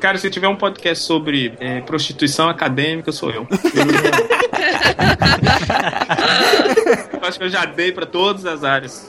Cara, 0.00 0.16
se 0.16 0.30
tiver 0.30 0.48
um 0.48 0.56
podcast 0.56 1.04
sobre 1.04 1.54
é, 1.58 1.80
prostituição 1.80 2.48
acadêmica, 2.48 3.10
sou 3.10 3.30
eu. 3.30 3.46
eu 7.12 7.20
acho 7.28 7.38
que 7.38 7.44
eu 7.44 7.48
já 7.48 7.64
dei 7.64 7.92
pra 7.92 8.06
todas 8.06 8.46
as 8.46 8.62
áreas. 8.64 9.08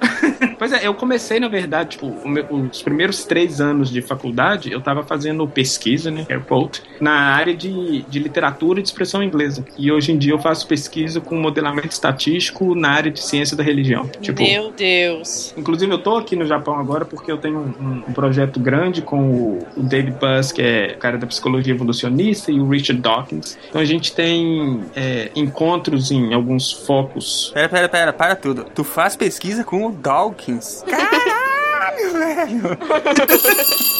Pois 0.59 0.71
é, 0.73 0.85
eu 0.85 0.93
comecei, 0.93 1.39
na 1.39 1.47
verdade, 1.47 1.91
tipo, 1.91 2.27
meu, 2.27 2.45
os 2.49 2.81
primeiros 2.81 3.23
três 3.23 3.59
anos 3.61 3.89
de 3.89 4.01
faculdade, 4.01 4.71
eu 4.71 4.81
tava 4.81 5.03
fazendo 5.03 5.47
pesquisa, 5.47 6.11
né, 6.11 6.25
airport, 6.29 6.81
na 6.99 7.11
área 7.11 7.55
de, 7.55 8.03
de 8.03 8.19
literatura 8.19 8.79
e 8.79 8.83
de 8.83 8.89
expressão 8.89 9.23
inglesa. 9.23 9.65
E 9.77 9.91
hoje 9.91 10.11
em 10.11 10.17
dia 10.17 10.33
eu 10.33 10.39
faço 10.39 10.67
pesquisa 10.67 11.21
com 11.21 11.35
modelamento 11.35 11.89
estatístico 11.89 12.75
na 12.75 12.89
área 12.89 13.11
de 13.11 13.21
ciência 13.21 13.55
da 13.55 13.63
religião. 13.63 14.09
Tipo, 14.21 14.41
Meu 14.41 14.71
Deus. 14.71 15.53
Inclusive, 15.57 15.91
eu 15.91 15.97
tô 15.97 16.17
aqui 16.17 16.35
no 16.35 16.45
Japão 16.45 16.77
agora 16.77 17.05
porque 17.05 17.31
eu 17.31 17.37
tenho 17.37 17.59
um, 17.59 18.03
um 18.07 18.13
projeto 18.13 18.59
grande 18.59 19.01
com 19.01 19.31
o, 19.31 19.67
o 19.77 19.83
David 19.83 20.17
Buss, 20.19 20.51
que 20.51 20.61
é 20.61 20.93
o 20.95 20.99
cara 20.99 21.17
da 21.17 21.25
psicologia 21.25 21.73
evolucionista, 21.73 22.51
e 22.51 22.59
o 22.59 22.67
Richard 22.67 23.01
Dawkins. 23.01 23.57
Então 23.69 23.79
a 23.79 23.85
gente 23.85 24.13
tem 24.13 24.81
é, 24.95 25.31
encontros 25.35 26.11
em 26.11 26.33
alguns 26.33 26.71
focos. 26.71 27.51
Pera, 27.53 27.69
pera, 27.69 27.89
pera, 27.89 28.13
para 28.13 28.35
tudo. 28.35 28.65
Tu 28.75 28.83
faz 28.83 29.15
pesquisa 29.15 29.63
com 29.63 29.87
o 29.87 29.91
Dawkins. 29.91 30.48
Caralho, 30.89 32.13
velho. 32.13 32.61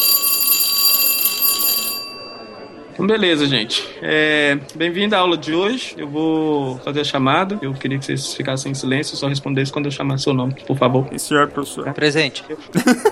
Então, 3.00 3.06
beleza, 3.06 3.46
gente. 3.46 3.88
É, 4.02 4.58
Bem-vindo 4.74 5.16
à 5.16 5.20
aula 5.20 5.34
de 5.34 5.54
hoje. 5.54 5.94
Eu 5.96 6.06
vou 6.06 6.76
fazer 6.80 7.00
a 7.00 7.04
chamada. 7.04 7.58
Eu 7.62 7.72
queria 7.72 7.98
que 7.98 8.04
vocês 8.04 8.34
ficassem 8.34 8.72
em 8.72 8.74
silêncio, 8.74 9.16
só 9.16 9.26
respondessem 9.26 9.72
quando 9.72 9.86
eu 9.86 9.90
chamar 9.90 10.18
seu 10.18 10.34
nome, 10.34 10.54
por 10.66 10.76
favor. 10.76 11.08
Senhor 11.18 11.48
professor. 11.48 11.90
Presente. 11.94 12.44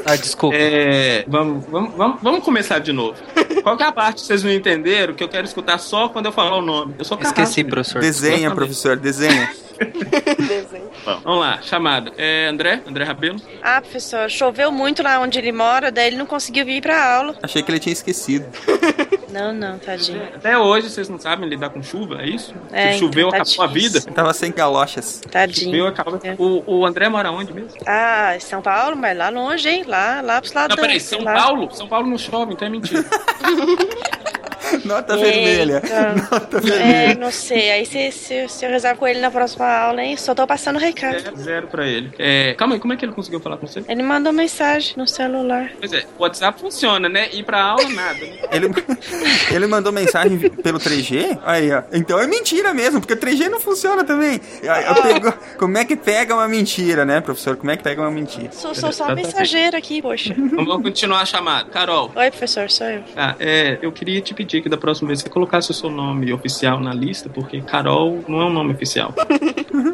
Ah, 0.05 0.17
desculpa. 0.17 0.57
É, 0.57 1.25
vamos, 1.27 1.65
vamos, 1.67 1.95
vamos, 1.95 2.23
vamos 2.23 2.45
começar 2.45 2.79
de 2.79 2.93
novo. 2.93 3.17
Qual 3.63 3.77
que 3.77 3.83
é 3.83 3.87
a 3.87 3.93
parte 3.93 4.21
que 4.21 4.27
vocês 4.27 4.43
não 4.43 4.51
entenderam 4.51 5.13
que 5.15 5.23
eu 5.23 5.29
quero 5.29 5.47
escutar 5.47 5.77
só 5.79 6.09
quando 6.09 6.27
eu 6.27 6.33
falar 6.33 6.57
o 6.57 6.63
nome? 6.63 6.95
Eu 6.99 7.05
sou 7.05 7.17
carrasco, 7.17 7.41
Esqueci, 7.43 7.65
professor. 7.65 8.01
Desenha, 8.01 8.51
professor, 8.51 8.97
desenha. 8.97 9.51
Vamos 11.05 11.41
lá, 11.41 11.61
chamada. 11.63 12.13
É 12.17 12.47
André? 12.47 12.83
André 12.87 13.05
Rabelo? 13.05 13.41
Ah, 13.63 13.81
professor, 13.81 14.29
choveu 14.31 14.71
muito 14.71 15.03
lá 15.03 15.19
onde 15.21 15.39
ele 15.39 15.53
mora, 15.53 15.91
daí 15.91 16.09
ele 16.09 16.17
não 16.17 16.27
conseguiu 16.27 16.65
vir 16.65 16.83
pra 16.83 17.17
aula. 17.17 17.37
Achei 17.43 17.63
que 17.63 17.71
ele 17.71 17.79
tinha 17.79 17.93
esquecido. 17.93 18.47
Não, 19.29 19.53
não, 19.53 19.79
tadinho. 19.79 20.23
Até 20.35 20.57
hoje 20.57 20.89
vocês 20.89 21.07
não 21.07 21.19
sabem 21.21 21.47
lidar 21.47 21.69
com 21.69 21.83
chuva, 21.83 22.23
é 22.23 22.27
isso? 22.27 22.55
É, 22.73 22.93
Se 22.95 23.01
choveu, 23.01 23.29
então 23.29 23.39
tá 23.39 23.45
acabou 23.45 23.65
a 23.65 23.69
vida. 23.69 23.99
Ele 23.99 24.15
tava 24.15 24.33
sem 24.33 24.51
galochas. 24.51 25.17
Choveu, 25.23 25.31
Tadinho. 25.31 25.87
acabou. 25.87 26.19
É. 26.25 26.35
O, 26.39 26.79
o 26.79 26.87
André 26.87 27.11
mora 27.11 27.31
onde 27.31 27.53
mesmo? 27.53 27.69
Ah, 27.87 28.35
em 28.37 28.41
São 28.41 28.63
Paulo, 28.63 28.97
mas 28.97 29.15
lá 29.17 29.29
longe, 29.29 29.69
hein? 29.69 29.85
Lá, 29.87 30.23
lá 30.23 30.41
pros 30.41 30.55
lados 30.55 30.75
Não, 30.75 30.83
peraí, 30.83 30.99
São 30.99 31.23
lá. 31.23 31.35
Paulo? 31.35 31.69
São 31.75 31.87
Paulo 31.87 32.09
não 32.09 32.17
chove, 32.17 32.55
então 32.55 32.67
é 32.67 32.71
mentira. 32.71 33.05
Nota 34.85 35.15
Eita. 35.15 35.25
vermelha. 35.27 35.83
Nota 36.31 36.57
É, 36.57 36.61
vermelha. 36.61 37.15
não 37.21 37.31
sei. 37.31 37.71
Aí 37.71 37.87
se, 37.87 38.11
se, 38.13 38.49
se 38.49 38.65
eu 38.67 38.71
rezar 38.71 38.97
com 38.97 39.07
ele 39.07 39.21
na 39.21 39.31
próxima 39.31 39.67
aula, 39.67 40.03
hein? 40.03 40.17
Só 40.17 40.35
tô 40.35 40.47
passando 40.47 40.77
o 40.77 40.79
recado. 40.79 41.17
É, 41.17 41.37
zero 41.37 41.67
pra 41.69 41.87
ele. 41.87 42.11
É, 42.19 42.55
calma 42.55 42.75
aí, 42.75 42.81
como 42.81 42.93
é 42.93 42.97
que 42.97 43.05
ele 43.05 43.13
conseguiu 43.13 43.41
falar 43.41 43.57
com 43.57 43.67
você? 43.67 43.83
Ele 43.89 44.03
mandou 44.03 44.33
mensagem 44.33 44.95
no 44.97 45.07
celular. 45.07 45.71
Pois 45.79 45.93
é, 45.93 46.05
o 46.19 46.23
WhatsApp 46.23 46.61
funciona, 46.61 47.09
né? 47.09 47.29
Ir 47.33 47.43
pra 47.45 47.61
aula, 47.63 47.89
nada. 47.89 48.19
Né? 48.19 48.39
Ele, 48.53 48.69
ele 49.55 49.67
mandou 49.67 49.93
mensagem 49.93 50.39
pelo 50.39 50.79
3G? 50.79 51.39
Aí, 51.45 51.71
ó. 51.73 51.83
Então 51.93 52.19
é 52.21 52.27
mentira 52.27 52.73
mesmo, 52.75 53.01
porque 53.01 53.15
o 53.15 53.17
3G 53.17 53.49
não 53.49 53.61
funciona 53.61 54.05
também. 54.05 54.39
Pego- 54.39 55.35
como 55.59 55.79
é 55.79 55.85
que 55.85 55.97
pega 55.97 56.35
uma 56.35 56.49
mentira, 56.49 57.05
né, 57.05 57.21
professor? 57.21 57.57
Como 57.57 57.71
é 57.71 57.77
que 57.77 57.83
pega 57.83 58.01
uma 58.01 58.11
mentira? 58.11 58.51
Sou, 58.53 58.75
sou 58.75 58.93
só 58.93 59.15
mensageira 59.15 59.79
aqui, 59.79 60.03
poxa. 60.03 60.35
Vamos 60.37 60.83
continuar 60.83 61.21
a 61.23 61.27
chamada. 61.27 61.71
Carol, 61.71 62.11
Oi, 62.15 62.31
professor, 62.31 62.71
sou 62.71 62.87
eu. 62.87 63.03
tá, 63.15 63.37
é, 63.39 63.79
eu 63.83 63.91
queria 63.93 64.21
te 64.21 64.35
pedir 64.35 64.58
que 64.63 64.69
da 64.69 64.77
próxima 64.77 65.09
vez 65.09 65.21
você 65.21 65.29
colocasse 65.29 65.71
o 65.71 65.75
seu 65.75 65.91
nome 65.91 66.33
oficial 66.33 66.81
na 66.81 66.93
lista, 66.93 67.29
porque 67.29 67.61
Carol 67.61 68.25
não 68.29 68.41
é 68.41 68.45
um 68.45 68.53
nome 68.53 68.73
oficial. 68.73 69.15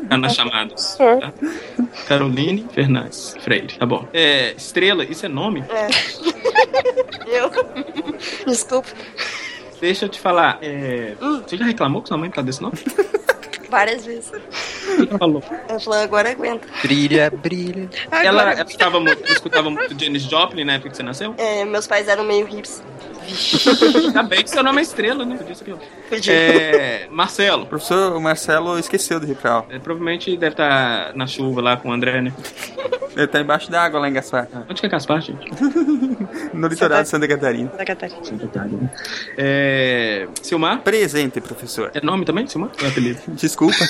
Tá 0.08 0.16
nas 0.18 0.34
chamadas. 0.34 0.96
Tá? 0.96 1.32
Caroline 2.06 2.66
Fernandes 2.72 3.36
Freire, 3.40 3.76
tá 3.78 3.84
bom. 3.84 4.06
É, 4.12 4.52
Estrela, 4.52 5.04
isso 5.04 5.26
é 5.26 5.28
nome? 5.28 5.64
É. 5.68 5.88
Eu. 7.26 7.50
Desculpa. 8.46 8.88
Deixa 9.80 10.04
eu 10.04 10.08
te 10.08 10.20
falar, 10.20 10.58
é, 10.62 11.14
você 11.46 11.56
já 11.56 11.64
reclamou 11.64 12.00
com 12.00 12.08
sua 12.08 12.16
mãe 12.16 12.30
por 12.30 12.36
causa 12.36 12.46
desse 12.46 12.62
nome? 12.62 12.76
Várias 13.68 14.06
vezes. 14.06 14.30
O 14.30 15.06
que 15.06 15.10
ela 15.10 15.18
falou? 15.18 15.42
Ela 15.68 15.80
falou, 15.80 15.98
agora 15.98 16.30
aguenta. 16.30 16.66
Brilha, 16.82 17.30
brilha. 17.30 17.90
Ela, 18.10 18.28
Agora, 18.42 18.52
ela 18.52 18.62
escutava 18.62 19.00
muito, 19.00 19.32
escutava 19.32 19.70
muito 19.70 19.98
Janis 19.98 20.22
Joplin 20.22 20.64
na 20.64 20.74
época 20.74 20.90
que 20.90 20.96
você 20.96 21.02
nasceu? 21.02 21.34
É, 21.36 21.64
meus 21.64 21.86
pais 21.86 22.06
eram 22.06 22.24
meio 22.24 22.48
hips. 22.48 22.82
Ainda 23.94 24.22
bem 24.22 24.42
que 24.42 24.50
seu 24.50 24.62
nome 24.62 24.80
é 24.80 24.82
Estrela, 24.82 25.24
né? 25.24 25.36
Podia 25.36 25.54
ser 25.54 25.64
pior. 25.64 25.78
Podia. 26.08 26.32
É, 26.32 27.08
Marcelo. 27.10 27.62
O 27.62 27.66
professor 27.66 28.20
Marcelo 28.20 28.78
esqueceu 28.78 29.20
pra 29.40 29.52
aula. 29.52 29.66
É, 29.70 29.78
provavelmente 29.78 30.36
deve 30.36 30.52
estar 30.52 31.14
na 31.14 31.26
chuva 31.26 31.60
lá 31.60 31.76
com 31.76 31.88
o 31.88 31.92
André, 31.92 32.20
né? 32.20 32.32
Ele 33.16 33.26
tá 33.28 33.40
embaixo 33.40 33.70
d'água 33.70 34.00
lá 34.00 34.08
em 34.08 34.12
Gaspar. 34.12 34.48
Onde 34.68 34.80
que 34.80 34.86
é 34.86 34.88
Gaspar, 34.88 35.20
gente? 35.20 35.48
No 36.52 36.68
litoral 36.68 37.02
de 37.02 37.08
Santa 37.08 37.26
Catarina. 37.26 37.70
da 37.76 37.84
Catarina. 37.84 38.20
É... 39.36 40.28
Silmar? 40.40 40.80
Presente, 40.80 41.40
professor. 41.40 41.90
É 41.94 42.00
nome 42.00 42.24
também, 42.24 42.46
Silmar? 42.46 42.70
É 42.82 42.86
apelido? 42.86 43.20
Desculpa. 43.28 43.84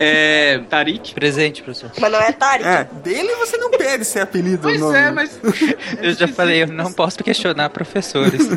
É... 0.00 0.58
Tarik? 0.70 1.14
Presente, 1.14 1.62
professor. 1.62 1.90
Mas 2.00 2.12
não 2.12 2.20
é 2.20 2.32
Tari. 2.32 2.64
É, 2.64 2.84
dele 3.02 3.34
você 3.36 3.56
não 3.56 3.70
pede 3.70 4.04
ser 4.04 4.20
apelido 4.20 4.62
Pois 4.62 4.80
nome. 4.80 4.96
é, 4.96 5.10
mas... 5.10 5.38
Eu 6.00 6.12
já 6.14 6.26
falei, 6.28 6.62
eu 6.62 6.66
não 6.66 6.92
posso 6.92 7.22
questionar 7.22 7.70
professores. 7.70 8.48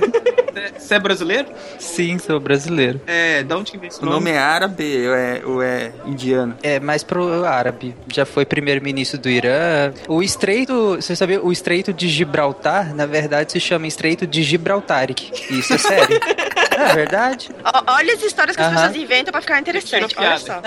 Você 0.78 0.96
é 0.96 1.00
brasileiro? 1.00 1.48
Sim, 1.78 2.18
sou 2.18 2.40
brasileiro. 2.40 3.00
É... 3.06 3.44
Da 3.44 3.58
onde 3.58 3.72
que 3.72 3.78
vem 3.78 3.90
esse 3.90 4.02
O 4.02 4.06
nome 4.06 4.32
é 4.32 4.38
árabe 4.38 5.08
ou 5.08 5.16
é, 5.16 5.42
ou 5.46 5.62
é 5.62 5.92
indiano? 6.06 6.56
É, 6.64 6.80
mais 6.80 7.04
pro 7.04 7.46
árabe. 7.46 7.96
Já 8.12 8.26
foi 8.26 8.46
primeiro-ministro 8.46 9.20
do 9.20 9.30
Irã. 9.30 9.94
O 10.08 10.24
estreito, 10.24 10.96
você 10.96 11.16
sabia, 11.16 11.44
o 11.44 11.52
estreito 11.52 11.94
de 11.94 12.08
Gibraltar, 12.10 12.96
na 12.96 13.06
verdade, 13.06 13.52
se 13.52 13.60
chama 13.60 13.88
estreito 13.88 14.26
de 14.26 14.42
Gibraltaric. 14.44 15.32
Isso 15.52 15.74
é 15.74 15.78
sério. 15.78 16.20
é 16.78 16.94
verdade? 16.96 17.50
Olha 17.88 18.14
as 18.14 18.24
histórias 18.24 18.56
que 18.56 18.62
as 18.62 18.68
Aham. 18.70 18.76
pessoas 18.76 18.96
inventam 19.04 19.32
pra 19.32 19.42
ficar 19.42 19.60
interessante. 19.60 20.16
Olha 20.18 20.38
só. 20.38 20.62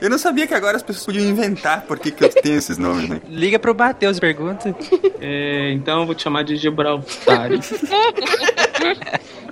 Eu 0.00 0.08
não 0.08 0.18
sabia 0.18 0.46
que 0.46 0.54
agora 0.54 0.76
as 0.76 0.82
pessoas 0.82 1.04
podiam 1.06 1.24
inventar 1.26 1.82
por 1.82 1.98
que, 1.98 2.10
que 2.10 2.24
eu 2.24 2.28
tenho 2.30 2.56
esses 2.56 2.78
nomes, 2.78 3.08
né? 3.08 3.20
Liga 3.28 3.58
pro 3.58 3.74
Matheus, 3.74 4.18
pergunta. 4.20 4.74
É... 5.22 5.72
Então 5.72 6.00
eu 6.00 6.06
vou 6.06 6.14
te 6.14 6.22
chamar 6.22 6.42
de 6.44 6.56
Gibraltar. 6.56 7.50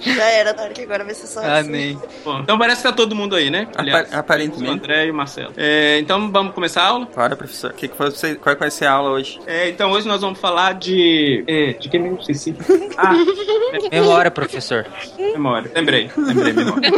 Já 0.01 0.25
era 0.25 0.55
Tari, 0.55 0.73
que 0.75 0.83
agora 0.83 1.05
vai 1.05 1.13
ser 1.13 1.27
só 1.27 1.41
assim. 1.41 1.69
Amém. 1.69 2.01
Bom, 2.25 2.39
então 2.41 2.57
parece 2.59 2.79
que 2.83 2.89
tá 2.89 2.93
todo 2.95 3.15
mundo 3.15 3.35
aí, 3.35 3.51
né? 3.51 3.67
Apa- 3.77 4.17
aparentemente. 4.19 4.71
O 4.71 4.73
André 4.75 5.07
e 5.07 5.11
o 5.11 5.15
Marcelo. 5.15 5.53
É, 5.57 5.99
então 5.99 6.31
vamos 6.31 6.55
começar 6.55 6.83
a 6.83 6.87
aula? 6.87 7.07
Bora, 7.15 7.37
professor. 7.37 7.73
Que 7.73 7.89
que 7.89 7.97
foi 7.97 8.11
você, 8.11 8.35
qual 8.37 8.57
vai 8.57 8.71
ser 8.71 8.87
a 8.87 8.93
aula 8.93 9.11
hoje? 9.11 9.41
É, 9.47 9.69
então 9.69 9.91
hoje 9.91 10.07
nós 10.07 10.21
vamos 10.21 10.39
falar 10.41 10.75
de... 10.75 11.45
É, 11.47 11.73
de 11.73 11.89
que 11.89 11.99
mesmo? 11.99 12.19
Esqueci. 12.21 12.55
Ah, 12.97 13.13
Memória, 13.93 14.31
professor. 14.31 14.87
memória. 15.19 15.48
Lembrei. 15.75 16.11
Lembrei, 16.17 16.53
memória. 16.53 16.91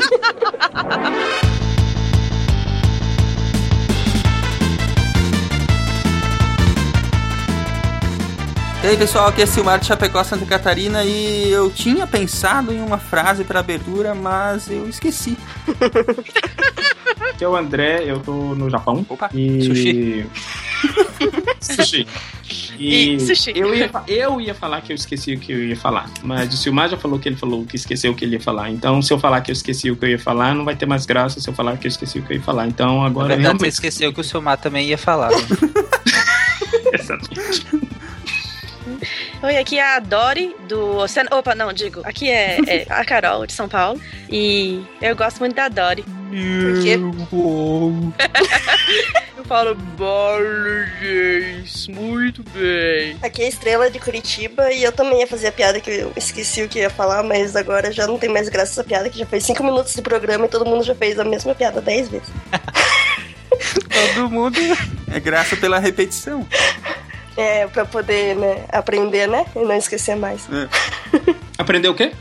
E 8.82 8.86
aí, 8.86 8.96
pessoal, 8.96 9.28
aqui 9.28 9.42
é 9.42 9.46
Silmar 9.46 9.78
de 9.78 9.84
Chapecó, 9.84 10.24
Santa 10.24 10.46
Catarina 10.46 11.04
e 11.04 11.50
eu 11.50 11.70
tinha 11.70 12.06
pensado 12.06 12.72
em 12.72 12.80
uma 12.80 12.96
frase 12.96 13.44
para 13.44 13.60
abertura, 13.60 14.14
mas 14.14 14.70
eu 14.70 14.88
esqueci. 14.88 15.36
Aqui 17.34 17.44
é 17.44 17.48
o 17.48 17.54
André, 17.54 18.04
eu 18.06 18.20
tô 18.20 18.32
no 18.54 18.70
Japão. 18.70 19.04
Opa, 19.08 19.28
e... 19.34 19.62
sushi. 19.62 20.26
Sushi. 21.60 22.06
E, 22.78 23.14
E 23.14 23.20
sushi. 23.20 23.52
Eu, 23.54 23.74
ia, 23.74 23.90
eu 24.08 24.40
ia 24.40 24.54
falar 24.54 24.80
que 24.80 24.92
eu 24.92 24.96
esqueci 24.96 25.34
o 25.34 25.38
que 25.40 25.52
eu 25.52 25.64
ia 25.66 25.76
falar. 25.76 26.10
Mas 26.22 26.52
o 26.52 26.56
Silmar 26.56 26.88
já 26.88 26.96
falou 26.96 27.18
que 27.18 27.28
ele 27.28 27.36
falou 27.36 27.64
que 27.64 27.76
esqueceu 27.76 28.12
o 28.12 28.14
que 28.14 28.24
ele 28.24 28.36
ia 28.36 28.40
falar. 28.40 28.70
Então, 28.70 29.00
se 29.02 29.12
eu 29.12 29.18
falar 29.18 29.40
que 29.42 29.50
eu 29.50 29.52
esqueci 29.52 29.90
o 29.90 29.96
que 29.96 30.04
eu 30.04 30.10
ia 30.10 30.18
falar, 30.18 30.54
não 30.54 30.64
vai 30.64 30.74
ter 30.76 30.86
mais 30.86 31.04
graça 31.06 31.40
se 31.40 31.48
eu 31.48 31.54
falar 31.54 31.76
que 31.76 31.86
eu 31.86 31.90
esqueci 31.90 32.18
o 32.18 32.22
que 32.22 32.32
eu 32.32 32.36
ia 32.38 32.42
falar. 32.42 32.66
Então, 32.66 33.00
Na 33.00 33.06
agora 33.06 33.28
verdade, 33.28 33.42
você 33.42 33.48
realmente. 33.52 33.72
esqueceu 33.74 34.12
que 34.12 34.20
o 34.20 34.24
seu 34.24 34.40
Mar 34.40 34.56
também 34.56 34.88
ia 34.88 34.98
falar. 34.98 35.30
né? 35.30 35.36
Exatamente. 36.98 37.66
Oi, 39.42 39.56
aqui 39.56 39.78
é 39.78 39.96
a 39.96 39.98
Dori 39.98 40.54
do 40.68 40.98
Oceano. 40.98 41.30
Opa, 41.32 41.54
não, 41.54 41.72
digo. 41.72 42.02
Aqui 42.04 42.28
é, 42.28 42.58
é 42.66 42.86
a 42.92 43.02
Carol 43.06 43.46
de 43.46 43.54
São 43.54 43.66
Paulo. 43.70 43.98
E 44.28 44.84
eu 45.00 45.16
gosto 45.16 45.38
muito 45.38 45.54
da 45.54 45.66
Dori. 45.68 46.02
Por 46.02 46.82
quê? 46.82 46.98
Eu 49.36 49.44
falo 49.48 49.74
Borges, 49.74 50.68
muito 51.88 52.44
bem. 52.52 53.16
Aqui 53.22 53.40
é 53.42 53.46
a 53.46 53.48
Estrela 53.48 53.90
de 53.90 53.98
Curitiba 53.98 54.70
e 54.70 54.84
eu 54.84 54.92
também 54.92 55.20
ia 55.20 55.26
fazer 55.26 55.48
a 55.48 55.52
piada 55.52 55.80
que 55.80 55.90
eu 55.90 56.12
esqueci 56.16 56.62
o 56.62 56.68
que 56.68 56.78
ia 56.78 56.90
falar, 56.90 57.22
mas 57.22 57.56
agora 57.56 57.90
já 57.90 58.06
não 58.06 58.18
tem 58.18 58.28
mais 58.28 58.48
graça 58.50 58.72
essa 58.72 58.84
piada, 58.84 59.08
que 59.08 59.18
já 59.18 59.26
fez 59.26 59.44
cinco 59.44 59.64
minutos 59.64 59.94
de 59.94 60.02
programa 60.02 60.44
e 60.44 60.48
todo 60.48 60.66
mundo 60.66 60.84
já 60.84 60.94
fez 60.94 61.18
a 61.18 61.24
mesma 61.24 61.54
piada 61.54 61.80
dez 61.80 62.08
vezes. 62.08 62.28
Todo 64.14 64.30
mundo. 64.30 64.58
É 65.12 65.18
graça 65.18 65.56
pela 65.56 65.78
repetição. 65.78 66.46
É, 67.36 67.66
pra 67.68 67.84
poder, 67.84 68.36
né, 68.36 68.64
aprender, 68.70 69.28
né, 69.28 69.46
e 69.54 69.60
não 69.60 69.74
esquecer 69.74 70.16
mais. 70.16 70.48
Aprendeu 71.56 71.92
o 71.92 71.94
quê? 71.94 72.12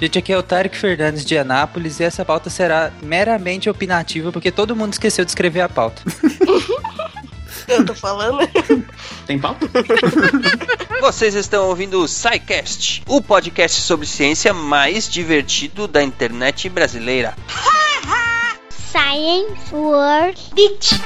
Gente, 0.00 0.18
aqui 0.18 0.32
é 0.32 0.36
o 0.36 0.42
Tarek 0.42 0.76
Fernandes 0.76 1.24
de 1.24 1.38
Anápolis 1.38 2.00
e 2.00 2.04
essa 2.04 2.24
pauta 2.24 2.50
será 2.50 2.90
meramente 3.00 3.70
opinativa 3.70 4.32
porque 4.32 4.50
todo 4.50 4.74
mundo 4.74 4.92
esqueceu 4.92 5.24
de 5.24 5.30
escrever 5.30 5.60
a 5.60 5.68
pauta. 5.68 6.02
Eu 7.68 7.86
tô 7.86 7.94
falando. 7.94 8.38
Tem 9.26 9.38
pauta? 9.38 9.68
Vocês 11.00 11.34
estão 11.34 11.68
ouvindo 11.68 12.02
o 12.02 12.08
SciCast, 12.08 13.02
o 13.06 13.22
podcast 13.22 13.80
sobre 13.80 14.06
ciência 14.06 14.52
mais 14.52 15.08
divertido 15.08 15.86
da 15.86 16.02
internet 16.02 16.68
brasileira. 16.68 17.36
Science 18.90 19.72
World 19.72 20.40
Beach. 20.54 21.00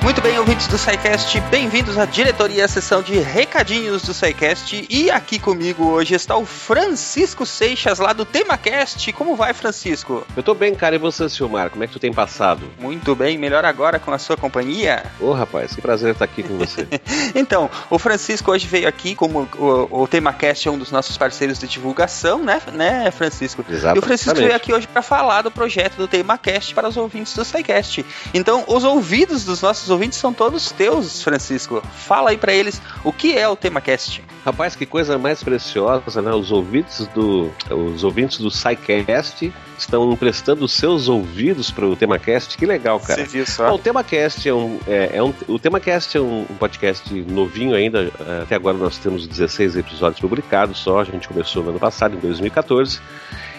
Muito 0.00 0.22
bem, 0.22 0.38
ouvintes 0.38 0.68
do 0.68 0.78
SciCast, 0.78 1.40
bem-vindos 1.50 1.98
à 1.98 2.04
diretoria, 2.04 2.64
à 2.64 2.68
sessão 2.68 3.02
de 3.02 3.18
recadinhos 3.18 4.02
do 4.02 4.14
SciCast. 4.14 4.86
E 4.88 5.10
aqui 5.10 5.40
comigo 5.40 5.88
hoje 5.88 6.14
está 6.14 6.36
o 6.36 6.46
Francisco 6.46 7.44
Seixas, 7.44 7.98
lá 7.98 8.12
do 8.12 8.24
TemaCast. 8.24 9.12
Como 9.12 9.34
vai, 9.34 9.52
Francisco? 9.52 10.24
Eu 10.36 10.42
tô 10.42 10.54
bem, 10.54 10.74
cara. 10.74 10.94
E 10.94 10.98
você, 10.98 11.28
Silmar? 11.28 11.68
Como 11.68 11.82
é 11.82 11.86
que 11.86 11.92
tu 11.92 11.98
tem 11.98 12.12
passado? 12.12 12.62
Muito 12.78 13.14
bem, 13.14 13.36
melhor 13.36 13.64
agora 13.64 13.98
com 13.98 14.12
a 14.12 14.18
sua 14.18 14.36
companhia. 14.36 15.04
Ô, 15.20 15.32
rapaz, 15.32 15.74
que 15.74 15.82
prazer 15.82 16.12
estar 16.12 16.24
aqui 16.24 16.42
com 16.42 16.56
você. 16.56 16.86
Então, 17.34 17.70
o 17.90 17.98
Francisco 17.98 18.50
hoje 18.50 18.66
veio 18.66 18.88
aqui, 18.88 19.14
como 19.14 19.48
o, 19.58 20.02
o 20.02 20.08
TemaCast 20.08 20.66
é 20.66 20.70
um 20.70 20.78
dos 20.78 20.90
nossos 20.90 21.16
parceiros 21.16 21.58
de 21.58 21.66
divulgação, 21.66 22.42
né, 22.42 22.60
né 22.72 23.10
Francisco? 23.10 23.64
Exatamente. 23.68 23.96
E 23.96 23.98
o 23.98 24.02
Francisco 24.02 24.34
veio 24.34 24.54
aqui 24.54 24.72
hoje 24.72 24.86
para 24.86 25.02
falar 25.02 25.42
do 25.42 25.50
projeto 25.50 25.96
do 25.96 26.08
TemaCast 26.08 26.74
para 26.74 26.88
os 26.88 26.96
ouvintes 26.96 27.34
do 27.34 27.44
SciCast. 27.44 28.04
Então, 28.32 28.64
os 28.66 28.82
ouvidos 28.82 29.44
dos 29.44 29.60
nossos 29.60 29.87
ouvintes 29.90 30.18
são 30.18 30.32
todos 30.32 30.70
teus, 30.70 31.22
Francisco. 31.22 31.82
Fala 31.92 32.30
aí 32.30 32.38
para 32.38 32.52
eles 32.52 32.80
o 33.04 33.12
que 33.12 33.36
é 33.36 33.48
o 33.48 33.56
TemaCast. 33.56 34.22
Rapaz, 34.44 34.74
que 34.74 34.86
coisa 34.86 35.18
mais 35.18 35.42
preciosa, 35.42 36.22
né? 36.22 36.32
Os 36.32 36.50
ouvintes 36.50 37.06
do, 37.08 37.52
os 37.70 38.04
ouvintes 38.04 38.38
do 38.38 38.50
SciCast 38.50 39.52
estão 39.78 40.10
emprestando 40.12 40.64
os 40.64 40.72
seus 40.72 41.08
ouvidos 41.08 41.70
para 41.70 41.86
o 41.86 41.94
TemaCast. 41.94 42.56
Que 42.56 42.66
legal, 42.66 42.98
cara. 43.00 43.24
Você 43.24 43.30
viu 43.30 43.44
Bom, 43.44 43.50
só? 43.50 43.74
o 43.74 43.78
TemaCast 43.78 44.48
é 44.48 44.54
um, 44.54 44.80
é, 44.86 45.10
é 45.14 45.22
um, 45.22 45.34
o 45.46 45.58
TemaCast 45.58 46.16
é 46.16 46.20
um, 46.20 46.46
um 46.48 46.56
podcast 46.56 47.12
novinho 47.28 47.74
ainda. 47.74 48.10
Até 48.42 48.54
agora 48.54 48.76
nós 48.76 48.98
temos 48.98 49.26
16 49.26 49.76
episódios 49.76 50.20
publicados 50.20 50.78
só. 50.78 51.00
A 51.00 51.04
gente 51.04 51.28
começou 51.28 51.62
no 51.62 51.70
ano 51.70 51.78
passado, 51.78 52.16
em 52.16 52.20
2014. 52.20 53.00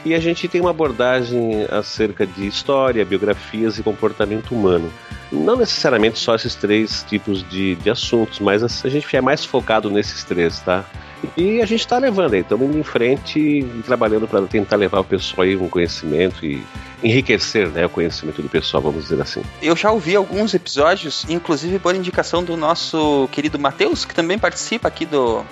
E 0.06 0.14
a 0.14 0.20
gente 0.20 0.48
tem 0.48 0.62
uma 0.62 0.70
abordagem 0.70 1.66
acerca 1.70 2.26
de 2.26 2.48
história, 2.48 3.04
biografias 3.04 3.78
e 3.78 3.84
comportamento 3.84 4.52
humano. 4.56 4.92
Não 5.32 5.56
necessariamente 5.56 6.18
só 6.18 6.36
esses 6.36 6.56
três 6.56 7.04
tipos 7.08 7.48
de, 7.50 7.76
de 7.76 7.90
assuntos, 7.90 8.40
mas 8.40 8.64
a, 8.64 8.90
gente 8.90 9.16
é 9.16 9.22
mais 9.22 9.46
focado 9.46 9.90
nesses 9.90 10.24
três, 10.24 10.60
tá? 10.62 10.86
E 11.36 11.62
a 11.62 11.66
gente 11.66 11.82
está 11.82 11.98
levando 11.98 12.34
aí, 12.34 12.40
estamos 12.40 12.68
indo 12.68 12.80
em 12.80 12.84
frente 12.84 13.40
e 13.40 13.84
trabalhando 13.84 14.26
para 14.28 14.42
tentar 14.44 14.78
levar 14.78 15.02
o 15.02 15.04
pessoal 15.04 15.46
aí 15.46 15.56
um 15.56 15.68
conhecimento 15.68 16.46
e 16.46 16.64
enriquecer 17.04 17.68
né, 17.68 17.86
o 17.86 17.90
conhecimento 17.90 18.42
do 18.42 18.50
pessoal, 18.50 18.82
vamos 18.82 19.04
dizer 19.04 19.22
assim. 19.22 19.42
Eu 19.62 19.76
já 19.76 19.92
ouvi 19.92 20.16
alguns 20.16 20.54
episódios, 20.54 21.26
inclusive 21.30 21.78
por 21.78 21.94
indicação 21.94 22.44
do 22.44 22.56
nosso 22.56 23.28
querido 23.32 23.60
Matheus, 23.60 24.06
que 24.06 24.16
também 24.16 24.40
participa 24.40 24.88
aqui 24.88 25.06
do 25.06 25.44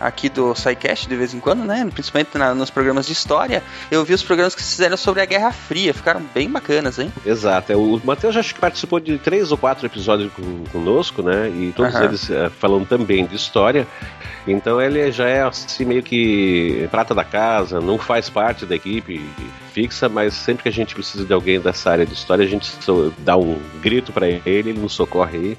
aqui 0.00 0.28
do 0.28 0.54
SciCast 0.54 1.08
de 1.08 1.16
vez 1.16 1.32
em 1.34 1.40
quando, 1.40 1.64
né? 1.64 1.88
Principalmente 1.92 2.36
na- 2.36 2.54
nos 2.54 2.70
programas 2.70 3.06
de 3.06 3.12
história. 3.12 3.62
Eu 3.90 4.04
vi 4.04 4.14
os 4.14 4.22
programas 4.22 4.54
que 4.54 4.62
fizeram 4.62 4.96
sobre 4.96 5.22
a 5.22 5.24
Guerra 5.24 5.52
Fria, 5.52 5.92
ficaram 5.94 6.22
bem 6.34 6.50
bacanas, 6.50 6.98
hein? 6.98 7.12
Exato. 7.24 7.72
é, 7.72 7.76
O 7.76 8.00
Matheus 8.04 8.36
acho 8.36 8.54
que 8.54 8.60
participou 8.60 9.00
de 9.00 9.18
três 9.18 9.50
ou 9.52 9.58
quatro 9.58 9.86
episódios 9.86 10.30
conosco, 10.72 11.22
né? 11.22 11.48
E 11.48 11.72
todos 11.76 11.94
Aham. 11.94 12.04
eles 12.04 12.30
eh, 12.30 12.50
falando 12.60 12.86
também 12.86 13.24
de 13.26 13.36
história. 13.36 13.86
Então 14.46 14.80
ele 14.80 15.10
já 15.10 15.28
é 15.28 15.42
assim 15.42 15.84
meio 15.84 16.02
que 16.02 16.86
prata 16.90 17.14
da 17.14 17.24
casa, 17.24 17.80
não 17.80 17.98
faz 17.98 18.28
parte 18.30 18.64
da 18.64 18.76
equipe 18.76 19.20
fixa, 19.76 20.08
mas 20.08 20.32
sempre 20.32 20.62
que 20.62 20.70
a 20.70 20.72
gente 20.72 20.94
precisa 20.94 21.22
de 21.22 21.32
alguém 21.34 21.60
dessa 21.60 21.90
área 21.90 22.06
de 22.06 22.14
história, 22.14 22.42
a 22.42 22.48
gente 22.48 22.72
dá 23.18 23.36
um 23.36 23.60
grito 23.82 24.10
para 24.10 24.26
ele, 24.26 24.42
ele 24.46 24.72
nos 24.72 24.94
socorre 24.94 25.36
aí. 25.36 25.58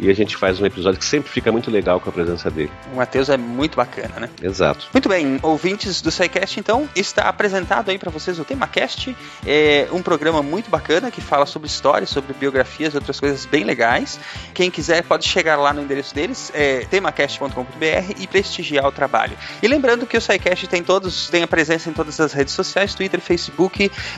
E 0.00 0.08
a 0.08 0.14
gente 0.14 0.36
faz 0.36 0.60
um 0.60 0.66
episódio 0.66 0.96
que 0.98 1.04
sempre 1.04 1.28
fica 1.28 1.50
muito 1.50 1.72
legal 1.72 1.98
com 1.98 2.08
a 2.08 2.12
presença 2.12 2.48
dele. 2.48 2.70
O 2.92 2.96
Matheus 2.96 3.28
é 3.28 3.36
muito 3.36 3.76
bacana, 3.76 4.20
né? 4.20 4.30
Exato. 4.40 4.88
Muito 4.92 5.08
bem, 5.08 5.40
ouvintes 5.42 6.00
do 6.00 6.08
SciCast, 6.08 6.60
então, 6.60 6.88
está 6.94 7.22
apresentado 7.28 7.90
aí 7.90 7.98
para 7.98 8.08
vocês 8.08 8.38
o 8.38 8.44
TemaCast. 8.44 9.16
É 9.44 9.88
um 9.90 10.00
programa 10.00 10.40
muito 10.40 10.70
bacana 10.70 11.10
que 11.10 11.20
fala 11.20 11.46
sobre 11.46 11.66
história, 11.66 12.06
sobre 12.06 12.32
biografias 12.32 12.94
e 12.94 12.96
outras 12.96 13.18
coisas 13.18 13.44
bem 13.44 13.64
legais. 13.64 14.20
Quem 14.54 14.70
quiser 14.70 15.02
pode 15.02 15.26
chegar 15.26 15.56
lá 15.56 15.72
no 15.72 15.82
endereço 15.82 16.14
deles, 16.14 16.52
é 16.54 16.86
temacast.com.br 16.88 18.14
e 18.20 18.26
prestigiar 18.28 18.86
o 18.86 18.92
trabalho. 18.92 19.36
E 19.60 19.66
lembrando 19.66 20.06
que 20.06 20.16
o 20.16 20.20
SciCast 20.20 20.68
tem 20.68 20.84
todos, 20.84 21.28
tem 21.28 21.42
a 21.42 21.48
presença 21.48 21.90
em 21.90 21.92
todas 21.92 22.20
as 22.20 22.32
redes 22.32 22.54
sociais, 22.54 22.94
Twitter, 22.94 23.20
Facebook, 23.20 23.57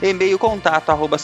e-mail 0.02 0.38
contato 0.38 0.90
arroba 0.90 1.16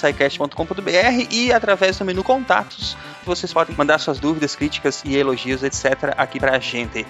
e 1.31 1.53
através 1.53 1.99
do 1.99 2.05
menu 2.05 2.23
contatos 2.23 2.97
vocês 3.27 3.53
podem 3.53 3.75
mandar 3.77 3.99
suas 3.99 4.21
dúvidas, 4.21 4.55
críticas 4.55 5.03
e 5.05 5.17
elogios, 5.17 5.63
etc. 5.63 6.15
aqui 6.17 6.39
pra 6.39 6.59
gente. 6.61 7.05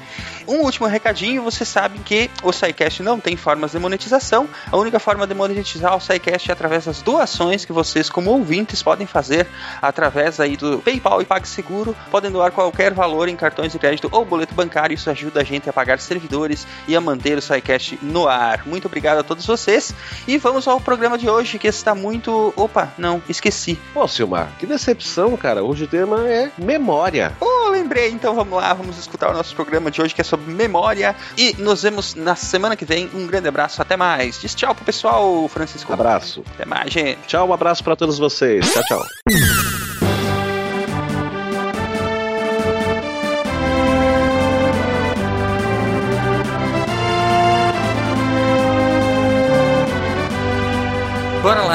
Um 0.49 0.63
último 0.63 0.87
recadinho, 0.87 1.43
vocês 1.43 1.69
sabem 1.69 2.03
que 2.03 2.31
o 2.43 2.51
SciCast 2.53 3.03
não 3.03 3.21
tem 3.21 3.37
formas 3.37 3.73
de 3.73 3.79
monetização. 3.79 4.49
A 4.73 4.77
única 4.77 4.99
forma 4.99 5.27
de 5.27 5.35
monetizar 5.35 5.95
o 5.95 6.01
SciCast 6.01 6.51
é 6.51 6.53
através 6.53 6.87
das 6.87 7.03
doações 7.03 7.65
que 7.65 7.73
vocês, 7.73 8.09
como 8.09 8.31
ouvintes, 8.31 8.83
podem 8.83 9.07
fazer 9.07 9.47
através 9.83 10.41
aí 10.41 10.57
do 10.57 10.79
PayPal 10.79 11.21
e 11.21 11.27
PagSeguro. 11.27 11.95
Podem 12.11 12.31
doar 12.31 12.51
qualquer 12.51 12.95
valor 12.95 13.29
em 13.29 13.37
cartões 13.37 13.73
de 13.73 13.79
crédito 13.79 14.09
ou 14.11 14.25
boleto 14.25 14.55
bancário. 14.55 14.95
Isso 14.95 15.11
ajuda 15.11 15.43
a 15.43 15.45
gente 15.45 15.69
a 15.69 15.73
pagar 15.73 15.99
servidores 15.99 16.67
e 16.89 16.97
a 16.97 17.01
manter 17.01 17.37
o 17.37 17.43
SciCast 17.43 17.99
no 18.01 18.27
ar. 18.27 18.67
Muito 18.67 18.87
obrigado 18.87 19.19
a 19.19 19.23
todos 19.23 19.45
vocês. 19.45 19.95
E 20.27 20.39
vamos 20.39 20.67
ao 20.67 20.81
programa 20.81 20.96
de 21.19 21.29
hoje, 21.29 21.59
que 21.59 21.69
está 21.69 21.95
muito... 21.95 22.53
Opa, 22.57 22.93
não, 22.99 23.23
esqueci. 23.29 23.79
Pô, 23.93 24.09
Silmar, 24.09 24.51
que 24.59 24.67
decepção, 24.67 25.37
cara. 25.37 25.63
Hoje 25.63 25.85
o 25.85 25.87
tema 25.87 26.27
é 26.29 26.51
memória. 26.59 27.33
Oh, 27.41 27.69
lembrei, 27.71 28.11
então 28.11 28.35
vamos 28.35 28.57
lá, 28.57 28.73
vamos 28.73 28.99
escutar 28.99 29.31
o 29.31 29.33
nosso 29.33 29.55
programa 29.55 29.91
de 29.91 30.01
hoje 30.01 30.15
que 30.15 30.21
é 30.21 30.25
sobre 30.25 30.53
memória. 30.53 31.15
E 31.37 31.55
nos 31.59 31.83
vemos 31.83 32.15
na 32.15 32.35
semana 32.35 32.77
que 32.77 32.85
vem. 32.85 33.11
Um 33.15 33.27
grande 33.27 33.49
abraço, 33.49 33.81
até 33.83 33.97
mais. 33.97 34.41
Diz 34.41 34.55
tchau 34.55 34.75
pro 34.75 34.85
pessoal, 34.85 35.49
Francisco. 35.49 35.93
Abraço. 35.93 36.43
Até 36.55 36.65
mais, 36.65 36.93
gente. 36.93 37.19
Tchau, 37.27 37.49
um 37.49 37.53
abraço 37.53 37.85
para 37.85 37.95
todos 37.95 38.19
vocês. 38.19 38.67
Tchau, 38.73 38.83
tchau. 38.85 40.06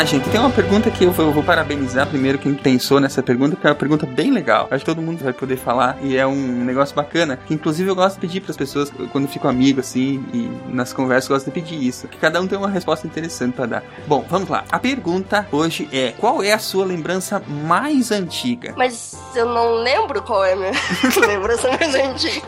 Lá, 0.01 0.05
gente. 0.05 0.27
Tem 0.31 0.39
uma 0.39 0.49
pergunta 0.49 0.89
que 0.89 1.03
eu 1.03 1.11
vou, 1.11 1.27
eu 1.27 1.31
vou 1.31 1.43
parabenizar 1.43 2.07
primeiro 2.07 2.39
quem 2.39 2.55
pensou 2.55 2.99
nessa 2.99 3.21
pergunta, 3.21 3.55
que 3.55 3.67
é 3.67 3.69
uma 3.69 3.75
pergunta 3.75 4.03
bem 4.07 4.31
legal. 4.31 4.67
Acho 4.71 4.79
que 4.83 4.85
todo 4.91 4.99
mundo 4.99 5.23
vai 5.23 5.31
poder 5.31 5.57
falar 5.57 5.95
e 6.01 6.17
é 6.17 6.25
um 6.25 6.33
negócio 6.65 6.95
bacana. 6.95 7.37
Que 7.45 7.53
inclusive 7.53 7.87
eu 7.87 7.93
gosto 7.93 8.15
de 8.15 8.21
pedir 8.21 8.41
para 8.41 8.49
as 8.49 8.57
pessoas, 8.57 8.91
quando 9.11 9.27
fico 9.27 9.47
amigo 9.47 9.79
assim, 9.79 10.25
e 10.33 10.49
nas 10.73 10.91
conversas, 10.91 11.29
eu 11.29 11.35
gosto 11.35 11.45
de 11.45 11.51
pedir 11.51 11.83
isso. 11.87 12.07
Que 12.07 12.17
cada 12.17 12.41
um 12.41 12.47
tem 12.47 12.57
uma 12.57 12.67
resposta 12.67 13.05
interessante 13.05 13.53
para 13.53 13.65
dar. 13.67 13.83
Bom, 14.07 14.25
vamos 14.27 14.49
lá. 14.49 14.63
A 14.71 14.79
pergunta 14.79 15.47
hoje 15.51 15.87
é: 15.93 16.13
qual 16.17 16.41
é 16.41 16.51
a 16.51 16.57
sua 16.57 16.83
lembrança 16.83 17.39
mais 17.47 18.09
antiga? 18.09 18.73
Mas 18.75 19.15
eu 19.35 19.45
não 19.45 19.75
lembro 19.83 20.23
qual 20.23 20.43
é 20.43 20.53
a 20.53 20.55
minha 20.55 20.71
lembrança 21.27 21.69
mais 21.77 21.93
antiga. 21.93 22.47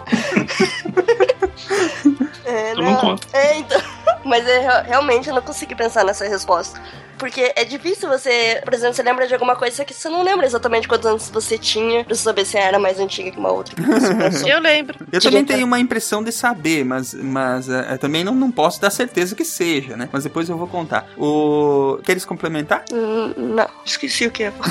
É, 2.46 2.74
não 2.74 2.96
conta. 2.96 3.28
É, 3.32 3.60
então. 3.60 3.80
Mas 4.26 4.48
é, 4.48 4.60
re- 4.60 4.88
realmente 4.88 5.28
eu 5.30 5.36
não 5.36 5.42
consegui 5.42 5.76
pensar 5.76 6.04
nessa 6.04 6.26
resposta. 6.28 6.82
Porque 7.18 7.43
é 7.56 7.66
difícil 7.66 8.08
você, 8.10 8.62
por 8.64 8.74
exemplo, 8.74 8.94
você 8.94 9.04
lembra 9.04 9.28
de 9.28 9.34
alguma 9.34 9.56
coisa 9.56 9.84
que 9.84 9.94
você 9.94 10.10
não 10.10 10.24
lembra 10.24 10.46
exatamente 10.46 10.88
quantos 10.88 11.06
anos 11.06 11.30
você 11.30 11.58
tinha 11.58 12.04
pra 12.04 12.16
saber 12.16 12.46
se 12.46 12.58
era 12.58 12.78
mais 12.80 13.00
antiga 13.00 13.32
que 13.32 13.38
uma 13.40 13.52
outra. 13.52 13.76
que 13.76 13.82
você 13.82 14.16
pensou. 14.16 14.48
Eu 14.48 14.60
lembro. 14.60 14.98
Eu 15.12 15.22
também 15.22 15.44
tenho 15.46 15.66
uma 15.66 15.80
impressão 15.80 16.24
de 16.24 16.32
saber, 16.32 16.84
mas, 16.86 17.14
mas 17.14 17.68
eu 17.68 17.98
também 17.98 18.24
não, 18.24 18.34
não 18.34 18.52
posso 18.52 18.80
dar 18.82 18.90
certeza 18.90 19.36
que 19.36 19.44
seja, 19.46 19.98
né? 19.98 20.08
Mas 20.12 20.24
depois 20.24 20.48
eu 20.50 20.58
vou 20.58 20.68
contar. 20.68 21.08
O... 21.18 22.00
Queres 22.04 22.26
complementar? 22.26 22.84
Hum, 22.92 23.34
não, 23.38 23.68
esqueci 23.86 24.28
o 24.28 24.32
que 24.32 24.44
é. 24.44 24.54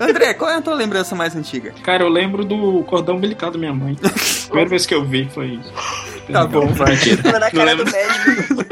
André, 0.00 0.34
qual 0.34 0.50
é 0.50 0.56
a 0.56 0.62
tua 0.62 0.74
lembrança 0.74 1.14
mais 1.14 1.34
antiga? 1.36 1.72
Cara, 1.82 2.02
eu 2.02 2.08
lembro 2.08 2.44
do 2.44 2.82
cordão 2.84 3.16
umbilical 3.16 3.50
da 3.50 3.58
minha 3.58 3.72
mãe. 3.72 3.96
Primeira 4.46 4.68
vez 4.70 4.84
que 4.86 4.94
eu 4.94 5.04
vi 5.04 5.28
foi. 5.32 5.60
Tá 6.30 6.46
bom, 6.46 6.66
vai. 6.68 6.94
Na 7.24 7.38
Não 7.40 7.50
cara 7.50 7.76
do 7.76 7.84
lembro. 7.84 7.92
médico. 7.92 8.64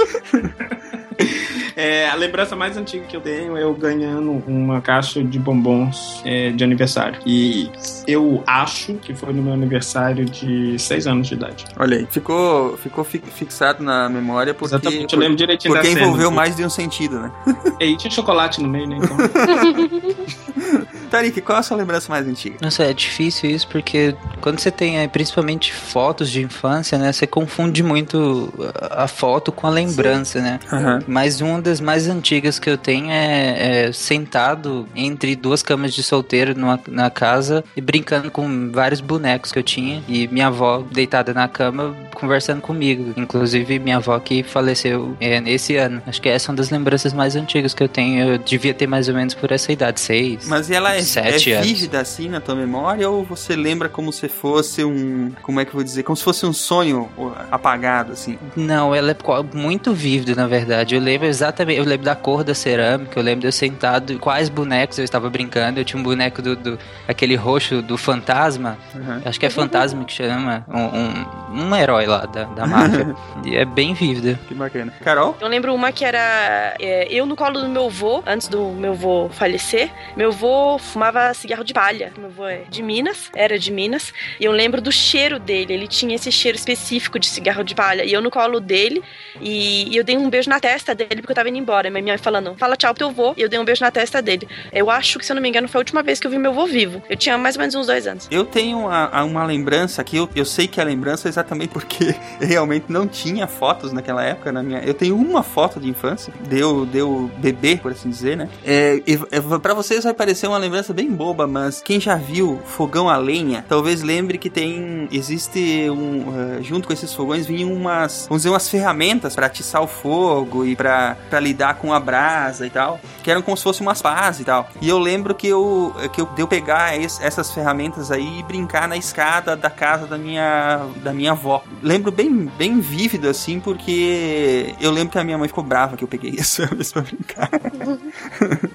É, 1.83 2.11
a 2.11 2.15
lembrança 2.15 2.55
mais 2.55 2.77
antiga 2.77 3.07
que 3.07 3.17
eu 3.17 3.23
tenho 3.23 3.57
é 3.57 3.63
eu 3.63 3.73
ganhando 3.73 4.33
uma 4.47 4.83
caixa 4.83 5.25
de 5.25 5.39
bombons 5.39 6.21
é, 6.27 6.51
de 6.51 6.63
aniversário. 6.63 7.19
E 7.25 7.71
eu 8.07 8.43
acho 8.47 8.95
que 8.95 9.15
foi 9.15 9.33
no 9.33 9.41
meu 9.43 9.55
aniversário 9.55 10.27
de 10.27 10.79
6 10.79 11.07
anos 11.07 11.27
de 11.29 11.35
idade. 11.35 11.65
Olha 11.79 11.97
aí, 11.97 12.07
ficou, 12.11 12.77
ficou 12.77 13.03
fi- 13.03 13.23
fixado 13.35 13.83
na 13.83 14.11
memória 14.11 14.53
porque, 14.53 14.75
Exatamente, 14.75 15.15
eu 15.15 15.19
lembro 15.21 15.37
direitinho 15.37 15.73
porque 15.75 15.89
da 15.89 15.95
cena. 15.95 16.07
envolveu 16.07 16.31
mais 16.31 16.55
de 16.55 16.65
um 16.65 16.69
sentido, 16.71 17.19
né? 17.19 17.33
E 17.81 17.85
aí 17.85 17.97
tinha 17.97 18.11
chocolate 18.11 18.61
no 18.63 18.69
meio, 18.69 18.87
né? 18.87 18.99
Então. 18.99 19.17
Tarik, 21.11 21.41
qual 21.41 21.57
é 21.57 21.61
a 21.61 21.63
sua 21.63 21.77
lembrança 21.79 22.11
mais 22.13 22.27
antiga? 22.27 22.57
Nossa, 22.61 22.85
é 22.85 22.93
difícil 22.93 23.51
isso 23.51 23.67
porque 23.69 24.15
quando 24.41 24.61
você 24.61 24.71
tem 24.71 24.99
aí, 24.99 25.09
principalmente 25.09 25.73
fotos 25.73 26.31
de 26.31 26.43
infância, 26.43 26.99
né? 26.99 27.11
Você 27.13 27.27
confunde 27.27 27.83
muito 27.83 28.53
a 28.91 29.09
foto 29.09 29.51
com 29.51 29.67
a 29.67 29.71
lembrança, 29.71 30.41
né? 30.41 30.61
Aham. 30.73 31.01
Mas 31.09 31.41
uma 31.41 31.61
mais 31.79 32.09
antigas 32.09 32.59
que 32.59 32.71
eu 32.71 32.79
tenho 32.79 33.11
é, 33.11 33.87
é 33.87 33.93
sentado 33.93 34.89
entre 34.97 35.37
duas 35.37 35.63
camas 35.63 35.93
de 35.93 36.03
solteiro 36.03 36.59
numa, 36.59 36.81
na 36.89 37.11
casa 37.11 37.63
e 37.77 37.81
brincando 37.81 38.31
com 38.31 38.71
vários 38.73 39.01
bonecos 39.03 39.53
que 39.53 39.59
eu 39.59 39.63
tinha. 39.63 40.03
E 40.09 40.27
minha 40.29 40.47
avó 40.47 40.83
deitada 40.91 41.35
na 41.35 41.47
cama 41.47 41.95
conversando 42.15 42.61
comigo. 42.61 43.13
Inclusive, 43.17 43.79
minha 43.79 43.97
avó 43.97 44.19
que 44.19 44.43
faleceu 44.43 45.17
é, 45.21 45.43
esse 45.51 45.77
ano. 45.77 46.03
Acho 46.07 46.21
que 46.21 46.29
essa 46.29 46.49
é 46.49 46.53
uma 46.53 46.57
das 46.57 46.71
lembranças 46.71 47.13
mais 47.13 47.37
antigas 47.37 47.75
que 47.75 47.83
eu 47.83 47.89
tenho. 47.89 48.33
Eu 48.33 48.39
devia 48.39 48.73
ter 48.73 48.87
mais 48.87 49.09
ou 49.09 49.15
menos 49.15 49.35
por 49.35 49.53
essa 49.53 49.71
idade, 49.73 50.01
seis. 50.01 50.49
Mas 50.49 50.71
ela 50.71 50.95
é, 50.95 51.03
Sete 51.03 51.53
é 51.53 51.61
vívida 51.61 52.01
assim 52.01 52.29
na 52.29 52.41
tua 52.41 52.55
memória 52.55 53.09
ou 53.09 53.25
você 53.25 53.57
lembra 53.57 53.89
como 53.89 54.13
se 54.13 54.29
fosse 54.29 54.85
um. 54.85 55.33
Como 55.43 55.61
é 55.61 55.65
que 55.65 55.71
eu 55.71 55.75
vou 55.75 55.85
dizer? 55.85 56.03
Como 56.03 56.17
se 56.17 56.23
fosse 56.23 56.47
um 56.47 56.53
sonho 56.53 57.09
apagado, 57.51 58.13
assim. 58.13 58.39
Não, 58.57 58.95
ela 58.95 59.11
é 59.11 59.17
muito 59.57 59.93
vívida, 59.93 60.35
na 60.35 60.47
verdade. 60.47 60.95
Eu 60.95 61.01
lembro 61.01 61.27
exatamente, 61.27 61.60
eu 61.63 61.85
lembro 61.85 62.05
da 62.05 62.15
cor 62.17 62.43
da 62.45 62.55
cerâmica, 62.55 63.19
eu 63.19 63.23
lembro 63.23 63.41
de 63.41 63.47
eu 63.47 63.53
sentado, 63.53 64.19
quais 64.19 64.49
bonecos 64.49 64.99
eu 64.99 65.05
estava 65.05 65.29
brincando. 65.31 65.81
Eu 65.81 65.85
tinha 65.85 65.99
um 65.99 66.03
boneco 66.03 66.41
do, 66.43 66.57
do- 66.57 66.79
aquele 67.09 67.35
roxo 67.37 67.81
do 67.83 67.97
fantasma, 67.97 68.79
Aham. 68.95 69.23
acho 69.25 69.39
que 69.41 69.47
é 69.47 69.51
fantasma 69.51 70.05
que 70.05 70.13
chama, 70.13 70.65
um, 70.69 71.61
um, 71.61 71.67
um 71.69 71.77
herói 71.77 72.07
lá 72.07 72.27
da, 72.27 72.45
da 72.45 72.67
máfia. 72.67 73.15
e 73.45 73.57
é 73.57 73.65
bem 73.65 73.95
vívida. 73.95 74.39
Que 74.49 74.55
bacana. 74.55 74.93
Carol? 75.03 75.37
Eu 75.41 75.49
lembro 75.49 75.75
uma 75.75 75.93
que 75.93 76.05
era 76.05 76.75
é, 76.81 77.07
eu 77.11 77.27
no 77.27 77.37
colo 77.37 77.61
do 77.61 77.69
meu 77.69 77.87
avô, 77.87 78.23
antes 78.27 78.49
do 78.49 78.69
meu 78.71 78.93
avô 78.93 79.29
falecer. 79.31 79.91
Meu 80.17 80.29
avô 80.31 80.79
fumava 80.79 81.33
cigarro 81.35 81.65
de 81.65 81.73
palha. 81.75 82.13
Meu 82.17 82.27
avô 82.29 82.47
é 82.47 82.63
de 82.69 82.83
Minas, 82.83 83.31
era 83.35 83.59
de 83.59 83.71
Minas. 83.73 84.13
E 84.39 84.45
eu 84.45 84.53
lembro 84.53 84.81
do 84.81 84.93
cheiro 84.93 85.39
dele. 85.39 85.73
Ele 85.75 85.87
tinha 85.89 86.15
esse 86.15 86.31
cheiro 86.33 86.57
específico 86.57 87.19
de 87.19 87.27
cigarro 87.27 87.63
de 87.65 87.75
palha. 87.75 88.05
E 88.05 88.13
eu 88.13 88.21
no 88.21 88.31
colo 88.31 88.61
dele. 88.61 89.03
E, 89.41 89.93
e 89.93 89.97
eu 89.97 90.05
dei 90.05 90.17
um 90.17 90.29
beijo 90.31 90.49
na 90.51 90.61
testa 90.61 90.95
dele 90.95 91.21
porque 91.21 91.33
eu 91.33 91.35
tava 91.41 91.49
indo 91.49 91.59
embora. 91.59 91.91
Minha 91.91 92.03
mãe 92.05 92.19
falando, 92.19 92.55
fala 92.59 92.77
tchau 92.77 92.93
pro 92.95 92.99
teu 92.99 93.09
avô. 93.09 93.35
E 93.37 93.43
eu 93.43 93.49
dei 93.49 93.59
um 93.59 93.65
beijo 93.65 93.83
na 93.85 93.91
testa 93.91 94.21
dele. 94.23 94.47
Eu 94.73 94.91
acho 94.91 95.19
que, 95.19 95.27
se 95.27 95.33
eu 95.33 95.35
não 95.35 95.43
me 95.43 95.49
engano, 95.49 95.69
foi 95.69 95.79
a 95.79 95.83
última 95.83 96.03
vez 96.03 96.21
que 96.21 96.27
eu 96.27 96.31
vi 96.31 96.39
meu 96.39 96.51
avô 96.53 96.67
vivo. 96.67 97.03
Eu 97.09 97.17
tinha 97.17 97.37
mais 97.39 97.57
ou 97.57 97.61
menos 97.61 97.75
uns 97.75 97.87
dois 97.87 98.07
anos. 98.07 98.29
Eu 98.31 98.45
tenho 98.45 98.89
a- 98.89 99.09
a- 99.21 99.25
uma 99.25 99.45
lembrança 99.45 100.03
que 100.05 100.17
eu, 100.17 100.29
eu 100.35 100.45
sei 100.45 100.67
que 100.69 100.81
a 100.81 100.85
lembrança 100.85 101.29
é 101.29 101.31
exatamente 101.31 101.69
porque 101.71 102.15
realmente 102.41 102.87
não 102.89 103.07
tinha 103.07 103.47
fotos 103.47 103.93
naquela 103.93 104.23
época 104.25 104.53
na 104.53 104.63
minha. 104.63 104.81
Eu 104.81 104.95
tenho 104.95 105.17
uma 105.17 105.43
foto 105.43 105.81
de 105.81 105.89
infância, 105.89 106.33
deu 106.49 106.85
deu 106.87 107.31
bebê, 107.39 107.77
por 107.77 107.93
assim 107.93 108.09
dizer, 108.11 108.37
né? 108.37 108.49
É, 108.65 109.01
é, 109.31 109.59
para 109.59 109.75
vocês 109.75 110.05
vai 110.05 110.15
parecer 110.15 110.47
uma 110.47 110.59
lembrança 110.59 110.93
bem 110.93 111.11
boba, 111.11 111.47
mas 111.47 111.81
quem 111.83 112.01
já 112.01 112.17
viu 112.17 112.61
fogão 112.65 113.09
a 113.09 113.17
lenha, 113.17 113.65
talvez 113.69 114.03
lembre 114.03 114.39
que 114.39 114.51
tem 114.51 115.09
existe 115.13 115.89
um 115.91 116.59
eh, 116.59 116.63
junto 116.63 116.87
com 116.87 116.93
esses 116.93 117.13
fogões 117.15 117.47
vinham 117.47 117.73
umas, 117.73 118.27
vamos 118.29 118.43
dizer, 118.43 118.51
umas 118.51 118.69
ferramentas 118.69 119.35
para 119.35 119.47
atiçar 119.47 119.83
o 119.83 119.87
fogo 119.87 120.65
e 120.65 120.75
para 120.75 121.17
para 121.31 121.41
lidar 121.41 121.75
com 121.77 121.93
a 121.95 122.01
brasa 122.01 122.67
e 122.67 122.71
tal, 122.71 123.01
que 123.23 123.31
eram 123.31 123.41
como 123.41 123.57
se 123.57 123.63
fossem 123.63 123.87
umas 123.87 124.03
pás 124.03 124.41
e 124.41 124.45
tal. 124.45 124.69
E 124.83 124.89
eu 124.89 124.99
lembro 124.99 125.35
que 125.35 125.47
eu 125.47 125.95
que 126.13 126.21
eu 126.21 126.27
deu 126.27 126.47
pegar 126.49 126.97
es- 126.99 127.21
essas 127.23 127.51
ferramentas 127.53 128.11
aí 128.11 128.41
e 128.41 128.43
brincar 128.43 128.89
na 128.89 128.97
escada 128.97 129.57
da 129.57 129.71
casa 129.71 130.07
da 130.07 130.19
minha 130.19 130.87
da 131.03 131.13
minha 131.13 131.31
avó. 131.33 131.63
Lembro 131.83 132.11
bem 132.13 132.51
bem 132.59 132.81
vívido 132.81 133.29
assim, 133.29 133.61
porque 133.61 134.75
eu 134.81 134.91
lembro 134.91 135.13
que 135.13 135.19
a 135.19 135.25
minha 135.25 135.39
mãe 135.39 135.47
ficou 135.49 135.63
brava 135.65 135.97
que 135.97 136.05
eu 136.05 136.09
peguei 136.09 136.33
vez 136.73 136.93
pra 136.93 137.03
brincar. 137.03 137.49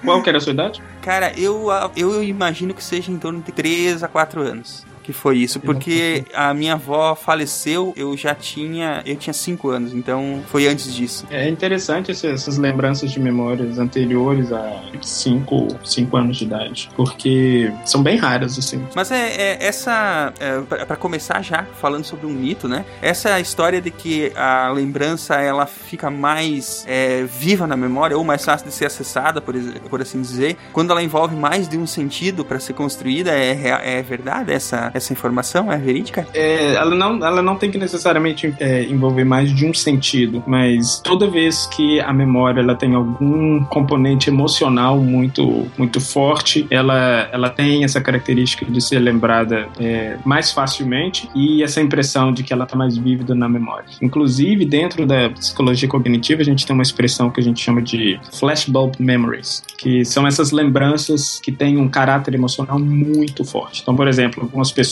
Qual 0.04 0.22
que 0.22 0.28
era 0.28 0.38
a 0.38 0.40
sua 0.40 0.52
idade? 0.52 0.82
Cara, 1.02 1.32
eu, 1.38 1.68
eu 1.96 2.22
imagino 2.22 2.72
que 2.74 2.82
seja 2.82 3.12
em 3.12 3.18
torno 3.18 3.40
de 3.42 3.52
3 3.52 4.02
a 4.02 4.08
4 4.08 4.40
anos. 4.40 4.84
Que 5.06 5.12
foi 5.12 5.38
isso, 5.38 5.60
porque 5.60 6.24
a 6.34 6.52
minha 6.52 6.72
avó 6.72 7.14
faleceu, 7.14 7.94
eu 7.96 8.16
já 8.16 8.34
tinha, 8.34 9.04
eu 9.06 9.14
tinha 9.14 9.32
5 9.32 9.68
anos, 9.68 9.94
então 9.94 10.42
foi 10.48 10.66
antes 10.66 10.92
disso. 10.92 11.24
É 11.30 11.48
interessante 11.48 12.10
essas 12.10 12.58
lembranças 12.58 13.12
de 13.12 13.20
memórias 13.20 13.78
anteriores 13.78 14.50
a 14.50 14.82
5 15.00 15.68
cinco 15.84 16.16
anos 16.16 16.38
de 16.38 16.44
idade, 16.44 16.90
porque 16.96 17.72
são 17.84 18.02
bem 18.02 18.16
raras, 18.16 18.58
assim. 18.58 18.84
Mas 18.96 19.12
é, 19.12 19.28
é 19.28 19.64
essa, 19.64 20.32
é, 20.40 20.60
pra 20.62 20.96
pra 20.96 20.96
começar 20.96 21.42
já 21.42 21.64
falando 21.78 22.04
sobre 22.04 22.26
um 22.26 22.30
mito, 22.30 22.66
né? 22.66 22.84
Essa 23.00 23.38
história 23.38 23.80
de 23.80 23.90
que 23.90 24.32
a 24.34 24.70
lembrança 24.70 25.36
ela 25.36 25.66
fica 25.66 26.10
mais 26.10 26.84
é, 26.88 27.24
viva 27.24 27.66
na 27.66 27.76
memória 27.76 28.16
ou 28.16 28.24
mais 28.24 28.44
fácil 28.44 28.66
de 28.66 28.74
ser 28.74 28.86
acessada, 28.86 29.40
por, 29.40 29.54
por 29.88 30.00
assim 30.00 30.20
dizer, 30.20 30.56
quando 30.72 30.90
ela 30.90 31.02
envolve 31.02 31.36
mais 31.36 31.68
de 31.68 31.76
um 31.76 31.86
sentido 31.86 32.44
para 32.44 32.58
ser 32.58 32.72
construída, 32.72 33.30
é, 33.30 33.98
é 33.98 34.02
verdade 34.02 34.52
essa, 34.52 34.90
essa 34.96 35.12
informação? 35.12 35.70
É 35.70 35.76
verídica? 35.76 36.26
É, 36.34 36.74
ela, 36.74 36.94
não, 36.94 37.24
ela 37.24 37.42
não 37.42 37.56
tem 37.56 37.70
que 37.70 37.78
necessariamente 37.78 38.54
é, 38.58 38.82
envolver 38.84 39.24
mais 39.24 39.54
de 39.54 39.66
um 39.66 39.74
sentido, 39.74 40.42
mas 40.46 41.00
toda 41.00 41.28
vez 41.28 41.66
que 41.66 42.00
a 42.00 42.12
memória 42.12 42.60
ela 42.60 42.74
tem 42.74 42.94
algum 42.94 43.64
componente 43.64 44.28
emocional 44.28 44.98
muito, 44.98 45.66
muito 45.76 46.00
forte, 46.00 46.66
ela, 46.70 47.28
ela 47.32 47.50
tem 47.50 47.84
essa 47.84 48.00
característica 48.00 48.64
de 48.64 48.80
ser 48.80 48.98
lembrada 48.98 49.68
é, 49.78 50.16
mais 50.24 50.52
facilmente 50.52 51.28
e 51.34 51.62
essa 51.62 51.80
impressão 51.80 52.32
de 52.32 52.42
que 52.42 52.52
ela 52.52 52.64
está 52.64 52.76
mais 52.76 52.96
vívida 52.96 53.34
na 53.34 53.48
memória. 53.48 53.86
Inclusive, 54.00 54.64
dentro 54.64 55.06
da 55.06 55.30
psicologia 55.30 55.88
cognitiva, 55.88 56.42
a 56.42 56.44
gente 56.44 56.66
tem 56.66 56.74
uma 56.74 56.82
expressão 56.82 57.30
que 57.30 57.40
a 57.40 57.42
gente 57.42 57.62
chama 57.62 57.82
de 57.82 58.18
flashbulb 58.32 58.94
memories, 58.98 59.62
que 59.78 60.04
são 60.04 60.26
essas 60.26 60.50
lembranças 60.50 61.40
que 61.42 61.52
têm 61.52 61.78
um 61.78 61.88
caráter 61.88 62.34
emocional 62.34 62.78
muito 62.78 63.44
forte. 63.44 63.82
Então, 63.82 63.94
por 63.94 64.08
exemplo, 64.08 64.42
algumas 64.42 64.70
pessoas 64.70 64.85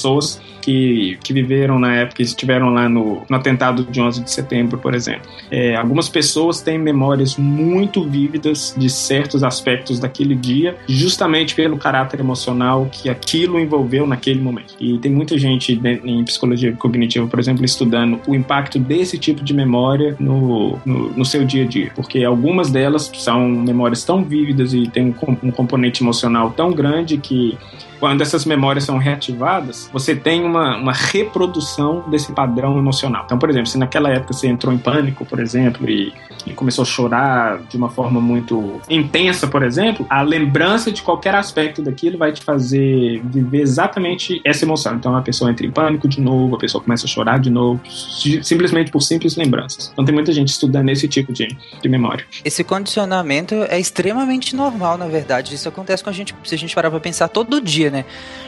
que, 0.65 1.19
que 1.23 1.33
viveram 1.33 1.79
na 1.79 1.95
época, 1.95 2.17
que 2.17 2.23
estiveram 2.23 2.71
lá 2.71 2.89
no, 2.89 3.23
no 3.29 3.37
atentado 3.37 3.85
de 3.85 4.01
11 4.01 4.25
de 4.25 4.31
setembro, 4.31 4.79
por 4.79 4.95
exemplo. 4.95 5.29
É, 5.51 5.77
algumas 5.77 6.09
pessoas 6.09 6.63
têm 6.63 6.79
memórias 6.79 7.37
muito 7.37 8.03
vívidas 8.03 8.75
de 8.77 8.89
certos 8.89 9.45
aspectos 9.45 9.99
daquele 9.99 10.35
dia, 10.35 10.77
justamente 10.89 11.55
pelo 11.55 11.77
caráter 11.77 12.21
emocional 12.21 12.89
que 12.91 13.11
aquilo 13.11 13.61
envolveu 13.61 14.07
naquele 14.07 14.41
momento. 14.41 14.75
E 14.81 14.99
tem 14.99 15.13
muita 15.13 15.37
gente 15.37 15.79
em 15.85 16.25
psicologia 16.25 16.73
cognitiva, 16.73 17.27
por 17.27 17.39
exemplo, 17.39 17.65
estudando 17.65 18.19
o 18.27 18.35
impacto 18.35 18.79
desse 18.79 19.19
tipo 19.19 19.45
de 19.45 19.53
memória 19.53 20.17
no, 20.19 20.79
no, 20.85 21.11
no 21.11 21.25
seu 21.25 21.45
dia 21.45 21.65
a 21.65 21.67
dia, 21.67 21.93
porque 21.95 22.25
algumas 22.25 22.71
delas 22.71 23.11
são 23.15 23.49
memórias 23.49 24.03
tão 24.03 24.25
vívidas 24.25 24.73
e 24.73 24.89
têm 24.89 25.15
um, 25.27 25.49
um 25.49 25.51
componente 25.51 26.03
emocional 26.03 26.51
tão 26.53 26.73
grande 26.73 27.19
que 27.19 27.59
quando 28.05 28.21
essas 28.21 28.45
memórias 28.45 28.85
são 28.85 28.99
reativadas, 28.99 29.89
você 29.91 30.15
tem 30.15 30.45
uma, 30.45 30.77
uma 30.77 30.93
reprodução 30.93 32.05
desse 32.11 32.31
padrão 32.33 32.77
emocional. 32.77 33.23
Então, 33.25 33.39
por 33.39 33.49
exemplo, 33.49 33.67
se 33.67 33.79
naquela 33.79 34.11
época 34.11 34.35
você 34.35 34.47
entrou 34.47 34.75
em 34.75 34.77
pânico, 34.77 35.25
por 35.25 35.41
exemplo, 35.41 35.89
e, 35.89 36.13
e 36.47 36.53
começou 36.53 36.83
a 36.83 36.85
chorar 36.85 37.61
de 37.67 37.79
uma 37.79 37.89
forma 37.89 38.21
muito 38.21 38.79
intensa, 38.91 39.47
por 39.47 39.63
exemplo, 39.63 40.07
a 40.11 40.21
lembrança 40.21 40.93
de 40.93 41.01
qualquer 41.01 41.35
aspecto 41.35 41.81
daquilo 41.81 42.19
vai 42.19 42.31
te 42.31 42.43
fazer 42.45 43.23
viver 43.25 43.63
exatamente 43.63 44.39
essa 44.45 44.67
emoção. 44.67 44.95
Então, 44.97 45.17
a 45.17 45.23
pessoa 45.23 45.51
entra 45.51 45.65
em 45.67 45.71
pânico 45.71 46.07
de 46.07 46.21
novo, 46.21 46.57
a 46.57 46.59
pessoa 46.59 46.85
começa 46.85 47.07
a 47.07 47.09
chorar 47.09 47.39
de 47.39 47.49
novo, 47.49 47.81
si- 47.89 48.45
simplesmente 48.45 48.91
por 48.91 49.01
simples 49.01 49.35
lembranças. 49.35 49.89
Então, 49.95 50.05
tem 50.05 50.15
muita 50.15 50.31
gente 50.31 50.49
estudando 50.49 50.91
esse 50.91 51.09
tipo 51.09 51.33
de, 51.33 51.49
de 51.81 51.89
memória. 51.89 52.27
Esse 52.45 52.63
condicionamento 52.63 53.55
é 53.71 53.81
extremamente 53.81 54.55
normal, 54.55 54.99
na 54.99 55.07
verdade. 55.07 55.55
Isso 55.55 55.71
acontece 55.71 56.05
com 56.05 56.11
a 56.11 56.13
gente, 56.13 56.35
se 56.45 56.55
a 56.55 56.59
gente 56.59 56.75
parar 56.75 56.91
pra 56.91 57.01
pensar 57.01 57.29
todo 57.29 57.63
dia, 57.63 57.91
né? 57.95 58.05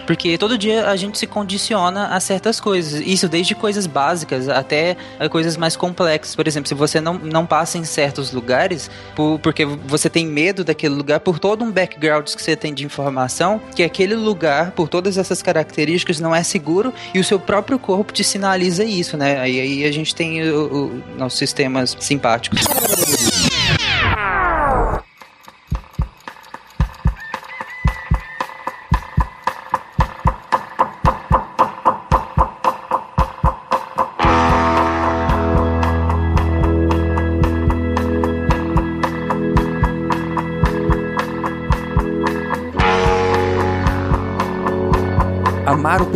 Porque 0.07 0.39
todo 0.39 0.57
dia 0.57 0.89
a 0.89 0.95
gente 0.97 1.19
se 1.19 1.27
condiciona 1.27 2.09
a 2.09 2.21
certas 2.21 2.61
coisas. 2.61 3.01
Isso 3.05 3.29
desde 3.29 3.55
coisas 3.55 3.87
básicas 3.87 4.49
até 4.49 4.97
a 5.19 5.29
coisas 5.29 5.57
mais 5.57 5.75
complexas. 5.77 6.37
Por 6.37 6.47
exemplo, 6.47 6.69
se 6.69 6.75
você 6.75 7.01
não, 7.01 7.15
não 7.15 7.45
passa 7.45 7.77
em 7.79 7.85
certos 7.85 8.33
lugares, 8.33 8.91
por- 9.17 9.39
porque 9.41 9.65
você 9.65 10.09
tem 10.09 10.27
medo 10.27 10.63
daquele 10.65 10.95
lugar, 10.95 11.21
por 11.21 11.39
todo 11.39 11.65
um 11.65 11.73
background 11.73 12.25
que 12.27 12.43
você 12.43 12.55
tem 12.55 12.73
de 12.73 12.85
informação, 12.85 13.61
que 13.75 13.83
aquele 13.83 14.15
lugar, 14.15 14.71
por 14.73 14.89
todas 14.89 15.19
essas 15.19 15.43
características, 15.43 16.21
não 16.21 16.35
é 16.35 16.43
seguro 16.43 16.93
e 17.13 17.19
o 17.19 17.25
seu 17.25 17.41
próprio 17.41 17.79
corpo 17.79 18.13
te 18.13 18.23
sinaliza 18.23 18.85
isso, 18.85 19.17
né? 19.17 19.41
Aí, 19.41 19.61
aí 19.61 19.85
a 19.85 19.93
gente 19.93 20.15
tem 20.15 20.43
o, 20.49 20.67
o, 20.67 21.03
nossos 21.19 21.39
sistemas 21.39 21.97
simpáticos. 21.99 22.61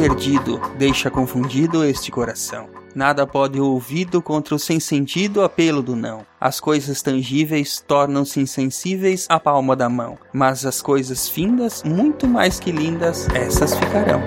Perdido 0.01 0.59
deixa 0.79 1.11
confundido 1.11 1.85
este 1.85 2.11
coração. 2.11 2.71
Nada 2.95 3.27
pode 3.27 3.61
ouvido 3.61 4.23
contra 4.23 4.55
o 4.55 4.59
sem 4.59 4.81
sentido 4.81 5.43
apelo 5.43 5.83
do 5.83 5.95
não. 5.95 6.25
As 6.41 6.59
coisas 6.59 7.03
tangíveis 7.03 7.85
tornam-se 7.87 8.41
insensíveis 8.41 9.27
à 9.29 9.39
palma 9.39 9.77
da 9.77 9.91
mão, 9.91 10.17
mas 10.33 10.65
as 10.65 10.81
coisas 10.81 11.29
findas, 11.29 11.83
muito 11.85 12.27
mais 12.27 12.59
que 12.59 12.73
lindas, 12.73 13.29
essas 13.35 13.79
ficarão. 13.79 14.23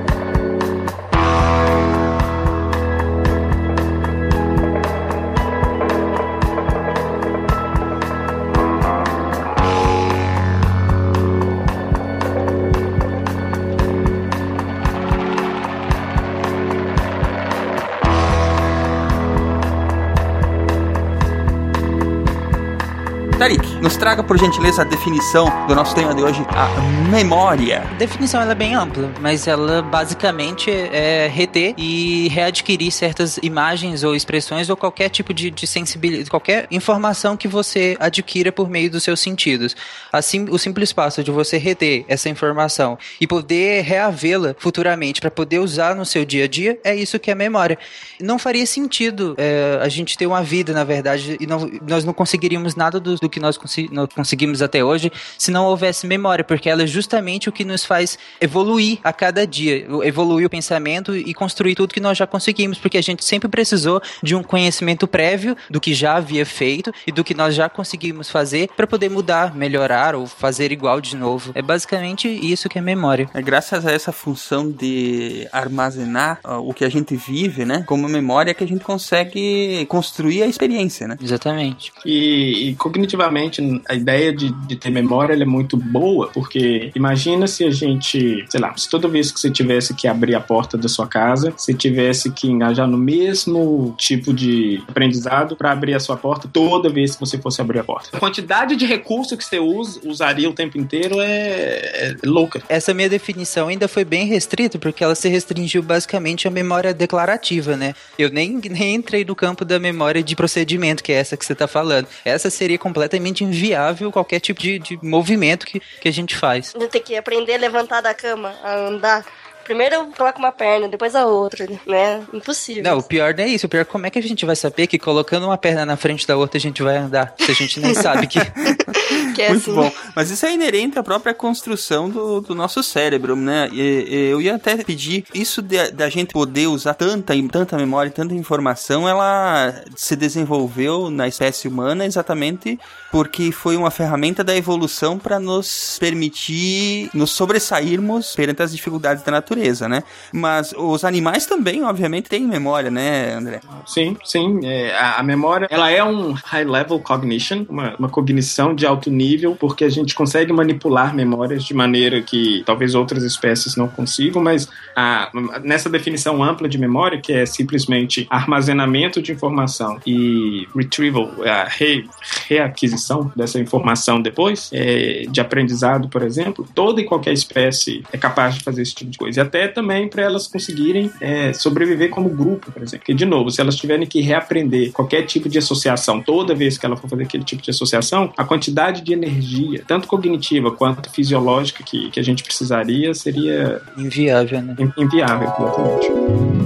Nos 23.83 23.97
traga 23.97 24.23
por 24.23 24.37
gentileza 24.37 24.81
a 24.81 24.85
definição 24.85 25.67
do 25.67 25.75
nosso 25.75 25.93
tema 25.93 26.15
de 26.15 26.23
hoje, 26.23 26.41
a 26.51 26.69
memória. 27.11 27.81
A 27.81 27.95
definição 27.95 28.41
é 28.41 28.55
bem 28.55 28.73
ampla, 28.73 29.11
mas 29.19 29.45
ela 29.45 29.81
basicamente 29.81 30.71
é 30.71 31.27
reter 31.27 31.73
e 31.77 32.29
readquirir 32.29 32.93
certas 32.93 33.37
imagens 33.43 34.05
ou 34.05 34.15
expressões 34.15 34.69
ou 34.69 34.77
qualquer 34.77 35.09
tipo 35.09 35.33
de, 35.33 35.51
de 35.51 35.67
sensibilidade, 35.67 36.29
qualquer 36.29 36.65
informação 36.71 37.35
que 37.35 37.45
você 37.45 37.97
adquira 37.99 38.53
por 38.53 38.69
meio 38.69 38.89
dos 38.89 39.03
seus 39.03 39.19
sentidos. 39.19 39.75
Assim, 40.13 40.45
o 40.49 40.57
simples 40.57 40.93
passo 40.93 41.21
de 41.21 41.29
você 41.29 41.57
reter 41.57 42.05
essa 42.07 42.29
informação 42.29 42.97
e 43.19 43.27
poder 43.27 43.81
reavê-la 43.81 44.55
futuramente 44.59 45.19
para 45.19 45.29
poder 45.29 45.59
usar 45.59 45.93
no 45.93 46.05
seu 46.05 46.23
dia 46.23 46.45
a 46.45 46.47
dia 46.47 46.79
é 46.85 46.95
isso 46.95 47.19
que 47.19 47.29
é 47.29 47.35
memória. 47.35 47.77
Não 48.21 48.39
faria 48.39 48.65
sentido 48.65 49.35
é, 49.37 49.77
a 49.81 49.89
gente 49.89 50.17
ter 50.17 50.25
uma 50.25 50.41
vida, 50.41 50.71
na 50.71 50.85
verdade, 50.85 51.35
e 51.37 51.45
não, 51.45 51.69
nós 51.85 52.05
não 52.05 52.13
conseguiríamos 52.13 52.77
nada 52.77 52.97
do, 52.97 53.15
do 53.15 53.29
que 53.29 53.41
nós, 53.41 53.57
consi 53.57 53.73
nós 53.92 54.08
conseguimos 54.13 54.62
até 54.62 54.84
hoje 54.84 55.12
se 55.38 55.51
não 55.51 55.65
houvesse 55.65 56.06
memória, 56.08 56.44
porque 56.44 56.70
ela 56.70 56.84
é 56.84 56.88
justamente 56.88 57.50
o 57.50 57.51
que 57.51 57.63
nos 57.63 57.86
faz 57.86 58.18
evoluir 58.39 59.00
a 59.03 59.13
cada 59.13 59.46
dia, 59.46 59.86
evoluir 60.03 60.46
o 60.48 60.50
pensamento 60.50 61.15
e 61.15 61.34
construir 61.34 61.75
tudo 61.75 61.94
que 61.94 62.00
nós 62.00 62.18
já 62.18 62.27
conseguimos, 62.27 62.77
porque 62.77 62.98
a 62.98 63.01
gente 63.01 63.24
sempre 63.24 63.50
precisou 63.50 64.01
de 64.22 64.36
um 64.36 64.44
conhecimento 64.44 65.08
prévio 65.08 65.56
do 65.70 65.80
que 65.80 65.94
já 65.94 66.15
havia 66.15 66.46
feito 66.46 66.92
e 67.06 67.12
do 67.12 67.24
que 67.24 67.34
nós 67.34 67.56
já 67.56 67.70
conseguimos 67.70 68.30
fazer 68.30 68.70
para 68.75 68.88
poder 68.88 69.10
mudar, 69.10 69.56
melhorar 69.56 70.15
ou 70.15 70.25
fazer 70.25 70.72
igual 70.72 71.00
de 71.01 71.15
novo. 71.15 71.51
É 71.56 71.62
basicamente 71.62 72.27
isso 72.27 72.70
que 72.70 72.77
é 72.77 72.82
memória. 72.82 73.30
É 73.34 73.42
graças 73.42 73.86
a 73.86 73.92
essa 73.92 74.12
função 74.12 74.70
de 74.70 75.48
armazenar 75.51 76.39
uh, 76.46 76.58
o 76.58 76.74
que 76.74 76.86
a 76.86 76.89
gente 76.89 77.15
vive, 77.15 77.65
né, 77.65 77.84
como 77.88 78.08
memória 78.08 78.53
que 78.53 78.63
a 78.63 78.68
gente 78.68 78.84
consegue 78.84 79.86
construir 79.88 80.44
a 80.44 80.48
experiência, 80.48 81.08
né? 81.08 81.18
Exatamente. 81.22 81.92
E, 82.06 82.70
e 82.70 82.75
cognitivamente, 82.75 83.62
a 83.88 83.93
ideia 83.93 84.34
de, 84.34 84.51
de 84.67 84.75
ter 84.75 84.89
memória 84.89 85.34
é 85.34 85.46
muito 85.46 85.75
boa, 85.77 86.29
porque 86.34 86.91
imagina 86.96 87.48
se 87.48 87.63
a 87.63 87.72
gente, 87.72 88.46
sei 88.50 88.60
lá, 88.60 88.75
se 88.77 88.89
toda 88.89 89.08
vez 89.08 89.32
que 89.32 89.39
você 89.39 89.50
tivesse 89.50 89.93
que 89.93 90.08
abrir 90.08 90.36
a 90.36 90.41
porta 90.41 90.77
da 90.77 90.88
sua 90.88 91.08
casa, 91.08 91.53
você 91.55 91.74
tivesse 91.74 92.32
que 92.32 92.48
engajar 92.48 92.88
no 92.88 92.98
mesmo 92.98 93.93
tipo 93.98 94.34
de 94.34 94.82
aprendizado 94.88 95.55
para 95.55 95.72
abrir 95.72 95.93
a 95.93 96.00
sua 96.00 96.17
porta 96.17 96.48
toda 96.51 96.89
vez 96.89 97.15
que 97.15 97.20
você 97.20 97.38
fosse 97.38 97.62
abrir 97.62 97.79
a 97.79 97.84
porta. 97.84 98.10
A 98.15 98.20
quantidade 98.20 98.75
de 98.75 98.86
recurso 98.86 99.36
que 99.38 99.43
você 99.43 99.60
usa, 99.60 100.00
usaria 100.05 100.50
o 100.50 100.53
tempo 100.53 100.77
inteiro 100.77 101.20
é, 101.20 101.25
é 101.27 102.15
louca. 102.25 102.62
Essa 102.70 102.93
minha 102.93 103.10
definição 103.10 103.67
ainda 103.67 103.88
foi 103.88 104.05
bem 104.05 104.25
restrita, 104.27 104.77
porque 104.77 105.03
ela 105.03 105.15
se 105.15 105.27
restringiu 105.29 105.82
basicamente 105.82 106.48
à 106.48 106.51
memória 106.51 106.93
declarativa, 106.93 107.75
né? 107.75 107.93
Eu 108.17 108.29
nem, 108.29 108.60
nem 108.70 108.96
entrei 108.96 109.25
no 109.25 109.36
campo 109.36 109.65
da 109.65 109.79
memória 109.79 110.24
de 110.24 110.36
procedimento, 110.36 111.03
que 111.03 111.12
é 111.12 111.15
essa 111.15 111.38
que 111.38 111.46
você 111.46 111.55
tá 111.55 111.67
falando. 111.67 112.08
Essa 112.24 112.50
seria 112.50 112.77
completamente 112.77 113.43
inviável 113.53 114.12
qualquer 114.12 114.39
tipo 114.39 114.62
de, 114.62 114.79
de 114.79 115.00
movimento 115.01 115.65
que, 115.65 115.79
que 115.79 116.07
a 116.07 116.12
gente 116.12 116.36
faz. 116.36 116.74
Tenho 116.74 116.89
que 116.89 117.15
aprender 117.15 117.55
a 117.55 117.57
levantar 117.57 118.01
da 118.01 118.13
cama, 118.13 118.55
a 118.63 118.75
andar. 118.75 119.25
Primeiro 119.63 119.95
eu 119.95 120.05
coloco 120.17 120.39
uma 120.39 120.51
perna, 120.51 120.87
depois 120.87 121.15
a 121.15 121.25
outra, 121.25 121.67
né? 121.87 122.23
Impossível. 122.33 122.83
Não, 122.83 122.97
o 122.97 123.03
pior 123.03 123.33
não 123.33 123.43
é 123.43 123.47
isso. 123.47 123.65
O 123.65 123.69
pior 123.69 123.81
é 123.81 123.85
como 123.85 124.05
é 124.05 124.09
que 124.09 124.19
a 124.19 124.23
gente 124.23 124.45
vai 124.45 124.55
saber 124.55 124.87
que 124.87 124.99
colocando 124.99 125.45
uma 125.45 125.57
perna 125.57 125.85
na 125.85 125.95
frente 125.95 126.27
da 126.27 126.35
outra 126.35 126.57
a 126.57 126.61
gente 126.61 126.81
vai 126.81 126.97
andar? 126.97 127.33
Se 127.37 127.51
a 127.51 127.55
gente 127.55 127.79
nem 127.79 127.93
sabe 127.93 128.27
que. 128.27 128.39
que 129.33 129.41
é 129.41 129.49
Muito 129.49 129.71
assim. 129.71 129.73
bom. 129.73 129.91
Mas 130.15 130.29
isso 130.29 130.45
é 130.45 130.53
inerente 130.53 130.97
à 130.97 131.03
própria 131.03 131.33
construção 131.33 132.09
do, 132.09 132.41
do 132.41 132.55
nosso 132.55 132.83
cérebro, 132.83 133.35
né? 133.35 133.69
E, 133.71 134.05
e 134.07 134.29
eu 134.29 134.41
ia 134.41 134.55
até 134.55 134.77
pedir, 134.77 135.25
isso 135.33 135.61
da 135.61 136.09
gente 136.09 136.33
poder 136.33 136.67
usar 136.67 136.93
tanta, 136.93 137.33
tanta 137.51 137.77
memória, 137.77 138.11
tanta 138.11 138.33
informação, 138.33 139.07
ela 139.07 139.83
se 139.95 140.15
desenvolveu 140.15 141.09
na 141.09 141.27
espécie 141.27 141.67
humana 141.67 142.05
exatamente 142.05 142.79
porque 143.11 143.51
foi 143.51 143.75
uma 143.75 143.91
ferramenta 143.91 144.43
da 144.43 144.55
evolução 144.55 145.19
para 145.19 145.39
nos 145.39 145.97
permitir 145.99 147.09
nos 147.13 147.31
sobressairmos 147.31 148.35
perante 148.35 148.63
as 148.63 148.71
dificuldades 148.71 149.23
da 149.23 149.31
natureza, 149.31 149.52
né? 149.87 150.03
Mas 150.31 150.74
os 150.77 151.03
animais 151.03 151.46
também, 151.46 151.83
obviamente, 151.83 152.29
têm 152.29 152.44
memória, 152.44 152.89
né, 152.89 153.33
André? 153.33 153.61
Sim, 153.85 154.18
sim. 154.24 154.59
É, 154.63 154.96
a, 154.96 155.20
a 155.20 155.24
memória, 155.24 155.68
ela 155.70 155.89
é 155.89 156.03
um 156.03 156.33
high 156.33 156.63
level 156.63 157.00
cognition, 157.00 157.66
uma, 157.70 157.96
uma 157.98 158.09
cognição 158.09 158.74
de 158.74 158.85
alto 158.85 159.09
nível, 159.09 159.55
porque 159.59 159.83
a 159.83 159.89
gente 159.89 160.16
consegue 160.16 160.51
manipular 160.51 161.13
memórias 161.13 161.63
de 161.63 161.74
maneira 161.74 162.22
que 162.22 162.63
talvez 162.66 162.96
outras 162.96 163.24
espécies 163.24 163.75
não 163.75 163.87
consigam, 163.87 164.42
mas 164.42 164.68
a, 164.96 165.29
nessa 165.63 165.89
definição 165.89 166.44
ampla 166.44 166.68
de 166.68 166.77
memória, 166.77 167.20
que 167.20 167.33
é 167.33 167.46
simplesmente 167.46 168.27
armazenamento 168.29 169.22
de 169.22 169.31
informação 169.31 170.00
e 170.05 170.68
retrieval, 170.75 171.31
a 171.46 171.66
re, 171.66 172.05
reaquisição 172.48 173.31
dessa 173.35 173.59
informação 173.59 174.22
depois, 174.22 174.70
é, 174.74 175.25
de 175.29 175.42
aprendizado, 175.42 176.07
por 176.09 176.22
exemplo, 176.22 176.68
toda 176.74 177.01
e 177.01 177.05
qualquer 177.05 177.33
espécie 177.33 178.03
é 178.11 178.18
capaz 178.18 178.55
de 178.55 178.61
fazer 178.61 178.81
esse 178.81 178.96
tipo 178.96 179.11
de 179.11 179.18
coisa. 179.18 179.43
Até 179.44 179.68
também 179.68 180.08
para 180.08 180.24
elas 180.24 180.48
conseguirem 180.48 181.12
é, 181.22 181.53
sobreviver 181.53 182.10
como 182.10 182.29
grupo, 182.29 182.72
por 182.72 182.82
exemplo. 182.82 183.00
Porque, 183.00 183.14
de 183.14 183.25
novo, 183.25 183.50
se 183.51 183.62
elas 183.62 183.75
tiverem 183.75 184.06
que 184.08 184.22
reaprender 184.22 184.92
qualquer 184.92 185.24
tipo 185.24 185.48
de 185.50 185.58
associação 185.58 186.22
toda 186.22 186.56
vez 186.56 186.77
que 186.77 186.86
ela 186.86 186.96
for 186.96 187.10
fazer 187.10 187.24
aquele 187.24 187.44
tipo 187.44 187.62
de 187.62 187.70
associação, 187.72 188.32
a 188.38 188.44
quantidade 188.44 189.01
de 189.01 189.14
energia, 189.14 189.84
tanto 189.88 190.08
cognitiva 190.08 190.72
quanto 190.72 191.10
fisiológica, 191.12 191.84
que, 191.84 192.10
que 192.10 192.20
a 192.20 192.24
gente 192.24 192.44
precisaria 192.44 193.14
seria 193.14 193.82
Inviável, 193.98 194.62
né? 194.62 194.75
in- 194.79 195.03
inviável, 195.03 195.48
exatamente. 195.60 196.62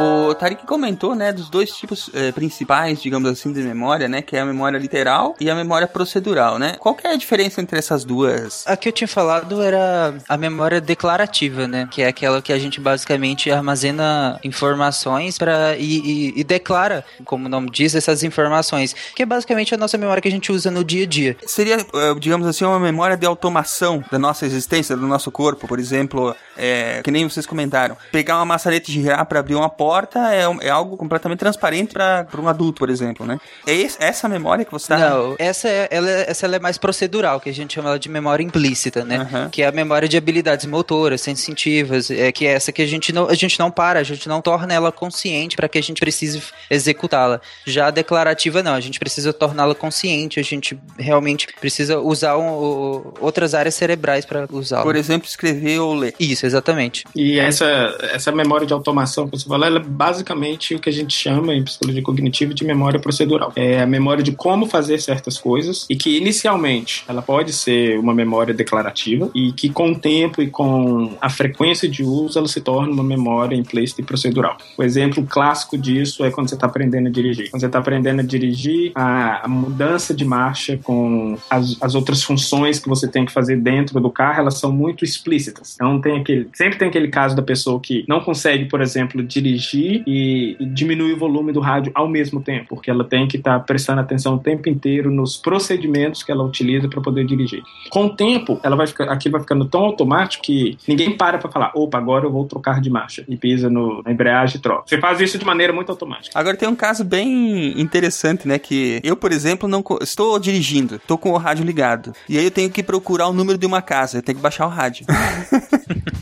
O 0.00 0.34
Tarik 0.34 0.64
comentou, 0.66 1.14
né, 1.14 1.32
dos 1.32 1.50
dois 1.50 1.70
tipos 1.72 2.08
eh, 2.14 2.32
principais, 2.32 3.02
digamos 3.02 3.28
assim, 3.28 3.52
de 3.52 3.60
memória, 3.60 4.08
né, 4.08 4.22
que 4.22 4.36
é 4.36 4.40
a 4.40 4.46
memória 4.46 4.78
literal 4.78 5.34
e 5.38 5.50
a 5.50 5.54
memória 5.54 5.86
procedural, 5.86 6.58
né? 6.58 6.76
Qual 6.78 6.94
que 6.94 7.06
é 7.06 7.12
a 7.12 7.16
diferença 7.16 7.60
entre 7.60 7.78
essas 7.78 8.04
duas? 8.04 8.64
A 8.66 8.76
que 8.76 8.88
eu 8.88 8.92
tinha 8.92 9.08
falado 9.08 9.60
era 9.62 10.14
a 10.28 10.36
memória 10.36 10.80
declarativa, 10.80 11.66
né? 11.68 11.86
Que 11.90 12.02
é 12.02 12.08
aquela 12.08 12.40
que 12.40 12.52
a 12.52 12.58
gente 12.58 12.80
basicamente 12.80 13.50
armazena 13.50 14.38
informações 14.42 15.36
para 15.36 15.76
e, 15.76 15.98
e- 15.98 16.40
e 16.40 16.44
declara, 16.44 17.04
como 17.24 17.46
o 17.46 17.48
nome 17.48 17.68
diz, 17.70 17.94
essas 17.94 18.22
informações. 18.22 18.94
Que 19.14 19.22
é 19.22 19.26
basicamente 19.26 19.74
a 19.74 19.78
nossa 19.78 19.98
memória 19.98 20.20
que 20.22 20.28
a 20.28 20.30
gente 20.30 20.50
usa 20.52 20.70
no 20.70 20.82
dia 20.84 21.04
a 21.04 21.06
dia. 21.06 21.36
Seria, 21.46 21.76
eh, 21.76 22.14
digamos 22.18 22.46
assim, 22.46 22.64
uma 22.64 22.78
memória 22.80 23.16
de 23.16 23.26
automação 23.26 24.02
da 24.10 24.18
nossa 24.18 24.46
existência, 24.46 24.96
do 24.96 25.06
nosso 25.06 25.30
corpo, 25.30 25.66
por 25.66 25.78
exemplo, 25.78 26.34
eh, 26.60 27.00
que 27.02 27.10
nem 27.10 27.28
vocês 27.28 27.46
comentaram. 27.46 27.96
Pegar 28.12 28.36
uma 28.36 28.44
maçaneta 28.44 28.90
e 28.90 28.94
girar 28.94 29.24
para 29.26 29.40
abrir 29.40 29.54
uma 29.54 29.68
porta 29.68 30.18
é, 30.34 30.42
é 30.66 30.70
algo 30.70 30.96
completamente 30.96 31.38
transparente 31.38 31.92
para 31.92 32.26
um 32.38 32.48
adulto, 32.48 32.78
por 32.80 32.90
exemplo, 32.90 33.24
né? 33.26 33.38
É 33.66 33.72
esse- 33.74 33.96
essa 34.00 34.28
memória 34.28 34.64
que 34.64 34.70
você 34.72 34.88
tá... 34.88 34.98
Não, 34.98 35.34
essa, 35.38 35.68
é, 35.68 35.88
ela, 35.90 36.08
é- 36.10 36.30
essa 36.30 36.46
ela 36.46 36.56
é 36.56 36.58
mais 36.58 36.76
procedural, 36.78 37.40
que 37.40 37.48
a 37.48 37.54
gente 37.54 37.74
chama 37.74 37.88
ela 37.90 37.98
de 37.98 38.08
memória 38.08 38.42
implícita, 38.44 39.04
né? 39.04 39.16
Aham. 39.18 39.48
Que 39.50 39.62
é 39.62 39.66
a 39.66 39.72
memória 39.72 40.08
de 40.08 40.16
habilidades 40.16 40.66
motoras, 40.66 41.20
sensitivas, 41.20 42.10
é, 42.10 42.30
que 42.32 42.46
é 42.46 42.52
essa 42.52 42.70
que 42.72 42.82
a 42.82 42.86
gente 42.86 43.12
não, 43.12 43.28
a 43.28 43.34
gente 43.34 43.58
não 43.58 43.70
para, 43.70 43.98
a 44.00 44.02
gente 44.02 44.28
não 44.28 44.40
torna 44.42 44.74
ela 44.74 44.92
consciente 44.92 45.56
para 45.56 45.68
que 45.68 45.78
a 45.78 45.82
gente 45.82 45.98
precise 46.00 46.42
executá-la. 46.70 47.40
Já 47.66 47.86
a 47.86 47.90
declarativa 47.90 48.62
não, 48.62 48.74
a 48.74 48.80
gente 48.80 48.98
precisa 48.98 49.32
torná-la 49.32 49.74
consciente, 49.74 50.38
a 50.40 50.42
gente 50.42 50.78
realmente 50.98 51.48
precisa 51.60 51.98
usar 51.98 52.36
um- 52.36 53.12
outras 53.20 53.54
áreas 53.54 53.74
cerebrais 53.74 54.24
para 54.24 54.46
usá-la. 54.50 54.82
Por 54.82 54.96
exemplo, 54.96 55.28
escrever 55.28 55.78
ou 55.80 55.94
ler. 55.94 56.14
Isso, 56.18 56.46
exatamente. 56.50 57.04
E 57.14 57.38
essa, 57.38 57.64
essa 58.12 58.32
memória 58.32 58.66
de 58.66 58.72
automação 58.72 59.26
que 59.26 59.38
você 59.38 59.48
falou, 59.48 59.66
ela 59.66 59.78
é 59.78 59.82
basicamente 59.82 60.74
o 60.74 60.78
que 60.78 60.88
a 60.88 60.92
gente 60.92 61.14
chama 61.14 61.54
em 61.54 61.64
psicologia 61.64 62.02
cognitiva 62.02 62.52
de 62.52 62.64
memória 62.64 63.00
procedural. 63.00 63.52
É 63.56 63.80
a 63.80 63.86
memória 63.86 64.22
de 64.22 64.32
como 64.32 64.66
fazer 64.66 65.00
certas 65.00 65.38
coisas 65.38 65.86
e 65.88 65.96
que 65.96 66.16
inicialmente 66.16 67.04
ela 67.08 67.22
pode 67.22 67.52
ser 67.52 67.98
uma 67.98 68.14
memória 68.14 68.52
declarativa 68.52 69.30
e 69.34 69.52
que 69.52 69.70
com 69.70 69.92
o 69.92 69.98
tempo 69.98 70.42
e 70.42 70.50
com 70.50 71.16
a 71.20 71.30
frequência 71.30 71.88
de 71.88 72.02
uso 72.02 72.38
ela 72.38 72.48
se 72.48 72.60
torna 72.60 72.92
uma 72.92 73.04
memória 73.04 73.56
implícita 73.56 74.00
e 74.00 74.04
procedural. 74.04 74.56
O 74.76 74.82
exemplo 74.82 75.24
clássico 75.26 75.78
disso 75.78 76.24
é 76.24 76.30
quando 76.30 76.48
você 76.48 76.54
está 76.54 76.66
aprendendo 76.66 77.08
a 77.08 77.10
dirigir. 77.10 77.50
Quando 77.50 77.60
você 77.60 77.66
está 77.66 77.78
aprendendo 77.78 78.20
a 78.20 78.24
dirigir, 78.24 78.92
a, 78.94 79.44
a 79.44 79.48
mudança 79.48 80.12
de 80.12 80.24
marcha 80.24 80.78
com 80.82 81.36
as, 81.48 81.76
as 81.80 81.94
outras 81.94 82.22
funções 82.22 82.78
que 82.78 82.88
você 82.88 83.06
tem 83.06 83.24
que 83.24 83.32
fazer 83.32 83.56
dentro 83.56 84.00
do 84.00 84.10
carro, 84.10 84.40
elas 84.40 84.58
são 84.58 84.72
muito 84.72 85.04
explícitas. 85.04 85.74
Então 85.74 86.00
tem 86.00 86.20
aquele, 86.20 86.39
sempre 86.52 86.78
tem 86.78 86.88
aquele 86.88 87.08
caso 87.08 87.34
da 87.36 87.42
pessoa 87.42 87.80
que 87.80 88.04
não 88.08 88.20
consegue, 88.20 88.66
por 88.66 88.80
exemplo, 88.80 89.22
dirigir 89.22 90.02
e, 90.06 90.56
e 90.58 90.66
diminuir 90.66 91.14
o 91.14 91.18
volume 91.18 91.52
do 91.52 91.60
rádio 91.60 91.92
ao 91.94 92.08
mesmo 92.08 92.40
tempo, 92.40 92.76
porque 92.76 92.90
ela 92.90 93.04
tem 93.04 93.26
que 93.26 93.36
estar 93.36 93.58
tá 93.58 93.64
prestando 93.64 94.00
atenção 94.00 94.34
o 94.34 94.38
tempo 94.38 94.68
inteiro 94.68 95.10
nos 95.10 95.36
procedimentos 95.36 96.22
que 96.22 96.30
ela 96.32 96.44
utiliza 96.44 96.88
para 96.88 97.00
poder 97.00 97.24
dirigir. 97.24 97.62
Com 97.90 98.06
o 98.06 98.10
tempo, 98.10 98.60
ela 98.62 98.76
vai 98.76 98.86
ficar, 98.86 99.04
aqui 99.04 99.28
vai 99.28 99.40
ficando 99.40 99.64
tão 99.64 99.80
automático 99.80 100.42
que 100.42 100.76
ninguém 100.86 101.16
para 101.16 101.38
para 101.38 101.50
falar, 101.50 101.72
opa, 101.74 101.98
agora 101.98 102.26
eu 102.26 102.30
vou 102.30 102.44
trocar 102.44 102.80
de 102.80 102.90
marcha 102.90 103.24
e 103.28 103.36
pisa 103.36 103.68
no, 103.68 104.02
na 104.02 104.12
embreagem 104.12 104.56
e 104.56 104.60
troca. 104.60 104.84
Você 104.86 104.98
faz 104.98 105.20
isso 105.20 105.38
de 105.38 105.44
maneira 105.44 105.72
muito 105.72 105.90
automática. 105.90 106.38
Agora 106.38 106.56
tem 106.56 106.68
um 106.68 106.76
caso 106.76 107.04
bem 107.04 107.80
interessante, 107.80 108.46
né, 108.46 108.58
que 108.58 109.00
eu, 109.02 109.16
por 109.16 109.32
exemplo, 109.32 109.68
não 109.68 109.82
estou 110.00 110.38
dirigindo, 110.38 110.96
estou 110.96 111.18
com 111.18 111.30
o 111.30 111.36
rádio 111.36 111.64
ligado 111.64 112.12
e 112.28 112.38
aí 112.38 112.44
eu 112.44 112.50
tenho 112.50 112.70
que 112.70 112.82
procurar 112.82 113.28
o 113.28 113.32
número 113.32 113.58
de 113.58 113.66
uma 113.66 113.82
casa, 113.82 114.18
eu 114.18 114.22
tenho 114.22 114.36
que 114.36 114.42
baixar 114.42 114.66
o 114.66 114.70
rádio. 114.70 115.06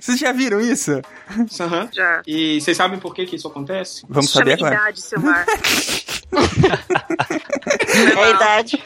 Vocês 0.00 0.18
já 0.18 0.32
viram 0.32 0.60
isso? 0.60 0.92
Uhum. 1.36 1.88
Já. 1.92 2.22
E 2.26 2.60
vocês 2.60 2.76
sabem 2.76 2.98
por 2.98 3.14
que, 3.14 3.24
que 3.26 3.36
isso 3.36 3.48
acontece? 3.48 4.04
Vamos 4.08 4.30
Chama 4.30 4.44
saber 4.44 4.52
agora. 4.54 4.74
idade, 4.74 5.00
seu 5.00 5.20
mar. 5.20 5.44
É 7.94 8.24
a 8.24 8.30
idade. 8.30 8.82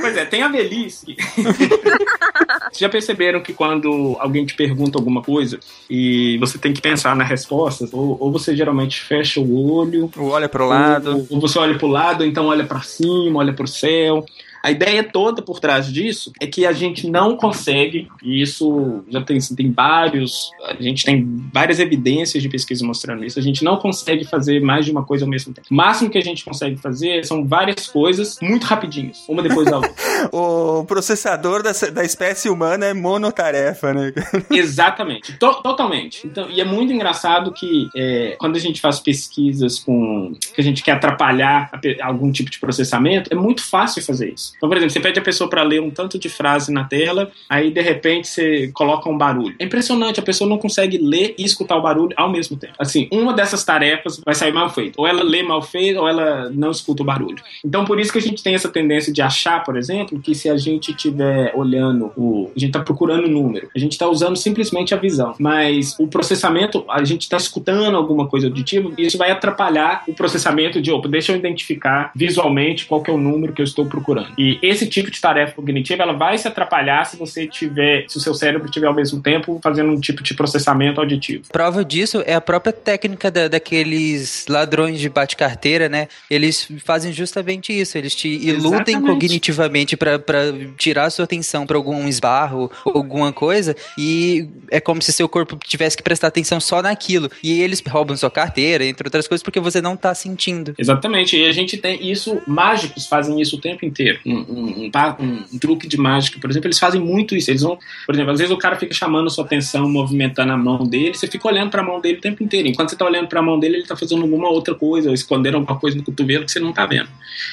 Pois 0.00 0.16
é, 0.16 0.24
tem 0.24 0.42
a 0.42 0.48
velhice. 0.48 1.16
Vocês 1.36 2.78
já 2.78 2.88
perceberam 2.88 3.40
que 3.40 3.52
quando 3.52 4.16
alguém 4.18 4.44
te 4.44 4.54
pergunta 4.54 4.98
alguma 4.98 5.22
coisa 5.22 5.60
e 5.88 6.36
você 6.38 6.58
tem 6.58 6.72
que 6.72 6.80
pensar 6.80 7.14
na 7.14 7.22
resposta, 7.24 7.88
ou, 7.92 8.16
ou 8.20 8.32
você 8.32 8.56
geralmente 8.56 9.00
fecha 9.00 9.40
o 9.40 9.70
olho, 9.72 10.10
Ou 10.16 10.28
olha 10.30 10.48
pro 10.48 10.66
lado. 10.66 11.12
ou, 11.18 11.26
ou 11.30 11.40
você 11.40 11.58
olha 11.58 11.78
pro 11.78 11.86
lado, 11.86 12.22
ou 12.22 12.26
então 12.26 12.46
olha 12.46 12.64
para 12.64 12.82
cima, 12.82 13.38
olha 13.38 13.52
pro 13.52 13.66
céu. 13.68 14.24
A 14.64 14.70
ideia 14.70 15.04
toda 15.04 15.42
por 15.42 15.60
trás 15.60 15.92
disso 15.92 16.32
é 16.40 16.46
que 16.46 16.64
a 16.64 16.72
gente 16.72 17.06
não 17.06 17.36
consegue, 17.36 18.08
e 18.22 18.40
isso 18.40 19.04
já 19.10 19.20
tem, 19.20 19.38
tem 19.54 19.70
vários, 19.70 20.50
a 20.66 20.82
gente 20.82 21.04
tem 21.04 21.22
várias 21.52 21.78
evidências 21.78 22.42
de 22.42 22.48
pesquisa 22.48 22.82
mostrando 22.82 23.22
isso, 23.26 23.38
a 23.38 23.42
gente 23.42 23.62
não 23.62 23.76
consegue 23.76 24.24
fazer 24.24 24.62
mais 24.62 24.86
de 24.86 24.90
uma 24.90 25.04
coisa 25.04 25.26
ao 25.26 25.30
mesmo 25.30 25.52
tempo. 25.52 25.68
O 25.70 25.74
máximo 25.74 26.08
que 26.08 26.16
a 26.16 26.22
gente 26.22 26.42
consegue 26.42 26.78
fazer 26.78 27.26
são 27.26 27.46
várias 27.46 27.86
coisas 27.88 28.38
muito 28.40 28.64
rapidinhas, 28.64 29.18
uma 29.28 29.42
depois 29.42 29.66
da 29.70 29.76
outra. 29.76 29.92
O 30.32 30.84
processador 30.86 31.62
da, 31.62 31.72
da 31.92 32.02
espécie 32.02 32.48
humana 32.48 32.86
é 32.86 32.94
monotarefa, 32.94 33.92
né? 33.92 34.12
Exatamente, 34.50 35.36
to- 35.38 35.62
totalmente. 35.62 36.26
Então, 36.26 36.50
e 36.50 36.60
é 36.60 36.64
muito 36.64 36.90
engraçado 36.90 37.52
que 37.52 37.88
é, 37.94 38.34
quando 38.38 38.56
a 38.56 38.58
gente 38.58 38.80
faz 38.80 38.98
pesquisas 38.98 39.78
com 39.78 40.32
que 40.54 40.60
a 40.60 40.64
gente 40.64 40.82
quer 40.82 40.92
atrapalhar 40.92 41.70
algum 42.00 42.32
tipo 42.32 42.50
de 42.50 42.58
processamento, 42.58 43.28
é 43.30 43.36
muito 43.36 43.62
fácil 43.62 44.02
fazer 44.02 44.32
isso. 44.32 44.53
Então, 44.56 44.68
por 44.68 44.76
exemplo, 44.76 44.92
você 44.92 45.00
pede 45.00 45.18
a 45.18 45.22
pessoa 45.22 45.48
para 45.48 45.62
ler 45.62 45.80
um 45.80 45.90
tanto 45.90 46.18
de 46.18 46.28
frase 46.28 46.72
na 46.72 46.84
tela, 46.84 47.30
aí 47.48 47.70
de 47.70 47.80
repente 47.80 48.28
você 48.28 48.70
coloca 48.72 49.08
um 49.08 49.16
barulho. 49.16 49.54
É 49.58 49.64
impressionante, 49.64 50.20
a 50.20 50.22
pessoa 50.22 50.48
não 50.48 50.58
consegue 50.58 50.98
ler 50.98 51.34
e 51.38 51.44
escutar 51.44 51.76
o 51.76 51.82
barulho 51.82 52.14
ao 52.16 52.30
mesmo 52.30 52.56
tempo. 52.56 52.74
Assim, 52.78 53.08
uma 53.12 53.32
dessas 53.32 53.64
tarefas 53.64 54.20
vai 54.24 54.34
sair 54.34 54.52
mal 54.52 54.70
feita. 54.70 55.00
Ou 55.00 55.06
ela 55.06 55.22
lê 55.22 55.42
mal 55.42 55.62
feito, 55.62 56.00
ou 56.00 56.08
ela 56.08 56.50
não 56.50 56.70
escuta 56.70 57.02
o 57.02 57.06
barulho. 57.06 57.42
Então, 57.64 57.84
por 57.84 58.00
isso 58.00 58.12
que 58.12 58.18
a 58.18 58.22
gente 58.22 58.42
tem 58.42 58.54
essa 58.54 58.68
tendência 58.68 59.12
de 59.12 59.22
achar, 59.22 59.62
por 59.64 59.76
exemplo, 59.76 60.20
que 60.20 60.34
se 60.34 60.48
a 60.48 60.56
gente 60.56 60.90
estiver 60.90 61.52
olhando 61.54 62.12
o. 62.16 62.50
A 62.54 62.58
gente 62.58 62.70
está 62.70 62.80
procurando 62.80 63.26
o 63.26 63.30
número, 63.30 63.68
a 63.74 63.78
gente 63.78 63.92
está 63.92 64.08
usando 64.08 64.36
simplesmente 64.36 64.94
a 64.94 64.96
visão. 64.96 65.34
Mas 65.38 65.96
o 65.98 66.06
processamento, 66.06 66.84
a 66.88 67.04
gente 67.04 67.22
está 67.22 67.36
escutando 67.36 67.96
alguma 67.96 68.26
coisa 68.26 68.46
auditiva, 68.46 68.90
e 68.96 69.06
isso 69.06 69.18
vai 69.18 69.30
atrapalhar 69.30 70.04
o 70.06 70.14
processamento 70.14 70.80
de, 70.80 70.90
opa, 70.90 71.08
deixa 71.08 71.32
eu 71.32 71.36
identificar 71.36 72.12
visualmente 72.14 72.86
qual 72.86 73.02
que 73.02 73.10
é 73.10 73.14
o 73.14 73.18
número 73.18 73.52
que 73.52 73.60
eu 73.60 73.64
estou 73.64 73.86
procurando. 73.86 74.32
E 74.38 74.43
esse 74.62 74.86
tipo 74.86 75.10
de 75.10 75.20
tarefa 75.20 75.52
cognitiva, 75.52 76.02
ela 76.02 76.12
vai 76.12 76.36
se 76.38 76.46
atrapalhar 76.48 77.04
se 77.04 77.16
você 77.16 77.46
tiver, 77.46 78.04
se 78.08 78.16
o 78.16 78.20
seu 78.20 78.34
cérebro 78.34 78.66
estiver 78.66 78.86
ao 78.86 78.94
mesmo 78.94 79.20
tempo 79.22 79.60
fazendo 79.62 79.90
um 79.92 80.00
tipo 80.00 80.22
de 80.22 80.34
processamento 80.34 81.00
auditivo. 81.00 81.44
Prova 81.52 81.84
disso 81.84 82.22
é 82.26 82.34
a 82.34 82.40
própria 82.40 82.72
técnica 82.72 83.30
da- 83.30 83.48
daqueles 83.48 84.46
ladrões 84.48 84.98
de 85.00 85.08
bate-carteira, 85.08 85.88
né? 85.88 86.08
Eles 86.30 86.68
fazem 86.84 87.12
justamente 87.12 87.72
isso. 87.78 87.96
Eles 87.98 88.14
te 88.14 88.28
iludem 88.28 88.94
Exatamente. 88.96 89.06
cognitivamente 89.06 89.96
pra 89.96 90.18
pra 90.18 90.38
tirar 90.78 91.04
a 91.06 91.10
sua 91.10 91.24
atenção 91.24 91.66
pra 91.66 91.76
algum 91.76 92.06
esbarro 92.08 92.70
ou 92.84 92.96
alguma 92.96 93.32
coisa 93.32 93.74
e 93.98 94.48
é 94.70 94.80
como 94.80 95.02
se 95.02 95.12
seu 95.12 95.28
corpo 95.28 95.56
tivesse 95.56 95.96
que 95.96 96.02
prestar 96.02 96.28
atenção 96.28 96.60
só 96.60 96.80
naquilo. 96.82 97.30
E 97.42 97.60
eles 97.60 97.82
roubam 97.86 98.16
sua 98.16 98.30
carteira, 98.30 98.84
entre 98.84 99.06
outras 99.06 99.26
coisas, 99.28 99.42
porque 99.42 99.60
você 99.60 99.80
não 99.80 99.96
tá 99.96 100.14
sentindo. 100.14 100.74
Exatamente, 100.78 101.36
e 101.36 101.44
a 101.46 101.52
gente 101.52 101.76
tem 101.76 102.10
isso, 102.10 102.40
mágicos 102.46 103.06
fazem 103.06 103.40
isso 103.40 103.56
o 103.56 103.60
tempo 103.60 103.84
inteiro. 103.84 104.18
Um, 104.34 104.84
um- 105.20 105.44
um 105.52 105.58
truque 105.58 105.86
de 105.86 105.96
mágica, 105.96 106.38
por 106.40 106.50
exemplo, 106.50 106.66
eles 106.66 106.78
fazem 106.78 107.00
muito 107.00 107.34
isso. 107.36 107.50
Eles 107.50 107.62
vão, 107.62 107.78
por 108.06 108.14
exemplo, 108.14 108.32
às 108.32 108.38
vezes 108.38 108.52
o 108.52 108.56
cara 108.58 108.76
fica 108.76 108.92
chamando 108.94 109.30
sua 109.30 109.44
atenção, 109.44 109.88
movimentando 109.88 110.52
a 110.52 110.56
mão 110.56 110.84
dele, 110.86 111.14
você 111.14 111.26
fica 111.26 111.46
olhando 111.48 111.70
pra 111.70 111.82
mão 111.82 112.00
dele 112.00 112.18
o 112.18 112.20
tempo 112.20 112.42
inteiro. 112.42 112.68
Enquanto 112.68 112.90
você 112.90 112.96
tá 112.96 113.04
olhando 113.04 113.28
pra 113.28 113.40
mão 113.42 113.58
dele, 113.58 113.76
ele 113.76 113.86
tá 113.86 113.96
fazendo 113.96 114.22
alguma 114.22 114.48
outra 114.48 114.74
coisa, 114.74 115.08
ou 115.08 115.14
escondendo 115.14 115.56
alguma 115.56 115.78
coisa 115.78 115.96
no 115.96 116.02
cotovelo 116.02 116.44
que 116.44 116.52
você 116.52 116.60
não 116.60 116.72
tá 116.72 116.86
vendo. 116.86 117.08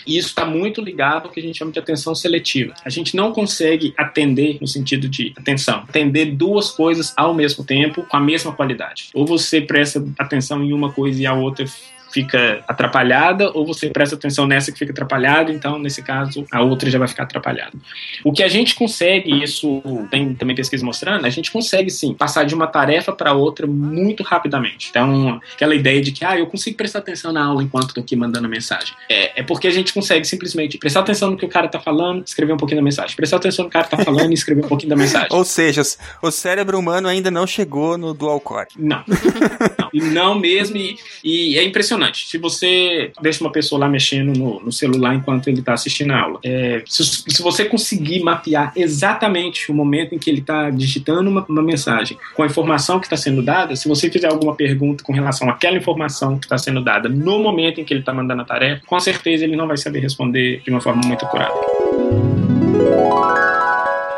E 0.06 0.18
isso 0.18 0.30
está 0.30 0.46
muito 0.46 0.82
ligado 0.82 1.26
ao 1.26 1.32
que 1.32 1.40
a 1.40 1.44
gente 1.44 1.58
chama 1.58 1.72
de 1.72 1.80
atenção 1.80 2.14
seletiva. 2.16 2.74
A 2.86 2.90
gente 2.90 3.16
não 3.16 3.32
consegue 3.32 3.94
atender 3.98 4.58
no 4.60 4.68
sentido 4.68 5.08
de 5.10 5.34
atenção, 5.38 5.84
atender 5.88 6.26
duas 6.36 6.72
coisas 6.72 7.14
ao 7.18 7.34
mesmo 7.34 7.64
tempo 7.64 8.04
com 8.04 8.18
a 8.18 8.20
mesma 8.20 8.52
qualidade. 8.52 9.10
Ou 9.14 9.26
você 9.26 9.62
presta 9.62 10.04
atenção 10.18 10.64
em 10.64 10.74
uma 10.74 10.92
coisa 10.92 11.22
e 11.22 11.26
a 11.26 11.34
outra 11.34 11.66
fica 12.12 12.64
atrapalhada, 12.68 13.52
ou 13.54 13.66
você 13.66 13.90
presta 13.90 14.16
atenção 14.16 14.46
nessa 14.46 14.72
que 14.72 14.80
fica 14.80 14.92
atrapalhada, 14.92 15.52
então 15.52 15.80
nesse 15.80 16.02
caso 16.02 16.46
a 16.52 16.62
outra 16.62 16.90
já 16.90 17.00
vai 17.00 17.08
ficar 17.08 17.24
atrapalhada. 17.24 17.74
O 18.24 18.32
que 18.32 18.44
a 18.44 18.48
gente 18.48 18.76
consegue, 18.76 19.44
isso 19.44 19.82
tem 20.10 20.34
também 20.34 20.56
pesquisa 20.56 20.86
mostrando, 20.86 21.26
a 21.26 21.30
gente 21.30 21.52
consegue 21.52 21.90
sim 21.90 22.14
passar 22.14 22.44
de 22.44 22.54
uma 22.54 22.68
tarefa 22.68 23.12
para 23.12 23.34
outra 23.34 23.68
muito 23.68 24.24
rapidamente. 24.24 24.88
Então, 24.90 25.40
aquela 25.54 25.76
ideia 25.76 26.02
de 26.02 26.12
que 26.12 26.26
ah, 26.26 26.38
eu 26.38 26.48
consigo 26.48 26.78
prestar 26.78 27.00
atenção 27.00 27.32
na 27.32 27.44
aula 27.44 27.64
enquanto 27.64 27.90
estou 27.90 28.04
aqui 28.04 28.16
mandando 28.16 28.46
a 28.46 28.50
mensagem. 28.50 28.94
É, 29.10 29.42
é 29.42 29.44
porque 29.44 29.68
a 29.68 29.72
gente 29.72 29.94
consegue 29.94 30.26
simplesmente 30.26 30.78
prestar 30.78 31.02
atenção 31.02 31.32
no 31.32 31.38
que 31.38 31.46
o 31.46 31.50
cara 31.50 31.68
tá 31.68 31.80
falando, 31.80 32.24
escrever 32.26 32.54
um 32.54 32.58
pouquinho 32.58 32.80
da 32.80 32.84
mensagem. 32.84 33.16
Prestar 33.16 33.38
atenção 33.38 33.66
no 33.66 33.72
que 33.72 33.78
o 33.78 33.82
cara 33.82 33.88
tá 33.88 34.04
falando 34.04 34.32
e 34.32 34.34
escrever 34.34 34.66
um 34.66 34.68
pouquinho 34.68 34.90
da 34.90 34.96
mensagem. 34.96 35.28
Ou 35.32 35.44
seja, 35.44 35.82
o 36.22 36.32
cérebro 36.32 36.78
humano 36.78 37.08
ainda 37.08 37.32
não 37.32 37.46
chegou 37.48 37.98
no 37.98 38.14
dual 38.14 38.40
core. 38.40 38.68
Não. 38.78 39.04
não. 39.80 39.90
E 39.94 40.02
não 40.02 40.40
mesmo. 40.40 40.78
E, 40.78 40.98
e 41.24 41.58
é 41.58 41.64
impressionante. 41.64 42.01
Se 42.14 42.38
você 42.38 43.12
deixa 43.22 43.44
uma 43.44 43.52
pessoa 43.52 43.80
lá 43.80 43.90
mexendo 43.90 44.38
no, 44.38 44.60
no 44.60 44.72
celular 44.72 45.16
enquanto 45.16 45.48
ele 45.48 45.60
está 45.60 45.74
assistindo 45.74 46.12
a 46.12 46.20
aula, 46.20 46.40
é, 46.44 46.84
se, 46.88 47.04
se 47.04 47.42
você 47.42 47.66
conseguir 47.66 48.22
mapear 48.22 48.72
exatamente 48.76 49.72
o 49.72 49.76
momento 49.76 50.16
em 50.16 50.20
que 50.20 50.30
ele 50.30 50.40
está 50.40 50.70
digitando 50.70 51.30
uma, 51.30 51.46
uma 51.48 51.62
mensagem 51.62 52.18
com 52.34 52.44
a 52.44 52.46
informação 52.46 53.00
que 53.00 53.06
está 53.06 53.18
sendo 53.18 53.42
dada, 53.42 53.76
se 53.76 53.88
você 53.88 54.10
fizer 54.10 54.28
alguma 54.28 54.56
pergunta 54.56 55.04
com 55.04 55.14
relação 55.14 55.50
àquela 55.50 55.78
informação 55.78 56.38
que 56.38 56.46
está 56.46 56.58
sendo 56.58 56.84
dada 56.84 57.10
no 57.10 57.40
momento 57.40 57.82
em 57.82 57.86
que 57.86 57.94
ele 57.94 58.02
está 58.02 58.14
mandando 58.14 58.42
a 58.42 58.46
tarefa, 58.46 58.82
com 58.86 59.00
certeza 59.00 59.44
ele 59.44 59.56
não 59.56 59.68
vai 59.68 59.78
saber 59.78 60.00
responder 60.00 60.62
de 60.64 60.70
uma 60.70 60.82
forma 60.82 61.02
muito 61.06 61.26
acurada. 61.26 61.52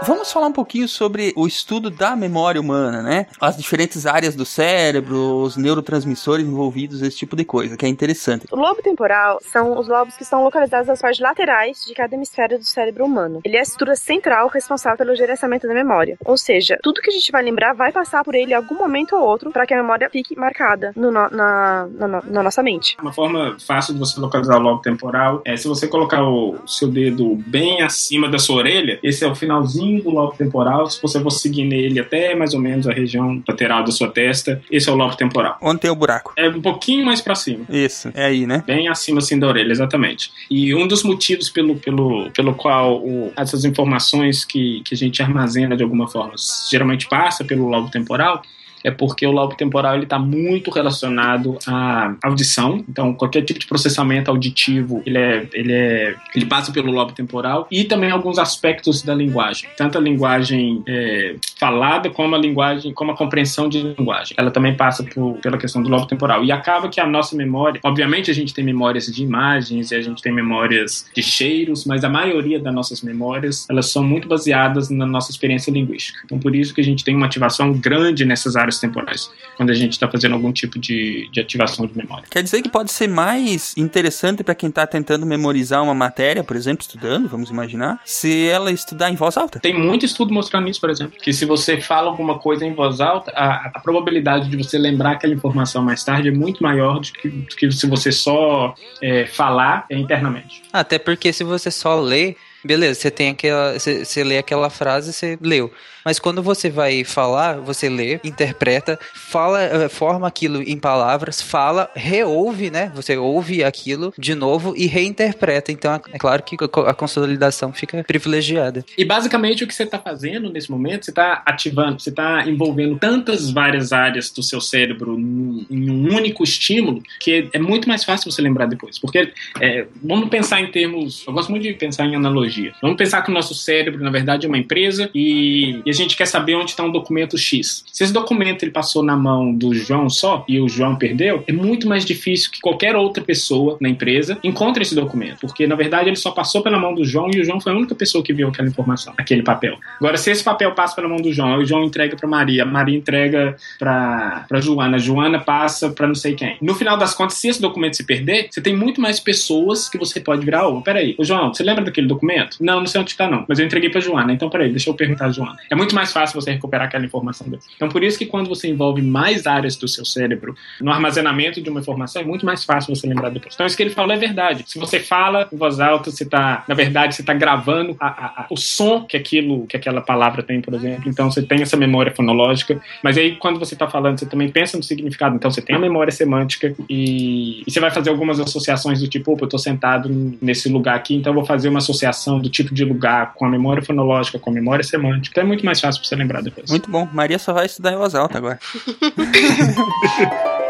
Vamos 0.06 0.32
falar 0.32 0.48
um 0.48 0.52
pouquinho 0.52 0.88
sobre 0.88 1.32
o 1.36 1.48
estudo 1.48 1.90
da 1.90 2.16
memória 2.16 2.60
humana, 2.60 3.02
né? 3.02 3.28
As 3.40 3.56
diferentes 3.56 4.06
áreas 4.06 4.36
do 4.36 4.46
cérebro, 4.46 5.38
os 5.42 5.56
neurotransmissores 5.56 6.46
envolvidos, 6.46 7.02
esse 7.02 7.18
tipo 7.18 7.36
de 7.36 7.46
coisa, 7.46 7.78
que 7.78 7.86
é 7.86 7.90
interessante. 7.90 8.46
O 8.52 8.56
lobo 8.56 8.82
temporal 8.82 9.40
são 9.42 9.78
os 9.80 9.88
lobos 9.88 10.16
que 10.18 10.24
estão 10.24 10.44
localizados 10.44 10.88
nas 10.88 11.00
partes 11.02 11.22
laterais 11.22 11.86
de 11.88 11.94
cada 11.94 12.16
hemisfério 12.16 12.58
do 12.58 12.66
cérebro 12.66 13.06
humano. 13.06 13.40
Ele 13.46 13.56
é 13.56 13.60
a 13.60 13.64
estrutura 13.64 13.96
central 13.96 14.48
responsável 14.50 14.98
pelo 14.98 15.16
gerenciamento 15.16 15.68
da 15.68 15.74
memória. 15.74 16.18
Ou 16.26 16.38
seja, 16.38 16.78
tudo 16.84 17.02
que 17.02 17.10
a 17.10 17.14
gente 17.14 17.32
vai 17.32 17.44
lembrar 17.44 17.74
vai 17.74 17.92
passar 17.92 18.24
por 18.24 18.36
ele 18.36 18.52
em 18.52 18.56
algum 18.56 18.76
momento 18.76 19.16
ou 19.16 19.22
outro 19.22 19.52
para 19.52 19.66
que 19.66 19.74
a 19.74 19.78
memória 19.82 20.10
fique 20.10 20.36
marcada 20.38 20.92
no 20.96 21.12
na, 21.12 21.30
na, 21.30 21.88
na- 21.90 22.24
na 22.26 22.44
nossa 22.44 22.62
mente. 22.64 22.98
Uma 23.02 23.14
forma 23.14 23.58
fácil 23.66 23.94
de 23.94 24.00
você 24.00 24.20
localizar 24.20 24.58
o 24.58 24.62
lobo 24.62 24.82
temporal 24.82 25.42
é 25.46 25.56
se 25.56 25.68
você 25.68 25.88
colocar 25.88 26.24
o 26.24 26.58
seu 26.68 26.90
dedo 26.90 27.36
bem 27.48 27.82
acima 27.82 28.28
da 28.30 28.38
sua 28.40 28.58
orelha, 28.58 29.00
esse 29.04 29.24
é 29.24 29.28
o 29.28 29.36
finalzinho 29.36 29.93
do 30.02 30.10
lobo 30.10 30.34
temporal. 30.38 30.90
Se 30.90 31.02
você 31.02 31.20
for 31.22 31.30
seguir 31.32 31.66
nele 31.66 32.00
até 32.00 32.36
mais 32.36 32.54
ou 32.54 32.60
menos 32.60 32.88
a 32.88 32.92
região 32.94 33.42
lateral 33.48 33.84
da 33.84 33.92
sua 33.92 34.08
testa, 34.10 34.62
esse 34.72 34.90
é 34.90 34.92
o 34.92 34.96
lobo 34.96 35.16
temporal. 35.16 35.58
Onde 35.62 35.82
tem 35.82 35.92
o 35.92 35.96
buraco? 35.96 36.34
É 36.38 36.48
um 36.50 36.62
pouquinho 36.62 37.06
mais 37.06 37.22
pra 37.22 37.36
cima. 37.36 37.66
Isso, 37.70 38.12
é 38.14 38.26
aí, 38.26 38.46
né? 38.46 38.64
Bem 38.66 38.88
acima 38.88 39.20
assim 39.20 39.38
da 39.40 39.48
orelha, 39.48 39.72
exatamente. 39.72 40.32
E 40.50 40.74
um 40.76 40.88
dos 40.88 41.04
motivos 41.04 41.50
pelo, 41.50 41.76
pelo, 41.76 42.30
pelo 42.32 42.54
qual 42.56 42.98
o- 43.04 43.32
essas 43.36 43.66
informações 43.66 44.46
que, 44.46 44.82
que 44.86 44.94
a 44.94 44.98
gente 44.98 45.22
armazena 45.22 45.76
de 45.76 45.84
alguma 45.84 46.08
forma 46.08 46.34
geralmente 46.70 47.08
passa 47.08 47.44
pelo 47.44 47.68
lobo 47.68 47.90
temporal 47.90 48.42
é 48.84 48.92
porque 48.92 49.26
o 49.26 49.32
lobo 49.32 49.56
temporal 49.56 49.96
ele 49.96 50.04
está 50.04 50.20
muito 50.20 50.70
relacionado 50.72 51.58
à 51.68 52.16
audição. 52.24 52.84
Então, 52.88 53.14
qualquer 53.14 53.44
tipo 53.44 53.60
de 53.60 53.68
processamento 53.68 54.30
auditivo 54.30 55.02
ele, 55.06 55.18
é, 55.18 55.48
ele, 55.54 55.74
é, 55.74 56.16
ele 56.36 56.46
passa 56.46 56.72
pelo 56.72 56.92
lobo 56.92 57.14
temporal 57.14 57.68
e 57.72 57.84
também 57.84 58.12
alguns 58.12 58.38
aspectos 58.38 59.02
da 59.02 59.14
linguagem, 59.14 59.70
tanto 59.78 59.98
a 59.98 60.02
linguagem 60.02 60.84
é, 60.88 61.36
falada 61.58 62.10
como 62.10 62.36
a 62.36 62.38
linguagem, 62.38 62.94
como 62.94 63.12
a 63.12 63.18
compreensão 63.18 63.70
de 63.70 63.82
linguagem. 63.82 64.36
Ela 64.38 64.52
também 64.52 64.76
passa 64.76 65.04
por, 65.04 65.38
pela 65.38 65.58
questão 65.58 65.82
do 65.82 65.90
lobo 65.90 66.06
temporal. 66.06 66.44
E 66.44 66.52
acaba 66.52 66.90
que 66.90 67.00
a 67.00 67.08
nossa 67.08 67.36
memória, 67.36 67.80
obviamente 67.84 68.30
a 68.30 68.34
gente 68.34 68.54
tem 68.54 68.64
memórias 68.64 69.06
de 69.06 69.24
imagens 69.24 69.92
e 69.92 69.96
a 69.96 70.02
gente 70.02 70.22
tem 70.22 70.32
memórias 70.34 71.06
de 71.16 71.24
cheiros, 71.24 71.86
mas 71.86 72.04
a 72.04 72.10
maioria 72.10 72.60
das 72.60 72.74
nossas 72.74 73.02
memórias 73.02 73.68
elas 73.70 73.90
são 73.90 74.04
muito 74.04 74.28
baseadas 74.28 74.90
na 74.90 75.06
nossa 75.06 75.32
experiência 75.32 75.72
linguística. 75.72 76.20
Então, 76.26 76.40
por 76.40 76.56
isso 76.56 76.74
que 76.74 76.82
a 76.82 76.84
gente 76.84 77.04
tem 77.04 77.16
uma 77.16 77.26
ativação 77.26 77.74
grande 77.74 78.26
nessas 78.26 78.56
áreas 78.56 78.73
temporais, 78.80 79.30
quando 79.56 79.70
a 79.70 79.74
gente 79.74 79.94
está 79.94 80.10
fazendo 80.10 80.34
algum 80.34 80.52
tipo 80.52 80.80
de, 80.80 81.30
de 81.32 81.40
ativação 81.40 81.86
de 81.86 81.98
memória. 81.98 82.26
Quer 82.30 82.44
dizer 82.44 82.62
que 82.62 82.70
pode 82.70 82.92
ser 82.92 83.08
mais 83.08 83.74
interessante 83.78 84.44
para 84.44 84.56
quem 84.56 84.70
está 84.70 84.86
tentando 84.86 85.26
memorizar 85.26 85.84
uma 85.84 85.94
matéria, 85.94 86.44
por 86.44 86.56
exemplo, 86.56 86.82
estudando, 86.82 87.28
vamos 87.28 87.50
imaginar, 87.50 88.02
se 88.06 88.48
ela 88.48 88.72
estudar 88.72 89.10
em 89.10 89.16
voz 89.16 89.38
alta? 89.38 89.60
Tem 89.60 89.74
muito 89.74 90.06
estudo 90.06 90.34
mostrando 90.34 90.70
isso, 90.70 90.80
por 90.80 90.90
exemplo, 90.90 91.18
que 91.20 91.34
se 91.34 91.46
você 91.46 91.80
fala 91.80 92.10
alguma 92.10 92.40
coisa 92.40 92.66
em 92.66 92.74
voz 92.74 93.00
alta, 93.00 93.32
a, 93.32 93.72
a 93.74 93.80
probabilidade 93.80 94.50
de 94.50 94.58
você 94.58 94.78
lembrar 94.78 95.12
aquela 95.12 95.34
informação 95.34 95.84
mais 95.84 96.04
tarde 96.04 96.30
é 96.30 96.32
muito 96.32 96.62
maior 96.62 97.00
do 97.00 97.12
que, 97.12 97.30
do 97.30 97.56
que 97.56 97.72
se 97.72 97.88
você 97.88 98.12
só 98.12 98.74
é, 99.02 99.26
falar 99.26 99.86
internamente. 99.90 100.64
Até 100.72 101.00
porque 101.00 101.32
se 101.34 101.44
você 101.44 101.70
só 101.72 102.00
lê, 102.00 102.36
beleza, 102.64 103.00
você 103.00 103.12
tem 103.12 103.30
aquela. 103.30 103.74
Você, 103.78 104.06
você 104.06 104.24
lê 104.24 104.38
aquela 104.38 104.70
frase, 104.70 105.14
você 105.14 105.38
leu. 105.42 105.72
Mas 106.04 106.20
quando 106.20 106.44
você 106.44 106.70
vai 106.70 107.04
falar, 107.04 107.60
você 107.60 107.88
lê, 107.90 108.20
interpreta, 108.24 109.00
fala, 109.14 109.62
eh, 109.62 109.90
forma 109.90 110.28
aquilo 110.28 110.62
em 110.62 110.78
palavras, 110.78 111.42
fala, 111.42 111.90
reouve, 111.96 112.70
né? 112.70 112.92
Você 112.96 113.18
ouve 113.18 113.64
aquilo 113.64 114.14
de 114.18 114.36
novo 114.36 114.74
e 114.76 114.86
reinterpreta. 114.86 115.72
Então 115.72 115.94
é 116.12 116.18
claro 116.18 116.44
que 116.44 116.58
a 116.86 116.94
consolidação 116.94 117.72
fica 117.72 118.04
privilegiada. 118.04 118.84
E 118.98 119.06
basicamente 119.06 119.64
o 119.64 119.68
que 119.68 119.74
você 119.74 119.84
está 119.84 119.98
fazendo 119.98 120.52
nesse 120.52 120.70
momento, 120.70 121.06
você 121.06 121.12
está 121.12 121.42
ativando, 121.46 122.02
você 122.02 122.10
está 122.10 122.48
envolvendo 122.48 122.98
tantas 122.98 123.50
várias 123.50 123.94
áreas 123.94 124.30
do 124.30 124.44
seu 124.44 124.60
cérebro 124.60 125.18
em 125.18 125.90
um 125.90 126.14
único 126.14 126.44
estímulo 126.44 127.02
que 127.20 127.50
é 127.54 127.60
muito 127.60 127.88
mais 127.88 128.04
fácil 128.04 128.32
você 128.32 128.42
lembrar 128.42 128.66
depois. 128.66 129.00
Porque 129.00 129.32
é, 129.62 129.86
vamos 130.04 130.30
pensar 130.30 130.60
em 130.60 130.70
termos. 130.70 131.24
Eu 131.26 131.34
gosto 131.34 131.50
muito 131.50 131.64
de 131.64 131.74
pensar 131.74 132.06
em 132.06 132.16
analogia. 132.16 132.53
Vamos 132.82 132.98
pensar 132.98 133.22
que 133.22 133.32
o 133.32 133.34
nosso 133.34 133.54
cérebro, 133.54 134.04
na 134.04 134.10
verdade, 134.10 134.46
é 134.46 134.50
uma 134.50 134.58
empresa 134.58 135.10
e, 135.14 135.82
e 135.86 135.90
a 135.90 135.94
gente 135.94 136.16
quer 136.16 136.26
saber 136.26 136.56
onde 136.56 136.72
está 136.72 136.84
um 136.84 136.92
documento 136.92 137.38
X. 137.38 137.84
Se 137.92 138.04
esse 138.04 138.14
documento 138.14 138.64
ele 138.64 138.72
passou 138.72 139.04
na 139.04 139.16
mão 139.16 139.54
do 139.54 139.74
João 139.74 140.10
só 140.10 140.44
e 140.48 140.60
o 140.60 140.68
João 140.68 140.96
perdeu, 140.96 141.44
é 141.48 141.52
muito 141.52 141.88
mais 141.88 142.06
difícil 142.06 142.52
que 142.52 142.60
qualquer 142.60 142.96
outra 142.96 143.24
pessoa 143.24 143.78
na 143.80 143.90
empresa 143.90 144.38
encontre 144.44 144.84
esse 144.84 144.96
documento, 144.96 145.42
porque 145.42 145.66
na 145.68 145.76
verdade 145.76 146.10
ele 146.10 146.16
só 146.16 146.32
passou 146.32 146.62
pela 146.62 146.80
mão 146.80 146.94
do 146.94 147.06
João 147.06 147.30
e 147.34 147.40
o 147.40 147.46
João 147.46 147.60
foi 147.60 147.72
a 147.72 147.76
única 147.76 147.96
pessoa 147.96 148.24
que 148.24 148.34
viu 148.34 148.48
aquela 148.48 148.68
informação, 148.68 149.14
aquele 149.18 149.44
papel. 149.44 149.78
Agora, 149.98 150.18
se 150.18 150.32
esse 150.32 150.44
papel 150.44 150.72
passa 150.74 150.96
pela 150.96 151.08
mão 151.08 151.18
do 151.18 151.32
João, 151.32 151.58
o 151.58 151.66
João 151.66 151.84
entrega 151.84 152.16
para 152.16 152.28
Maria, 152.28 152.66
Maria 152.66 152.98
entrega 152.98 153.56
para 153.80 154.46
Joana, 154.60 154.98
Joana 154.98 155.40
passa 155.40 155.90
para 155.90 156.08
não 156.08 156.16
sei 156.16 156.36
quem. 156.36 156.58
No 156.62 156.76
final 156.76 156.98
das 156.98 157.14
contas, 157.14 157.38
se 157.38 157.48
esse 157.48 157.62
documento 157.62 157.98
se 157.98 158.06
perder, 158.06 158.48
você 158.50 158.62
tem 158.62 158.76
muito 158.76 159.00
mais 159.02 159.20
pessoas 159.20 159.90
que 159.90 159.98
você 159.98 160.20
pode 160.20 160.44
virar. 160.44 160.68
Oh, 160.68 160.82
peraí, 160.82 161.16
ô 161.18 161.24
João, 161.24 161.54
você 161.54 161.64
lembra 161.64 161.84
daquele 161.84 162.08
documento? 162.08 162.43
Não, 162.60 162.80
não 162.80 162.88
sei 162.88 163.02
onde 163.02 163.12
está 163.12 163.28
não, 163.28 163.46
mas 163.48 163.60
eu 163.60 163.66
entreguei 163.66 163.90
para 163.90 164.02
Joana, 164.02 164.34
então 164.34 164.50
peraí, 164.50 164.70
deixa 164.70 164.90
eu 164.90 164.94
perguntar 164.94 165.26
a 165.26 165.32
Joana. 165.32 165.58
É 165.70 165.76
muito 165.76 165.96
mais 165.96 166.12
fácil 166.12 166.40
você 166.40 166.52
recuperar 166.52 166.88
aquela 166.88 167.06
informação. 167.06 167.48
Então, 167.76 167.90
por 167.90 168.04
isso 168.04 168.18
que 168.18 168.26
quando 168.26 168.48
você 168.48 168.68
envolve 168.68 169.02
mais 169.02 169.46
áreas 169.46 169.76
do 169.76 169.88
seu 169.88 170.06
cérebro 170.06 170.56
no 170.82 170.92
armazenamento 170.92 171.62
de 171.62 171.70
uma 171.70 171.80
informação, 171.80 172.22
é 172.22 172.26
muito 172.26 172.46
mais 172.46 172.64
fácil 172.64 172.96
você 172.96 173.08
lembrar 173.08 173.30
depois. 173.30 173.54
Então, 173.54 173.66
isso 173.66 173.76
que 173.76 173.84
ele 173.84 173.90
falou 173.90 174.14
é 174.14 174.18
verdade. 174.18 174.64
Se 174.66 174.80
você 174.80 175.00
fala 175.00 175.48
em 175.52 175.58
voz 175.58 175.80
alta, 175.80 176.12
você 176.12 176.24
está, 176.24 176.64
na 176.68 176.76
verdade, 176.76 177.16
você 177.16 177.22
está 177.22 177.34
gravando 177.34 177.96
a, 178.00 178.08
a, 178.08 178.26
a, 178.26 178.48
o 178.50 178.58
som 178.58 179.04
que 179.04 179.18
aquilo, 179.18 179.66
que 179.68 179.78
aquela 179.78 180.02
palavra 180.02 180.42
tem, 180.42 180.62
por 180.62 180.74
exemplo. 180.74 181.10
Então, 181.10 181.30
você 181.30 181.42
tem 181.42 181.62
essa 181.62 181.78
memória 181.78 182.14
fonológica. 182.14 182.82
Mas 183.04 183.18
aí, 183.18 183.36
quando 183.36 183.60
você 183.60 183.74
está 183.76 183.88
falando, 183.88 184.20
você 184.20 184.26
também 184.26 184.50
pensa 184.50 184.78
no 184.78 184.84
significado. 184.84 185.36
Então, 185.36 185.52
você 185.52 185.62
tem 185.62 185.76
a 185.76 185.80
memória 185.80 186.12
semântica 186.12 186.74
e, 186.90 187.64
e 187.66 187.72
você 187.72 187.80
vai 187.80 187.92
fazer 187.92 188.10
algumas 188.10 188.40
associações 188.40 189.00
do 189.00 189.08
tipo, 189.08 189.34
opa, 189.34 189.44
eu 189.44 189.46
estou 189.46 189.60
sentado 189.60 190.10
nesse 190.42 190.70
lugar 190.70 190.96
aqui, 190.96 191.16
então 191.16 191.32
eu 191.32 191.36
vou 191.36 191.46
fazer 191.46 191.70
uma 191.70 191.80
associação 191.80 192.33
do 192.40 192.50
tipo 192.50 192.74
de 192.74 192.84
lugar 192.84 193.34
com 193.34 193.46
a 193.46 193.50
memória 193.50 193.84
fonológica, 193.84 194.40
com 194.40 194.50
a 194.50 194.54
memória 194.54 194.84
semântica. 194.84 195.34
Então, 195.34 195.44
é 195.44 195.48
muito 195.48 195.66
mais 195.66 195.80
fácil 195.80 196.02
para 196.02 196.10
você 196.10 196.16
lembrar 196.16 196.42
depois. 196.42 196.70
Muito 196.70 196.90
bom. 196.90 197.08
Maria 197.12 197.40
só 197.40 197.54
vai 197.54 197.66
estudar 197.66 197.94
em 197.94 197.98
voz 197.98 198.16
alta 198.16 198.38
agora. 198.38 198.60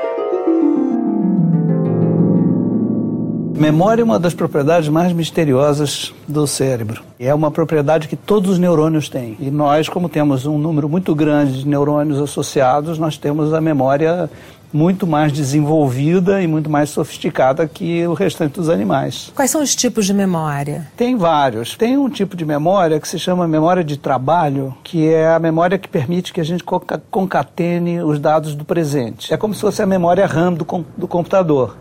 Memória 3.63 4.01
é 4.01 4.03
uma 4.03 4.19
das 4.19 4.33
propriedades 4.33 4.89
mais 4.89 5.13
misteriosas 5.13 6.13
do 6.27 6.45
cérebro. 6.45 7.01
É 7.17 7.33
uma 7.33 7.49
propriedade 7.49 8.09
que 8.09 8.17
todos 8.17 8.51
os 8.51 8.59
neurônios 8.59 9.07
têm. 9.07 9.37
E 9.39 9.49
nós, 9.49 9.87
como 9.87 10.09
temos 10.09 10.45
um 10.45 10.57
número 10.57 10.89
muito 10.89 11.15
grande 11.15 11.59
de 11.59 11.67
neurônios 11.67 12.19
associados, 12.19 12.97
nós 12.97 13.15
temos 13.15 13.53
a 13.53 13.61
memória 13.61 14.29
muito 14.73 15.05
mais 15.05 15.31
desenvolvida 15.31 16.41
e 16.41 16.47
muito 16.47 16.69
mais 16.69 16.89
sofisticada 16.89 17.67
que 17.67 18.05
o 18.07 18.13
restante 18.13 18.53
dos 18.53 18.69
animais. 18.69 19.31
Quais 19.35 19.51
são 19.51 19.61
os 19.61 19.75
tipos 19.75 20.05
de 20.05 20.13
memória? 20.13 20.87
Tem 20.97 21.15
vários. 21.15 21.77
Tem 21.77 21.95
um 21.95 22.09
tipo 22.09 22.35
de 22.35 22.43
memória 22.43 22.99
que 22.99 23.07
se 23.07 23.19
chama 23.19 23.47
memória 23.47 23.83
de 23.83 23.97
trabalho, 23.97 24.75
que 24.83 25.07
é 25.07 25.31
a 25.31 25.39
memória 25.39 25.77
que 25.77 25.87
permite 25.87 26.33
que 26.33 26.41
a 26.41 26.43
gente 26.43 26.63
concatene 27.11 28.01
os 28.01 28.19
dados 28.19 28.55
do 28.55 28.65
presente. 28.65 29.31
É 29.31 29.37
como 29.37 29.53
se 29.53 29.61
fosse 29.61 29.81
a 29.81 29.85
memória 29.85 30.25
RAM 30.25 30.53
do, 30.53 30.65
com 30.65 30.83
do 30.97 31.07
computador. 31.07 31.77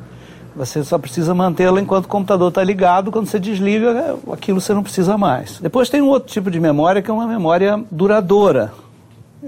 Você 0.55 0.85
só 0.85 0.99
precisa 0.99 1.35
mantê-la 1.35 1.81
enquanto 1.81 2.05
o 2.05 2.09
computador 2.09 2.49
está 2.49 2.63
ligado. 2.63 3.11
Quando 3.11 3.27
você 3.27 3.41
desliga, 3.41 4.17
aquilo 4.31 4.61
você 4.61 4.75
não 4.75 4.83
precisa 4.83 5.17
mais. 5.17 5.59
Depois 5.61 5.89
tem 5.89 6.03
um 6.03 6.09
outro 6.09 6.31
tipo 6.31 6.51
de 6.51 6.61
memória 6.61 7.01
que 7.01 7.11
é 7.11 7.15
uma 7.15 7.27
memória 7.27 7.83
duradoura. 7.91 8.71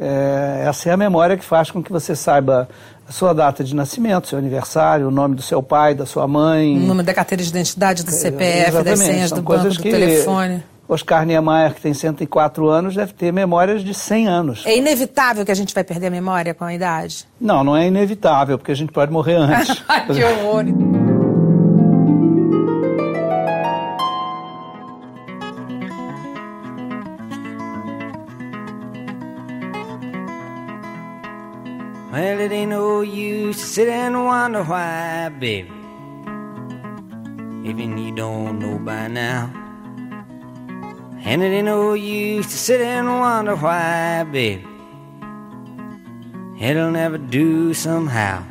É, 0.00 0.64
essa 0.66 0.88
é 0.88 0.92
a 0.92 0.96
memória 0.96 1.36
que 1.36 1.44
faz 1.44 1.70
com 1.70 1.82
que 1.82 1.92
você 1.92 2.16
saiba 2.16 2.68
a 3.08 3.12
sua 3.12 3.32
data 3.32 3.62
de 3.62 3.74
nascimento, 3.74 4.28
seu 4.28 4.38
aniversário, 4.38 5.08
o 5.08 5.10
nome 5.10 5.34
do 5.34 5.42
seu 5.42 5.62
pai, 5.62 5.94
da 5.94 6.06
sua 6.06 6.26
mãe. 6.26 6.76
O 6.76 6.80
número 6.80 7.06
da 7.06 7.14
carteira 7.14 7.42
de 7.42 7.48
identidade, 7.48 8.04
do 8.04 8.10
CPF, 8.10 8.82
das 8.82 8.98
senhas 8.98 9.30
do 9.30 9.42
banco, 9.42 9.68
do 9.68 9.82
telefone. 9.82 10.62
Oscar 10.86 11.24
Niemeyer, 11.24 11.74
que 11.74 11.80
tem 11.80 11.94
104 11.94 12.68
anos, 12.68 12.94
deve 12.94 13.12
ter 13.14 13.32
memórias 13.32 13.82
de 13.82 13.94
100 13.94 14.28
anos. 14.28 14.62
É 14.66 14.76
inevitável 14.76 15.44
que 15.44 15.50
a 15.50 15.54
gente 15.54 15.74
vai 15.74 15.82
perder 15.82 16.08
a 16.08 16.10
memória 16.10 16.52
com 16.52 16.64
a 16.64 16.74
idade? 16.74 17.26
Não, 17.40 17.64
não 17.64 17.76
é 17.76 17.86
inevitável, 17.86 18.58
porque 18.58 18.72
a 18.72 18.76
gente 18.76 18.92
pode 18.92 19.10
morrer 19.10 19.36
antes. 19.36 19.82
que 20.12 20.22
horror! 20.22 21.03
Well, 32.14 32.38
it 32.38 32.52
ain't 32.52 32.70
no 32.70 33.00
use 33.00 33.58
to 33.58 33.66
sit 33.66 33.88
and 33.88 34.24
wonder 34.24 34.62
why, 34.62 35.30
baby. 35.30 35.68
Even 37.68 37.98
you 37.98 38.14
don't 38.14 38.60
know 38.60 38.78
by 38.78 39.08
now. 39.08 39.50
And 41.24 41.42
it 41.42 41.46
ain't 41.46 41.64
no 41.64 41.94
use 41.94 42.46
to 42.46 42.56
sit 42.56 42.80
and 42.80 43.08
wonder 43.08 43.56
why, 43.56 44.22
baby. 44.30 44.64
It'll 46.60 46.92
never 46.92 47.18
do 47.18 47.74
somehow. 47.74 48.44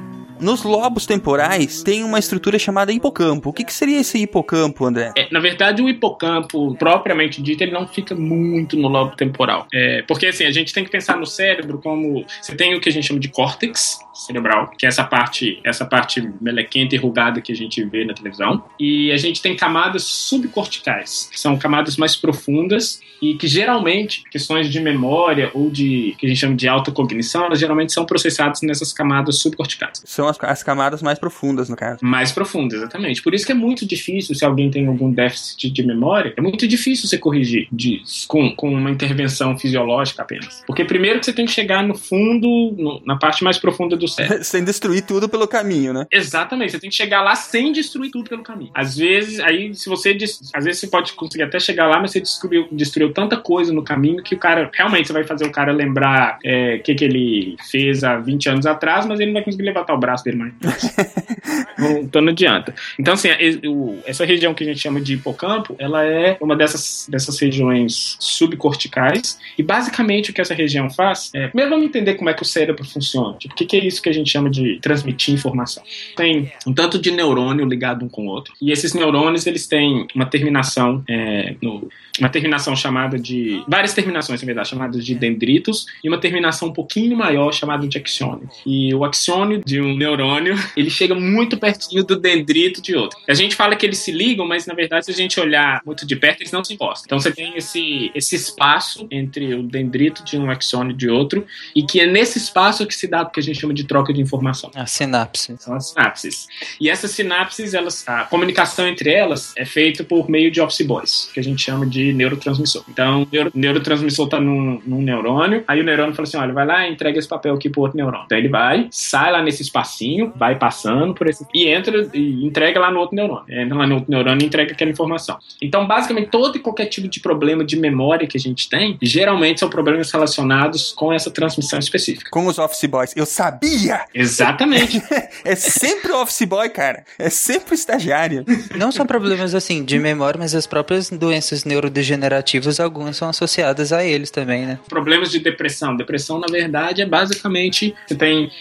Nos 0.44 0.62
lobos 0.64 1.06
temporais 1.06 1.82
tem 1.84 2.04
uma 2.04 2.20
estrutura 2.20 2.60
chamada 2.60 2.92
hipocampo. 2.92 3.50
O 3.50 3.54
que, 3.54 3.64
que 3.64 3.74
seria 3.74 4.02
esse 4.02 4.18
hipocampo, 4.18 4.84
André? 4.84 5.14
É, 5.18 5.30
na 5.32 5.40
verdade, 5.40 5.82
o 5.82 5.88
hipocampo, 5.88 6.76
propriamente 6.76 7.42
dito, 7.42 7.64
ele 7.64 7.72
não 7.72 7.88
fica 7.88 8.14
muito 8.14 8.76
no 8.76 8.90
lobo 8.90 9.16
temporal. 9.16 9.66
É, 9.74 10.02
porque 10.06 10.26
assim, 10.26 10.44
a 10.44 10.52
gente 10.52 10.74
tem 10.74 10.84
que 10.84 10.92
pensar 10.92 11.16
no 11.16 11.26
cérebro 11.26 11.80
como. 11.82 12.26
Você 12.42 12.56
tem 12.56 12.76
o 12.76 12.82
que 12.82 12.90
a 12.90 12.92
gente 12.92 13.08
chama 13.08 13.22
de 13.22 13.30
córtex 13.30 14.00
cerebral, 14.14 14.72
que 14.78 14.86
é 14.86 14.90
essa 14.90 15.04
parte, 15.04 15.60
essa 15.64 15.86
parte 15.86 16.30
melequenta 16.40 16.96
e 16.96 16.98
rugada 16.98 17.42
que 17.42 17.52
a 17.52 17.56
gente 17.56 17.84
vê 17.84 18.06
na 18.06 18.14
televisão. 18.14 18.64
E 18.80 19.12
a 19.12 19.18
gente 19.18 19.42
tem 19.42 19.56
camadas 19.56 20.04
subcorticais, 20.04 21.30
que 21.32 21.40
são 21.40 21.58
camadas 21.58 21.98
mais 21.98 22.16
profundas 22.16 23.00
e 23.22 23.36
que 23.36 23.48
geralmente 23.48 24.24
questões 24.30 24.70
de 24.70 24.80
memória 24.80 25.50
ou 25.54 25.70
de 25.70 26.16
que 26.18 26.26
a 26.26 26.30
gente 26.30 26.40
chama 26.40 26.56
de 26.56 26.68
autocognição, 26.68 27.46
elas 27.46 27.60
geralmente 27.60 27.94
são 27.94 28.06
processadas 28.06 28.62
nessas 28.62 28.92
camadas 28.94 29.40
subcorticais. 29.40 30.02
São 30.06 30.28
as, 30.28 30.38
as 30.42 30.62
camadas 30.62 31.02
mais 31.02 31.18
profundas, 31.18 31.70
no 31.70 31.76
caso. 31.76 32.00
mais 32.04 32.32
profunda, 32.32 32.76
exatamente. 32.76 33.22
Por 33.22 33.34
isso 33.34 33.46
que 33.46 33.52
é 33.52 33.56
muito 33.56 33.86
difícil, 33.86 34.36
se 34.36 34.44
alguém 34.46 34.70
tem 34.70 34.86
algum 34.88 35.12
déficit 35.12 35.70
de 35.72 35.84
memória, 35.84 36.34
é 36.38 36.42
muito 36.42 36.68
difícil 36.68 37.08
você 37.08 37.18
corrigir 37.18 37.68
de, 37.72 38.02
com, 38.28 38.54
com 38.56 38.74
uma 38.74 38.92
intervenção 38.92 39.58
fisiológica 39.58 40.22
apenas. 40.22 40.62
Porque 40.68 40.84
primeiro 40.84 41.20
que 41.20 41.26
você 41.26 41.34
tem 41.34 41.46
que 41.46 41.52
chegar 41.52 41.82
no 41.84 41.96
fundo, 41.96 42.76
no- 42.78 43.02
na 43.06 43.16
parte 43.16 43.44
mais 43.44 43.58
profunda 43.58 43.96
do 43.96 44.03
cérebro. 44.08 44.44
Sem 44.44 44.64
destruir 44.64 45.02
tudo 45.04 45.28
pelo 45.30 45.48
caminho, 45.48 45.94
né? 45.94 46.06
Exatamente, 46.12 46.72
você 46.72 46.80
tem 46.80 46.90
que 46.90 46.96
chegar 46.96 47.22
lá 47.22 47.36
sem 47.36 47.72
destruir 47.72 48.12
tudo 48.12 48.30
pelo 48.30 48.44
caminho. 48.44 48.72
Às 48.74 48.96
vezes, 48.98 49.40
aí, 49.40 49.74
se 49.74 49.90
você. 49.90 50.18
Às 50.54 50.66
vezes 50.66 50.80
você 50.80 50.88
pode 50.88 51.14
conseguir 51.14 51.44
até 51.44 51.60
chegar 51.60 51.88
lá, 51.88 52.00
mas 52.00 52.12
você 52.12 52.22
destruiu, 52.22 52.68
destruiu 52.72 53.12
tanta 53.14 53.38
coisa 53.38 53.74
no 53.74 53.84
caminho 53.84 54.24
que 54.24 54.36
o 54.36 54.38
cara. 54.38 54.70
Realmente 54.74 55.08
você 55.08 55.14
vai 55.14 55.24
fazer 55.24 55.46
o 55.46 55.52
cara 55.52 55.72
lembrar 55.72 56.38
é, 56.44 56.76
o 56.76 56.84
que, 56.84 56.96
que 56.96 57.04
ele 57.06 57.56
fez 57.70 58.04
há 58.04 58.18
20 58.18 58.50
anos 58.50 58.66
atrás, 58.66 59.06
mas 59.06 59.20
ele 59.20 59.28
não 59.32 59.36
vai 59.36 59.44
conseguir 59.44 59.64
levantar 59.64 59.94
o 59.94 59.98
braço 59.98 60.24
dele 60.24 60.38
mais. 60.38 60.54
não, 61.78 61.98
então 62.00 62.22
não 62.22 62.32
adianta. 62.32 62.74
Então, 63.00 63.14
assim, 63.14 63.30
o- 63.66 63.98
essa 64.06 64.26
região 64.26 64.54
que 64.54 64.64
a 64.64 64.68
gente 64.68 64.80
chama 64.80 65.00
de 65.02 65.14
hipocampo, 65.14 65.76
ela 65.80 66.04
é 66.06 66.38
uma 66.42 66.56
dessas, 66.56 67.08
dessas 67.10 67.40
regiões 67.40 68.16
subcorticais. 68.20 69.38
E 69.58 69.64
basicamente 69.64 70.32
o 70.32 70.34
que 70.34 70.42
essa 70.42 70.54
região 70.54 70.90
faz 70.90 71.32
é. 71.34 71.48
Primeiro 71.48 71.72
vamos 71.72 71.86
entender 71.86 72.16
como 72.16 72.30
é 72.30 72.34
que 72.34 72.42
o 72.42 72.46
cérebro 72.46 72.86
funciona. 72.86 73.36
Tipo, 73.38 73.54
o 73.54 73.58
que, 73.58 73.66
que 73.66 73.78
é 73.78 73.86
isso 73.86 73.93
que 74.02 74.10
a 74.10 74.14
gente 74.14 74.30
chama 74.30 74.50
de 74.50 74.80
transmitir 74.82 75.34
informação? 75.34 75.84
Tem 76.16 76.52
um 76.66 76.74
tanto 76.74 77.00
de 77.00 77.12
neurônio 77.12 77.66
ligado 77.66 78.04
um 78.06 78.10
com 78.10 78.28
o 78.28 78.30
outro. 78.30 78.54
E 78.62 78.72
esses 78.72 78.94
neurônios, 78.94 79.46
eles 79.46 79.68
têm 79.68 80.08
uma 80.16 80.26
terminação 80.26 81.04
é, 81.08 81.56
no- 81.62 81.90
uma 82.20 82.30
terminação 82.30 82.76
chamada 82.76 83.18
de. 83.18 83.64
Várias 83.68 83.94
terminações, 83.94 84.40
na 84.42 84.46
verdade, 84.46 84.70
chamadas 84.70 85.04
de 85.04 85.16
dendritos, 85.16 85.88
e 86.04 86.08
uma 86.08 86.20
terminação 86.20 86.68
um 86.70 86.74
pouquinho 86.74 87.18
maior 87.18 87.52
chamada 87.52 87.88
de 87.88 87.98
axônio. 87.98 88.48
E 88.66 88.94
o 88.94 89.04
axônio 89.04 89.62
de 89.66 89.82
um 89.82 89.96
neurônio, 89.96 90.56
ele 90.78 90.92
chega 90.92 91.16
muito 91.16 91.58
pertinho 91.58 92.04
do 92.04 92.16
dendrito 92.16 92.82
de 92.84 92.96
outro. 92.96 93.18
A 93.28 93.34
gente 93.34 93.56
fala 93.56 93.76
que 93.76 93.84
eles 93.86 93.98
se 93.98 94.12
ligam, 94.12 94.48
mas 94.48 94.68
na 94.68 94.76
verdade, 94.76 95.06
se 95.06 95.12
a 95.12 95.16
gente 95.16 95.40
olhar 95.40 95.82
muito 95.86 96.06
de 96.06 96.16
perto, 96.16 96.42
eles 96.42 96.52
não 96.52 96.64
se 96.64 96.74
encostam. 96.74 97.06
Então 97.08 97.20
você 97.20 97.32
tem 97.32 97.58
esse, 97.58 98.12
esse 98.14 98.36
espaço 98.36 99.08
entre 99.10 99.56
o 99.56 99.64
dendrito 99.64 100.24
de 100.24 100.38
um 100.38 100.52
axônio 100.52 100.96
de 100.96 101.10
outro, 101.10 101.46
e 101.76 101.82
que 101.84 102.00
é 102.00 102.06
nesse 102.06 102.38
espaço 102.38 102.86
que 102.86 102.94
se 102.94 103.08
dá 103.08 103.24
o 103.24 103.30
que 103.32 103.40
a 103.40 103.44
gente 103.44 103.60
chama 103.60 103.74
de 103.74 103.83
troca 103.86 104.14
de 104.14 104.22
informação. 104.22 104.72
A 104.76 104.86
sinapse. 104.86 105.56
São 105.60 105.76
as 105.76 105.90
sinapses. 105.90 106.48
E 106.80 106.90
essas 106.90 107.12
sinapses, 107.12 107.74
elas, 107.74 108.04
a 108.08 108.24
comunicação 108.26 108.88
entre 108.88 109.12
elas 109.12 109.54
é 109.58 109.66
feita 109.66 110.04
por 110.04 110.30
meio 110.30 110.52
de 110.52 110.62
office 110.62 110.86
boys, 110.86 111.30
que 111.34 111.40
a 111.40 111.44
gente 111.44 111.62
chama 111.62 111.86
de 111.86 112.14
neurotransmissor. 112.14 112.84
Então, 112.90 113.24
o 113.24 113.28
neuro, 113.32 113.52
neurotransmissor 113.54 114.26
está 114.26 114.40
num, 114.40 114.82
num 114.86 115.02
neurônio, 115.02 115.64
aí 115.68 115.82
o 115.82 115.84
neurônio 115.84 116.14
fala 116.14 116.28
assim: 116.28 116.38
olha, 116.38 116.54
vai 116.54 116.66
lá 116.66 116.88
e 116.88 116.92
entrega 116.92 117.18
esse 117.18 117.28
papel 117.28 117.54
aqui 117.54 117.70
pro 117.70 117.82
outro 117.82 117.98
neurônio. 117.98 118.26
Então 118.26 118.38
ele 118.38 118.50
vai, 118.50 118.88
sai 118.92 119.32
lá 119.32 119.42
nesse 119.42 119.62
espacinho, 119.62 120.32
vai 120.36 120.58
passando 120.58 121.14
por 121.14 121.28
esse. 121.28 121.46
e 121.54 121.68
entra 121.68 122.10
e 122.14 122.46
entrega 122.46 122.80
lá 122.80 122.92
no 122.92 123.00
outro 123.00 123.16
neurônio. 123.16 123.46
Entra 123.50 123.78
lá 123.78 123.88
no 123.88 123.96
outro 123.96 124.12
neurônio 124.12 124.44
e 124.44 124.46
entrega 124.46 124.74
aquela 124.74 124.92
informação. 124.92 125.38
Então, 125.62 125.88
basicamente, 125.88 126.30
todo 126.30 126.58
e 126.58 126.60
qualquer 126.60 126.86
tipo 126.86 127.08
de 127.08 127.20
problema 127.20 127.64
de 127.64 127.78
memória 127.78 128.28
que 128.28 128.38
a 128.38 128.40
gente 128.40 128.70
tem, 128.70 128.98
geralmente 129.02 129.60
são 129.60 129.70
problemas 129.70 130.12
relacionados 130.12 130.94
com 130.94 131.12
essa 131.12 131.32
transmissão 131.32 131.80
específica. 131.80 132.30
Com 132.32 132.48
os 132.48 132.58
office 132.58 132.86
boys. 132.86 133.14
Eu 133.16 133.26
sabia! 133.26 133.73
Exatamente. 134.14 135.02
É 135.46 135.56
sempre 135.56 136.12
o 136.12 136.22
office 136.22 136.44
boy, 136.44 136.70
cara. 136.70 137.04
É 137.20 137.30
sempre 137.30 137.74
o 137.74 137.76
estagiário. 137.76 138.46
Não 138.76 138.92
são 138.92 139.06
problemas 139.06 139.54
assim 139.54 139.84
de 139.84 140.00
memória, 140.00 140.38
mas 140.38 140.56
as 140.56 140.66
próprias 140.66 141.10
doenças 141.10 141.66
neurodegenerativas, 141.66 142.80
algumas 142.80 143.18
são 143.18 143.28
associadas 143.28 143.92
a 143.92 144.06
eles 144.06 144.32
também, 144.32 144.66
né? 144.66 144.80
problemas 144.88 145.32
de 145.32 145.40
depressão. 145.40 145.98
Depressão, 145.98 146.40
na 146.40 146.48
verdade, 146.48 147.02
é 147.02 147.06
basicamente 147.06 147.96
você 148.08 148.16
tem 148.16 148.52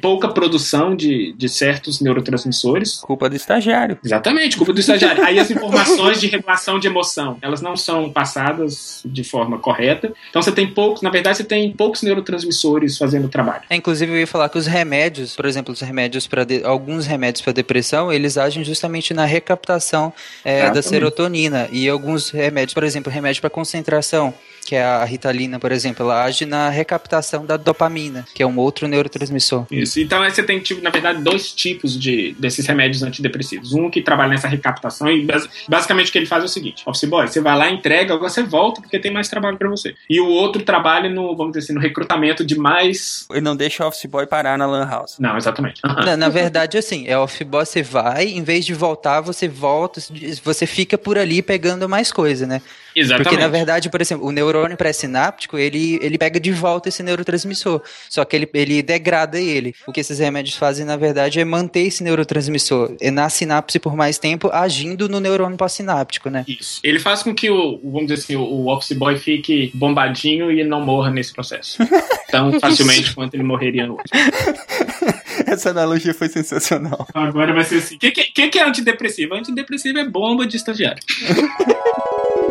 pouca 0.00 0.28
produção 0.28 0.96
de, 0.96 1.32
de 1.36 1.48
certos 1.48 2.00
neurotransmissores. 2.00 2.96
Culpa 2.96 3.28
do 3.28 3.36
estagiário. 3.36 3.98
Exatamente, 4.02 4.56
culpa 4.56 4.72
do 4.72 4.80
estagiário. 4.80 5.24
Aí 5.24 5.38
as 5.38 5.50
informações 5.50 6.20
de 6.20 6.26
regulação 6.26 6.78
de 6.78 6.86
emoção, 6.86 7.36
elas 7.42 7.60
não 7.60 7.76
são 7.76 8.10
passadas 8.10 9.02
de 9.04 9.22
forma 9.22 9.58
correta. 9.58 10.12
Então 10.30 10.42
você 10.42 10.50
tem 10.50 10.66
poucos, 10.66 11.02
na 11.02 11.10
verdade, 11.10 11.36
você 11.36 11.44
tem 11.44 11.72
poucos 11.72 12.02
neurotransmissores 12.02 12.96
fazendo 12.98 13.26
o 13.26 13.28
trabalho. 13.28 13.62
É, 13.68 13.76
inclusive, 13.76 14.10
eu 14.12 14.18
ia 14.18 14.26
falar 14.26 14.48
que 14.48 14.58
os 14.58 14.61
remédios, 14.66 15.34
por 15.34 15.46
exemplo, 15.46 15.72
os 15.72 15.80
remédios 15.80 16.26
para 16.26 16.46
alguns 16.64 17.06
remédios 17.06 17.42
para 17.42 17.52
depressão, 17.52 18.12
eles 18.12 18.36
agem 18.36 18.64
justamente 18.64 19.12
na 19.14 19.24
recaptação 19.24 20.12
é, 20.44 20.70
da 20.70 20.82
serotonina. 20.82 21.68
E 21.70 21.88
alguns 21.88 22.30
remédios, 22.30 22.74
por 22.74 22.84
exemplo, 22.84 23.12
remédio 23.12 23.40
para 23.40 23.50
concentração, 23.50 24.34
que 24.64 24.74
é 24.76 24.82
a 24.84 25.04
ritalina, 25.04 25.58
por 25.58 25.72
exemplo, 25.72 26.04
ela 26.04 26.24
age 26.24 26.46
na 26.46 26.68
recaptação 26.68 27.44
da 27.44 27.56
dopamina, 27.56 28.24
que 28.34 28.42
é 28.42 28.46
um 28.46 28.56
outro 28.58 28.86
neurotransmissor. 28.88 29.66
Isso. 29.70 30.00
Então 30.00 30.22
aí 30.22 30.30
você 30.30 30.42
tem, 30.42 30.60
tipo, 30.60 30.80
na 30.82 30.90
verdade, 30.90 31.20
dois 31.22 31.52
tipos 31.52 31.98
de, 31.98 32.34
desses 32.38 32.66
remédios 32.66 33.02
antidepressivos. 33.02 33.72
Um 33.72 33.90
que 33.90 34.00
trabalha 34.00 34.30
nessa 34.30 34.48
recaptação 34.48 35.10
e 35.10 35.24
bas- 35.24 35.48
basicamente 35.68 36.08
o 36.08 36.12
que 36.12 36.18
ele 36.18 36.26
faz 36.26 36.42
é 36.42 36.46
o 36.46 36.48
seguinte: 36.48 36.82
Office 36.86 37.08
Boy, 37.08 37.26
você 37.28 37.40
vai 37.40 37.56
lá, 37.56 37.70
entrega, 37.70 38.14
agora 38.14 38.30
você 38.30 38.42
volta 38.42 38.80
porque 38.80 38.98
tem 38.98 39.12
mais 39.12 39.28
trabalho 39.28 39.56
pra 39.58 39.68
você. 39.68 39.94
E 40.08 40.20
o 40.20 40.26
outro 40.28 40.62
trabalha 40.62 41.10
no, 41.10 41.36
vamos 41.36 41.52
dizer 41.52 41.64
assim, 41.64 41.74
no 41.74 41.80
recrutamento 41.80 42.44
de 42.44 42.56
mais. 42.56 43.26
Ele 43.30 43.40
não 43.40 43.56
deixa 43.56 43.84
o 43.84 43.88
office 43.88 44.06
boy 44.06 44.26
parar 44.26 44.56
na 44.56 44.66
lan 44.66 44.86
house. 44.88 45.16
Não, 45.18 45.36
exatamente. 45.36 45.80
Aham. 45.84 46.04
Na, 46.04 46.16
na 46.16 46.28
verdade, 46.28 46.78
assim, 46.78 47.06
é 47.06 47.18
off-boss, 47.18 47.68
você 47.68 47.82
vai, 47.82 48.26
em 48.26 48.42
vez 48.42 48.64
de 48.64 48.74
voltar, 48.74 49.20
você 49.20 49.48
volta, 49.48 50.00
você 50.42 50.66
fica 50.66 50.96
por 50.96 51.18
ali 51.18 51.42
pegando 51.42 51.88
mais 51.88 52.12
coisa, 52.12 52.46
né? 52.46 52.60
Exatamente. 52.94 53.28
Porque, 53.28 53.42
na 53.42 53.48
verdade, 53.48 53.90
por 53.90 54.00
exemplo, 54.00 54.26
o 54.26 54.32
neurônio 54.32 54.76
pré-sináptico, 54.76 55.58
ele, 55.58 55.98
ele 56.02 56.18
pega 56.18 56.38
de 56.38 56.52
volta 56.52 56.88
esse 56.88 57.02
neurotransmissor. 57.02 57.82
Só 58.08 58.24
que 58.24 58.36
ele, 58.36 58.48
ele 58.54 58.82
degrada 58.82 59.40
ele. 59.40 59.74
O 59.86 59.92
que 59.92 60.00
esses 60.00 60.18
remédios 60.18 60.56
fazem, 60.56 60.84
na 60.84 60.96
verdade, 60.96 61.40
é 61.40 61.44
manter 61.44 61.86
esse 61.86 62.02
neurotransmissor 62.02 62.96
na 63.12 63.28
sinapse 63.28 63.78
por 63.78 63.96
mais 63.96 64.18
tempo, 64.18 64.50
agindo 64.52 65.08
no 65.08 65.20
neurônio 65.20 65.56
pós-sináptico, 65.56 66.30
né? 66.30 66.44
Isso. 66.46 66.80
Ele 66.84 66.98
faz 66.98 67.22
com 67.22 67.34
que 67.34 67.50
o, 67.50 67.80
vamos 67.82 68.08
dizer 68.08 68.22
assim, 68.22 68.36
o, 68.36 68.66
Office 68.68 68.96
Boy 68.96 69.18
fique 69.18 69.70
bombadinho 69.74 70.50
e 70.50 70.64
não 70.64 70.80
morra 70.80 71.10
nesse 71.10 71.32
processo. 71.32 71.78
Tão 72.30 72.58
facilmente 72.58 73.14
quanto 73.14 73.34
ele 73.34 73.42
morreria 73.42 73.86
no 73.86 73.94
outro. 73.94 74.10
Essa 75.46 75.70
analogia 75.70 76.14
foi 76.14 76.28
sensacional. 76.28 77.06
Agora 77.14 77.52
vai 77.52 77.64
ser 77.64 77.76
assim. 77.76 77.96
O 77.96 77.98
que, 77.98 78.10
que 78.10 78.48
que 78.48 78.58
é 78.58 78.66
antidepressivo? 78.66 79.34
Antidepressivo 79.34 79.98
é 79.98 80.08
bomba 80.08 80.46
de 80.46 80.56
estagiário. 80.56 81.02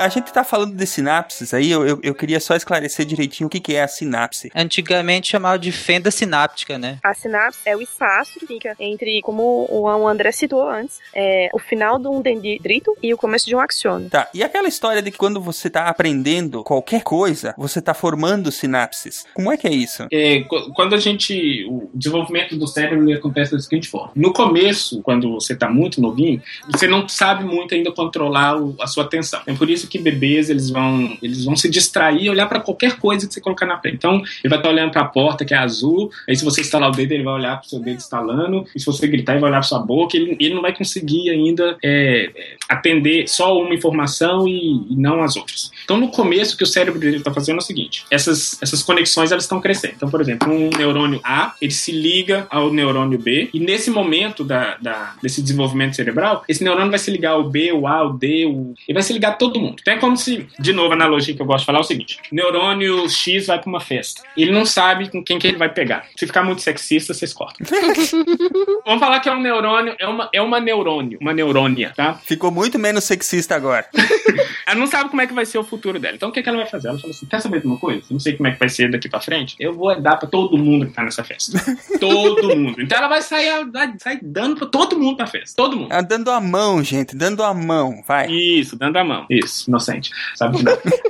A 0.00 0.08
gente 0.08 0.32
tá 0.32 0.42
falando 0.42 0.74
de 0.74 0.86
sinapses 0.86 1.52
aí, 1.52 1.70
eu, 1.70 1.86
eu, 1.86 2.00
eu 2.02 2.14
queria 2.14 2.40
só 2.40 2.54
esclarecer 2.56 3.04
direitinho 3.06 3.46
o 3.46 3.50
que, 3.50 3.60
que 3.60 3.74
é 3.76 3.82
a 3.82 3.88
sinapse. 3.88 4.50
Antigamente 4.54 5.28
chamava 5.28 5.58
de 5.58 5.70
fenda 5.70 6.10
sináptica, 6.10 6.78
né? 6.78 6.98
A 7.02 7.12
sinapse 7.14 7.60
é 7.66 7.76
o 7.76 7.82
espaço 7.82 8.38
que 8.38 8.46
fica 8.46 8.74
entre, 8.80 9.20
como 9.22 9.66
o 9.70 10.08
André 10.08 10.32
citou 10.32 10.68
antes, 10.68 10.98
é 11.14 11.48
o 11.52 11.58
final 11.58 11.98
de 11.98 12.08
um 12.08 12.20
dendrito 12.22 12.96
e 13.02 13.12
o 13.12 13.16
começo 13.16 13.46
de 13.46 13.54
um 13.54 13.60
axônio. 13.60 14.08
Tá, 14.08 14.28
e 14.32 14.42
aquela 14.42 14.68
história 14.68 15.02
de 15.02 15.10
que 15.10 15.18
quando 15.18 15.40
você 15.40 15.68
tá 15.68 15.86
aprendendo 15.86 16.64
qualquer 16.64 17.02
coisa, 17.02 17.54
você 17.58 17.80
tá 17.82 17.92
formando 17.94 18.50
sinapses. 18.50 19.26
Como 19.34 19.52
é 19.52 19.56
que 19.56 19.66
é 19.66 19.70
isso? 19.72 20.06
É, 20.10 20.40
qu- 20.44 20.72
quando 20.74 20.94
a 20.94 20.98
gente. 20.98 21.66
O 21.68 21.90
desenvolvimento 21.94 22.56
do 22.56 22.66
cérebro 22.66 23.04
ele 23.08 23.18
acontece 23.18 23.52
da 23.52 23.58
seguinte 23.60 23.88
forma. 23.88 24.12
No 24.16 24.32
começo, 24.32 25.02
quando 25.02 25.32
você 25.34 25.52
está 25.52 25.68
muito 25.68 26.00
novinho, 26.00 26.42
você 26.70 26.86
não 26.86 27.08
sabe 27.08 27.44
muito 27.44 27.74
ainda 27.74 27.92
controlar 27.92 28.56
o- 28.60 28.74
a 28.80 28.86
sua 28.86 29.04
atenção. 29.04 29.40
É 29.46 29.52
por 29.54 29.68
isso 29.68 29.88
que 29.90 29.98
bebês 29.98 30.48
eles 30.48 30.70
vão, 30.70 31.16
eles 31.22 31.44
vão 31.44 31.56
se 31.56 31.68
distrair 31.68 32.30
olhar 32.30 32.46
para 32.48 32.60
qualquer 32.60 32.96
coisa 32.98 33.26
que 33.26 33.34
você 33.34 33.40
colocar 33.40 33.66
na 33.66 33.78
frente. 33.78 33.96
Então, 33.96 34.16
ele 34.16 34.48
vai 34.48 34.58
estar 34.58 34.70
olhando 34.70 34.90
para 34.92 35.02
a 35.02 35.06
porta 35.06 35.44
que 35.44 35.52
é 35.52 35.56
azul, 35.58 36.10
aí 36.28 36.34
se 36.36 36.44
você 36.44 36.60
estalar 36.60 36.88
o 36.88 36.92
dedo, 36.92 37.12
ele 37.12 37.24
vai 37.24 37.34
olhar 37.34 37.56
para 37.58 37.66
o 37.66 37.68
seu 37.68 37.80
dedo 37.80 37.98
estalando, 37.98 38.64
e 38.74 38.80
se 38.80 38.86
você 38.86 39.06
gritar, 39.06 39.32
ele 39.32 39.40
vai 39.40 39.50
olhar 39.50 39.58
para 39.60 39.68
sua 39.68 39.80
boca. 39.80 40.16
Ele, 40.16 40.36
ele 40.40 40.54
não 40.54 40.62
vai 40.62 40.74
conseguir 40.74 41.28
ainda 41.30 41.76
é, 41.84 42.30
atender 42.68 43.28
só 43.28 43.60
uma 43.60 43.74
informação 43.74 44.46
e, 44.46 44.86
e 44.90 44.96
não 44.96 45.22
as 45.22 45.36
outras. 45.36 45.70
Então, 45.84 45.96
no 45.96 46.08
começo, 46.08 46.54
o 46.54 46.58
que 46.58 46.64
o 46.64 46.66
cérebro 46.66 47.00
dele 47.00 47.16
está 47.16 47.32
fazendo 47.32 47.56
é 47.56 47.58
o 47.58 47.62
seguinte: 47.62 48.04
essas, 48.10 48.60
essas 48.62 48.82
conexões 48.82 49.32
elas 49.32 49.44
estão 49.44 49.60
crescendo. 49.60 49.94
Então, 49.96 50.10
por 50.10 50.20
exemplo, 50.20 50.50
um 50.52 50.70
neurônio 50.70 51.20
A 51.24 51.54
ele 51.60 51.72
se 51.72 51.90
liga 51.92 52.46
ao 52.50 52.72
neurônio 52.72 53.18
B, 53.18 53.50
e 53.52 53.58
nesse 53.60 53.90
momento 53.90 54.44
da, 54.44 54.76
da- 54.80 55.14
desse 55.22 55.42
desenvolvimento 55.42 55.96
cerebral, 55.96 56.44
esse 56.48 56.62
neurônio 56.62 56.90
vai 56.90 56.98
se 56.98 57.10
ligar 57.10 57.32
ao 57.32 57.44
B, 57.44 57.72
o 57.72 57.86
A, 57.86 58.06
o 58.06 58.12
D, 58.12 58.42
ele 58.86 58.94
vai 58.94 59.02
se 59.02 59.12
ligar 59.12 59.30
a 59.32 59.34
todo 59.34 59.58
mundo. 59.60 59.79
Então, 59.80 59.94
é 59.94 59.98
como 59.98 60.16
se, 60.16 60.46
de 60.58 60.72
novo, 60.72 60.92
a 60.92 60.94
analogia 60.94 61.34
que 61.34 61.42
eu 61.42 61.46
gosto 61.46 61.60
de 61.60 61.66
falar 61.66 61.78
é 61.78 61.80
o 61.82 61.84
seguinte: 61.84 62.18
neurônio 62.30 63.08
X 63.08 63.46
vai 63.46 63.58
para 63.58 63.68
uma 63.68 63.80
festa, 63.80 64.22
ele 64.36 64.52
não 64.52 64.64
sabe 64.66 65.10
com 65.10 65.22
quem 65.22 65.38
que 65.38 65.46
ele 65.46 65.56
vai 65.56 65.68
pegar. 65.68 66.06
Se 66.16 66.26
ficar 66.26 66.42
muito 66.42 66.62
sexista, 66.62 67.14
vocês 67.14 67.32
cortam. 67.32 67.66
Vamos 68.84 69.00
falar 69.00 69.20
que 69.20 69.28
é 69.28 69.32
um 69.32 69.40
neurônio, 69.40 69.94
é 69.98 70.06
uma, 70.06 70.28
é 70.32 70.42
uma 70.42 70.60
neurônio, 70.60 71.18
uma 71.20 71.32
neurônia, 71.32 71.92
tá? 71.94 72.14
Ficou 72.24 72.50
muito 72.50 72.78
menos 72.78 73.04
sexista 73.04 73.54
agora. 73.54 73.86
Ela 74.66 74.78
não 74.78 74.86
sabe 74.86 75.10
como 75.10 75.20
é 75.20 75.26
que 75.26 75.34
vai 75.34 75.44
ser 75.44 75.58
o 75.58 75.64
futuro 75.64 75.98
dela. 75.98 76.14
Então 76.14 76.28
o 76.28 76.32
que, 76.32 76.42
que 76.42 76.48
ela 76.48 76.58
vai 76.58 76.66
fazer? 76.66 76.88
Ela 76.88 76.98
fala 76.98 77.12
assim: 77.12 77.26
quer 77.26 77.40
saber 77.40 77.60
de 77.60 77.66
uma 77.66 77.76
coisa? 77.76 78.02
Eu 78.02 78.12
não 78.12 78.20
sei 78.20 78.36
como 78.36 78.48
é 78.48 78.52
que 78.52 78.58
vai 78.58 78.68
ser 78.68 78.90
daqui 78.90 79.08
pra 79.08 79.20
frente. 79.20 79.56
Eu 79.58 79.74
vou 79.74 80.00
dar 80.00 80.16
pra 80.16 80.28
todo 80.28 80.56
mundo 80.56 80.86
que 80.86 80.92
tá 80.92 81.02
nessa 81.02 81.24
festa. 81.24 81.58
todo 81.98 82.56
mundo. 82.56 82.80
Então 82.80 82.98
ela 82.98 83.08
vai 83.08 83.20
sair, 83.20 83.68
vai 83.70 83.92
sair 83.98 84.20
dando 84.22 84.56
pra 84.56 84.66
todo 84.66 84.98
mundo 84.98 85.18
na 85.18 85.26
festa. 85.26 85.56
Todo 85.56 85.76
mundo. 85.76 85.88
Ah, 85.90 86.02
dando 86.02 86.30
a 86.30 86.40
mão, 86.40 86.84
gente, 86.84 87.16
dando 87.16 87.42
a 87.42 87.52
mão, 87.52 88.02
vai. 88.06 88.30
Isso, 88.30 88.76
dando 88.76 88.96
a 88.96 89.04
mão. 89.04 89.26
Isso, 89.28 89.69
inocente. 89.70 90.10
Sabe. 90.34 90.58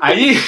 Aí. 0.00 0.38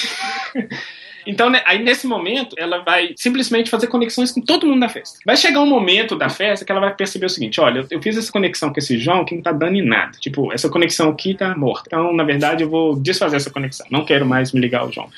Então, 1.27 1.51
né, 1.51 1.63
aí 1.65 1.83
nesse 1.83 2.07
momento, 2.07 2.55
ela 2.59 2.79
vai 2.79 3.15
simplesmente 3.17 3.71
fazer 3.71 3.87
conexões 3.87 4.33
com 4.33 4.41
todo 4.41 4.67
mundo 4.67 4.81
da 4.81 4.89
festa. 4.89 5.19
Vai 5.25 5.37
chegar 5.37 5.61
um 5.61 5.67
momento 5.67 6.17
da 6.17 6.29
festa 6.29 6.65
que 6.65 6.73
ela 6.73 6.81
vai 6.81 6.95
perceber 6.95 7.27
o 7.27 7.31
seguinte: 7.31 7.61
olha, 7.61 7.87
eu, 7.91 8.03
fiz 8.03 8.17
essa 8.17 8.33
conexão 8.33 8.73
com 8.73 8.79
esse 8.79 8.99
João 8.99 9.25
que 9.25 9.35
não 9.35 9.43
tá 9.43 9.53
dando 9.53 9.77
em 9.77 9.85
nada. 9.85 10.13
Tipo, 10.19 10.53
essa 10.53 10.69
conexão 10.69 11.11
aqui 11.11 11.35
tá 11.35 11.57
morta. 11.57 11.85
Então, 11.87 12.13
na 12.13 12.25
verdade, 12.25 12.63
eu 12.63 12.69
vou 12.69 12.99
desfazer 12.99 13.37
essa 13.37 13.51
conexão. 13.51 13.87
Não 13.91 14.05
quero 14.05 14.27
mais 14.27 14.53
me 14.53 14.61
ligar 14.61 14.81
ao 14.81 14.93
João. 14.93 15.09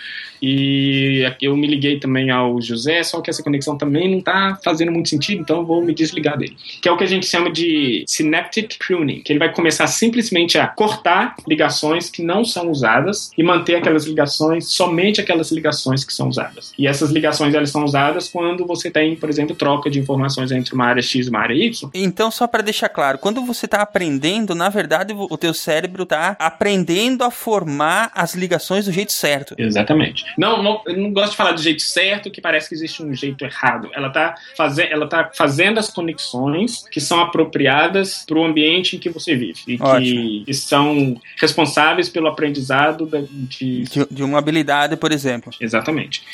E 0.46 1.22
eu 1.40 1.56
me 1.56 1.66
liguei 1.66 1.98
também 1.98 2.30
ao 2.30 2.60
José, 2.60 3.02
só 3.02 3.22
que 3.22 3.30
essa 3.30 3.42
conexão 3.42 3.78
também 3.78 4.10
não 4.10 4.20
tá 4.20 4.58
fazendo 4.62 4.92
muito 4.92 5.08
sentido, 5.08 5.40
então 5.40 5.58
eu 5.58 5.64
vou 5.64 5.82
me 5.82 5.94
desligar 5.94 6.36
dele. 6.36 6.54
Que 6.82 6.88
é 6.88 6.92
o 6.92 6.98
que 6.98 7.04
a 7.04 7.06
gente 7.06 7.26
chama 7.26 7.50
de 7.50 8.04
synaptic 8.06 8.76
pruning, 8.78 9.20
que 9.20 9.32
ele 9.32 9.38
vai 9.38 9.50
começar 9.50 9.86
simplesmente 9.86 10.58
a 10.58 10.66
cortar 10.66 11.36
ligações 11.48 12.10
que 12.10 12.22
não 12.22 12.44
são 12.44 12.70
usadas 12.70 13.30
e 13.38 13.42
manter 13.42 13.76
aquelas 13.76 14.04
ligações, 14.04 14.66
somente 14.66 15.18
aquelas 15.18 15.50
ligações 15.50 15.93
que 16.02 16.14
são 16.14 16.28
usadas. 16.28 16.72
E 16.78 16.86
essas 16.86 17.10
ligações 17.10 17.54
elas 17.54 17.70
são 17.70 17.84
usadas 17.84 18.28
quando 18.28 18.66
você 18.66 18.90
tem, 18.90 19.14
por 19.14 19.28
exemplo, 19.28 19.54
troca 19.54 19.90
de 19.90 20.00
informações 20.00 20.50
entre 20.50 20.74
uma 20.74 20.86
área 20.86 21.02
X 21.02 21.26
e 21.26 21.30
uma 21.30 21.40
área 21.40 21.54
Y. 21.54 21.90
Então, 21.92 22.30
só 22.30 22.46
para 22.46 22.62
deixar 22.62 22.88
claro, 22.88 23.18
quando 23.18 23.44
você 23.44 23.66
está 23.66 23.82
aprendendo, 23.82 24.54
na 24.54 24.68
verdade, 24.68 25.14
o 25.14 25.36
teu 25.36 25.52
cérebro 25.52 26.04
está 26.04 26.36
aprendendo 26.38 27.22
a 27.22 27.30
formar 27.30 28.10
as 28.14 28.34
ligações 28.34 28.86
do 28.86 28.92
jeito 28.92 29.12
certo. 29.12 29.54
Exatamente. 29.58 30.24
Não, 30.38 30.62
não, 30.62 30.80
eu 30.86 30.96
não 30.96 31.12
gosto 31.12 31.32
de 31.32 31.36
falar 31.36 31.52
do 31.52 31.60
jeito 31.60 31.82
certo, 31.82 32.30
que 32.30 32.40
parece 32.40 32.68
que 32.68 32.74
existe 32.74 33.02
um 33.02 33.12
jeito 33.12 33.44
errado. 33.44 33.90
Ela 33.94 34.08
está 34.08 34.34
faze 34.56 34.82
ela 34.82 35.06
tá 35.08 35.30
fazendo 35.34 35.78
as 35.78 35.90
conexões 35.90 36.84
que 36.90 37.00
são 37.00 37.20
apropriadas 37.20 38.24
para 38.26 38.38
o 38.38 38.44
ambiente 38.44 38.96
em 38.96 38.98
que 38.98 39.10
você 39.10 39.34
vive 39.34 39.60
e 39.66 39.78
que, 39.78 40.42
que 40.46 40.54
são 40.54 41.20
responsáveis 41.40 42.08
pelo 42.08 42.28
aprendizado 42.28 43.08
de... 43.26 43.82
De, 43.82 44.06
de 44.10 44.22
uma 44.22 44.38
habilidade, 44.38 44.96
por 44.96 45.12
exemplo. 45.12 45.52
Exatamente. 45.60 45.83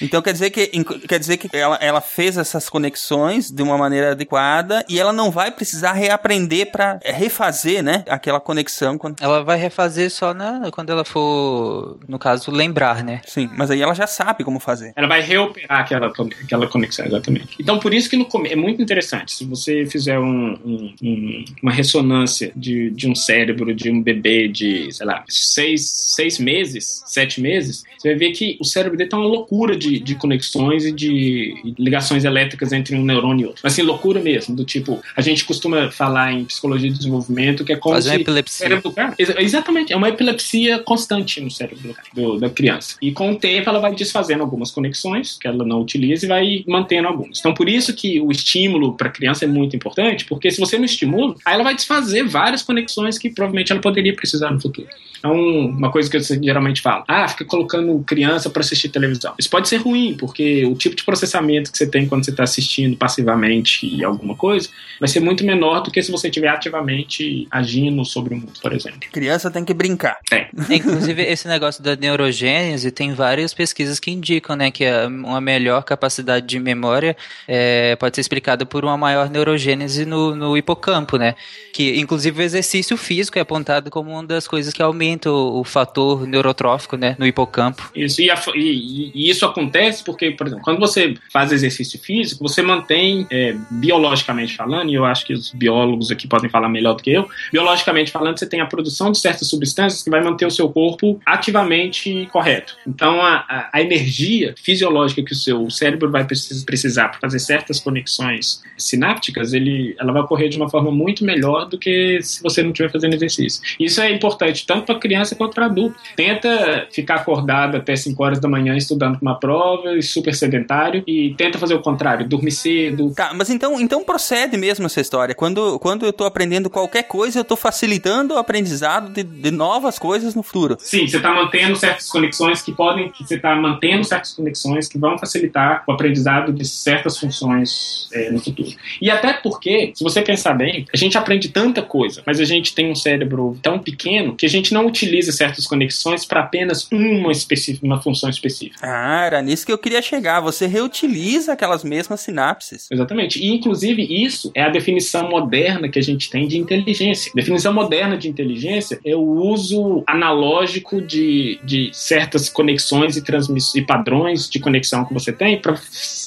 Então 0.01 0.21
quer 0.23 0.33
dizer 0.33 0.51
que 0.51 0.67
quer 1.09 1.19
dizer 1.19 1.37
que 1.37 1.49
ela, 1.57 1.77
ela 1.77 2.01
fez 2.01 2.37
essas 2.37 2.69
conexões 2.69 3.51
de 3.51 3.63
uma 3.63 3.77
maneira 3.77 4.13
adequada 4.13 4.85
e 4.89 4.99
ela 4.99 5.13
não 5.13 5.31
vai 5.31 5.51
precisar 5.51 5.93
reaprender 5.93 6.71
para 6.71 6.99
refazer, 7.05 7.83
né, 7.83 8.05
aquela 8.09 8.41
conexão 8.41 8.97
quando 8.99 9.17
Ela 9.21 9.43
vai 9.45 9.59
refazer 9.59 10.11
só 10.11 10.33
na, 10.35 10.71
quando 10.71 10.91
ela 10.91 11.05
for, 11.05 11.99
no 12.09 12.19
caso, 12.19 12.51
lembrar, 12.51 13.03
né? 13.05 13.21
Sim, 13.27 13.49
mas 13.57 13.71
aí 13.71 13.81
ela 13.81 13.95
já 13.95 14.07
sabe 14.07 14.45
como 14.45 14.59
fazer. 14.61 14.93
Ela 14.97 15.07
vai 15.09 15.21
reoperar 15.21 15.81
aquela, 15.81 16.07
aquela 16.09 16.67
conexão, 16.69 17.07
exatamente. 17.07 17.57
Então, 17.61 17.79
por 17.79 17.93
isso 17.93 18.09
que 18.09 18.17
no 18.17 18.27
é 18.47 18.57
muito 18.57 18.81
interessante. 18.81 19.33
Se 19.33 19.45
você 19.45 19.85
fizer 19.87 20.19
um- 20.19 20.53
um- 20.65 20.95
um- 21.03 21.45
uma 21.63 21.73
ressonância 21.73 22.53
de, 22.57 22.91
de 22.91 23.09
um 23.09 23.15
cérebro 23.15 23.75
de 23.75 23.91
um 23.91 24.03
bebê 24.03 24.49
de, 24.49 24.91
sei 24.93 25.07
lá, 25.07 25.25
seis, 25.29 25.91
seis 26.15 26.39
meses, 26.39 27.03
sete 27.07 27.41
meses, 27.41 27.83
você 27.99 28.09
vai 28.09 28.17
ver 28.19 28.31
que 28.33 28.57
o 28.61 28.65
cérebro 28.65 28.97
dele 28.97 29.11
tá 29.11 29.17
uma 29.17 29.27
loucura 29.41 29.77
de, 29.77 29.99
de 29.99 30.15
conexões 30.15 30.85
e 30.85 30.93
de 30.93 31.75
ligações 31.79 32.25
elétricas 32.25 32.73
entre 32.73 32.95
um 32.97 33.05
neurônio 33.05 33.45
e 33.45 33.47
outro. 33.47 33.67
Assim, 33.67 33.83
loucura 33.83 34.21
mesmo, 34.21 34.55
do 34.55 34.65
tipo, 34.65 35.01
a 35.17 35.21
gente 35.21 35.45
costuma 35.45 35.91
falar 35.91 36.33
em 36.33 36.45
psicologia 36.45 36.91
de 36.91 36.99
desenvolvimento 36.99 37.65
que 37.65 37.73
é 37.73 37.77
como 37.77 37.95
Fazer 37.95 38.11
se 38.11 38.17
epilepsia. 38.17 38.69
cérebro 38.69 38.93
cara. 38.93 39.15
Exatamente, 39.19 39.93
é 39.93 39.97
uma 39.97 40.09
epilepsia 40.09 40.79
constante 40.81 41.41
no 41.41 41.51
cérebro 41.51 41.95
do 42.15 42.39
da 42.39 42.49
criança. 42.49 42.97
E 43.03 43.13
com 43.13 43.33
o 43.33 43.37
tempo 43.37 43.69
ela 43.69 43.79
vai 43.79 43.95
desfazendo 43.95 44.43
algumas 44.43 44.71
conexões 44.71 45.37
que 45.39 45.47
ela 45.47 45.65
não 45.65 45.81
utiliza 45.81 46.25
e 46.25 46.29
vai 46.29 46.65
mantendo 46.67 47.09
algumas. 47.09 47.39
Então 47.39 47.55
por 47.55 47.69
isso 47.69 47.95
que 47.95 48.21
o 48.21 48.31
estímulo 48.31 48.95
para 48.95 49.09
a 49.09 49.11
criança 49.11 49.45
é 49.45 49.49
muito 49.49 49.75
importante, 49.75 50.25
porque 50.25 50.51
se 50.51 50.61
você 50.61 50.79
não 50.79 50.85
estimula, 50.85 51.35
aí 51.45 51.55
ela 51.55 51.65
vai 51.65 51.75
desfazer 51.75 52.25
várias 52.25 52.63
conexões 52.63 53.19
que 53.19 53.31
provavelmente 53.31 53.73
ela 53.73 53.81
poderia 53.81 54.15
precisar 54.15 54.51
no 54.51 54.61
futuro. 54.61 54.89
Então, 55.21 55.35
uma 55.35 55.93
coisa 55.93 56.11
que 56.11 56.17
eu 56.17 56.21
geralmente 56.23 56.81
falo, 56.81 57.05
ah, 57.07 57.29
fica 57.29 57.45
colocando 57.45 58.03
criança 58.07 58.49
para 58.49 58.61
assistir 58.61 58.89
televisão. 58.89 59.30
Isso 59.39 59.51
pode 59.51 59.69
ser 59.69 59.77
ruim, 59.79 60.15
porque 60.19 60.65
o 60.67 60.75
tipo 60.75 60.95
de 60.97 61.05
processamento 61.05 61.71
que 61.73 61.79
você 61.79 61.87
tem 61.87 62.07
quando 62.07 62.25
você 62.25 62.31
está 62.31 62.43
assistindo 62.45 62.97
passivamente 62.97 64.03
alguma 64.05 64.35
coisa 64.35 64.69
vai 64.99 65.09
ser 65.09 65.21
muito 65.21 65.45
menor 65.45 65.81
do 65.83 65.91
que 65.91 66.03
se 66.03 66.11
você 66.11 66.29
estiver 66.29 66.49
ativamente 66.49 67.47
agindo 67.51 68.05
sobre 68.05 68.35
o 68.35 68.37
mundo, 68.39 68.53
por 68.61 68.73
exemplo. 68.73 69.01
Criança 69.13 69.51
tem 69.51 69.65
que 69.65 69.73
brincar. 69.75 70.19
É. 70.33 70.49
Inclusive, 70.75 71.23
esse 71.23 71.47
negócio 71.49 71.83
da 71.83 71.97
neurogênese, 71.97 72.91
tem 72.91 73.13
várias 73.15 73.53
pesquisas 73.55 73.99
que 73.99 74.11
indicam, 74.11 74.57
né, 74.57 74.71
que 74.71 74.85
uma 75.07 75.41
melhor 75.41 75.83
capacidade 75.85 76.47
de 76.47 76.59
memória 76.59 77.17
é, 77.47 77.97
pode 77.97 78.15
ser 78.17 78.21
explicada 78.21 78.65
por 78.67 78.85
uma 78.85 78.97
maior 78.97 79.31
neurogênese 79.31 80.05
no, 80.05 80.35
no 80.35 80.57
hipocampo, 80.57 81.17
né? 81.17 81.35
Que, 81.73 81.99
inclusive, 82.01 82.41
o 82.41 82.43
exercício 82.43 82.97
físico 82.97 83.39
é 83.39 83.43
apontado 83.43 83.91
como 83.91 84.11
uma 84.11 84.25
das 84.25 84.47
coisas 84.47 84.73
que 84.73 84.83
aumenta 84.83 85.31
o, 85.31 85.61
o 85.61 85.65
fator 85.65 86.27
neurotrófico, 86.27 86.97
né, 86.97 87.17
no 87.19 87.27
hipocampo. 87.27 87.91
Isso, 87.95 88.21
e, 88.21 88.31
a- 88.31 88.41
e- 88.55 89.11
e 89.15 89.20
isso 89.29 89.45
acontece 89.45 90.05
porque, 90.05 90.31
por 90.31 90.47
exemplo, 90.47 90.65
quando 90.65 90.79
você 90.79 91.15
faz 91.33 91.51
exercício 91.53 91.99
físico, 91.99 92.47
você 92.49 92.63
mantém, 92.63 93.27
é, 93.31 93.55
biologicamente 93.71 94.55
falando, 94.57 94.91
e 94.91 94.95
eu 94.95 95.05
acho 95.05 95.27
que 95.27 95.33
os 95.35 95.53
biólogos 95.53 96.11
aqui 96.11 96.29
podem 96.29 96.49
falar 96.49 96.69
melhor 96.69 96.95
do 96.95 97.03
que 97.03 97.11
eu, 97.11 97.29
biologicamente 97.53 98.11
falando, 98.11 98.39
você 98.39 98.47
tem 98.47 98.61
a 98.61 98.67
produção 98.67 99.11
de 99.11 99.19
certas 99.19 99.49
substâncias 99.49 100.03
que 100.03 100.11
vai 100.11 100.23
manter 100.23 100.47
o 100.47 100.51
seu 100.51 100.69
corpo 100.71 101.21
ativamente 101.27 102.29
correto. 102.33 102.77
Então, 102.87 103.21
a, 103.21 103.45
a- 103.49 103.71
a 103.73 103.81
energia 103.83 104.55
fisiológica 104.63 105.23
que 105.23 105.33
o 105.33 105.37
seu 105.37 105.69
cérebro 105.71 106.11
vai 106.11 106.25
precis- 106.25 106.65
precisar 106.65 107.09
para 107.09 107.21
fazer 107.21 107.39
certas 107.39 107.81
conexões 107.81 108.63
sinápticas, 108.77 109.53
ele, 109.53 109.95
ela 109.99 110.13
vai 110.13 110.23
ocorrer 110.23 110.49
de 110.49 110.57
uma 110.57 110.69
forma 110.71 110.91
muito 110.91 111.25
melhor 111.25 111.67
do 111.69 111.79
que 111.79 112.21
se 112.23 112.43
você 112.43 112.63
não 112.63 112.71
estiver 112.71 112.91
fazendo 112.91 113.15
exercício. 113.15 113.61
Isso 113.79 114.01
é 114.01 114.11
importante 114.13 114.67
tanto 114.67 114.87
para 114.87 114.95
criança 114.99 115.35
quanto 115.35 115.55
para 115.55 115.67
adulto. 115.67 115.97
Tenta 116.17 116.87
ficar 116.93 117.17
acordado 117.17 117.77
até 117.77 117.95
5 117.97 118.23
horas 118.23 118.39
da 118.41 118.49
manhã 118.49 118.77
estudando 118.77 119.10
para 119.19 119.23
uma 119.23 119.39
prova, 119.39 119.97
e 119.97 120.03
super 120.03 120.35
sedentário, 120.35 121.03
e 121.07 121.35
tenta 121.37 121.59
fazer 121.59 121.75
o 121.75 121.81
contrário, 121.81 122.29
dormir 122.29 122.53
cedo. 122.53 123.13
Tá, 123.15 123.33
mas 123.35 123.51
então, 123.51 123.81
então 123.81 124.05
procede 124.05 124.57
mesmo 124.57 124.87
essa 124.87 125.01
história. 125.01 125.35
Quando, 125.35 125.79
quando 125.79 126.07
eu 126.07 126.13
tô 126.13 126.25
aprendendo 126.25 126.71
qualquer 126.71 127.05
coisa, 127.05 127.41
eu 127.41 127.45
tô 127.45 127.57
facilitando 127.57 128.35
o 128.35 128.39
aprendizado 128.39 129.13
de, 129.13 129.23
de 129.23 129.51
novas 129.51 129.99
coisas 129.99 130.35
no 130.35 130.43
futuro. 130.43 130.77
Sim, 130.81 131.07
você 131.07 131.17
está 131.17 131.33
mantendo 131.33 131.77
certas 131.77 132.09
conexões 132.09 132.63
que 132.63 132.73
podem, 132.73 133.11
que 133.11 133.25
você 133.25 133.37
está 133.37 133.55
mantendo 133.55 134.05
certas 134.05 134.33
conexões 134.33 134.89
que 134.89 134.99
vão 134.99 135.19
facilitar 135.19 135.85
o 135.87 135.93
aprendizado 135.93 136.53
de 136.53 136.65
certas 136.67 137.19
funções 137.19 138.09
é, 138.13 138.31
no 138.31 138.41
futuro. 138.41 138.71
E 139.01 139.11
até 139.11 139.33
porque, 139.33 139.93
se 139.95 140.03
você 140.03 140.23
pensar 140.23 140.55
bem, 140.55 140.87
a 140.93 140.97
gente 140.97 141.17
aprende 141.17 141.49
tanta 141.49 141.83
coisa, 141.83 142.23
mas 142.27 142.41
a 142.41 142.45
gente 142.45 142.75
tem 142.75 142.91
um 142.91 142.95
cérebro 142.95 143.59
tão 143.63 143.79
pequeno 143.79 144.35
que 144.35 144.47
a 144.47 144.49
gente 144.49 144.73
não 144.73 144.87
utiliza 144.87 145.33
certas 145.33 145.67
conexões 145.67 146.25
para 146.25 146.41
apenas 146.41 146.89
uma 146.91 147.33
específica, 147.33 147.87
uma 147.87 148.01
função 148.01 148.29
específica. 148.29 148.79
Ah, 148.83 149.00
era 149.01 149.41
nisso 149.43 149.65
que 149.67 149.73
eu 149.73 149.79
queria 149.79 150.03
chegar. 150.03 150.41
Você 150.41 150.67
reutiliza 150.67 151.53
aquelas 151.53 151.83
mesmas 151.85 152.21
sinapses. 152.21 152.87
Exatamente. 152.91 153.39
E, 153.43 153.49
inclusive, 153.49 154.03
isso 154.03 154.51
é 154.55 154.63
a 154.63 154.69
definição 154.69 155.29
moderna 155.29 155.89
que 155.89 155.99
a 155.99 156.03
gente 156.03 156.29
tem 156.31 156.47
de 156.47 156.59
inteligência. 156.59 157.33
Definição 157.35 157.73
moderna 157.73 158.17
de 158.17 158.29
inteligência 158.29 158.99
é 159.05 159.15
o 159.15 159.21
uso 159.23 160.03
analógico 160.07 161.01
de, 161.01 161.59
de 161.65 161.91
certas 161.93 162.49
conexões 162.49 163.17
e, 163.17 163.23
transmiss 163.23 163.75
e 163.75 163.83
padrões 163.83 164.49
de 164.49 164.59
conexão 164.59 165.05
que 165.05 165.15
você 165.15 165.33
tem 165.33 165.61
para 165.61 165.75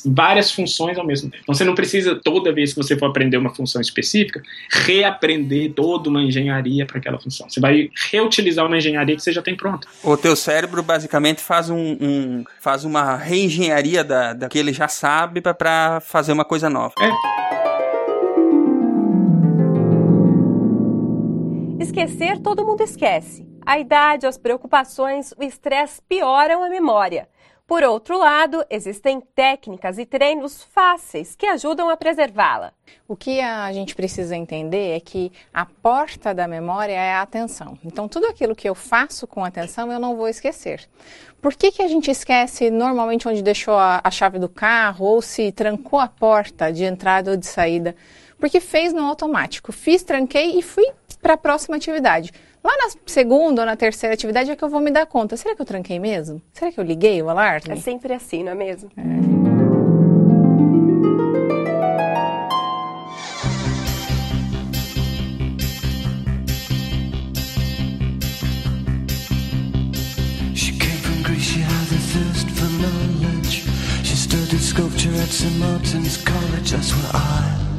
várias 0.05 0.51
funções 0.51 0.97
ao 0.97 1.05
mesmo 1.05 1.29
tempo. 1.29 1.43
Então, 1.43 1.55
você 1.55 1.63
não 1.63 1.75
precisa, 1.75 2.15
toda 2.15 2.51
vez 2.53 2.73
que 2.73 2.77
você 2.77 2.97
for 2.97 3.07
aprender 3.07 3.37
uma 3.37 3.53
função 3.53 3.81
específica, 3.81 4.41
reaprender 4.71 5.73
toda 5.73 6.09
uma 6.09 6.21
engenharia 6.21 6.85
para 6.85 6.97
aquela 6.97 7.19
função. 7.19 7.49
Você 7.49 7.59
vai 7.59 7.89
reutilizar 8.11 8.65
uma 8.65 8.77
engenharia 8.77 9.15
que 9.15 9.21
você 9.23 9.31
já 9.31 9.41
tem 9.41 9.55
pronta. 9.55 9.87
O 10.03 10.15
teu 10.17 10.35
cérebro 10.35 10.81
basicamente 10.83 11.41
faz 11.41 11.69
um, 11.69 11.97
um- 11.99 12.43
faz 12.63 12.85
uma 12.85 13.17
reengenharia 13.17 14.05
da, 14.05 14.31
da 14.31 14.47
que 14.47 14.57
ele 14.57 14.71
já 14.71 14.87
sabe 14.87 15.41
pra 15.41 15.99
fazer 15.99 16.31
uma 16.31 16.45
coisa 16.45 16.69
nova. 16.69 16.93
Esquecer, 21.77 22.39
todo 22.39 22.65
mundo 22.65 22.79
esquece. 22.79 23.45
A 23.65 23.77
idade, 23.77 24.25
as 24.25 24.37
preocupações, 24.37 25.33
o 25.37 25.43
estresse 25.43 26.01
pioram 26.07 26.63
a 26.63 26.69
memória. 26.69 27.27
Por 27.65 27.81
outro 27.81 28.19
lado, 28.19 28.65
existem 28.69 29.21
técnicas 29.21 29.97
e 29.97 30.05
treinos 30.05 30.61
fáceis 30.61 31.33
que 31.33 31.45
ajudam 31.45 31.89
a 31.89 31.95
preservá-la. 31.95 32.73
O 33.07 33.15
que 33.15 33.39
a 33.39 33.71
gente 33.71 33.95
precisa 33.95 34.35
entender 34.35 34.97
é 34.97 34.99
que 34.99 35.31
a 35.53 35.65
porta 35.65 36.33
da 36.33 36.45
memória 36.45 36.91
é 36.91 37.13
a 37.13 37.21
atenção. 37.21 37.79
Então, 37.83 38.09
tudo 38.09 38.27
aquilo 38.27 38.53
que 38.53 38.67
eu 38.67 38.75
faço 38.75 39.25
com 39.25 39.45
atenção, 39.45 39.89
eu 39.89 39.99
não 39.99 40.17
vou 40.17 40.27
esquecer. 40.27 40.89
Por 41.41 41.55
que, 41.55 41.71
que 41.71 41.81
a 41.81 41.87
gente 41.87 42.11
esquece 42.11 42.69
normalmente 42.69 43.29
onde 43.29 43.41
deixou 43.41 43.75
a, 43.75 44.01
a 44.03 44.11
chave 44.11 44.39
do 44.39 44.49
carro 44.49 45.05
ou 45.05 45.21
se 45.21 45.49
trancou 45.53 45.99
a 45.99 46.07
porta 46.09 46.71
de 46.71 46.83
entrada 46.83 47.31
ou 47.31 47.37
de 47.37 47.45
saída? 47.45 47.95
Porque 48.37 48.59
fez 48.59 48.91
no 48.91 49.05
automático. 49.05 49.71
Fiz, 49.71 50.03
tranquei 50.03 50.59
e 50.59 50.61
fui 50.61 50.85
para 51.21 51.35
a 51.35 51.37
próxima 51.37 51.77
atividade. 51.77 52.33
Lá 52.63 52.71
na 52.77 52.89
segunda 53.05 53.61
ou 53.61 53.65
na 53.65 53.75
terceira 53.75 54.13
atividade 54.13 54.49
é 54.49 54.55
que 54.55 54.63
eu 54.63 54.69
vou 54.69 54.79
me 54.79 54.89
dar 54.89 55.05
conta. 55.05 55.35
Será 55.35 55.53
que 55.55 55.61
eu 55.61 55.65
tranquei 55.65 55.99
mesmo? 55.99 56.41
Será 56.53 56.71
que 56.71 56.79
eu 56.79 56.83
liguei 56.83 57.21
o 57.21 57.29
alarme? 57.29 57.71
É 57.73 57.75
sempre 57.75 58.13
assim, 58.13 58.43
não 58.43 58.53
é 58.53 58.55
mesmo? 58.55 58.89
She 70.55 70.71
came 70.79 70.97
from 71.01 71.21
Greece, 71.23 71.43
she 71.43 71.59
had 71.59 71.87
the 71.89 71.97
thirst 72.13 72.47
for 72.51 72.69
knowledge. 72.81 73.63
She 74.03 74.15
studied 74.15 74.61
sculpture 74.61 75.13
at 75.15 75.29
St. 75.29 75.57
Martin's 75.59 76.17
College. 76.17 76.71
That's 76.71 76.93
where 76.95 77.11
I 77.13 77.72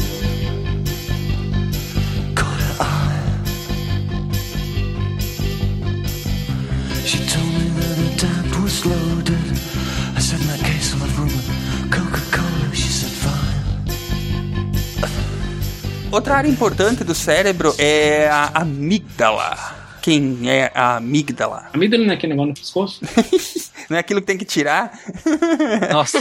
She 7.04 7.18
told 7.26 7.52
me 7.52 7.68
that 7.68 7.96
her 8.00 8.16
dad 8.16 8.46
was 8.62 8.84
loaded. 8.86 9.36
I 10.16 10.20
said, 10.20 10.40
in 10.40 10.46
that 10.46 10.60
case, 10.60 10.94
I'll 10.94 11.00
have 11.00 11.18
and 11.20 11.92
Coca-Cola. 11.92 12.74
She 12.74 12.88
said, 12.88 13.10
fine. 13.10 13.44
Outra 16.10 16.36
área 16.36 16.48
importante 16.48 17.04
do 17.04 17.14
cérebro 17.14 17.74
é 17.78 18.28
a 18.28 18.62
amígdala. 18.62 19.83
Quem 20.04 20.50
é 20.50 20.70
a 20.74 20.96
amígdala? 20.96 21.70
Amígdala 21.72 22.04
não 22.04 22.10
é 22.10 22.14
aquele 22.14 22.34
negócio 22.34 22.48
no 22.50 22.54
pescoço? 22.54 23.00
Não 23.88 23.98
é 23.98 24.00
aquilo 24.00 24.20
que 24.20 24.26
tem 24.26 24.38
que 24.38 24.44
tirar? 24.46 24.98
Nossa. 25.92 26.18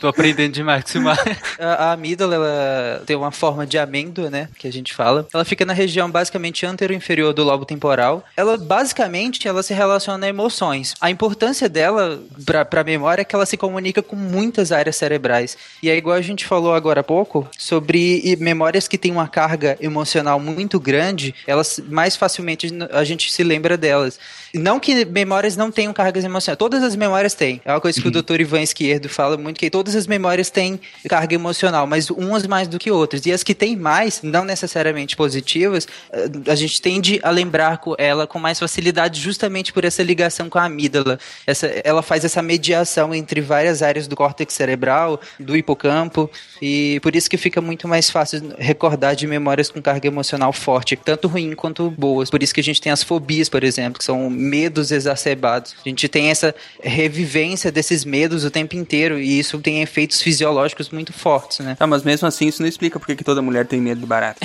Tô 0.00 0.08
aprendendo 0.08 0.54
demais 0.54 0.84
com. 0.90 1.06
A, 1.08 1.16
a 1.58 1.92
amígdala, 1.92 2.34
ela 2.34 3.02
tem 3.04 3.14
uma 3.14 3.30
forma 3.30 3.66
de 3.66 3.76
amêndoa, 3.76 4.30
né? 4.30 4.48
Que 4.58 4.66
a 4.66 4.72
gente 4.72 4.94
fala. 4.94 5.28
Ela 5.32 5.44
fica 5.44 5.64
na 5.66 5.74
região 5.74 6.10
basicamente 6.10 6.64
anterior-inferior 6.64 7.34
do 7.34 7.44
lobo 7.44 7.66
temporal. 7.66 8.24
Ela, 8.34 8.56
basicamente, 8.56 9.46
ela 9.46 9.62
se 9.62 9.74
relaciona 9.74 10.24
a 10.24 10.28
emoções. 10.28 10.94
A 11.00 11.10
importância 11.10 11.68
dela 11.68 12.18
pra, 12.46 12.64
pra 12.64 12.82
memória 12.82 13.20
é 13.20 13.24
que 13.24 13.34
ela 13.34 13.44
se 13.44 13.58
comunica 13.58 14.02
com 14.02 14.16
muitas 14.16 14.72
áreas 14.72 14.96
cerebrais. 14.96 15.58
E 15.82 15.90
é 15.90 15.96
igual 15.96 16.16
a 16.16 16.22
gente 16.22 16.46
falou 16.46 16.74
agora 16.74 17.00
há 17.00 17.04
pouco, 17.04 17.46
sobre 17.58 18.36
memórias 18.40 18.88
que 18.88 18.96
têm 18.96 19.12
uma 19.12 19.28
carga 19.28 19.76
emocional 19.80 20.40
muito 20.40 20.80
grande, 20.80 21.34
elas 21.46 21.78
mais 21.88 22.09
facilmente 22.16 22.68
a 22.90 23.04
gente 23.04 23.32
se 23.32 23.42
lembra 23.42 23.76
delas. 23.76 24.18
Não 24.54 24.80
que 24.80 25.04
memórias 25.04 25.56
não 25.56 25.70
tenham 25.70 25.92
cargas 25.92 26.24
emocionais. 26.24 26.58
Todas 26.58 26.82
as 26.82 26.96
memórias 26.96 27.34
têm. 27.34 27.60
É 27.64 27.72
uma 27.72 27.80
coisa 27.80 28.00
que 28.00 28.08
o 28.08 28.10
Dr. 28.10 28.40
Ivan 28.40 28.62
Esquerdo 28.62 29.08
fala 29.08 29.36
muito, 29.36 29.58
que 29.58 29.70
todas 29.70 29.94
as 29.94 30.06
memórias 30.06 30.50
têm 30.50 30.80
carga 31.08 31.34
emocional, 31.34 31.86
mas 31.86 32.10
umas 32.10 32.46
mais 32.46 32.66
do 32.66 32.78
que 32.78 32.90
outras. 32.90 33.24
E 33.26 33.32
as 33.32 33.42
que 33.42 33.54
têm 33.54 33.76
mais, 33.76 34.22
não 34.22 34.44
necessariamente 34.44 35.16
positivas, 35.16 35.86
eh, 36.12 36.28
a 36.48 36.54
gente 36.54 36.80
tende 36.82 37.20
a 37.22 37.30
lembrar 37.30 37.78
com 37.78 37.94
ela 37.96 38.26
com 38.26 38.38
mais 38.38 38.58
facilidade 38.58 39.20
justamente 39.20 39.72
por 39.72 39.84
essa 39.84 40.02
ligação 40.02 40.48
com 40.48 40.58
a 40.58 40.64
amígdala. 40.64 41.18
Essa, 41.46 41.66
ela 41.84 42.02
faz 42.02 42.24
essa 42.24 42.42
mediação 42.42 43.14
entre 43.14 43.40
várias 43.40 43.82
áreas 43.82 44.08
do 44.08 44.16
córtex 44.16 44.52
cerebral, 44.54 45.20
do 45.38 45.56
hipocampo, 45.56 46.30
e 46.60 46.98
por 47.00 47.14
isso 47.14 47.30
que 47.30 47.36
fica 47.36 47.60
muito 47.60 47.86
mais 47.86 48.10
fácil 48.10 48.52
recordar 48.58 49.14
de 49.14 49.26
memórias 49.26 49.70
com 49.70 49.80
carga 49.80 50.08
emocional 50.08 50.52
forte, 50.52 50.96
tanto 50.96 51.28
ruim 51.28 51.54
quanto 51.54 51.90
boas. 52.00 52.30
Por 52.30 52.42
isso 52.42 52.54
que 52.54 52.60
a 52.60 52.64
gente 52.64 52.80
tem 52.80 52.90
as 52.90 53.02
fobias, 53.02 53.48
por 53.48 53.62
exemplo, 53.62 53.98
que 53.98 54.04
são 54.04 54.30
medos 54.30 54.90
exacerbados. 54.90 55.74
A 55.84 55.88
gente 55.88 56.08
tem 56.08 56.30
essa 56.30 56.54
revivência 56.82 57.70
desses 57.70 58.04
medos 58.04 58.44
o 58.44 58.50
tempo 58.50 58.74
inteiro 58.74 59.20
e 59.20 59.38
isso 59.38 59.58
tem 59.58 59.82
efeitos 59.82 60.22
fisiológicos 60.22 60.88
muito 60.88 61.12
fortes, 61.12 61.58
né? 61.60 61.76
Tá, 61.78 61.86
mas 61.86 62.02
mesmo 62.02 62.26
assim 62.26 62.48
isso 62.48 62.62
não 62.62 62.68
explica 62.68 62.98
porque 62.98 63.14
que 63.14 63.24
toda 63.24 63.42
mulher 63.42 63.66
tem 63.66 63.80
medo 63.80 64.00
de 64.00 64.06
barata. 64.06 64.40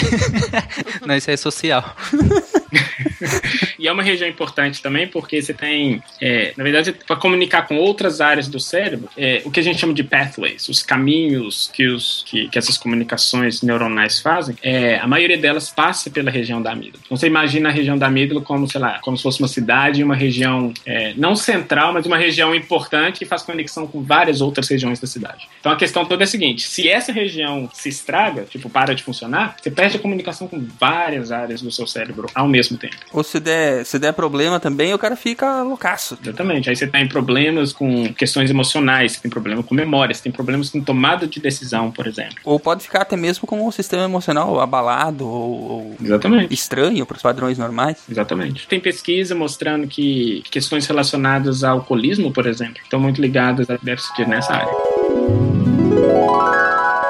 Não, 1.05 1.15
isso 1.15 1.31
é 1.31 1.37
social. 1.37 1.95
E 3.77 3.87
é 3.87 3.91
uma 3.91 4.03
região 4.03 4.27
importante 4.27 4.81
também 4.81 5.07
porque 5.07 5.41
você 5.41 5.53
tem, 5.53 6.01
é, 6.21 6.53
na 6.55 6.63
verdade, 6.63 6.93
para 7.05 7.15
comunicar 7.15 7.67
com 7.67 7.75
outras 7.77 8.21
áreas 8.21 8.47
do 8.47 8.59
cérebro, 8.59 9.09
é, 9.17 9.41
o 9.45 9.51
que 9.51 9.59
a 9.59 9.63
gente 9.63 9.79
chama 9.79 9.93
de 9.93 10.03
pathways, 10.03 10.67
os 10.69 10.81
caminhos 10.81 11.69
que, 11.73 11.85
os, 11.87 12.23
que, 12.25 12.47
que 12.47 12.57
essas 12.57 12.77
comunicações 12.77 13.61
neuronais 13.61 14.19
fazem, 14.19 14.55
é, 14.63 14.97
a 14.97 15.07
maioria 15.07 15.37
delas 15.37 15.69
passa 15.69 16.09
pela 16.09 16.31
região 16.31 16.61
da 16.61 16.71
amígdala. 16.71 17.03
Então 17.05 17.17
você 17.17 17.27
imagina 17.27 17.69
a 17.69 17.71
região 17.71 17.97
da 17.97 18.07
amígdala 18.07 18.41
como, 18.41 18.67
sei 18.67 18.81
lá, 18.81 18.99
como 18.99 19.17
se 19.17 19.23
fosse 19.23 19.39
uma 19.39 19.47
cidade, 19.47 20.03
uma 20.03 20.15
região 20.15 20.73
é, 20.85 21.13
não 21.15 21.35
central, 21.35 21.93
mas 21.93 22.05
uma 22.05 22.17
região 22.17 22.55
importante 22.55 23.19
que 23.19 23.25
faz 23.25 23.41
conexão 23.43 23.85
com 23.85 24.01
várias 24.01 24.41
outras 24.41 24.69
regiões 24.69 24.99
da 24.99 25.07
cidade. 25.07 25.47
Então 25.59 25.71
a 25.71 25.75
questão 25.75 26.05
toda 26.05 26.23
é 26.23 26.25
a 26.25 26.27
seguinte: 26.27 26.67
se 26.67 26.89
essa 26.89 27.11
região 27.11 27.69
se 27.73 27.89
estraga, 27.89 28.43
tipo, 28.43 28.69
para 28.69 28.95
de 28.95 29.03
funcionar, 29.03 29.57
você 29.61 29.69
perde 29.69 29.97
a 29.97 29.99
comunicação 29.99 30.47
com 30.47 30.65
várias 30.79 31.31
áreas 31.31 31.61
do 31.61 31.71
seu 31.71 31.85
cérebro 31.85 32.27
ao 32.33 32.47
mesmo 32.47 32.64
tempo. 32.75 32.95
Ou 33.13 33.23
se 33.23 33.39
der, 33.39 33.85
se 33.85 33.99
der 33.99 34.13
problema 34.13 34.59
também, 34.59 34.93
o 34.93 34.97
cara 34.97 35.15
fica 35.15 35.61
loucaço. 35.61 36.17
Exatamente. 36.21 36.69
Aí 36.69 36.75
você 36.75 36.87
tem 36.87 37.07
problemas 37.07 37.71
com 37.71 38.13
questões 38.13 38.49
emocionais, 38.49 39.13
você 39.13 39.21
tem 39.21 39.31
problema 39.31 39.61
com 39.61 39.75
memória, 39.75 40.13
você 40.13 40.23
tem 40.23 40.31
problemas 40.31 40.69
com 40.69 40.81
tomada 40.81 41.27
de 41.27 41.39
decisão, 41.39 41.91
por 41.91 42.07
exemplo. 42.07 42.35
Ou 42.43 42.59
pode 42.59 42.83
ficar 42.83 43.01
até 43.01 43.15
mesmo 43.15 43.47
com 43.47 43.65
o 43.65 43.71
sistema 43.71 44.03
emocional 44.03 44.59
abalado 44.59 45.27
ou, 45.27 45.71
ou 45.71 45.95
Exatamente. 46.01 46.53
estranho 46.53 47.05
para 47.05 47.17
os 47.17 47.21
padrões 47.21 47.57
normais. 47.57 47.97
Exatamente. 48.09 48.67
Tem 48.67 48.79
pesquisa 48.79 49.35
mostrando 49.35 49.87
que 49.87 50.43
questões 50.49 50.87
relacionadas 50.87 51.63
ao 51.63 51.77
alcoolismo, 51.77 52.31
por 52.31 52.47
exemplo, 52.47 52.81
estão 52.83 52.99
muito 52.99 53.21
ligadas 53.21 53.69
a 53.69 53.77
déficit 53.77 54.27
nessa 54.27 54.53
área. 54.53 56.64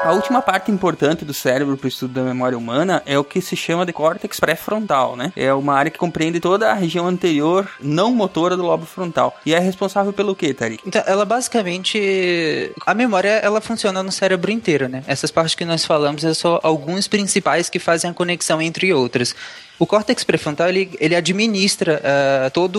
A 0.06 0.12
última 0.12 0.40
parte 0.40 0.70
importante 0.70 1.24
do 1.24 1.34
cérebro 1.34 1.76
para 1.76 1.86
o 1.86 1.88
estudo 1.88 2.14
da 2.14 2.22
memória 2.22 2.56
humana 2.56 3.02
é 3.04 3.18
o 3.18 3.24
que 3.24 3.40
se 3.40 3.56
chama 3.56 3.84
de 3.84 3.92
córtex 3.92 4.38
pré-frontal, 4.38 5.16
né? 5.16 5.32
É 5.34 5.52
uma 5.52 5.74
área 5.74 5.90
que 5.90 5.98
compreende 5.98 6.38
toda 6.38 6.70
a 6.70 6.74
região 6.74 7.08
anterior 7.08 7.68
não 7.80 8.14
motora 8.14 8.56
do 8.56 8.62
lobo 8.62 8.86
frontal. 8.86 9.36
E 9.44 9.52
é 9.52 9.58
responsável 9.58 10.12
pelo 10.12 10.36
quê, 10.36 10.54
Tarik? 10.54 10.80
Então, 10.86 11.02
ela 11.06 11.24
basicamente. 11.24 12.72
A 12.86 12.94
memória 12.94 13.30
ela 13.30 13.60
funciona 13.60 14.00
no 14.00 14.12
cérebro 14.12 14.52
inteiro, 14.52 14.88
né? 14.88 15.02
Essas 15.08 15.32
partes 15.32 15.56
que 15.56 15.64
nós 15.64 15.84
falamos 15.84 16.22
são 16.22 16.34
só 16.34 16.60
alguns 16.62 17.08
principais 17.08 17.68
que 17.68 17.80
fazem 17.80 18.08
a 18.08 18.14
conexão 18.14 18.62
entre 18.62 18.94
outras. 18.94 19.34
O 19.78 19.86
córtex 19.86 20.24
pré-frontal 20.24 20.68
ele, 20.68 20.90
ele 20.98 21.14
administra 21.14 22.00
uh, 22.00 22.50
toda 22.50 22.78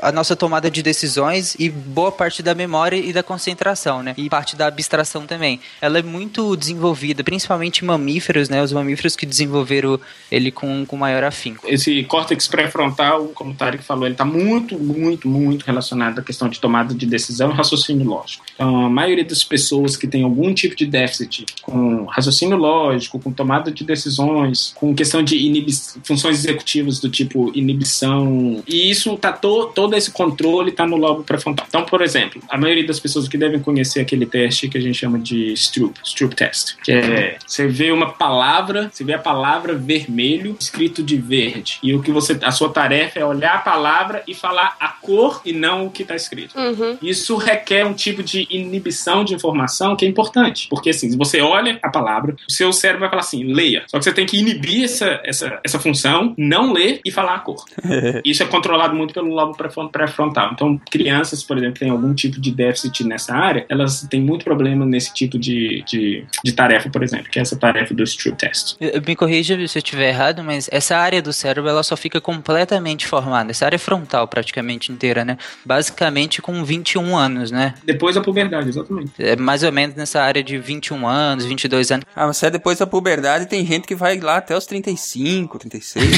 a 0.00 0.12
nossa 0.12 0.36
tomada 0.36 0.70
de 0.70 0.82
decisões 0.82 1.56
e 1.58 1.68
boa 1.68 2.12
parte 2.12 2.42
da 2.42 2.54
memória 2.54 2.96
e 2.96 3.12
da 3.12 3.22
concentração, 3.22 4.02
né? 4.02 4.14
E 4.16 4.30
parte 4.30 4.54
da 4.54 4.66
abstração 4.66 5.26
também. 5.26 5.60
Ela 5.80 5.98
é 5.98 6.02
muito 6.02 6.56
desenvolvida, 6.56 7.24
principalmente 7.24 7.84
mamíferos, 7.84 8.48
né? 8.48 8.62
Os 8.62 8.72
mamíferos 8.72 9.16
que 9.16 9.26
desenvolveram 9.26 9.98
ele 10.30 10.52
com, 10.52 10.86
com 10.86 10.96
maior 10.96 11.24
afinco. 11.24 11.66
Esse 11.66 12.04
córtex 12.04 12.46
pré-frontal, 12.46 13.26
como 13.34 13.50
o 13.50 13.54
Tarek 13.54 13.82
falou, 13.82 14.04
ele 14.04 14.14
está 14.14 14.24
muito, 14.24 14.78
muito, 14.78 15.28
muito 15.28 15.64
relacionado 15.64 16.20
à 16.20 16.22
questão 16.22 16.48
de 16.48 16.60
tomada 16.60 16.94
de 16.94 17.06
decisão 17.06 17.50
e 17.50 17.54
raciocínio 17.54 18.06
lógico. 18.06 18.44
Então, 18.54 18.86
a 18.86 18.90
maioria 18.90 19.24
das 19.24 19.42
pessoas 19.42 19.96
que 19.96 20.06
tem 20.06 20.22
algum 20.22 20.54
tipo 20.54 20.76
de 20.76 20.86
déficit 20.86 21.46
com 21.62 22.04
raciocínio 22.04 22.56
lógico, 22.56 23.18
com 23.18 23.32
tomada 23.32 23.72
de 23.72 23.84
decisões, 23.84 24.72
com 24.76 24.94
questão 24.94 25.22
de 25.22 25.36
inibição, 25.36 26.00
funções 26.04 26.35
executivas 26.40 27.00
do 27.00 27.08
tipo 27.08 27.50
inibição. 27.54 28.62
E 28.66 28.90
isso 28.90 29.16
tá 29.16 29.32
to, 29.32 29.66
todo 29.74 29.94
esse 29.94 30.10
controle 30.10 30.72
tá 30.72 30.86
no 30.86 30.96
lobo 30.96 31.22
pré-frontal. 31.22 31.66
Então, 31.68 31.84
por 31.84 32.02
exemplo, 32.02 32.42
a 32.48 32.58
maioria 32.58 32.86
das 32.86 33.00
pessoas 33.00 33.28
que 33.28 33.36
devem 33.36 33.60
conhecer 33.60 34.00
aquele 34.00 34.26
teste 34.26 34.68
que 34.68 34.78
a 34.78 34.80
gente 34.80 34.98
chama 34.98 35.18
de 35.18 35.52
Stroop, 35.54 35.98
Stroop 36.04 36.34
Test, 36.34 36.76
que 36.82 36.92
é 36.92 37.36
você 37.46 37.66
vê 37.66 37.90
uma 37.90 38.12
palavra, 38.12 38.90
você 38.92 39.04
vê 39.04 39.14
a 39.14 39.18
palavra 39.18 39.74
vermelho 39.74 40.56
escrito 40.58 41.02
de 41.02 41.16
verde. 41.16 41.78
E 41.82 41.94
o 41.94 42.02
que 42.02 42.10
você 42.10 42.38
a 42.42 42.50
sua 42.50 42.68
tarefa 42.68 43.18
é 43.18 43.24
olhar 43.24 43.54
a 43.54 43.58
palavra 43.58 44.22
e 44.26 44.34
falar 44.34 44.76
a 44.78 44.88
cor 44.88 45.40
e 45.44 45.52
não 45.52 45.86
o 45.86 45.90
que 45.90 46.04
tá 46.04 46.14
escrito. 46.14 46.58
Uhum. 46.58 46.98
Isso 47.02 47.36
requer 47.36 47.84
um 47.84 47.94
tipo 47.94 48.22
de 48.22 48.46
inibição 48.50 49.24
de 49.24 49.34
informação 49.34 49.96
que 49.96 50.04
é 50.04 50.08
importante, 50.08 50.68
porque 50.68 50.90
assim, 50.90 51.10
se 51.10 51.16
você 51.16 51.40
olha 51.40 51.78
a 51.82 51.88
palavra, 51.88 52.36
o 52.48 52.52
seu 52.52 52.72
cérebro 52.72 53.00
vai 53.00 53.10
falar 53.10 53.22
assim, 53.22 53.44
leia. 53.44 53.84
Só 53.86 53.98
que 53.98 54.04
você 54.04 54.12
tem 54.12 54.26
que 54.26 54.38
inibir 54.38 54.84
essa, 54.84 55.20
essa, 55.24 55.60
essa 55.64 55.78
função, 55.78 56.25
não 56.36 56.72
ler 56.72 57.00
e 57.04 57.10
falar 57.10 57.34
a 57.36 57.38
cor. 57.40 57.64
Isso 58.24 58.42
é 58.42 58.46
controlado 58.46 58.94
muito 58.94 59.12
pelo 59.14 59.28
lobo 59.34 59.56
pré-fron- 59.56 59.88
pré-frontal. 59.88 60.50
Então, 60.52 60.80
crianças, 60.90 61.42
por 61.42 61.56
exemplo, 61.56 61.74
que 61.74 61.80
têm 61.80 61.90
algum 61.90 62.14
tipo 62.14 62.40
de 62.40 62.50
déficit 62.50 63.04
nessa 63.04 63.34
área, 63.34 63.64
elas 63.68 64.02
têm 64.10 64.20
muito 64.20 64.44
problema 64.44 64.84
nesse 64.86 65.12
tipo 65.14 65.38
de, 65.38 65.82
de, 65.86 66.24
de 66.44 66.52
tarefa, 66.52 66.88
por 66.90 67.02
exemplo, 67.02 67.28
que 67.30 67.38
é 67.38 67.42
essa 67.42 67.56
tarefa 67.56 67.94
do 67.94 68.02
Stroop 68.06 68.36
Test. 68.38 68.76
Eu- 68.80 69.02
Me 69.06 69.14
corrija 69.14 69.54
se 69.68 69.78
eu 69.78 69.80
estiver 69.80 70.08
errado, 70.08 70.42
mas 70.42 70.68
essa 70.72 70.96
área 70.96 71.20
do 71.22 71.32
cérebro 71.32 71.70
ela 71.70 71.82
só 71.82 71.96
fica 71.96 72.20
completamente 72.20 73.06
formada. 73.06 73.50
Essa 73.50 73.66
área 73.66 73.78
frontal 73.78 74.26
praticamente 74.28 74.90
inteira, 74.92 75.24
né? 75.24 75.36
Basicamente 75.64 76.40
com 76.40 76.64
21 76.64 77.16
anos, 77.16 77.50
né? 77.50 77.74
Depois 77.84 78.14
da 78.14 78.20
puberdade, 78.20 78.68
exatamente. 78.68 79.12
É 79.18 79.36
mais 79.36 79.62
ou 79.62 79.70
menos 79.72 79.94
nessa 79.96 80.20
área 80.22 80.42
de 80.42 80.56
21 80.58 81.06
anos, 81.06 81.44
22 81.44 81.90
anos. 81.90 82.06
Ah, 82.14 82.26
mas 82.26 82.42
é 82.42 82.50
depois 82.50 82.78
da 82.78 82.86
puberdade 82.86 83.46
tem 83.46 83.64
gente 83.66 83.86
que 83.86 83.94
vai 83.94 84.18
lá 84.18 84.36
até 84.38 84.56
os 84.56 84.66
35, 84.66 85.58
36. 85.58 86.15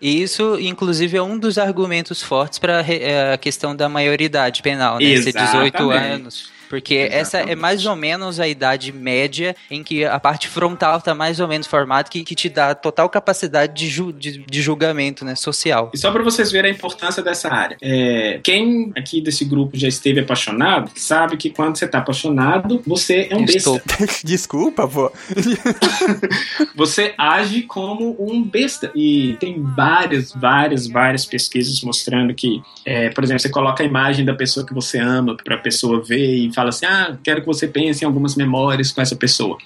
E 0.00 0.22
isso, 0.22 0.58
inclusive, 0.58 1.16
é 1.16 1.22
um 1.22 1.38
dos 1.38 1.58
argumentos 1.58 2.22
fortes 2.22 2.58
para 2.58 2.84
a 3.32 3.38
questão 3.38 3.74
da 3.74 3.88
maioridade 3.88 4.62
penal, 4.62 4.98
né? 4.98 5.16
Ser 5.18 5.32
18 5.32 5.76
Exatamente. 5.76 6.12
anos. 6.12 6.50
Porque 6.72 7.06
essa 7.10 7.36
é 7.40 7.54
mais 7.54 7.84
ou 7.84 7.94
menos 7.94 8.40
a 8.40 8.48
idade 8.48 8.90
média 8.94 9.54
em 9.70 9.82
que 9.84 10.06
a 10.06 10.18
parte 10.18 10.48
frontal 10.48 11.02
tá 11.02 11.14
mais 11.14 11.38
ou 11.38 11.46
menos 11.46 11.66
formada, 11.66 12.08
que, 12.08 12.24
que 12.24 12.34
te 12.34 12.48
dá 12.48 12.74
total 12.74 13.10
capacidade 13.10 13.74
de, 13.74 13.88
ju- 13.90 14.10
de, 14.10 14.38
de 14.38 14.62
julgamento, 14.62 15.22
né, 15.22 15.34
social. 15.34 15.90
E 15.92 15.98
só 15.98 16.10
pra 16.10 16.22
vocês 16.22 16.50
verem 16.50 16.72
a 16.72 16.74
importância 16.74 17.22
dessa 17.22 17.52
área. 17.52 17.76
É, 17.82 18.40
quem 18.42 18.90
aqui 18.96 19.20
desse 19.20 19.44
grupo 19.44 19.76
já 19.76 19.86
esteve 19.86 20.20
apaixonado, 20.20 20.90
sabe 20.96 21.36
que 21.36 21.50
quando 21.50 21.76
você 21.76 21.86
tá 21.86 21.98
apaixonado, 21.98 22.80
você 22.86 23.28
é 23.30 23.36
um 23.36 23.44
besta. 23.44 23.82
Desculpa, 24.24 24.88
pô. 24.88 25.12
Você 26.74 27.14
age 27.18 27.62
como 27.62 28.16
um 28.18 28.42
besta. 28.42 28.90
E 28.94 29.36
tem 29.38 29.62
várias, 29.76 30.32
várias, 30.32 30.86
várias 30.86 31.26
pesquisas 31.26 31.82
mostrando 31.82 32.34
que, 32.34 32.62
é, 32.84 33.10
por 33.10 33.22
exemplo, 33.24 33.40
você 33.40 33.48
coloca 33.50 33.82
a 33.82 33.86
imagem 33.86 34.24
da 34.24 34.34
pessoa 34.34 34.64
que 34.66 34.72
você 34.72 34.98
ama 34.98 35.36
pra 35.44 35.58
pessoa 35.58 36.02
ver 36.02 36.46
e 36.46 36.52
fala 36.62 36.68
assim: 36.70 36.86
ah, 36.86 37.18
quero 37.22 37.40
que 37.40 37.46
você 37.46 37.66
pense 37.66 38.04
em 38.04 38.06
algumas 38.06 38.36
memórias 38.36 38.92
com 38.92 39.00
essa 39.00 39.16
pessoa. 39.16 39.58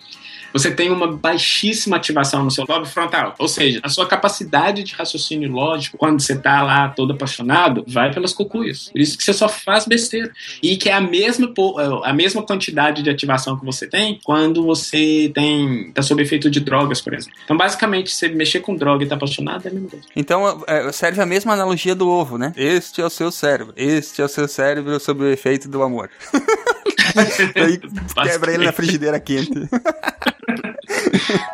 Você 0.56 0.70
tem 0.70 0.90
uma 0.90 1.06
baixíssima 1.16 1.96
ativação 1.96 2.44
no 2.44 2.50
seu 2.50 2.64
lobo 2.68 2.86
frontal. 2.86 3.34
Ou 3.38 3.48
seja, 3.48 3.80
a 3.82 3.88
sua 3.88 4.06
capacidade 4.06 4.82
de 4.82 4.94
raciocínio 4.94 5.50
lógico, 5.50 5.98
quando 5.98 6.20
você 6.20 6.36
tá 6.36 6.62
lá 6.62 6.88
todo 6.88 7.12
apaixonado, 7.12 7.84
vai 7.86 8.12
pelas 8.12 8.32
cucuias. 8.32 8.88
Por 8.90 9.00
isso 9.00 9.16
que 9.18 9.24
você 9.24 9.32
só 9.32 9.48
faz 9.48 9.86
besteira. 9.86 10.30
E 10.62 10.76
que 10.76 10.88
é 10.88 10.92
a 10.92 11.00
mesma, 11.00 11.48
po- 11.48 11.78
a 12.04 12.12
mesma 12.12 12.42
quantidade 12.42 13.02
de 13.02 13.10
ativação 13.10 13.58
que 13.58 13.64
você 13.64 13.86
tem 13.86 14.18
quando 14.24 14.64
você 14.64 15.30
tem 15.34 15.90
tá 15.92 16.02
sob 16.02 16.22
efeito 16.22 16.50
de 16.50 16.60
drogas, 16.60 17.00
por 17.00 17.14
exemplo. 17.14 17.38
Então, 17.44 17.56
basicamente, 17.56 18.10
você 18.12 18.28
mexer 18.28 18.60
com 18.60 18.74
droga 18.74 19.04
e 19.04 19.06
tá 19.08 19.14
apaixonado 19.14 19.66
é 19.66 19.70
a 19.70 19.74
mesma 19.74 19.88
coisa. 19.90 20.06
Então 20.16 20.64
é, 20.66 20.90
serve 20.92 21.20
a 21.20 21.26
mesma 21.26 21.52
analogia 21.52 21.94
do 21.94 22.08
ovo, 22.08 22.38
né? 22.38 22.52
Este 22.56 23.00
é 23.00 23.04
o 23.04 23.10
seu 23.10 23.30
cérebro. 23.30 23.74
Este 23.76 24.22
é 24.22 24.24
o 24.24 24.28
seu 24.28 24.48
cérebro 24.48 24.98
sob 25.00 25.24
o 25.24 25.28
efeito 25.28 25.68
do 25.68 25.82
amor. 25.82 26.10
Daí 27.54 27.80
quebra 28.28 28.52
ele 28.52 28.66
na 28.66 28.72
frigideira 28.72 29.18
quente. 29.18 29.50
you 31.16 31.46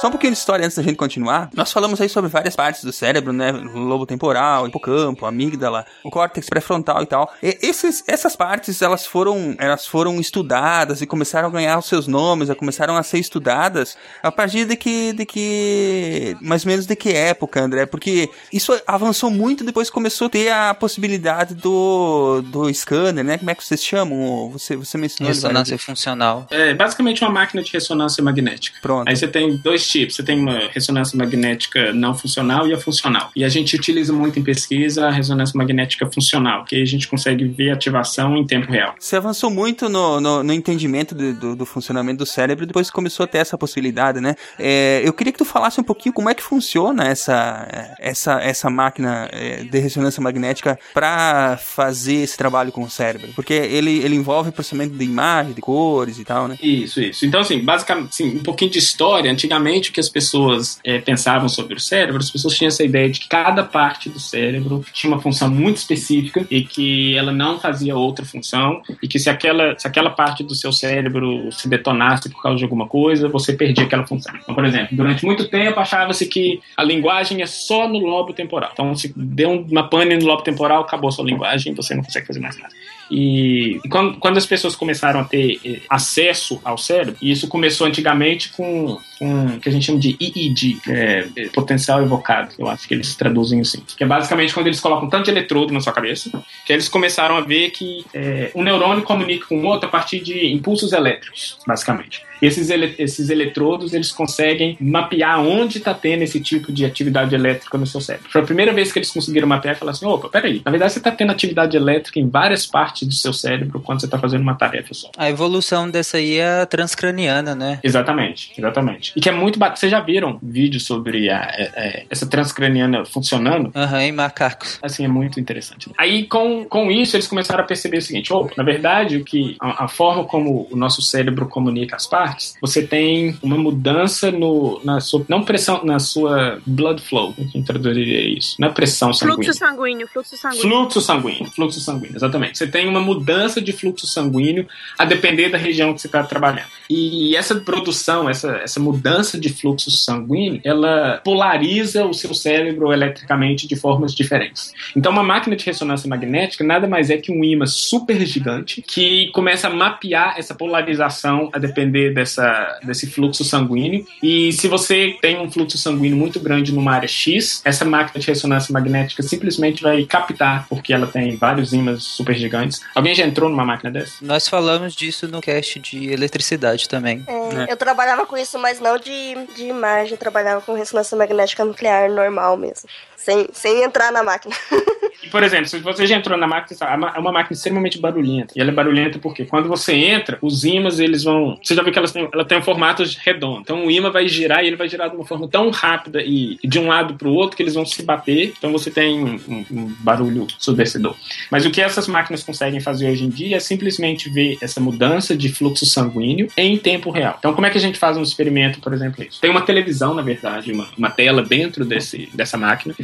Só 0.00 0.06
um 0.06 0.10
pouquinho 0.12 0.32
de 0.32 0.38
história 0.38 0.64
antes 0.64 0.76
da 0.76 0.82
gente 0.82 0.94
continuar. 0.94 1.50
Nós 1.52 1.72
falamos 1.72 2.00
aí 2.00 2.08
sobre 2.08 2.30
várias 2.30 2.54
partes 2.54 2.84
do 2.84 2.92
cérebro, 2.92 3.32
né? 3.32 3.50
O 3.50 3.80
lobo 3.80 4.06
temporal, 4.06 4.62
o 4.62 4.68
hipocampo, 4.68 5.26
a 5.26 5.28
amígdala, 5.28 5.84
o 6.04 6.10
córtex 6.10 6.48
pré-frontal 6.48 7.02
e 7.02 7.06
tal. 7.06 7.32
E 7.42 7.58
esses, 7.60 8.04
essas 8.06 8.36
partes, 8.36 8.80
elas 8.80 9.04
foram, 9.04 9.56
elas 9.58 9.86
foram 9.88 10.20
estudadas 10.20 11.02
e 11.02 11.06
começaram 11.06 11.48
a 11.48 11.50
ganhar 11.50 11.76
os 11.76 11.86
seus 11.86 12.06
nomes, 12.06 12.48
começaram 12.54 12.96
a 12.96 13.02
ser 13.02 13.18
estudadas 13.18 13.98
a 14.22 14.30
partir 14.30 14.66
de 14.66 14.76
que, 14.76 15.12
de 15.12 15.26
que, 15.26 16.36
mais 16.40 16.64
ou 16.64 16.70
menos 16.70 16.86
de 16.86 16.94
que 16.94 17.12
época, 17.12 17.60
André? 17.60 17.84
Porque 17.84 18.30
isso 18.52 18.80
avançou 18.86 19.32
muito 19.32 19.64
depois 19.64 19.88
que 19.88 19.94
começou 19.94 20.28
a 20.28 20.30
ter 20.30 20.48
a 20.48 20.74
possibilidade 20.74 21.56
do, 21.56 22.40
do 22.42 22.72
scanner, 22.72 23.24
né? 23.24 23.36
Como 23.36 23.50
é 23.50 23.54
que 23.54 23.64
vocês 23.64 23.82
chamam? 23.82 24.48
Você, 24.50 24.76
você 24.76 24.96
mencionou 24.96 25.34
Ressonância 25.34 25.76
funcional. 25.76 26.46
É 26.50 26.72
basicamente 26.72 27.22
uma 27.24 27.32
máquina 27.32 27.64
de 27.64 27.72
ressonância 27.72 28.22
magnética. 28.22 28.78
Pronto. 28.80 29.08
Aí 29.08 29.16
você 29.16 29.26
tem 29.26 29.56
dois 29.56 29.87
tipos. 29.88 30.16
Você 30.16 30.22
tem 30.22 30.38
uma 30.38 30.68
ressonância 30.72 31.16
magnética 31.16 31.92
não 31.92 32.14
funcional 32.14 32.66
e 32.68 32.72
a 32.72 32.78
funcional. 32.78 33.30
E 33.34 33.44
a 33.44 33.48
gente 33.48 33.74
utiliza 33.76 34.12
muito 34.12 34.38
em 34.38 34.42
pesquisa 34.42 35.06
a 35.06 35.10
ressonância 35.10 35.56
magnética 35.56 36.06
funcional, 36.10 36.64
que 36.64 36.76
aí 36.76 36.82
a 36.82 36.86
gente 36.86 37.08
consegue 37.08 37.44
ver 37.44 37.70
ativação 37.70 38.36
em 38.36 38.46
tempo 38.46 38.70
real. 38.70 38.94
Você 38.98 39.16
avançou 39.16 39.50
muito 39.50 39.88
no, 39.88 40.20
no, 40.20 40.42
no 40.42 40.52
entendimento 40.52 41.14
do, 41.14 41.34
do, 41.34 41.56
do 41.56 41.66
funcionamento 41.66 42.18
do 42.18 42.26
cérebro 42.26 42.66
depois 42.66 42.88
que 42.88 42.94
começou 42.94 43.24
a 43.24 43.26
ter 43.26 43.38
essa 43.38 43.56
possibilidade, 43.56 44.20
né? 44.20 44.34
É, 44.58 45.00
eu 45.04 45.12
queria 45.12 45.32
que 45.32 45.38
tu 45.38 45.44
falasse 45.44 45.80
um 45.80 45.84
pouquinho 45.84 46.12
como 46.12 46.28
é 46.28 46.34
que 46.34 46.42
funciona 46.42 47.04
essa, 47.04 47.96
essa, 47.98 48.40
essa 48.40 48.70
máquina 48.70 49.28
é, 49.32 49.64
de 49.64 49.78
ressonância 49.78 50.22
magnética 50.22 50.78
para 50.92 51.56
fazer 51.56 52.16
esse 52.16 52.36
trabalho 52.36 52.72
com 52.72 52.82
o 52.82 52.90
cérebro. 52.90 53.28
Porque 53.34 53.54
ele, 53.54 53.98
ele 53.98 54.16
envolve 54.16 54.50
processamento 54.50 54.96
de 54.96 55.04
imagem, 55.04 55.52
de 55.52 55.60
cores 55.60 56.18
e 56.18 56.24
tal, 56.24 56.48
né? 56.48 56.58
Isso, 56.62 57.00
isso. 57.00 57.24
Então, 57.24 57.40
assim, 57.40 57.60
basicamente, 57.60 58.08
assim, 58.08 58.36
um 58.36 58.42
pouquinho 58.42 58.70
de 58.70 58.78
história. 58.78 59.30
Antigamente, 59.30 59.77
o 59.78 59.92
que 59.92 60.00
as 60.00 60.08
pessoas 60.08 60.80
eh, 60.84 60.98
pensavam 60.98 61.48
sobre 61.48 61.74
o 61.74 61.80
cérebro, 61.80 62.18
as 62.18 62.30
pessoas 62.30 62.54
tinham 62.54 62.68
essa 62.68 62.84
ideia 62.84 63.08
de 63.08 63.20
que 63.20 63.28
cada 63.28 63.62
parte 63.62 64.08
do 64.08 64.18
cérebro 64.18 64.84
tinha 64.92 65.12
uma 65.12 65.20
função 65.20 65.48
muito 65.48 65.76
específica 65.76 66.46
e 66.50 66.62
que 66.62 67.16
ela 67.16 67.32
não 67.32 67.58
fazia 67.60 67.96
outra 67.96 68.24
função 68.24 68.82
e 69.02 69.08
que 69.08 69.18
se 69.18 69.30
aquela, 69.30 69.78
se 69.78 69.86
aquela 69.86 70.10
parte 70.10 70.42
do 70.42 70.54
seu 70.54 70.72
cérebro 70.72 71.50
se 71.52 71.68
detonasse 71.68 72.28
por 72.28 72.42
causa 72.42 72.58
de 72.58 72.64
alguma 72.64 72.86
coisa, 72.86 73.28
você 73.28 73.52
perdia 73.52 73.84
aquela 73.84 74.06
função. 74.06 74.34
Então, 74.42 74.54
por 74.54 74.64
exemplo, 74.64 74.96
durante 74.96 75.24
muito 75.24 75.48
tempo 75.48 75.78
achava-se 75.78 76.26
que 76.26 76.60
a 76.76 76.82
linguagem 76.82 77.42
é 77.42 77.46
só 77.46 77.88
no 77.88 77.98
lobo 77.98 78.32
temporal. 78.32 78.70
Então, 78.72 78.94
se 78.94 79.12
deu 79.16 79.50
uma 79.50 79.88
pane 79.88 80.16
no 80.16 80.26
lobo 80.26 80.42
temporal, 80.42 80.82
acabou 80.82 81.08
a 81.08 81.12
sua 81.12 81.24
linguagem, 81.24 81.74
você 81.74 81.94
não 81.94 82.02
consegue 82.02 82.26
fazer 82.26 82.40
mais 82.40 82.56
nada. 82.58 82.74
E, 83.10 83.80
quando, 83.90 84.18
quando 84.18 84.36
as 84.36 84.46
pessoas 84.46 84.76
começaram 84.76 85.20
a 85.20 85.24
ter 85.24 85.60
eh, 85.64 85.80
acesso 85.88 86.60
ao 86.64 86.76
cérebro, 86.76 87.16
e 87.20 87.30
isso 87.30 87.48
começou 87.48 87.86
antigamente 87.86 88.50
com, 88.50 88.98
com 89.18 89.46
o 89.46 89.60
que 89.60 89.68
a 89.68 89.72
gente 89.72 89.86
chama 89.86 89.98
de 89.98 90.16
EEG, 90.20 90.80
é, 90.88 91.28
eh, 91.36 91.48
potencial 91.52 92.02
evocado, 92.02 92.54
eu 92.58 92.68
acho 92.68 92.86
que 92.86 92.94
eles 92.94 93.14
traduzem 93.14 93.60
assim. 93.60 93.82
Que 93.96 94.04
é 94.04 94.06
basicamente 94.06 94.52
quando 94.52 94.66
eles 94.66 94.80
colocam 94.80 95.08
tanto 95.08 95.24
de 95.24 95.30
eletrodo 95.30 95.72
na 95.72 95.80
sua 95.80 95.92
cabeça, 95.92 96.30
que 96.66 96.72
eles 96.72 96.88
começaram 96.88 97.36
a 97.36 97.40
ver 97.40 97.70
que 97.70 98.04
eh, 98.12 98.50
um 98.54 98.62
neurônio 98.62 99.02
comunica 99.02 99.46
com 99.46 99.58
o 99.58 99.64
outro 99.64 99.88
a 99.88 99.90
partir 99.90 100.20
de 100.20 100.52
impulsos 100.52 100.92
elétricos, 100.92 101.58
basicamente. 101.66 102.22
E 102.40 102.46
esses, 102.46 102.70
ele- 102.70 102.94
esses 102.98 103.30
eletrodos, 103.30 103.92
eles 103.94 104.12
conseguem 104.12 104.76
mapear 104.80 105.40
onde 105.40 105.78
está 105.78 105.94
tendo 105.94 106.22
esse 106.22 106.40
tipo 106.40 106.72
de 106.72 106.84
atividade 106.84 107.34
elétrica 107.34 107.76
no 107.78 107.86
seu 107.86 108.00
cérebro. 108.00 108.28
Foi 108.30 108.40
a 108.40 108.44
primeira 108.44 108.72
vez 108.72 108.92
que 108.92 108.98
eles 108.98 109.10
conseguiram 109.10 109.48
mapear 109.48 109.74
e 109.74 109.78
falar 109.78 109.92
assim, 109.92 110.06
opa, 110.06 110.28
peraí, 110.28 110.62
na 110.64 110.70
verdade 110.70 110.92
você 110.92 110.98
está 110.98 111.10
tendo 111.10 111.30
atividade 111.32 111.76
elétrica 111.76 112.18
em 112.18 112.28
várias 112.28 112.66
partes 112.66 113.06
do 113.08 113.14
seu 113.14 113.32
cérebro 113.32 113.80
quando 113.80 114.00
você 114.00 114.06
está 114.06 114.18
fazendo 114.18 114.42
uma 114.42 114.54
tarefa 114.54 114.94
só. 114.94 115.10
A 115.16 115.28
evolução 115.30 115.90
dessa 115.90 116.16
aí 116.18 116.38
é 116.38 116.64
transcraniana, 116.66 117.54
né? 117.54 117.80
Exatamente, 117.82 118.52
exatamente. 118.56 119.12
E 119.16 119.20
que 119.20 119.28
é 119.28 119.32
muito 119.32 119.58
bacana. 119.58 119.76
Vocês 119.76 119.90
já 119.92 120.00
viram 120.00 120.38
vídeos 120.42 120.84
sobre 120.86 121.28
a- 121.30 121.50
é- 121.56 121.72
é, 121.76 122.04
essa 122.10 122.26
transcraniana 122.26 123.04
funcionando? 123.04 123.70
Aham, 123.74 124.02
em 124.02 124.12
macacos. 124.12 124.78
Assim, 124.82 125.04
é 125.04 125.08
muito 125.08 125.38
interessante. 125.40 125.90
Aí, 125.98 126.24
com, 126.26 126.64
com 126.64 126.90
isso, 126.90 127.16
eles 127.16 127.26
começaram 127.26 127.62
a 127.62 127.66
perceber 127.66 127.98
o 127.98 128.02
seguinte: 128.02 128.32
oh, 128.32 128.48
na 128.56 128.64
verdade, 128.64 129.16
o 129.16 129.24
que 129.24 129.56
a, 129.60 129.84
a 129.84 129.88
forma 129.88 130.24
como 130.24 130.66
o 130.70 130.76
nosso 130.76 131.02
cérebro 131.02 131.46
comunica 131.46 131.96
as 131.96 132.06
partes, 132.06 132.27
você 132.60 132.82
tem 132.82 133.36
uma 133.42 133.56
mudança 133.56 134.30
no, 134.30 134.80
na 134.84 135.00
sua. 135.00 135.24
Não 135.28 135.42
pressão, 135.42 135.84
na 135.84 135.98
sua 135.98 136.60
blood 136.66 137.02
flow. 137.02 137.34
Quem 137.52 137.62
traduziria 137.62 138.38
isso? 138.38 138.56
Não 138.58 138.68
é 138.68 138.70
pressão 138.70 139.12
sanguínea. 139.12 139.44
Fluxo 139.44 139.58
sanguíneo, 139.58 140.08
fluxo 140.08 140.36
sanguíneo. 140.36 140.62
Fluxo 140.62 141.00
sanguíneo, 141.00 141.50
fluxo 141.52 141.80
sanguíneo, 141.80 142.16
exatamente. 142.16 142.58
Você 142.58 142.66
tem 142.66 142.88
uma 142.88 143.00
mudança 143.00 143.60
de 143.60 143.72
fluxo 143.72 144.06
sanguíneo 144.06 144.66
a 144.98 145.04
depender 145.04 145.48
da 145.48 145.58
região 145.58 145.92
que 145.94 146.00
você 146.00 146.06
está 146.06 146.22
trabalhando. 146.22 146.68
E 146.88 147.36
essa 147.36 147.54
produção, 147.56 148.28
essa, 148.28 148.56
essa 148.56 148.80
mudança 148.80 149.38
de 149.38 149.48
fluxo 149.50 149.90
sanguíneo, 149.90 150.60
ela 150.64 151.20
polariza 151.24 152.06
o 152.06 152.14
seu 152.14 152.32
cérebro 152.34 152.92
eletricamente 152.92 153.66
de 153.66 153.76
formas 153.76 154.14
diferentes. 154.14 154.72
Então, 154.96 155.12
uma 155.12 155.22
máquina 155.22 155.54
de 155.54 155.64
ressonância 155.64 156.08
magnética 156.08 156.64
nada 156.64 156.86
mais 156.86 157.10
é 157.10 157.16
que 157.16 157.30
um 157.30 157.44
ímã 157.44 157.66
super 157.66 158.24
gigante 158.24 158.82
que 158.82 159.30
começa 159.32 159.68
a 159.68 159.70
mapear 159.70 160.34
essa 160.38 160.54
polarização 160.54 161.50
a 161.52 161.58
depender 161.58 162.12
dessa, 162.18 162.78
desse 162.82 163.06
fluxo 163.06 163.44
sanguíneo. 163.44 164.04
E 164.22 164.52
se 164.52 164.66
você 164.66 165.16
tem 165.22 165.38
um 165.40 165.50
fluxo 165.50 165.78
sanguíneo 165.78 166.16
muito 166.16 166.40
grande 166.40 166.72
numa 166.72 166.92
área 166.92 167.06
X, 167.08 167.62
essa 167.64 167.84
máquina 167.84 168.20
de 168.20 168.26
ressonância 168.26 168.72
magnética 168.72 169.22
simplesmente 169.22 169.82
vai 169.82 170.04
captar, 170.04 170.66
porque 170.68 170.92
ela 170.92 171.06
tem 171.06 171.36
vários 171.36 171.72
ímãs 171.72 172.02
super 172.02 172.34
gigantes. 172.34 172.80
Alguém 172.94 173.14
já 173.14 173.24
entrou 173.24 173.48
numa 173.48 173.64
máquina 173.64 173.90
dessa? 173.90 174.14
Nós 174.20 174.48
falamos 174.48 174.94
disso 174.94 175.28
no 175.28 175.40
cast 175.40 175.78
de 175.78 176.10
eletricidade 176.10 176.88
também. 176.88 177.24
É, 177.26 177.72
Eu 177.72 177.76
trabalhava 177.76 178.26
com 178.26 178.36
isso, 178.36 178.58
mas 178.58 178.80
não 178.80 178.98
de, 178.98 179.34
de 179.54 179.64
imagem, 179.64 180.12
eu 180.12 180.18
trabalhava 180.18 180.60
com 180.60 180.74
ressonância 180.74 181.16
magnética 181.16 181.64
nuclear 181.64 182.10
normal 182.10 182.56
mesmo. 182.56 182.88
Sem, 183.16 183.46
sem 183.52 183.82
entrar 183.82 184.10
na 184.10 184.22
máquina. 184.22 184.54
Por 185.30 185.42
exemplo, 185.42 185.66
se 185.66 185.78
você 185.78 186.06
já 186.06 186.16
entrou 186.16 186.36
na 186.38 186.46
máquina, 186.46 186.76
é 186.90 186.96
uma- 187.18 187.32
máquina 187.32 187.52
extremamente 187.52 187.98
barulhenta. 187.98 188.52
E 188.56 188.60
ela 188.60 188.70
é 188.70 188.74
barulhenta 188.74 189.18
porque 189.18 189.44
quando 189.44 189.68
você 189.68 189.94
entra, 189.94 190.38
os 190.42 190.64
ímãs, 190.64 190.98
eles 190.98 191.24
vão... 191.24 191.58
Você 191.62 191.74
já 191.74 191.82
viu 191.82 191.92
que 191.92 191.98
elas 191.98 192.12
têm, 192.12 192.28
ela 192.32 192.44
tem 192.44 192.58
um 192.58 192.62
formato 192.62 193.02
redondo. 193.24 193.60
Então 193.60 193.86
o 193.86 193.90
ímã 193.90 194.10
vai 194.10 194.28
girar 194.28 194.64
e 194.64 194.66
ele 194.66 194.76
vai 194.76 194.88
girar 194.88 195.10
de 195.10 195.16
uma 195.16 195.24
forma 195.26 195.46
tão 195.48 195.70
rápida 195.70 196.22
e, 196.22 196.58
de 196.64 196.78
um 196.78 196.88
lado 196.88 197.14
para 197.14 197.28
o 197.28 197.32
outro 197.34 197.56
que 197.56 197.62
eles 197.62 197.74
vão 197.74 197.84
se 197.86 198.02
bater. 198.02 198.52
Então 198.56 198.72
você 198.72 198.90
tem 198.90 199.22
um, 199.22 199.34
um- 199.48 199.64
um 199.70 199.94
barulho 200.00 200.46
ensurdecedor. 200.58 201.14
Mas 201.50 201.64
o 201.64 201.70
que 201.70 201.80
essas 201.80 202.06
máquinas 202.08 202.42
conseguem 202.42 202.80
fazer 202.80 203.10
hoje 203.10 203.24
em 203.24 203.28
dia 203.28 203.56
é 203.56 203.60
simplesmente 203.60 204.28
ver 204.30 204.56
essa 204.62 204.80
mudança 204.80 205.36
de 205.36 205.48
fluxo 205.48 205.86
sanguíneo 205.86 206.48
em 206.56 206.76
tempo 206.78 207.10
real. 207.10 207.36
Então 207.38 207.52
como 207.52 207.66
é 207.66 207.70
que 207.70 207.78
a 207.78 207.80
gente 207.80 207.98
faz 207.98 208.16
um 208.16 208.22
experimento, 208.22 208.80
por 208.80 208.92
exemplo, 208.92 209.22
isso? 209.24 209.40
Tem 209.40 209.50
uma 209.50 209.60
televisão, 209.62 210.14
na 210.14 210.22
verdade, 210.22 210.72
uma, 210.72 210.88
uma 210.96 211.10
tela 211.10 211.42
dentro 211.42 211.84
desse, 211.84 212.28
dessa 212.34 212.56
máquina. 212.56 212.94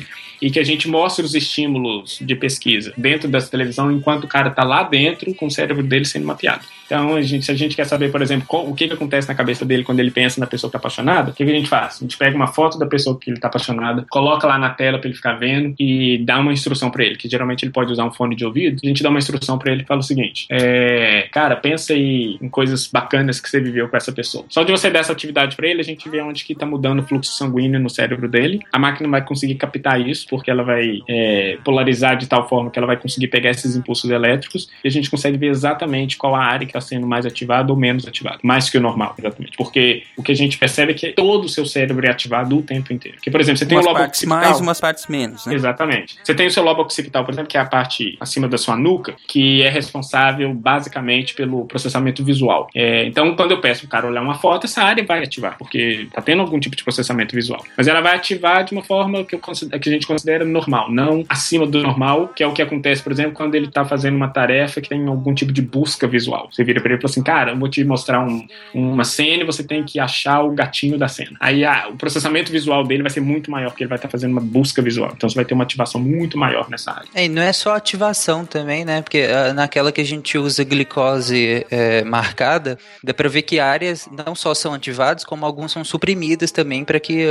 E 0.44 0.50
que 0.50 0.58
a 0.58 0.64
gente 0.64 0.86
mostra 0.88 1.24
os 1.24 1.34
estímulos 1.34 2.18
de 2.20 2.34
pesquisa 2.36 2.92
dentro 2.96 3.28
dessa 3.28 3.50
televisão 3.50 3.90
enquanto 3.90 4.24
o 4.24 4.28
cara 4.28 4.50
tá 4.50 4.62
lá 4.62 4.82
dentro 4.82 5.34
com 5.34 5.46
o 5.46 5.50
cérebro 5.50 5.82
dele 5.82 6.04
sendo 6.04 6.26
mapeado. 6.26 6.64
Então, 6.86 7.14
a 7.16 7.22
gente, 7.22 7.46
se 7.46 7.50
a 7.50 7.54
gente 7.54 7.74
quer 7.74 7.86
saber, 7.86 8.12
por 8.12 8.20
exemplo, 8.20 8.46
qual- 8.46 8.68
o 8.68 8.74
que, 8.74 8.86
que 8.86 8.92
acontece 8.92 9.26
na 9.26 9.34
cabeça 9.34 9.64
dele 9.64 9.82
quando 9.84 10.00
ele 10.00 10.10
pensa 10.10 10.38
na 10.38 10.46
pessoa 10.46 10.68
que 10.68 10.72
tá 10.72 10.78
apaixonada, 10.78 11.30
o 11.30 11.34
que, 11.34 11.42
que 11.42 11.50
a 11.50 11.54
gente 11.54 11.66
faz? 11.68 11.96
A 11.96 12.00
gente 12.00 12.18
pega 12.18 12.36
uma 12.36 12.46
foto 12.46 12.78
da 12.78 12.84
pessoa 12.86 13.18
que 13.18 13.30
ele 13.30 13.40
tá 13.40 13.48
apaixonada, 13.48 14.04
coloca 14.10 14.46
lá 14.46 14.58
na 14.58 14.68
tela 14.68 14.98
pra 14.98 15.08
ele 15.08 15.16
ficar 15.16 15.32
vendo 15.32 15.74
e 15.80 16.18
dá 16.18 16.38
uma 16.38 16.52
instrução 16.52 16.90
pra 16.90 17.02
ele, 17.02 17.16
que 17.16 17.26
geralmente 17.26 17.64
ele 17.64 17.72
pode 17.72 17.90
usar 17.90 18.04
um 18.04 18.12
fone 18.12 18.36
de 18.36 18.44
ouvido. 18.44 18.80
A 18.84 18.86
gente 18.86 19.02
dá 19.02 19.08
uma 19.08 19.18
instrução 19.18 19.58
pra 19.58 19.72
ele 19.72 19.80
e 19.82 19.86
fala 19.86 20.00
o 20.00 20.02
seguinte: 20.02 20.46
é, 20.50 21.26
cara, 21.32 21.56
pensa 21.56 21.94
aí 21.94 22.36
em 22.42 22.48
coisas 22.50 22.86
bacanas 22.86 23.40
que 23.40 23.48
você 23.48 23.60
viveu 23.60 23.88
com 23.88 23.96
essa 23.96 24.12
pessoa. 24.12 24.44
Só 24.50 24.62
de 24.62 24.70
você 24.70 24.90
dar 24.90 24.98
essa 25.00 25.12
atividade 25.12 25.56
pra 25.56 25.66
ele, 25.66 25.80
a 25.80 25.84
gente 25.84 26.06
vê 26.10 26.20
onde 26.20 26.44
que 26.44 26.54
tá 26.54 26.66
mudando 26.66 26.98
o 27.00 27.02
fluxo 27.02 27.32
sanguíneo 27.32 27.80
no 27.80 27.88
cérebro 27.88 28.28
dele. 28.28 28.60
A 28.70 28.78
máquina 28.78 29.08
vai 29.08 29.24
conseguir 29.24 29.54
captar 29.54 29.98
isso, 30.06 30.26
porque 30.34 30.50
ela 30.50 30.64
vai 30.64 31.00
é, 31.08 31.58
polarizar 31.64 32.16
de 32.16 32.26
tal 32.26 32.48
forma 32.48 32.68
que 32.68 32.76
ela 32.76 32.88
vai 32.88 32.96
conseguir 32.96 33.28
pegar 33.28 33.50
esses 33.50 33.76
impulsos 33.76 34.10
elétricos 34.10 34.68
e 34.82 34.88
a 34.88 34.90
gente 34.90 35.08
consegue 35.08 35.38
ver 35.38 35.46
exatamente 35.46 36.16
qual 36.16 36.34
a 36.34 36.42
área 36.42 36.66
que 36.66 36.76
está 36.76 36.80
sendo 36.80 37.06
mais 37.06 37.24
ativada 37.24 37.72
ou 37.72 37.78
menos 37.78 38.04
ativada. 38.04 38.38
Mais 38.42 38.68
que 38.68 38.76
o 38.76 38.80
normal, 38.80 39.14
exatamente. 39.16 39.56
Porque 39.56 40.02
o 40.16 40.24
que 40.24 40.32
a 40.32 40.34
gente 40.34 40.58
percebe 40.58 40.90
é 40.90 40.94
que 40.96 41.12
todo 41.12 41.44
o 41.44 41.48
seu 41.48 41.64
cérebro 41.64 42.04
é 42.04 42.10
ativado 42.10 42.58
o 42.58 42.62
tempo 42.62 42.92
inteiro. 42.92 43.16
Porque, 43.18 43.30
por 43.30 43.40
exemplo, 43.40 43.58
você 43.58 43.66
tem 43.66 43.78
umas 43.78 43.86
o 43.86 43.88
lobo 43.90 44.00
partes 44.00 44.18
occipital. 44.18 44.40
mais, 44.40 44.60
umas 44.60 44.80
partes 44.80 45.06
menos, 45.06 45.46
né? 45.46 45.54
Exatamente. 45.54 46.16
Você 46.24 46.34
tem 46.34 46.48
o 46.48 46.50
seu 46.50 46.64
lobo 46.64 46.82
occipital, 46.82 47.24
por 47.24 47.32
exemplo, 47.32 47.48
que 47.48 47.56
é 47.56 47.60
a 47.60 47.64
parte 47.64 48.16
acima 48.18 48.48
da 48.48 48.58
sua 48.58 48.76
nuca, 48.76 49.14
que 49.28 49.62
é 49.62 49.68
responsável 49.68 50.52
basicamente 50.52 51.32
pelo 51.34 51.64
processamento 51.66 52.24
visual. 52.24 52.68
É, 52.74 53.06
então, 53.06 53.36
quando 53.36 53.52
eu 53.52 53.60
peço 53.60 53.82
pro 53.82 53.88
cara 53.90 54.08
olhar 54.08 54.20
uma 54.20 54.34
foto, 54.34 54.66
essa 54.66 54.82
área 54.82 55.04
vai 55.04 55.22
ativar, 55.22 55.56
porque 55.56 56.08
tá 56.12 56.20
tendo 56.20 56.42
algum 56.42 56.58
tipo 56.58 56.74
de 56.74 56.82
processamento 56.82 57.36
visual. 57.36 57.64
Mas 57.76 57.86
ela 57.86 58.00
vai 58.00 58.16
ativar 58.16 58.64
de 58.64 58.72
uma 58.72 58.82
forma 58.82 59.24
que, 59.24 59.36
eu 59.36 59.38
que 59.38 59.88
a 59.88 59.92
gente 59.92 60.06
considera 60.14 60.44
normal, 60.44 60.90
não 60.90 61.24
acima 61.28 61.66
do 61.66 61.82
normal, 61.82 62.28
que 62.28 62.42
é 62.42 62.46
o 62.46 62.52
que 62.52 62.62
acontece, 62.62 63.02
por 63.02 63.12
exemplo, 63.12 63.32
quando 63.32 63.54
ele 63.54 63.68
tá 63.68 63.84
fazendo 63.84 64.16
uma 64.16 64.28
tarefa 64.28 64.80
que 64.80 64.88
tem 64.88 65.06
algum 65.06 65.34
tipo 65.34 65.52
de 65.52 65.60
busca 65.62 66.06
visual. 66.06 66.48
Você 66.50 66.62
vira 66.64 66.80
pra 66.80 66.90
ele 66.90 66.98
e 66.98 67.02
fala 67.02 67.10
assim, 67.10 67.22
cara, 67.22 67.50
eu 67.52 67.58
vou 67.58 67.68
te 67.68 67.82
mostrar 67.84 68.20
um- 68.24 68.46
uma 68.72 69.04
cena 69.04 69.42
e 69.42 69.46
você 69.46 69.62
tem 69.64 69.82
que 69.84 69.98
achar 69.98 70.42
o 70.42 70.52
gatinho 70.52 70.96
da 70.98 71.08
cena. 71.08 71.36
Aí 71.40 71.64
ah, 71.64 71.88
o 71.90 71.96
processamento 71.96 72.50
visual 72.52 72.84
dele 72.84 73.02
vai 73.02 73.10
ser 73.10 73.20
muito 73.20 73.50
maior, 73.50 73.70
porque 73.70 73.82
ele 73.84 73.88
vai 73.88 73.98
estar 73.98 74.08
fazendo 74.08 74.32
uma 74.32 74.40
busca 74.40 74.80
visual. 74.80 75.12
Então 75.16 75.28
você 75.28 75.34
vai 75.34 75.44
ter 75.44 75.54
uma 75.54 75.64
ativação 75.64 76.00
muito 76.00 76.38
maior 76.38 76.68
nessa 76.70 76.92
área. 76.92 77.08
É, 77.14 77.24
e 77.24 77.28
não 77.28 77.42
é 77.42 77.52
só 77.52 77.74
ativação 77.74 78.44
também, 78.46 78.84
né? 78.84 79.02
Porque 79.02 79.26
ah, 79.30 79.52
naquela 79.52 79.90
que 79.92 80.00
a 80.00 80.04
gente 80.04 80.38
usa 80.38 80.62
glicose 80.64 81.66
é, 81.70 82.04
marcada, 82.04 82.78
dá 83.02 83.12
pra 83.12 83.28
ver 83.28 83.42
que 83.42 83.58
áreas 83.58 84.08
não 84.26 84.34
só 84.34 84.54
são 84.54 84.72
ativadas, 84.74 85.24
como 85.24 85.44
algumas 85.44 85.72
são 85.72 85.82
suprimidas 85.84 86.50
também 86.52 86.84
para 86.84 87.00
que 87.00 87.24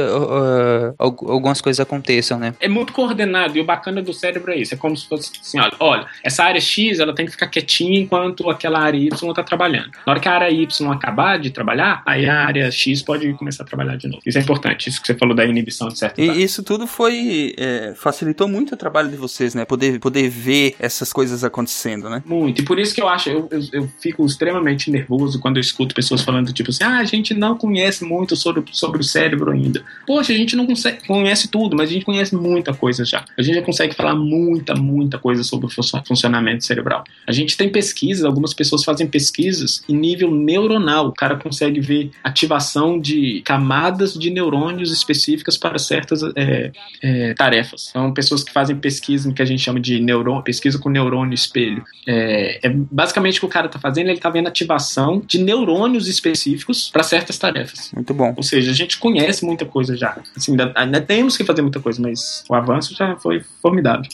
al- 0.99 1.15
algumas 1.29 1.61
coisas 1.61 1.79
aconteçam, 1.79 2.39
né? 2.39 2.53
É 2.59 2.67
muito 2.73 2.93
coordenado 2.93 3.57
e 3.57 3.61
o 3.61 3.63
bacana 3.63 4.01
do 4.01 4.13
cérebro 4.13 4.51
é 4.51 4.57
isso. 4.57 4.73
É 4.73 4.77
como 4.77 4.95
se 4.95 5.07
fosse 5.07 5.31
assim, 5.39 5.59
olha, 5.59 5.73
olha, 5.79 6.05
essa 6.23 6.43
área 6.43 6.59
X 6.59 6.99
ela 6.99 7.13
tem 7.13 7.25
que 7.25 7.31
ficar 7.31 7.47
quietinha 7.47 7.99
enquanto 7.99 8.49
aquela 8.49 8.79
área 8.79 8.97
Y 8.97 9.29
está 9.29 9.43
trabalhando. 9.43 9.91
Na 10.05 10.13
hora 10.13 10.19
que 10.19 10.27
a 10.27 10.33
área 10.33 10.51
Y 10.51 10.91
acabar 10.91 11.39
de 11.39 11.49
trabalhar, 11.49 12.01
aí 12.05 12.27
a 12.27 12.45
área 12.45 12.71
X 12.71 13.01
pode 13.01 13.31
começar 13.33 13.63
a 13.63 13.65
trabalhar 13.65 13.97
de 13.97 14.07
novo. 14.07 14.21
Isso 14.25 14.37
é 14.37 14.41
importante, 14.41 14.89
isso 14.89 15.01
que 15.01 15.07
você 15.07 15.15
falou 15.15 15.35
da 15.35 15.45
inibição 15.45 15.87
de 15.87 15.97
certo. 15.97 16.19
E 16.19 16.43
isso 16.43 16.63
tudo 16.63 16.87
foi. 16.87 17.53
é, 17.57 17.93
facilitou 17.95 18.47
muito 18.47 18.73
o 18.73 18.77
trabalho 18.77 19.09
de 19.09 19.15
vocês, 19.15 19.55
né? 19.55 19.65
Poder, 19.65 19.99
poder 19.99 20.29
ver 20.29 20.75
essas 20.79 21.11
coisas 21.13 21.43
acontecendo, 21.43 22.09
né? 22.09 22.21
Muito. 22.25 22.61
E 22.61 22.65
por 22.65 22.79
isso 22.79 22.93
que 22.93 23.01
eu 23.01 23.07
acho, 23.07 23.29
eu, 23.29 23.47
eu, 23.51 23.61
eu 23.71 23.91
fico 23.99 24.25
extremamente 24.25 24.89
nervoso 24.89 25.39
quando 25.39 25.57
eu 25.57 25.61
escuto 25.61 25.95
pessoas 25.95 26.21
falando, 26.21 26.51
tipo 26.53 26.69
assim, 26.69 26.83
ah, 26.83 26.99
a 26.99 27.05
gente 27.05 27.33
não 27.33 27.57
conhece 27.57 28.03
muito 28.03 28.35
sobre, 28.35 28.63
sobre 28.71 29.01
o 29.01 29.03
cérebro 29.03 29.51
ainda. 29.51 29.83
Poxa, 30.05 30.33
a 30.33 30.35
gente 30.35 30.55
não 30.55 30.65
consegue, 30.65 31.05
conhece 31.05 31.47
tudo, 31.47 31.75
mas 31.75 31.89
a 31.89 31.93
gente 31.93 32.05
conhece 32.05 32.35
muita 32.63 32.73
coisa 32.73 33.03
já. 33.03 33.25
A 33.37 33.41
gente 33.41 33.55
já 33.55 33.61
consegue 33.61 33.93
falar 33.93 34.15
muita, 34.15 34.73
muita 34.73 35.17
coisa 35.17 35.43
sobre 35.43 35.65
o 35.65 35.69
funcio- 35.69 36.01
funcionamento 36.07 36.63
cerebral. 36.63 37.03
A 37.27 37.31
gente 37.31 37.57
tem 37.57 37.69
pesquisas, 37.69 38.23
algumas 38.23 38.53
pessoas 38.53 38.83
fazem 38.83 39.05
pesquisas 39.05 39.83
em 39.89 39.95
nível 39.95 40.31
neuronal. 40.31 41.07
O 41.07 41.11
cara 41.13 41.35
consegue 41.35 41.81
ver 41.81 42.11
ativação 42.23 42.99
de 42.99 43.41
camadas 43.43 44.13
de 44.13 44.29
neurônios 44.29 44.91
específicas 44.91 45.57
para 45.57 45.77
certas 45.77 46.21
é, 46.35 46.71
é, 47.01 47.33
tarefas. 47.33 47.89
São 47.91 48.13
pessoas 48.13 48.43
que 48.43 48.51
fazem 48.51 48.75
pesquisa 48.77 49.31
que 49.33 49.41
a 49.41 49.45
gente 49.45 49.61
chama 49.61 49.79
de 49.79 49.99
neurônio, 49.99 50.43
pesquisa 50.43 50.79
com 50.79 50.89
neurônio 50.89 51.33
espelho. 51.33 51.83
É, 52.07 52.67
é 52.67 52.69
basicamente 52.69 53.37
o 53.37 53.41
que 53.41 53.45
o 53.45 53.49
cara 53.49 53.67
está 53.67 53.79
fazendo, 53.79 54.07
ele 54.07 54.17
está 54.17 54.29
vendo 54.29 54.47
ativação 54.47 55.21
de 55.25 55.39
neurônios 55.39 56.07
específicos 56.07 56.89
para 56.91 57.03
certas 57.03 57.37
tarefas. 57.37 57.91
Muito 57.93 58.13
bom. 58.13 58.33
Ou 58.37 58.43
seja, 58.43 58.71
a 58.71 58.73
gente 58.73 58.97
conhece 58.97 59.45
muita 59.45 59.65
coisa 59.65 59.97
já. 59.97 60.17
Assim, 60.35 60.51
ainda, 60.51 60.71
ainda 60.75 61.01
temos 61.01 61.35
que 61.35 61.43
fazer 61.43 61.61
muita 61.61 61.79
coisa, 61.79 62.01
mas 62.01 62.43
o 62.53 62.55
avanço 62.55 62.95
já 62.95 63.15
foi 63.15 63.41
formidável. 63.61 64.09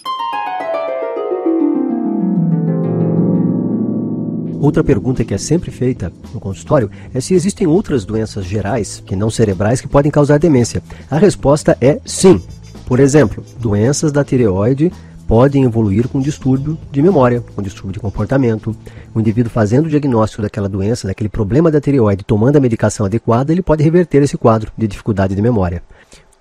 Outra 4.61 4.83
pergunta 4.83 5.23
que 5.23 5.33
é 5.33 5.37
sempre 5.37 5.71
feita 5.71 6.11
no 6.33 6.39
consultório 6.39 6.89
é 7.13 7.19
se 7.21 7.33
existem 7.33 7.65
outras 7.65 8.03
doenças 8.03 8.45
gerais, 8.45 9.01
que 9.05 9.15
não 9.15 9.29
cerebrais, 9.29 9.79
que 9.79 9.87
podem 9.87 10.11
causar 10.11 10.37
demência. 10.37 10.81
A 11.09 11.17
resposta 11.17 11.77
é 11.79 11.99
sim. 12.05 12.41
Por 12.85 12.99
exemplo, 12.99 13.43
doenças 13.57 14.11
da 14.11 14.23
tireoide 14.23 14.91
podem 15.27 15.63
evoluir 15.63 16.07
com 16.07 16.19
distúrbio 16.19 16.77
de 16.91 17.01
memória, 17.01 17.43
com 17.55 17.61
distúrbio 17.61 17.93
de 17.93 17.99
comportamento. 17.99 18.75
O 19.13 19.19
indivíduo 19.19 19.51
fazendo 19.51 19.85
o 19.85 19.89
diagnóstico 19.89 20.41
daquela 20.41 20.67
doença, 20.67 21.07
daquele 21.07 21.29
problema 21.29 21.71
da 21.71 21.79
tireoide, 21.79 22.25
tomando 22.25 22.57
a 22.57 22.61
medicação 22.61 23.05
adequada, 23.05 23.51
ele 23.51 23.61
pode 23.61 23.83
reverter 23.83 24.23
esse 24.23 24.37
quadro 24.37 24.71
de 24.77 24.87
dificuldade 24.87 25.35
de 25.35 25.41
memória. 25.41 25.83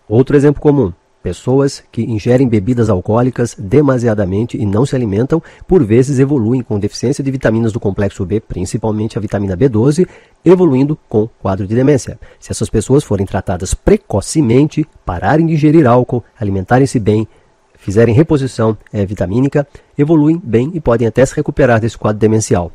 Outro 0.08 0.36
exemplo 0.36 0.60
comum: 0.60 0.92
pessoas 1.22 1.82
que 1.90 2.02
ingerem 2.02 2.48
bebidas 2.48 2.88
alcoólicas 2.88 3.54
demasiadamente 3.58 4.56
e 4.56 4.64
não 4.64 4.86
se 4.86 4.94
alimentam, 4.94 5.42
por 5.66 5.84
vezes 5.84 6.18
evoluem 6.18 6.62
com 6.62 6.78
deficiência 6.78 7.22
de 7.22 7.30
vitaminas 7.30 7.72
do 7.72 7.80
complexo 7.80 8.24
B, 8.24 8.40
principalmente 8.40 9.18
a 9.18 9.20
vitamina 9.20 9.56
B12, 9.56 10.06
evoluindo 10.44 10.98
com 11.08 11.28
quadro 11.40 11.66
de 11.66 11.74
demência. 11.74 12.18
Se 12.38 12.52
essas 12.52 12.70
pessoas 12.70 13.04
forem 13.04 13.26
tratadas 13.26 13.74
precocemente, 13.74 14.86
pararem 15.04 15.46
de 15.46 15.54
ingerir 15.54 15.86
álcool, 15.86 16.24
alimentarem-se 16.38 16.98
bem, 16.98 17.26
fizerem 17.74 18.14
reposição 18.14 18.76
eh, 18.92 19.06
vitamínica, 19.06 19.66
evoluem 19.96 20.40
bem 20.42 20.70
e 20.74 20.80
podem 20.80 21.06
até 21.06 21.24
se 21.24 21.34
recuperar 21.34 21.80
desse 21.80 21.96
quadro 21.96 22.18
demencial. 22.18 22.72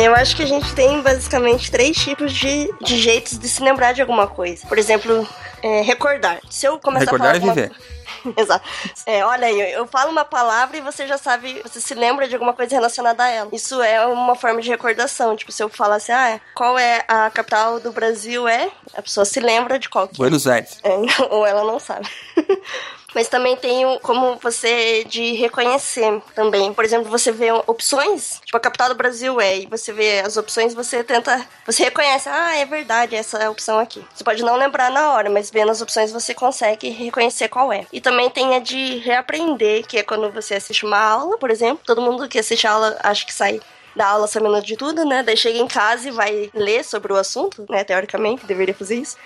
Eu 0.00 0.14
acho 0.14 0.34
que 0.34 0.42
a 0.42 0.46
gente 0.46 0.74
tem 0.74 1.02
basicamente 1.02 1.70
três 1.70 1.94
tipos 1.94 2.32
de, 2.32 2.72
de 2.80 2.96
jeitos 2.96 3.38
de 3.38 3.46
se 3.46 3.62
lembrar 3.62 3.92
de 3.92 4.00
alguma 4.00 4.26
coisa. 4.26 4.66
Por 4.66 4.78
exemplo, 4.78 5.28
é, 5.62 5.82
recordar. 5.82 6.40
Se 6.48 6.64
eu 6.66 6.78
começar 6.78 7.04
Recordar 7.04 7.34
a 7.34 7.36
é 7.36 7.40
falar 7.40 7.52
viver. 7.52 7.70
alguma... 7.70 8.34
Exato. 8.36 8.66
É, 9.04 9.24
olha 9.24 9.46
aí, 9.46 9.72
eu 9.72 9.86
falo 9.86 10.10
uma 10.10 10.24
palavra 10.24 10.76
e 10.78 10.80
você 10.80 11.06
já 11.06 11.18
sabe, 11.18 11.60
você 11.62 11.80
se 11.80 11.94
lembra 11.94 12.26
de 12.26 12.34
alguma 12.34 12.54
coisa 12.54 12.74
relacionada 12.74 13.24
a 13.24 13.28
ela. 13.28 13.50
Isso 13.52 13.80
é 13.82 14.04
uma 14.06 14.34
forma 14.34 14.62
de 14.62 14.70
recordação. 14.70 15.36
Tipo, 15.36 15.52
se 15.52 15.62
eu 15.62 15.68
falar 15.68 15.96
assim, 15.96 16.12
ah, 16.12 16.40
qual 16.54 16.78
é 16.78 17.04
a 17.06 17.28
capital 17.28 17.78
do 17.78 17.92
Brasil? 17.92 18.48
É, 18.48 18.70
a 18.94 19.02
pessoa 19.02 19.26
se 19.26 19.38
lembra 19.38 19.78
de 19.78 19.90
qual 19.90 20.08
que 20.08 20.14
é. 20.14 20.16
Buenos 20.16 20.46
Aires. 20.46 20.78
É, 20.82 20.96
ou 21.30 21.46
ela 21.46 21.62
não 21.64 21.78
sabe. 21.78 22.08
Mas 23.14 23.28
também 23.28 23.56
tem 23.56 23.98
como 24.00 24.36
você 24.36 25.04
de 25.04 25.32
reconhecer 25.32 26.22
também. 26.34 26.72
Por 26.72 26.84
exemplo, 26.84 27.10
você 27.10 27.32
vê 27.32 27.50
opções, 27.66 28.40
tipo 28.44 28.56
a 28.56 28.60
capital 28.60 28.88
do 28.88 28.94
Brasil 28.94 29.40
é, 29.40 29.58
e 29.58 29.66
você 29.66 29.92
vê 29.92 30.20
as 30.20 30.36
opções, 30.36 30.74
você 30.74 31.02
tenta, 31.02 31.46
você 31.66 31.84
reconhece, 31.84 32.28
ah, 32.28 32.56
é 32.56 32.64
verdade, 32.64 33.16
essa 33.16 33.38
é 33.38 33.48
opção 33.48 33.78
aqui. 33.78 34.04
Você 34.14 34.24
pode 34.24 34.42
não 34.42 34.56
lembrar 34.56 34.90
na 34.90 35.12
hora, 35.12 35.28
mas 35.28 35.50
vendo 35.50 35.70
as 35.70 35.80
opções 35.80 36.12
você 36.12 36.34
consegue 36.34 36.88
reconhecer 36.90 37.48
qual 37.48 37.72
é. 37.72 37.86
E 37.92 38.00
também 38.00 38.30
tem 38.30 38.54
a 38.54 38.58
de 38.58 38.98
reaprender, 38.98 39.86
que 39.86 39.98
é 39.98 40.02
quando 40.02 40.30
você 40.30 40.54
assiste 40.54 40.84
uma 40.84 40.98
aula, 40.98 41.38
por 41.38 41.50
exemplo, 41.50 41.82
todo 41.84 42.00
mundo 42.00 42.28
que 42.28 42.38
assiste 42.38 42.66
a 42.66 42.72
aula 42.72 42.98
acha 43.02 43.26
que 43.26 43.34
sai 43.34 43.60
da 43.94 44.06
aula 44.06 44.26
sabendo 44.26 44.62
de 44.62 44.76
tudo, 44.76 45.04
né? 45.04 45.22
Daí 45.22 45.36
chega 45.36 45.58
em 45.58 45.66
casa 45.66 46.08
e 46.08 46.12
vai 46.12 46.50
ler 46.54 46.84
sobre 46.84 47.12
o 47.12 47.16
assunto, 47.16 47.66
né? 47.68 47.84
Teoricamente, 47.84 48.46
deveria 48.46 48.74
fazer 48.74 48.96
isso. 48.96 49.16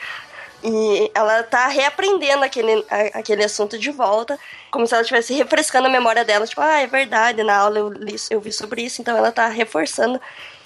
E 0.64 1.10
ela 1.14 1.42
tá 1.42 1.66
reaprendendo 1.68 2.42
aquele, 2.42 2.84
a- 2.90 3.18
aquele 3.18 3.44
assunto 3.44 3.78
de 3.78 3.90
volta, 3.90 4.38
como 4.70 4.86
se 4.86 4.94
ela 4.94 5.02
estivesse 5.02 5.34
refrescando 5.34 5.88
a 5.88 5.90
memória 5.90 6.24
dela. 6.24 6.46
Tipo, 6.46 6.62
ah, 6.62 6.80
é 6.80 6.86
verdade, 6.86 7.42
na 7.42 7.56
aula 7.56 7.78
eu, 7.78 7.88
li, 7.90 8.16
eu 8.30 8.40
vi 8.40 8.50
sobre 8.52 8.82
isso, 8.82 9.02
então 9.02 9.16
ela 9.16 9.30
tá 9.30 9.46
reforçando 9.48 10.18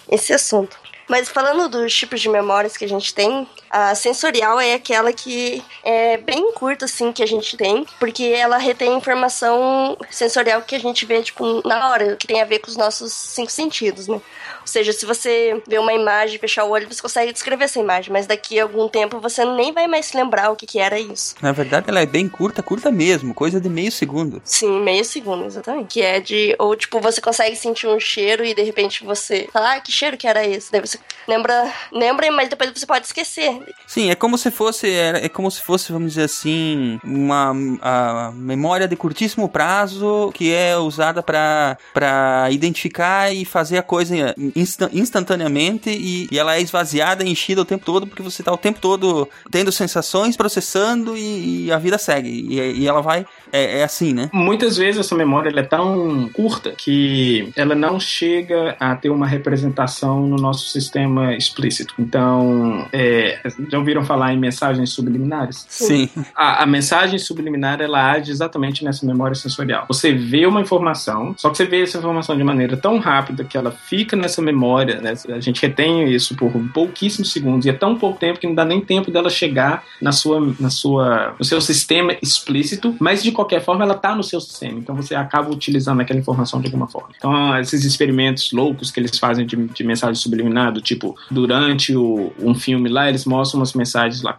esse 0.09 0.32
assunto. 0.32 0.78
Mas 1.09 1.26
falando 1.28 1.70
dos 1.70 1.94
tipos 1.94 2.20
de 2.20 2.28
memórias 2.28 2.76
que 2.76 2.84
a 2.84 2.88
gente 2.88 3.14
tem, 3.14 3.49
a 3.70 3.94
sensorial 3.94 4.61
é 4.61 4.74
aquela 4.74 5.11
que 5.11 5.64
é 5.82 6.18
bem 6.18 6.53
curta, 6.53 6.84
assim, 6.84 7.12
que 7.12 7.22
a 7.22 7.26
gente 7.26 7.57
tem, 7.57 7.86
porque 7.99 8.24
ela 8.24 8.59
retém 8.59 8.94
informação 8.94 9.96
sensorial 10.11 10.61
que 10.62 10.76
a 10.76 10.78
gente 10.78 11.07
vê, 11.07 11.22
tipo, 11.22 11.66
na 11.66 11.88
hora, 11.90 12.14
que 12.14 12.26
tem 12.26 12.42
a 12.42 12.44
ver 12.44 12.59
com 12.59 12.70
os 12.70 12.76
nossos 12.76 13.12
cinco 13.14 13.51
sentidos, 13.51 14.07
né? 14.07 14.20
Ou 14.68 14.70
seja, 14.70 14.92
se 14.92 15.06
você 15.06 15.62
vê 15.66 15.78
uma 15.78 15.94
imagem, 15.94 16.38
fechar 16.38 16.64
o 16.64 16.70
olho, 16.70 16.86
você 16.86 17.00
consegue 17.00 17.32
descrever 17.32 17.64
essa 17.64 17.80
imagem, 17.80 18.12
mas 18.12 18.26
daqui 18.26 18.60
a 18.60 18.64
algum 18.64 18.86
tempo 18.86 19.18
você 19.18 19.42
nem 19.42 19.72
vai 19.72 19.86
mais 19.86 20.04
se 20.06 20.16
lembrar 20.16 20.50
o 20.50 20.56
que, 20.56 20.66
que 20.66 20.78
era 20.78 21.00
isso. 21.00 21.34
Na 21.40 21.52
verdade, 21.52 21.86
ela 21.88 22.00
é 22.00 22.04
bem 22.06 22.28
curta, 22.28 22.62
curta 22.62 22.90
mesmo, 22.90 23.32
coisa 23.32 23.58
de 23.58 23.66
meio 23.68 23.90
segundo. 23.90 24.42
Sim, 24.44 24.80
meio 24.82 25.06
segundo, 25.06 25.46
exatamente. 25.46 25.88
Que 25.94 26.02
é 26.02 26.20
de. 26.20 26.54
Ou 26.58 26.76
tipo, 26.76 27.00
você 27.00 27.18
consegue 27.18 27.56
sentir 27.56 27.86
um 27.86 27.98
cheiro 27.98 28.44
e 28.44 28.52
de 28.54 28.62
repente 28.62 29.02
você 29.04 29.48
fala, 29.50 29.76
ah, 29.76 29.80
que 29.80 29.90
cheiro 29.90 30.18
que 30.18 30.26
era 30.26 30.46
esse? 30.46 30.70
Daí 30.70 30.82
você 30.82 30.98
lembra, 31.26 31.72
lembra, 31.90 32.30
mas 32.30 32.50
depois 32.50 32.70
você 32.70 32.84
pode 32.84 33.06
esquecer. 33.06 33.58
Sim, 33.86 34.10
é 34.10 34.14
como 34.14 34.36
se 34.36 34.50
fosse, 34.50 34.90
era- 34.90 35.24
é 35.24 35.30
como 35.30 35.50
se 35.50 35.62
fosse, 35.62 35.90
vamos 35.92 36.12
dizer 36.12 36.24
assim, 36.24 37.00
uma 37.02 37.54
a 37.80 38.32
memória 38.34 38.86
de 38.86 38.96
curtíssimo 38.96 39.48
prazo 39.48 40.30
que 40.34 40.52
é 40.52 40.76
usada 40.76 41.22
para 41.22 41.78
para 41.94 42.48
identificar 42.50 43.32
e 43.32 43.46
fazer 43.46 43.78
a 43.78 43.82
coisa 43.82 44.34
insta- 44.61 44.90
instantaneamente 44.92 45.90
e, 45.90 46.28
e 46.30 46.38
ela 46.38 46.56
é 46.56 46.61
esvaziada 46.61 47.24
e 47.24 47.30
enchida 47.30 47.62
o 47.62 47.64
tempo 47.64 47.84
todo 47.84 48.06
porque 48.06 48.22
você 48.22 48.42
tá 48.42 48.52
o 48.52 48.56
tempo 48.56 48.80
todo 48.80 49.28
tendo 49.50 49.70
sensações, 49.72 50.36
processando 50.36 51.16
e, 51.16 51.66
e 51.66 51.72
a 51.72 51.78
vida 51.78 51.98
segue. 51.98 52.28
E, 52.28 52.80
e 52.80 52.86
ela 52.86 53.00
vai, 53.00 53.26
é, 53.52 53.80
é 53.80 53.84
assim, 53.84 54.12
né? 54.12 54.30
Muitas 54.32 54.76
vezes 54.76 55.00
essa 55.00 55.14
memória 55.14 55.48
é 55.59 55.62
tão 55.62 56.28
curta 56.32 56.72
que 56.72 57.52
ela 57.56 57.74
não 57.74 57.98
chega 57.98 58.76
a 58.78 58.94
ter 58.94 59.11
uma 59.11 59.26
representação 59.26 60.26
no 60.26 60.36
nosso 60.36 60.68
sistema 60.68 61.34
explícito. 61.34 61.94
Então, 61.98 62.86
é, 62.92 63.40
já 63.70 63.78
ouviram 63.78 64.04
falar 64.04 64.32
em 64.32 64.38
mensagens 64.38 64.90
subliminares? 64.90 65.66
Sim. 65.68 66.09
A, 66.34 66.62
a 66.62 66.66
mensagem 66.66 67.18
subliminar 67.18 67.80
ela 67.80 68.12
age 68.12 68.30
exatamente 68.30 68.84
nessa 68.84 69.06
memória 69.06 69.34
sensorial. 69.34 69.86
Você 69.88 70.12
vê 70.12 70.46
uma 70.46 70.61
informação, 70.61 71.34
só 71.36 71.50
que 71.50 71.56
você 71.56 71.64
vê 71.64 71.82
essa 71.82 71.98
informação 71.98 72.36
de 72.36 72.44
maneira 72.44 72.76
tão 72.76 72.98
rápida 72.98 73.44
que 73.44 73.56
ela 73.56 73.70
fica 73.70 74.16
nessa 74.16 74.40
memória, 74.53 75.01
né? 75.01 75.14
a 75.28 75.40
gente 75.40 75.61
retém 75.61 76.12
isso 76.12 76.34
por 76.34 76.51
pouquíssimos 76.72 77.32
segundos 77.32 77.66
e 77.66 77.70
é 77.70 77.72
tão 77.72 77.96
pouco 77.96 78.18
tempo 78.18 78.38
que 78.38 78.46
não 78.46 78.55
dá 78.55 78.64
nem 78.64 78.80
tempo 78.80 79.11
dela 79.11 79.30
chegar 79.30 79.84
na 80.01 80.12
sua, 80.12 80.55
na 80.59 80.70
sua, 80.70 81.34
no 81.38 81.44
seu 81.44 81.61
sistema 81.61 82.16
explícito, 82.22 82.96
mas 82.99 83.22
de 83.22 83.32
qualquer 83.32 83.62
forma 83.62 83.84
ela 83.84 83.94
está 83.94 84.14
no 84.14 84.22
seu 84.22 84.40
sistema, 84.40 84.78
então 84.78 84.94
você 84.94 85.14
acaba 85.14 85.51
utilizando 85.51 86.01
aquela 86.01 86.18
informação 86.18 86.61
de 86.61 86.66
alguma 86.66 86.88
forma. 86.88 87.11
Então 87.16 87.57
esses 87.59 87.84
experimentos 87.84 88.53
loucos 88.53 88.90
que 88.90 89.01
eles 89.01 89.18
fazem 89.18 89.46
de, 89.46 89.57
de 89.57 89.84
mensagem 89.84 90.14
subliminar, 90.14 90.72
do 90.72 90.80
tipo 90.80 91.16
durante 91.30 91.94
o, 91.94 92.32
um 92.38 92.55
filme 92.55 92.88
lá 92.88 93.09
eles 93.09 93.24
mostram 93.24 93.61
umas 93.61 93.72
mensagens 93.72 94.22
lá 94.22 94.36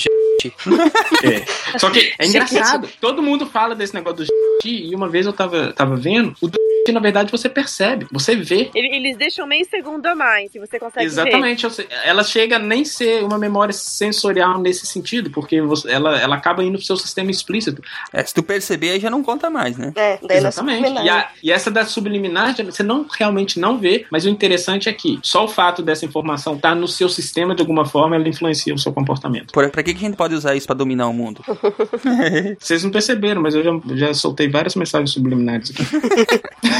é. 1.24 1.78
Só 1.78 1.90
que 1.90 2.12
é 2.18 2.26
engraçado. 2.26 2.88
Todo 3.00 3.22
mundo 3.22 3.46
fala 3.46 3.74
desse 3.74 3.94
negócio 3.94 4.24
do 4.24 4.40
e 4.64 4.94
uma 4.94 5.08
vez 5.08 5.26
eu 5.26 5.32
tava, 5.32 5.72
tava 5.72 5.96
vendo, 5.96 6.34
o 6.40 6.48
na 6.92 7.00
verdade 7.00 7.30
você 7.30 7.48
percebe, 7.48 8.06
você 8.10 8.34
vê. 8.36 8.70
Ele- 8.74 8.90
Eles 8.96 9.16
deixam 9.16 9.46
meio 9.46 9.64
segundo 9.68 10.04
a 10.06 10.14
mais, 10.14 10.50
que 10.50 10.58
você 10.58 10.78
consegue 10.78 11.06
ver. 11.06 11.12
Exatamente, 11.12 11.70
seja, 11.70 11.88
ela 12.04 12.22
chega 12.24 12.56
a 12.56 12.58
nem 12.58 12.84
ser 12.84 13.22
uma 13.24 13.38
memória 13.38 13.72
sensorial 13.72 14.58
nesse 14.60 14.86
sentido, 14.86 15.30
porque 15.30 15.60
você- 15.62 15.90
ela, 15.90 16.18
ela 16.20 16.36
acaba 16.36 16.62
indo 16.62 16.76
pro 16.78 16.86
seu 16.86 16.96
sistema 16.96 17.30
explícito. 17.30 17.82
É, 18.12 18.22
se 18.24 18.34
tu 18.34 18.42
perceber, 18.42 18.90
aí 18.90 19.00
já 19.00 19.08
não 19.10 19.22
conta 19.22 19.48
mais, 19.48 19.76
né? 19.78 19.92
É, 19.96 20.18
daí 20.26 20.38
Exatamente. 20.38 20.90
E, 21.02 21.08
a- 21.08 21.30
e 21.42 21.52
essa 21.52 21.70
da 21.70 21.84
subliminar, 21.84 22.54
você 22.64 22.82
não 22.82 23.06
realmente 23.18 23.58
não 23.60 23.78
vê, 23.78 24.06
mas 24.10 24.24
o 24.24 24.28
interessante 24.28 24.88
é 24.88 24.92
que 24.92 25.18
só 25.22 25.44
o 25.44 25.48
fato 25.48 25.82
dessa 25.82 26.04
informação 26.04 26.54
estar 26.56 26.74
no 26.74 26.88
seu 26.88 27.08
sistema 27.08 27.54
de 27.54 27.60
alguma 27.62 27.84
forma, 27.84 28.16
ela 28.16 28.28
influencia 28.28 28.74
o 28.74 28.78
seu 28.78 28.92
comportamento. 28.92 29.52
Por, 29.52 29.68
pra 29.70 29.82
que, 29.82 29.92
que 29.94 30.04
a 30.04 30.08
gente 30.08 30.16
pode 30.16 30.34
usar 30.34 30.54
isso 30.54 30.66
pra 30.66 30.74
dominar 30.76 31.08
o 31.08 31.12
mundo? 31.12 31.42
Vocês 32.58 32.82
não 32.84 32.90
perceberam, 32.90 33.40
mas 33.40 33.54
eu 33.54 33.62
já, 33.62 33.70
já 33.96 34.14
soltei 34.14 34.48
várias 34.48 34.74
mensagens 34.74 35.10
subliminares 35.10 35.70
aqui. 35.70 35.82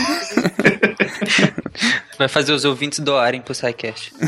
Vai 2.19 2.29
fazer 2.29 2.53
os 2.53 2.65
ouvintes 2.65 2.99
doarem 2.99 3.41
pro 3.41 3.55
SciCast. 3.55 4.13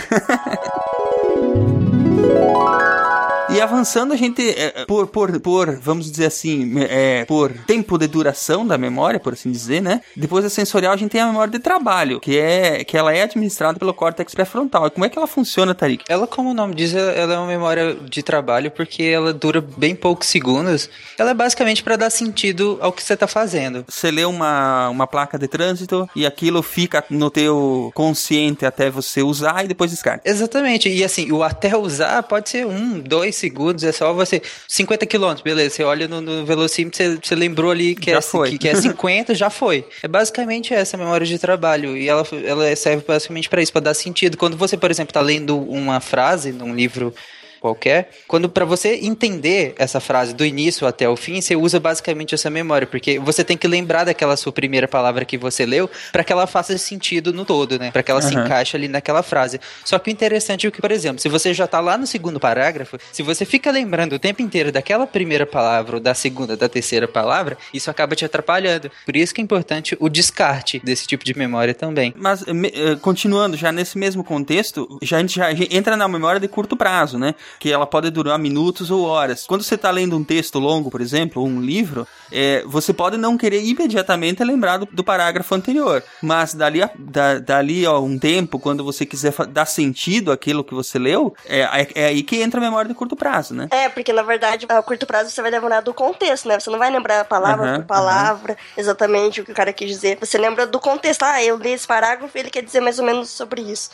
E 3.54 3.60
avançando, 3.60 4.12
a 4.12 4.16
gente, 4.16 4.42
é, 4.48 4.84
por, 4.86 5.06
por, 5.06 5.38
por, 5.40 5.76
vamos 5.76 6.10
dizer 6.10 6.26
assim, 6.26 6.72
é, 6.88 7.24
por 7.24 7.52
tempo 7.52 7.98
de 7.98 8.06
duração 8.06 8.66
da 8.66 8.78
memória, 8.78 9.20
por 9.20 9.32
assim 9.34 9.50
dizer, 9.50 9.80
né? 9.82 10.00
Depois 10.16 10.44
da 10.44 10.50
sensorial, 10.50 10.92
a 10.92 10.96
gente 10.96 11.10
tem 11.10 11.20
a 11.20 11.26
memória 11.26 11.50
de 11.52 11.58
trabalho, 11.58 12.20
que 12.20 12.38
é 12.38 12.84
que 12.84 12.96
ela 12.96 13.14
é 13.14 13.22
administrada 13.22 13.78
pelo 13.78 13.92
córtex 13.92 14.34
pré-frontal. 14.34 14.90
Como 14.90 15.04
é 15.04 15.08
que 15.08 15.18
ela 15.18 15.26
funciona, 15.26 15.74
Tarik? 15.74 16.04
Ela, 16.08 16.26
como 16.26 16.50
o 16.50 16.54
nome 16.54 16.74
diz, 16.74 16.94
ela- 16.94 17.12
ela 17.12 17.34
é 17.34 17.38
uma 17.38 17.46
memória 17.46 17.94
de 17.94 18.22
trabalho 18.22 18.70
porque 18.70 19.02
ela 19.02 19.32
dura 19.32 19.60
bem 19.60 19.94
poucos 19.94 20.28
segundos. 20.28 20.88
Ela 21.18 21.30
é 21.30 21.34
basicamente 21.34 21.82
para 21.82 21.96
dar 21.96 22.10
sentido 22.10 22.78
ao 22.80 22.92
que 22.92 23.02
você 23.02 23.16
tá 23.16 23.26
fazendo. 23.26 23.84
Você 23.88 24.10
lê 24.10 24.24
uma, 24.24 24.88
uma 24.88 25.06
placa 25.06 25.38
de 25.38 25.46
trânsito 25.48 26.08
e 26.16 26.24
aquilo 26.24 26.62
fica 26.62 27.04
no 27.10 27.30
teu 27.30 27.90
consciente 27.94 28.64
até 28.64 28.90
você 28.90 29.22
usar 29.22 29.64
e 29.64 29.68
depois 29.68 29.90
descarta. 29.90 30.28
Exatamente. 30.28 30.88
E 30.88 31.04
assim, 31.04 31.30
o 31.32 31.42
até 31.42 31.76
usar 31.76 32.22
pode 32.22 32.48
ser 32.48 32.66
um, 32.66 32.98
dois 33.00 33.41
segundos, 33.42 33.84
é 33.84 33.92
só 33.92 34.12
você. 34.12 34.40
50 34.68 35.04
quilômetros, 35.06 35.42
beleza. 35.42 35.76
Você 35.76 35.84
olha 35.84 36.08
no, 36.08 36.20
no 36.20 36.44
velocímetro, 36.46 36.96
você, 36.96 37.18
você 37.22 37.34
lembrou 37.34 37.70
ali 37.70 37.94
que 37.94 38.10
Já 38.10 38.18
é, 38.18 38.22
foi. 38.22 38.50
Que, 38.50 38.58
que 38.58 38.68
é 38.68 38.74
50, 38.80 39.34
já 39.34 39.50
foi. 39.50 39.84
É 40.02 40.08
basicamente 40.08 40.72
essa 40.72 40.96
memória 40.96 41.26
de 41.26 41.38
trabalho. 41.38 41.96
E 41.96 42.08
ela, 42.08 42.26
ela 42.44 42.76
serve 42.76 43.04
basicamente 43.06 43.48
para 43.48 43.60
isso, 43.60 43.72
para 43.72 43.82
dar 43.82 43.94
sentido. 43.94 44.36
Quando 44.36 44.56
você, 44.56 44.76
por 44.76 44.90
exemplo, 44.90 45.12
tá 45.12 45.20
lendo 45.20 45.58
uma 45.58 46.00
frase 46.00 46.52
num 46.52 46.74
livro 46.74 47.14
qualquer, 47.62 48.10
quando 48.26 48.48
para 48.48 48.64
você 48.64 48.98
entender 49.02 49.72
essa 49.78 50.00
frase 50.00 50.34
do 50.34 50.44
início 50.44 50.84
até 50.84 51.08
o 51.08 51.16
fim, 51.16 51.40
você 51.40 51.54
usa 51.54 51.78
basicamente 51.78 52.34
essa 52.34 52.50
memória, 52.50 52.88
porque 52.88 53.20
você 53.20 53.44
tem 53.44 53.56
que 53.56 53.68
lembrar 53.68 54.02
daquela 54.02 54.36
sua 54.36 54.52
primeira 54.52 54.88
palavra 54.88 55.24
que 55.24 55.38
você 55.38 55.64
leu 55.64 55.88
para 56.10 56.24
que 56.24 56.32
ela 56.32 56.48
faça 56.48 56.76
sentido 56.76 57.32
no 57.32 57.44
todo, 57.44 57.78
né? 57.78 57.92
Para 57.92 58.02
que 58.02 58.10
ela 58.10 58.20
se 58.20 58.34
Aham. 58.34 58.44
encaixe 58.44 58.76
ali 58.76 58.88
naquela 58.88 59.22
frase. 59.22 59.60
Só 59.84 59.96
que 60.00 60.10
o 60.10 60.12
interessante 60.12 60.66
é 60.66 60.70
que, 60.72 60.80
por 60.80 60.90
exemplo, 60.90 61.20
se 61.20 61.28
você 61.28 61.54
já 61.54 61.68
tá 61.68 61.78
lá 61.78 61.96
no 61.96 62.04
segundo 62.04 62.40
parágrafo, 62.40 62.98
se 63.12 63.22
você 63.22 63.44
fica 63.44 63.70
lembrando 63.70 64.14
o 64.14 64.18
tempo 64.18 64.42
inteiro 64.42 64.72
daquela 64.72 65.06
primeira 65.06 65.46
palavra, 65.46 65.96
ou 65.96 66.00
da 66.00 66.14
segunda, 66.14 66.56
da 66.56 66.68
terceira 66.68 67.06
palavra, 67.06 67.56
isso 67.72 67.88
acaba 67.88 68.16
te 68.16 68.24
atrapalhando. 68.24 68.90
Por 69.04 69.14
isso 69.14 69.32
que 69.32 69.40
é 69.40 69.44
importante 69.44 69.96
o 70.00 70.08
descarte 70.08 70.80
desse 70.80 71.06
tipo 71.06 71.24
de 71.24 71.38
memória 71.38 71.74
também. 71.74 72.12
Mas, 72.16 72.42
eh, 72.42 72.96
continuando, 73.00 73.56
já 73.56 73.70
nesse 73.70 73.96
mesmo 73.96 74.24
contexto, 74.24 74.98
já, 75.00 75.18
a 75.18 75.20
gente 75.20 75.36
já 75.36 75.52
entra 75.70 75.96
na 75.96 76.08
memória 76.08 76.40
de 76.40 76.48
curto 76.48 76.76
prazo, 76.76 77.18
né? 77.18 77.36
Que 77.58 77.70
ela 77.72 77.86
pode 77.86 78.10
durar 78.10 78.38
minutos 78.38 78.90
ou 78.90 79.04
horas. 79.04 79.44
Quando 79.46 79.62
você 79.62 79.74
está 79.76 79.90
lendo 79.90 80.16
um 80.16 80.24
texto 80.24 80.58
longo, 80.58 80.90
por 80.90 81.00
exemplo, 81.00 81.42
ou 81.42 81.48
um 81.48 81.60
livro, 81.60 82.06
eh, 82.30 82.62
você 82.66 82.92
pode 82.92 83.16
não 83.16 83.36
querer 83.38 83.62
imediatamente 83.62 84.42
lembrar 84.44 84.78
do, 84.78 84.86
do 84.86 85.04
parágrafo 85.04 85.54
anterior. 85.54 86.02
Mas 86.20 86.54
dali 86.54 86.82
a, 86.82 86.90
da- 86.98 87.38
dali 87.38 87.84
a 87.86 87.98
um 87.98 88.18
tempo, 88.18 88.58
quando 88.58 88.84
você 88.84 89.04
quiser 89.06 89.32
dar 89.48 89.66
sentido 89.66 90.32
àquilo 90.32 90.64
que 90.64 90.74
você 90.74 90.98
leu, 90.98 91.34
é, 91.46 91.60
é- 91.60 91.88
é 91.94 92.04
aí 92.06 92.22
que 92.22 92.40
entra 92.42 92.60
a 92.60 92.62
memória 92.62 92.88
de 92.88 92.94
curto 92.94 93.14
prazo, 93.16 93.54
né? 93.54 93.68
É, 93.70 93.88
porque 93.88 94.12
na 94.12 94.22
verdade, 94.22 94.66
a 94.68 94.82
curto 94.82 95.06
prazo 95.06 95.30
você 95.30 95.40
vai 95.42 95.50
lembrar 95.50 95.80
do 95.80 95.94
contexto, 95.94 96.48
né? 96.48 96.58
Você 96.58 96.70
não 96.70 96.78
vai 96.78 96.90
lembrar 96.90 97.24
palavra 97.24 97.66
Aham, 97.66 97.80
por 97.80 97.86
palavra, 97.86 98.56
exatamente 98.76 99.40
o 99.40 99.44
que 99.44 99.52
o 99.52 99.54
cara 99.54 99.72
quis 99.72 99.88
dizer. 99.88 100.18
Você 100.20 100.36
lembra 100.38 100.66
do 100.66 100.80
contexto. 100.80 101.22
Ah, 101.22 101.42
eu 101.42 101.56
li 101.56 101.70
esse 101.70 101.86
parágrafo 101.86 102.36
e 102.36 102.40
ele 102.40 102.50
quer 102.50 102.62
dizer 102.62 102.80
mais 102.80 102.98
ou 102.98 103.04
menos 103.04 103.30
sobre 103.30 103.60
isso. 103.62 103.90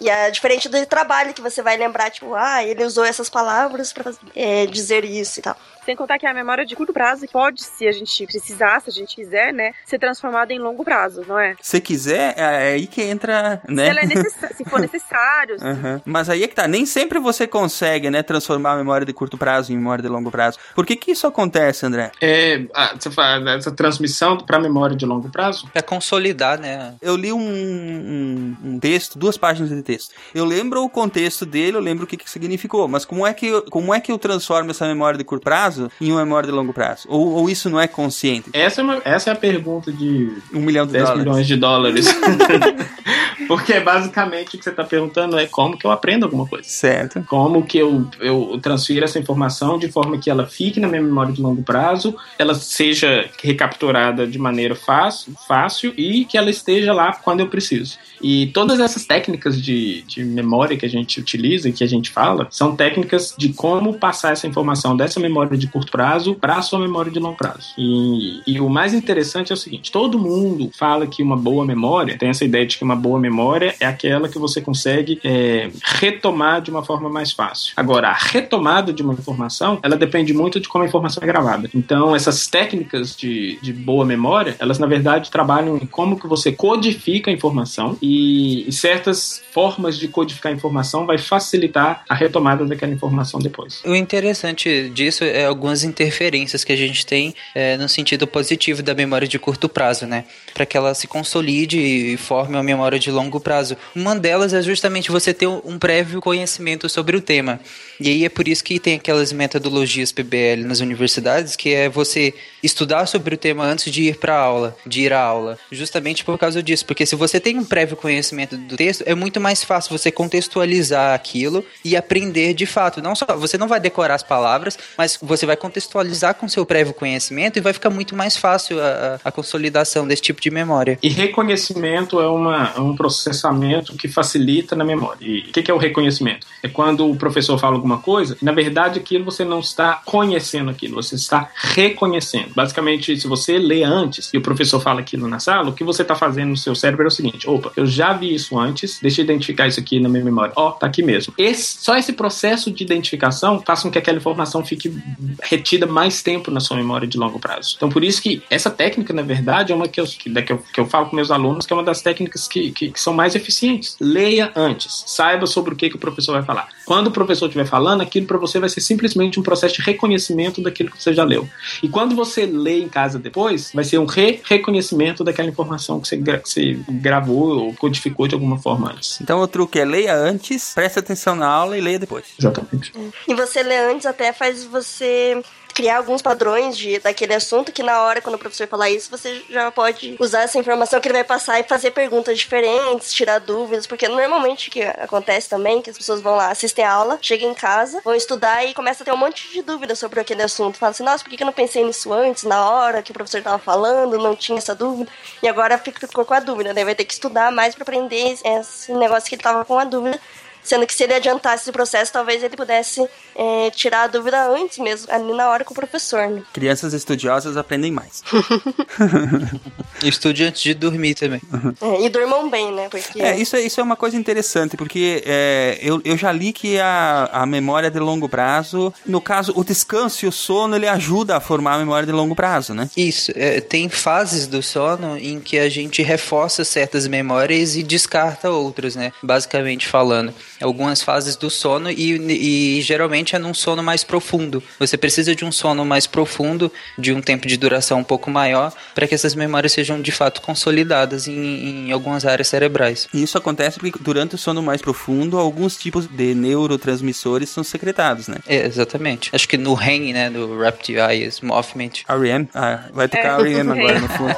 E 0.00 0.08
é 0.10 0.30
diferente 0.30 0.68
do 0.68 0.84
trabalho, 0.86 1.34
que 1.34 1.40
você 1.40 1.62
vai 1.62 1.76
lembrar, 1.76 2.10
tipo, 2.10 2.34
ah, 2.34 2.64
ele 2.64 2.84
usou 2.84 3.04
essas 3.04 3.30
palavras 3.30 3.92
pra 3.92 4.12
é, 4.34 4.66
dizer 4.66 5.04
isso 5.04 5.38
e 5.38 5.42
tal. 5.42 5.56
Sem 5.84 5.96
contar 5.96 6.18
que 6.18 6.26
a 6.26 6.32
memória 6.32 6.64
de 6.64 6.76
curto 6.76 6.92
prazo 6.92 7.26
pode, 7.32 7.62
se 7.62 7.86
a 7.88 7.92
gente 7.92 8.26
precisar, 8.26 8.80
se 8.80 8.90
a 8.90 8.92
gente 8.92 9.16
quiser, 9.16 9.52
né, 9.52 9.72
ser 9.84 9.98
transformada 9.98 10.52
em 10.52 10.58
longo 10.58 10.84
prazo, 10.84 11.24
não 11.26 11.38
é? 11.38 11.56
Se 11.60 11.80
quiser, 11.80 12.34
é 12.36 12.74
aí 12.74 12.86
que 12.86 13.02
entra, 13.02 13.60
né? 13.68 13.84
Se, 13.84 13.90
ela 13.90 14.00
é 14.00 14.52
se 14.54 14.64
for 14.64 14.78
necessário. 14.80 15.56
Aham. 15.60 16.00
Mas 16.04 16.28
aí 16.30 16.44
é 16.44 16.48
que 16.48 16.54
tá, 16.54 16.68
nem 16.68 16.86
sempre 16.86 17.18
você 17.18 17.46
consegue, 17.46 18.10
né, 18.10 18.22
transformar 18.22 18.72
a 18.72 18.76
memória 18.76 19.04
de 19.04 19.12
curto 19.12 19.36
prazo 19.36 19.72
em 19.72 19.76
memória 19.76 20.02
de 20.02 20.08
longo 20.08 20.30
prazo. 20.30 20.58
Por 20.74 20.86
que 20.86 20.94
que 20.94 21.10
isso 21.10 21.26
acontece, 21.26 21.84
André? 21.84 22.12
É, 22.20 22.64
ah, 22.74 22.94
você 22.98 23.10
fala 23.10 23.50
essa 23.52 23.72
transmissão 23.72 24.38
para 24.38 24.60
memória 24.60 24.94
de 24.94 25.04
longo 25.04 25.28
prazo? 25.30 25.68
É 25.74 25.82
consolidar, 25.82 26.60
né? 26.60 26.94
Eu 27.02 27.16
li 27.16 27.32
um, 27.32 27.40
um, 27.40 28.56
um 28.64 28.78
texto, 28.78 29.18
duas 29.18 29.36
páginas 29.36 29.70
de 29.70 29.82
texto. 29.82 30.14
Eu 30.32 30.44
lembro 30.44 30.84
o 30.84 30.88
contexto 30.88 31.44
dele, 31.44 31.76
eu 31.76 31.80
lembro 31.80 32.04
o 32.04 32.06
que, 32.06 32.16
que 32.16 32.30
significou, 32.30 32.86
mas 32.86 33.04
como 33.04 33.26
é 33.26 33.34
que, 33.34 33.46
eu, 33.46 33.62
como 33.62 33.92
é 33.92 34.00
que 34.00 34.12
eu 34.12 34.18
transformo 34.18 34.70
essa 34.70 34.86
memória 34.86 35.18
de 35.18 35.24
curto 35.24 35.42
prazo 35.42 35.71
prazo 35.72 35.90
em 36.00 36.12
uma 36.12 36.24
memória 36.24 36.46
de 36.48 36.54
longo 36.54 36.72
prazo? 36.72 37.06
Ou, 37.08 37.32
ou 37.34 37.50
isso 37.50 37.68
não 37.70 37.80
é 37.80 37.86
consciente? 37.86 38.50
Essa 38.52 38.80
é, 38.80 38.84
uma- 38.84 39.02
essa 39.04 39.30
é 39.30 39.32
a 39.32 39.36
pergunta 39.36 39.90
de 39.92 40.30
Um 40.52 40.60
milhão 40.60 40.86
de 40.86 40.92
10 40.92 41.04
dólares. 41.04 41.24
milhões 41.24 41.46
de 41.46 41.56
dólares. 41.56 42.06
Porque 43.48 43.78
basicamente 43.80 44.54
o 44.54 44.58
que 44.58 44.62
você 44.64 44.70
está 44.70 44.84
perguntando 44.84 45.38
é 45.38 45.46
como 45.46 45.76
que 45.76 45.86
eu 45.86 45.90
aprendo 45.90 46.24
alguma 46.24 46.46
coisa. 46.46 46.68
Certo. 46.68 47.22
Como 47.28 47.64
que 47.64 47.78
eu, 47.78 48.06
eu 48.20 48.58
transfiro 48.62 49.04
essa 49.04 49.18
informação 49.18 49.78
de 49.78 49.90
forma 49.90 50.16
que 50.18 50.30
ela 50.30 50.46
fique 50.46 50.78
na 50.80 50.88
minha 50.88 51.02
memória 51.02 51.32
de 51.32 51.40
longo 51.42 51.62
prazo, 51.62 52.14
ela 52.38 52.54
seja 52.54 53.28
recapturada 53.42 54.26
de 54.26 54.38
maneira 54.38 54.74
fácil, 54.74 55.34
fácil 55.46 55.92
e 55.96 56.24
que 56.24 56.38
ela 56.38 56.50
esteja 56.50 56.92
lá 56.92 57.12
quando 57.12 57.40
eu 57.40 57.48
preciso. 57.48 57.98
E 58.22 58.46
todas 58.48 58.80
essas 58.80 59.04
técnicas 59.04 59.60
de, 59.60 60.02
de 60.02 60.24
memória 60.24 60.76
que 60.76 60.86
a 60.86 60.88
gente 60.88 61.20
utiliza 61.20 61.68
e 61.68 61.72
que 61.72 61.84
a 61.84 61.86
gente 61.86 62.10
fala 62.10 62.46
são 62.50 62.76
técnicas 62.76 63.34
de 63.36 63.52
como 63.52 63.94
passar 63.94 64.32
essa 64.32 64.46
informação 64.46 64.96
dessa 64.96 65.18
memória 65.20 65.56
de 65.56 65.66
curto 65.66 65.90
prazo 65.90 66.34
para 66.34 66.56
a 66.56 66.62
sua 66.62 66.78
memória 66.78 67.10
de 67.10 67.18
longo 67.18 67.36
prazo. 67.36 67.74
E, 67.76 68.40
e 68.46 68.60
o 68.60 68.68
mais 68.68 68.94
interessante 68.94 69.52
é 69.52 69.54
o 69.54 69.58
seguinte: 69.58 69.90
todo 69.90 70.18
mundo 70.18 70.70
fala 70.72 71.06
que 71.06 71.22
uma 71.22 71.36
boa 71.36 71.64
memória 71.64 72.16
tem 72.16 72.28
essa 72.28 72.44
ideia 72.44 72.66
de 72.66 72.78
que 72.78 72.84
uma 72.84 72.96
boa 72.96 73.18
memória 73.18 73.74
é 73.80 73.86
aquela 73.86 74.28
que 74.28 74.38
você 74.38 74.60
consegue 74.60 75.20
é, 75.24 75.70
retomar 75.82 76.60
de 76.60 76.70
uma 76.70 76.84
forma 76.84 77.08
mais 77.08 77.32
fácil. 77.32 77.72
Agora, 77.76 78.08
a 78.08 78.14
retomada 78.14 78.92
de 78.92 79.02
uma 79.02 79.14
informação, 79.14 79.78
ela 79.82 79.96
depende 79.96 80.32
muito 80.32 80.60
de 80.60 80.68
como 80.68 80.84
a 80.84 80.86
informação 80.86 81.22
é 81.22 81.26
gravada. 81.26 81.70
Então, 81.74 82.14
essas 82.14 82.46
técnicas 82.46 83.16
de, 83.16 83.58
de 83.62 83.72
boa 83.72 84.04
memória, 84.04 84.56
elas 84.58 84.78
na 84.78 84.86
verdade 84.86 85.30
trabalham 85.30 85.76
em 85.76 85.86
como 85.86 86.18
que 86.18 86.26
você 86.26 86.52
codifica 86.52 87.30
a 87.30 87.34
informação 87.34 87.96
e, 88.00 88.11
e 88.14 88.70
certas 88.72 89.42
formas 89.52 89.98
de 89.98 90.06
codificar 90.06 90.52
informação 90.52 91.06
vai 91.06 91.16
facilitar 91.16 92.04
a 92.08 92.14
retomada 92.14 92.64
daquela 92.66 92.92
informação 92.92 93.40
depois. 93.40 93.80
O 93.86 93.94
interessante 93.94 94.90
disso 94.90 95.24
é 95.24 95.46
algumas 95.46 95.82
interferências 95.82 96.62
que 96.62 96.72
a 96.72 96.76
gente 96.76 97.06
tem 97.06 97.34
é, 97.54 97.76
no 97.78 97.88
sentido 97.88 98.26
positivo 98.26 98.82
da 98.82 98.94
memória 98.94 99.26
de 99.26 99.38
curto 99.38 99.68
prazo, 99.68 100.06
né? 100.06 100.24
Para 100.54 100.66
que 100.66 100.76
ela 100.76 100.94
se 100.94 101.06
consolide 101.06 101.78
e 101.78 102.16
forme 102.16 102.56
uma 102.56 102.62
memória 102.62 102.98
de 102.98 103.10
longo 103.10 103.40
prazo. 103.40 103.76
Uma 103.94 104.14
delas 104.14 104.52
é 104.52 104.62
justamente 104.62 105.10
você 105.10 105.32
ter 105.32 105.46
um 105.46 105.78
prévio 105.78 106.20
conhecimento 106.20 106.88
sobre 106.88 107.16
o 107.16 107.20
tema. 107.20 107.60
E 108.00 108.08
aí 108.08 108.24
é 108.24 108.28
por 108.28 108.48
isso 108.48 108.64
que 108.64 108.78
tem 108.78 108.94
aquelas 108.94 109.32
metodologias 109.32 110.12
PBL 110.12 110.64
nas 110.64 110.80
universidades, 110.80 111.56
que 111.56 111.72
é 111.72 111.88
você 111.88 112.34
estudar 112.62 113.06
sobre 113.06 113.34
o 113.34 113.38
tema 113.38 113.64
antes 113.64 113.92
de 113.92 114.04
ir 114.04 114.16
para 114.16 114.36
aula, 114.36 114.76
de 114.86 115.02
ir 115.02 115.12
à 115.12 115.20
aula. 115.20 115.58
Justamente 115.70 116.24
por 116.24 116.38
causa 116.38 116.62
disso, 116.62 116.84
porque 116.84 117.06
se 117.06 117.14
você 117.14 117.38
tem 117.38 117.58
um 117.58 117.64
prévio 117.64 117.96
conhecimento 117.96 118.56
do 118.56 118.76
texto, 118.76 119.04
é 119.06 119.14
muito 119.14 119.40
mais 119.40 119.62
fácil 119.62 119.96
você 119.96 120.10
contextualizar 120.10 121.14
aquilo 121.14 121.64
e 121.84 121.96
aprender 121.96 122.54
de 122.54 122.66
fato. 122.66 123.00
Não 123.00 123.14
só 123.14 123.24
você 123.36 123.56
não 123.56 123.68
vai 123.68 123.80
decorar 123.80 124.14
as 124.14 124.22
palavras, 124.22 124.78
mas 124.98 125.18
você 125.20 125.46
vai 125.46 125.56
contextualizar 125.56 126.34
com 126.34 126.48
seu 126.48 126.66
prévio 126.66 126.92
conhecimento 126.92 127.56
e 127.56 127.60
vai 127.60 127.72
ficar 127.72 127.90
muito 127.90 128.16
mais 128.16 128.36
fácil 128.36 128.80
a, 128.80 129.20
a 129.24 129.32
consolidação 129.32 130.06
desse 130.06 130.22
tipo 130.22 130.40
de 130.42 130.50
memória. 130.50 130.98
E 131.00 131.08
reconhecimento 131.08 132.20
é, 132.20 132.26
uma, 132.26 132.72
é 132.76 132.80
um 132.80 132.96
processamento 132.96 133.94
que 133.96 134.08
facilita 134.08 134.74
na 134.74 134.84
memória. 134.84 135.18
E 135.20 135.40
o 135.40 135.52
que, 135.52 135.62
que 135.62 135.70
é 135.70 135.74
o 135.74 135.78
reconhecimento? 135.78 136.46
É 136.62 136.68
quando 136.68 137.08
o 137.08 137.16
professor 137.16 137.56
fala 137.58 137.76
alguma 137.76 137.98
coisa, 137.98 138.36
na 138.42 138.50
verdade 138.50 138.98
aquilo 138.98 139.24
você 139.24 139.44
não 139.44 139.60
está 139.60 140.02
conhecendo 140.04 140.70
aquilo, 140.70 140.96
você 140.96 141.14
está 141.14 141.48
reconhecendo. 141.54 142.48
Basicamente, 142.56 143.16
se 143.16 143.28
você 143.28 143.56
lê 143.58 143.84
antes 143.84 144.30
e 144.34 144.38
o 144.38 144.42
professor 144.42 144.80
fala 144.80 145.00
aquilo 145.00 145.28
na 145.28 145.38
sala, 145.38 145.70
o 145.70 145.72
que 145.72 145.84
você 145.84 146.02
está 146.02 146.16
fazendo 146.16 146.50
no 146.50 146.56
seu 146.56 146.74
cérebro 146.74 147.04
é 147.04 147.08
o 147.08 147.10
seguinte: 147.10 147.48
opa, 147.48 147.70
eu 147.76 147.86
já 147.86 148.12
vi 148.12 148.34
isso 148.34 148.58
antes, 148.58 148.98
deixa 149.00 149.20
eu 149.20 149.24
identificar 149.24 149.68
isso 149.68 149.78
aqui 149.78 150.00
na 150.00 150.08
minha 150.08 150.24
memória. 150.24 150.52
Ó, 150.56 150.72
tá 150.72 150.86
aqui 150.86 151.02
mesmo. 151.02 151.32
Esse, 151.38 151.78
só 151.80 151.96
esse 151.96 152.12
processo 152.12 152.70
de 152.70 152.82
identificação 152.82 153.62
faz 153.64 153.82
com 153.82 153.90
que 153.90 153.98
aquela 153.98 154.18
informação 154.18 154.64
fique 154.64 154.92
retida 155.40 155.86
mais 155.86 156.20
tempo 156.22 156.50
na 156.50 156.58
sua 156.58 156.76
memória 156.76 157.06
de 157.06 157.16
longo 157.16 157.38
prazo. 157.38 157.74
Então, 157.76 157.88
por 157.88 158.02
isso 158.02 158.20
que 158.20 158.42
essa 158.50 158.70
técnica, 158.70 159.12
na 159.12 159.22
verdade, 159.22 159.72
é 159.72 159.74
uma 159.74 159.86
que 159.86 160.00
eu, 160.00 160.06
que, 160.06 160.31
da 160.32 160.42
que 160.42 160.52
eu, 160.52 160.58
que 160.72 160.80
eu 160.80 160.86
falo 160.86 161.06
com 161.06 161.16
meus 161.16 161.30
alunos, 161.30 161.66
que 161.66 161.72
é 161.72 161.76
uma 161.76 161.82
das 161.82 162.00
técnicas 162.00 162.48
que, 162.48 162.70
que, 162.72 162.90
que 162.90 163.00
são 163.00 163.12
mais 163.12 163.34
eficientes. 163.34 163.96
Leia 164.00 164.52
antes, 164.54 165.04
saiba 165.06 165.46
sobre 165.46 165.74
o 165.74 165.76
que, 165.76 165.90
que 165.90 165.96
o 165.96 165.98
professor 165.98 166.32
vai 166.32 166.42
falar. 166.42 166.68
Quando 166.84 167.08
o 167.08 167.10
professor 167.10 167.46
estiver 167.46 167.66
falando, 167.66 168.00
aquilo 168.00 168.26
para 168.26 168.38
você 168.38 168.58
vai 168.58 168.68
ser 168.68 168.80
simplesmente 168.80 169.38
um 169.38 169.42
processo 169.42 169.76
de 169.76 169.82
reconhecimento 169.82 170.60
daquilo 170.60 170.90
que 170.90 171.02
você 171.02 171.12
já 171.12 171.24
leu. 171.24 171.48
E 171.82 171.88
quando 171.88 172.14
você 172.14 172.46
lê 172.46 172.80
em 172.80 172.88
casa 172.88 173.18
depois, 173.18 173.70
vai 173.72 173.84
ser 173.84 173.98
um 173.98 174.06
re-reconhecimento 174.06 175.22
daquela 175.24 175.48
informação 175.48 176.00
que 176.00 176.08
você, 176.08 176.16
gra 176.16 176.38
que 176.38 176.48
você 176.48 176.78
gravou 176.88 177.66
ou 177.66 177.74
codificou 177.74 178.26
de 178.26 178.34
alguma 178.34 178.58
forma 178.58 178.90
antes. 178.90 179.20
Então 179.20 179.40
o 179.40 179.46
truque 179.46 179.78
é 179.78 179.84
leia 179.84 180.14
antes, 180.14 180.72
preste 180.74 180.98
atenção 180.98 181.36
na 181.36 181.46
aula 181.46 181.78
e 181.78 181.80
leia 181.80 181.98
depois. 181.98 182.24
Exatamente. 182.38 182.92
E 183.28 183.34
você 183.34 183.62
ler 183.62 183.90
antes 183.90 184.06
até 184.06 184.32
faz 184.32 184.64
você 184.64 185.42
criar 185.72 185.98
alguns 185.98 186.22
padrões 186.22 186.76
de, 186.76 186.98
daquele 186.98 187.34
assunto 187.34 187.72
que 187.72 187.82
na 187.82 188.02
hora, 188.02 188.20
quando 188.20 188.36
o 188.36 188.38
professor 188.38 188.66
falar 188.66 188.90
isso, 188.90 189.10
você 189.10 189.42
já 189.48 189.70
pode 189.70 190.16
usar 190.18 190.42
essa 190.42 190.58
informação 190.58 191.00
que 191.00 191.08
ele 191.08 191.14
vai 191.14 191.24
passar 191.24 191.58
e 191.60 191.64
fazer 191.64 191.90
perguntas 191.90 192.38
diferentes, 192.38 193.12
tirar 193.12 193.38
dúvidas, 193.38 193.86
porque 193.86 194.08
normalmente 194.08 194.68
o 194.68 194.72
que 194.72 194.82
acontece 194.82 195.48
também 195.48 195.80
que 195.80 195.90
as 195.90 195.98
pessoas 195.98 196.20
vão 196.20 196.36
lá, 196.36 196.50
assistem 196.50 196.84
a 196.84 196.92
aula, 196.92 197.18
chegam 197.20 197.50
em 197.50 197.54
casa, 197.54 198.00
vão 198.04 198.14
estudar 198.14 198.64
e 198.64 198.74
começam 198.74 199.02
a 199.02 199.04
ter 199.04 199.12
um 199.12 199.16
monte 199.16 199.50
de 199.52 199.62
dúvidas 199.62 199.98
sobre 199.98 200.20
aquele 200.20 200.42
assunto. 200.42 200.78
Fala 200.78 200.90
assim, 200.90 201.02
nossa, 201.02 201.24
por 201.24 201.30
que 201.30 201.42
eu 201.42 201.46
não 201.46 201.52
pensei 201.52 201.84
nisso 201.84 202.12
antes, 202.12 202.44
na 202.44 202.68
hora 202.68 203.02
que 203.02 203.10
o 203.10 203.14
professor 203.14 203.38
estava 203.38 203.58
falando, 203.58 204.18
não 204.18 204.36
tinha 204.36 204.58
essa 204.58 204.74
dúvida, 204.74 205.10
e 205.42 205.48
agora 205.48 205.78
ficou 205.78 206.24
com 206.24 206.34
a 206.34 206.40
dúvida, 206.40 206.74
daí 206.74 206.84
vai 206.84 206.94
ter 206.94 207.04
que 207.04 207.12
estudar 207.12 207.50
mais 207.50 207.74
para 207.74 207.82
aprender 207.82 208.36
esse 208.44 208.92
negócio 208.92 209.28
que 209.28 209.34
ele 209.34 209.40
estava 209.40 209.64
com 209.64 209.78
a 209.78 209.84
dúvida. 209.84 210.20
Sendo 210.62 210.86
que 210.86 210.94
se 210.94 211.02
ele 211.04 211.14
adiantasse 211.14 211.64
esse 211.64 211.72
processo, 211.72 212.12
talvez 212.12 212.42
ele 212.42 212.56
pudesse 212.56 213.04
é, 213.34 213.70
tirar 213.70 214.04
a 214.04 214.06
dúvida 214.06 214.46
antes 214.48 214.78
mesmo, 214.78 215.12
ali 215.12 215.32
na 215.32 215.48
hora 215.48 215.64
com 215.64 215.72
o 215.72 215.74
professor. 215.74 216.28
Né? 216.28 216.42
Crianças 216.52 216.92
estudiosas 216.92 217.56
aprendem 217.56 217.90
mais. 217.90 218.22
Estude 220.02 220.44
antes 220.44 220.62
de 220.62 220.74
dormir 220.74 221.14
também. 221.14 221.40
É, 221.80 222.02
e 222.04 222.08
durmam 222.08 222.48
bem, 222.50 222.72
né? 222.72 222.88
Porque 222.88 223.20
É, 223.20 223.36
isso, 223.36 223.56
é- 223.56 223.60
isso 223.60 223.80
é 223.80 223.82
uma 223.84 223.96
coisa 223.96 224.16
interessante, 224.16 224.76
porque 224.76 225.22
é, 225.26 225.78
eu, 225.80 226.00
eu 226.04 226.16
já 226.16 226.32
li 226.32 226.52
que 226.52 226.78
a, 226.78 227.28
a 227.32 227.46
memória 227.46 227.90
de 227.90 227.98
longo 227.98 228.28
prazo, 228.28 228.92
no 229.06 229.20
caso, 229.20 229.52
o 229.56 229.64
descanso 229.64 230.24
e 230.24 230.28
o 230.28 230.32
sono, 230.32 230.76
ele 230.76 230.88
ajuda 230.88 231.36
a 231.36 231.40
formar 231.40 231.74
a 231.74 231.78
memória 231.78 232.06
de 232.06 232.12
longo 232.12 232.34
prazo, 232.34 232.74
né? 232.74 232.88
Isso, 232.96 233.32
é, 233.34 233.60
tem 233.60 233.88
fases 233.88 234.46
do 234.46 234.62
sono 234.62 235.16
em 235.18 235.40
que 235.40 235.58
a 235.58 235.68
gente 235.68 236.02
reforça 236.02 236.64
certas 236.64 237.06
memórias 237.06 237.76
e 237.76 237.82
descarta 237.82 238.50
outras, 238.50 238.96
né? 238.96 239.12
Basicamente 239.22 239.86
falando. 239.86 240.34
Algumas 240.62 241.02
fases 241.02 241.36
do 241.36 241.50
sono 241.50 241.90
e, 241.90 242.76
e 242.78 242.80
geralmente 242.82 243.34
é 243.34 243.38
num 243.38 243.54
sono 243.54 243.82
mais 243.82 244.04
profundo. 244.04 244.62
Você 244.78 244.96
precisa 244.96 245.34
de 245.34 245.44
um 245.44 245.52
sono 245.52 245.84
mais 245.84 246.06
profundo, 246.06 246.72
de 246.98 247.12
um 247.12 247.20
tempo 247.20 247.46
de 247.46 247.56
duração 247.56 247.98
um 248.00 248.04
pouco 248.04 248.30
maior, 248.30 248.72
para 248.94 249.06
que 249.06 249.14
essas 249.14 249.34
memórias 249.34 249.72
sejam 249.72 250.00
de 250.00 250.12
fato 250.12 250.40
consolidadas 250.40 251.26
em, 251.28 251.88
em 251.88 251.92
algumas 251.92 252.24
áreas 252.24 252.48
cerebrais. 252.48 253.08
E 253.12 253.22
isso 253.22 253.36
acontece 253.36 253.78
porque 253.78 253.98
durante 254.00 254.34
o 254.34 254.38
sono 254.38 254.62
mais 254.62 254.80
profundo, 254.80 255.38
alguns 255.38 255.76
tipos 255.76 256.06
de 256.06 256.34
neurotransmissores 256.34 257.48
são 257.50 257.64
secretados, 257.64 258.28
né? 258.28 258.36
É, 258.46 258.64
exatamente. 258.66 259.30
Acho 259.32 259.48
que 259.48 259.56
no 259.56 259.74
REM, 259.74 260.12
né, 260.12 260.30
do 260.30 260.58
Rapid 260.58 260.96
Eyes 260.96 261.40
Movement. 261.40 261.90
R.E.M. 262.08 262.48
Ah, 262.54 262.84
vai 262.92 263.08
tocar 263.08 263.40
É. 263.40 263.42
R.E.M. 263.42 263.70
agora 263.72 264.00
no 264.00 264.08
fundo. 264.10 264.36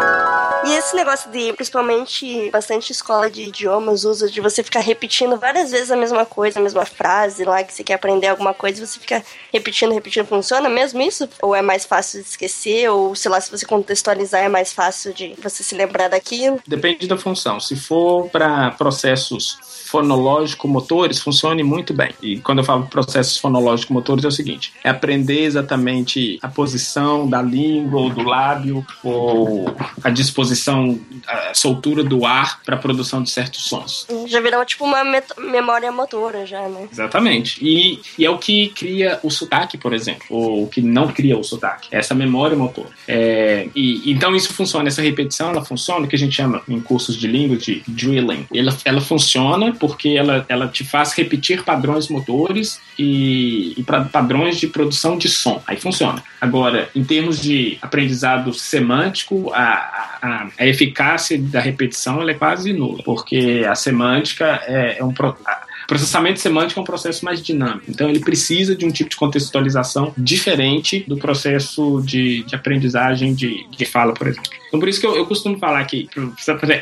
E 0.70 0.74
esse 0.74 0.94
negócio 0.94 1.28
de, 1.32 1.52
principalmente, 1.52 2.48
bastante 2.52 2.92
escola 2.92 3.28
de 3.28 3.42
idiomas 3.42 4.04
usa 4.04 4.30
de 4.30 4.40
você 4.40 4.62
ficar 4.62 4.78
repetindo 4.78 5.36
várias 5.36 5.72
vezes 5.72 5.90
a 5.90 5.96
mesma 5.96 6.24
coisa, 6.24 6.60
a 6.60 6.62
mesma 6.62 6.86
frase 6.86 7.44
lá, 7.44 7.64
que 7.64 7.74
você 7.74 7.82
quer 7.82 7.94
aprender 7.94 8.28
alguma 8.28 8.54
coisa 8.54 8.86
você 8.86 9.00
fica 9.00 9.20
repetindo, 9.52 9.92
repetindo. 9.92 10.26
Funciona 10.26 10.68
mesmo 10.68 11.02
isso? 11.02 11.28
Ou 11.42 11.56
é 11.56 11.60
mais 11.60 11.84
fácil 11.84 12.22
de 12.22 12.28
esquecer? 12.28 12.88
Ou, 12.88 13.16
sei 13.16 13.32
lá, 13.32 13.40
se 13.40 13.50
você 13.50 13.66
contextualizar 13.66 14.44
é 14.44 14.48
mais 14.48 14.72
fácil 14.72 15.12
de 15.12 15.34
você 15.42 15.64
se 15.64 15.74
lembrar 15.74 16.06
daquilo? 16.06 16.60
Depende 16.64 17.08
da 17.08 17.16
função. 17.16 17.58
Se 17.58 17.74
for 17.74 18.30
para 18.30 18.70
processos 18.70 19.58
fonológico-motores, 19.90 21.18
funcione 21.18 21.64
muito 21.64 21.92
bem. 21.92 22.14
E 22.22 22.38
quando 22.38 22.58
eu 22.58 22.64
falo 22.64 22.86
processos 22.86 23.36
fonológico-motores 23.38 24.24
é 24.24 24.28
o 24.28 24.30
seguinte: 24.30 24.72
é 24.84 24.88
aprender 24.88 25.40
exatamente 25.40 26.38
a 26.40 26.48
posição 26.48 27.28
da 27.28 27.42
língua 27.42 28.00
ou 28.00 28.10
do 28.10 28.22
lábio, 28.22 28.86
ou 29.02 29.66
a 30.04 30.10
disposição, 30.10 30.59
a 31.26 31.54
soltura 31.54 32.02
do 32.02 32.24
ar 32.24 32.60
para 32.64 32.76
a 32.76 32.78
produção 32.78 33.22
de 33.22 33.30
certos 33.30 33.64
sons. 33.64 34.06
Já 34.26 34.40
virou 34.40 34.64
tipo 34.64 34.84
uma 34.84 35.02
memória 35.38 35.90
motora, 35.92 36.46
já, 36.46 36.68
né? 36.68 36.88
Exatamente. 36.90 37.58
E, 37.64 38.00
e 38.18 38.24
é 38.24 38.30
o 38.30 38.38
que 38.38 38.68
cria 38.68 39.18
o 39.22 39.30
sotaque, 39.30 39.76
por 39.78 39.92
exemplo, 39.92 40.26
ou 40.30 40.64
o 40.64 40.68
que 40.68 40.80
não 40.80 41.08
cria 41.08 41.36
o 41.36 41.44
sotaque. 41.44 41.88
Essa 41.90 42.14
memória 42.14 42.56
motor. 42.56 42.86
É, 43.06 43.68
e, 43.74 44.10
então 44.10 44.34
isso 44.34 44.52
funciona, 44.52 44.88
essa 44.88 45.02
repetição, 45.02 45.50
ela 45.50 45.64
funciona, 45.64 46.06
o 46.06 46.08
que 46.08 46.16
a 46.16 46.18
gente 46.18 46.34
chama 46.34 46.62
em 46.68 46.80
cursos 46.80 47.16
de 47.16 47.26
língua 47.26 47.56
de 47.56 47.82
drilling. 47.86 48.46
Ela, 48.54 48.76
ela 48.84 49.00
funciona 49.00 49.72
porque 49.74 50.10
ela, 50.10 50.44
ela 50.48 50.68
te 50.68 50.84
faz 50.84 51.12
repetir 51.12 51.62
padrões 51.64 52.08
motores 52.08 52.80
e, 52.98 53.74
e 53.76 53.82
pra- 53.82 54.04
padrões 54.04 54.58
de 54.58 54.66
produção 54.66 55.16
de 55.16 55.28
som. 55.28 55.62
Aí 55.66 55.76
funciona. 55.76 56.22
Agora, 56.40 56.88
em 56.94 57.04
termos 57.04 57.40
de 57.40 57.78
aprendizado 57.82 58.52
semântico, 58.52 59.50
a, 59.52 60.18
a, 60.22 60.42
a 60.42 60.49
eficácia 60.66 61.38
da 61.38 61.60
repetição 61.60 62.28
é 62.28 62.34
quase 62.34 62.72
nula, 62.72 63.02
porque 63.04 63.64
a 63.68 63.74
semântica 63.74 64.60
é, 64.66 64.98
é 64.98 65.04
um 65.04 65.12
a- 65.46 65.62
processamento 65.90 66.38
semântico 66.38 66.78
é 66.78 66.82
um 66.84 66.86
processo 66.86 67.24
mais 67.24 67.42
dinâmico. 67.42 67.86
Então 67.88 68.08
ele 68.08 68.20
precisa 68.20 68.76
de 68.76 68.86
um 68.86 68.92
tipo 68.92 69.10
de 69.10 69.16
contextualização 69.16 70.14
diferente 70.16 71.04
do 71.08 71.16
processo 71.16 72.00
de, 72.06 72.44
de 72.44 72.54
aprendizagem 72.54 73.34
de, 73.34 73.66
de 73.68 73.84
fala, 73.84 74.14
por 74.14 74.28
exemplo. 74.28 74.48
Então 74.68 74.78
por 74.78 74.88
isso 74.88 75.00
que 75.00 75.06
eu, 75.06 75.16
eu 75.16 75.26
costumo 75.26 75.58
falar 75.58 75.84
que 75.86 76.08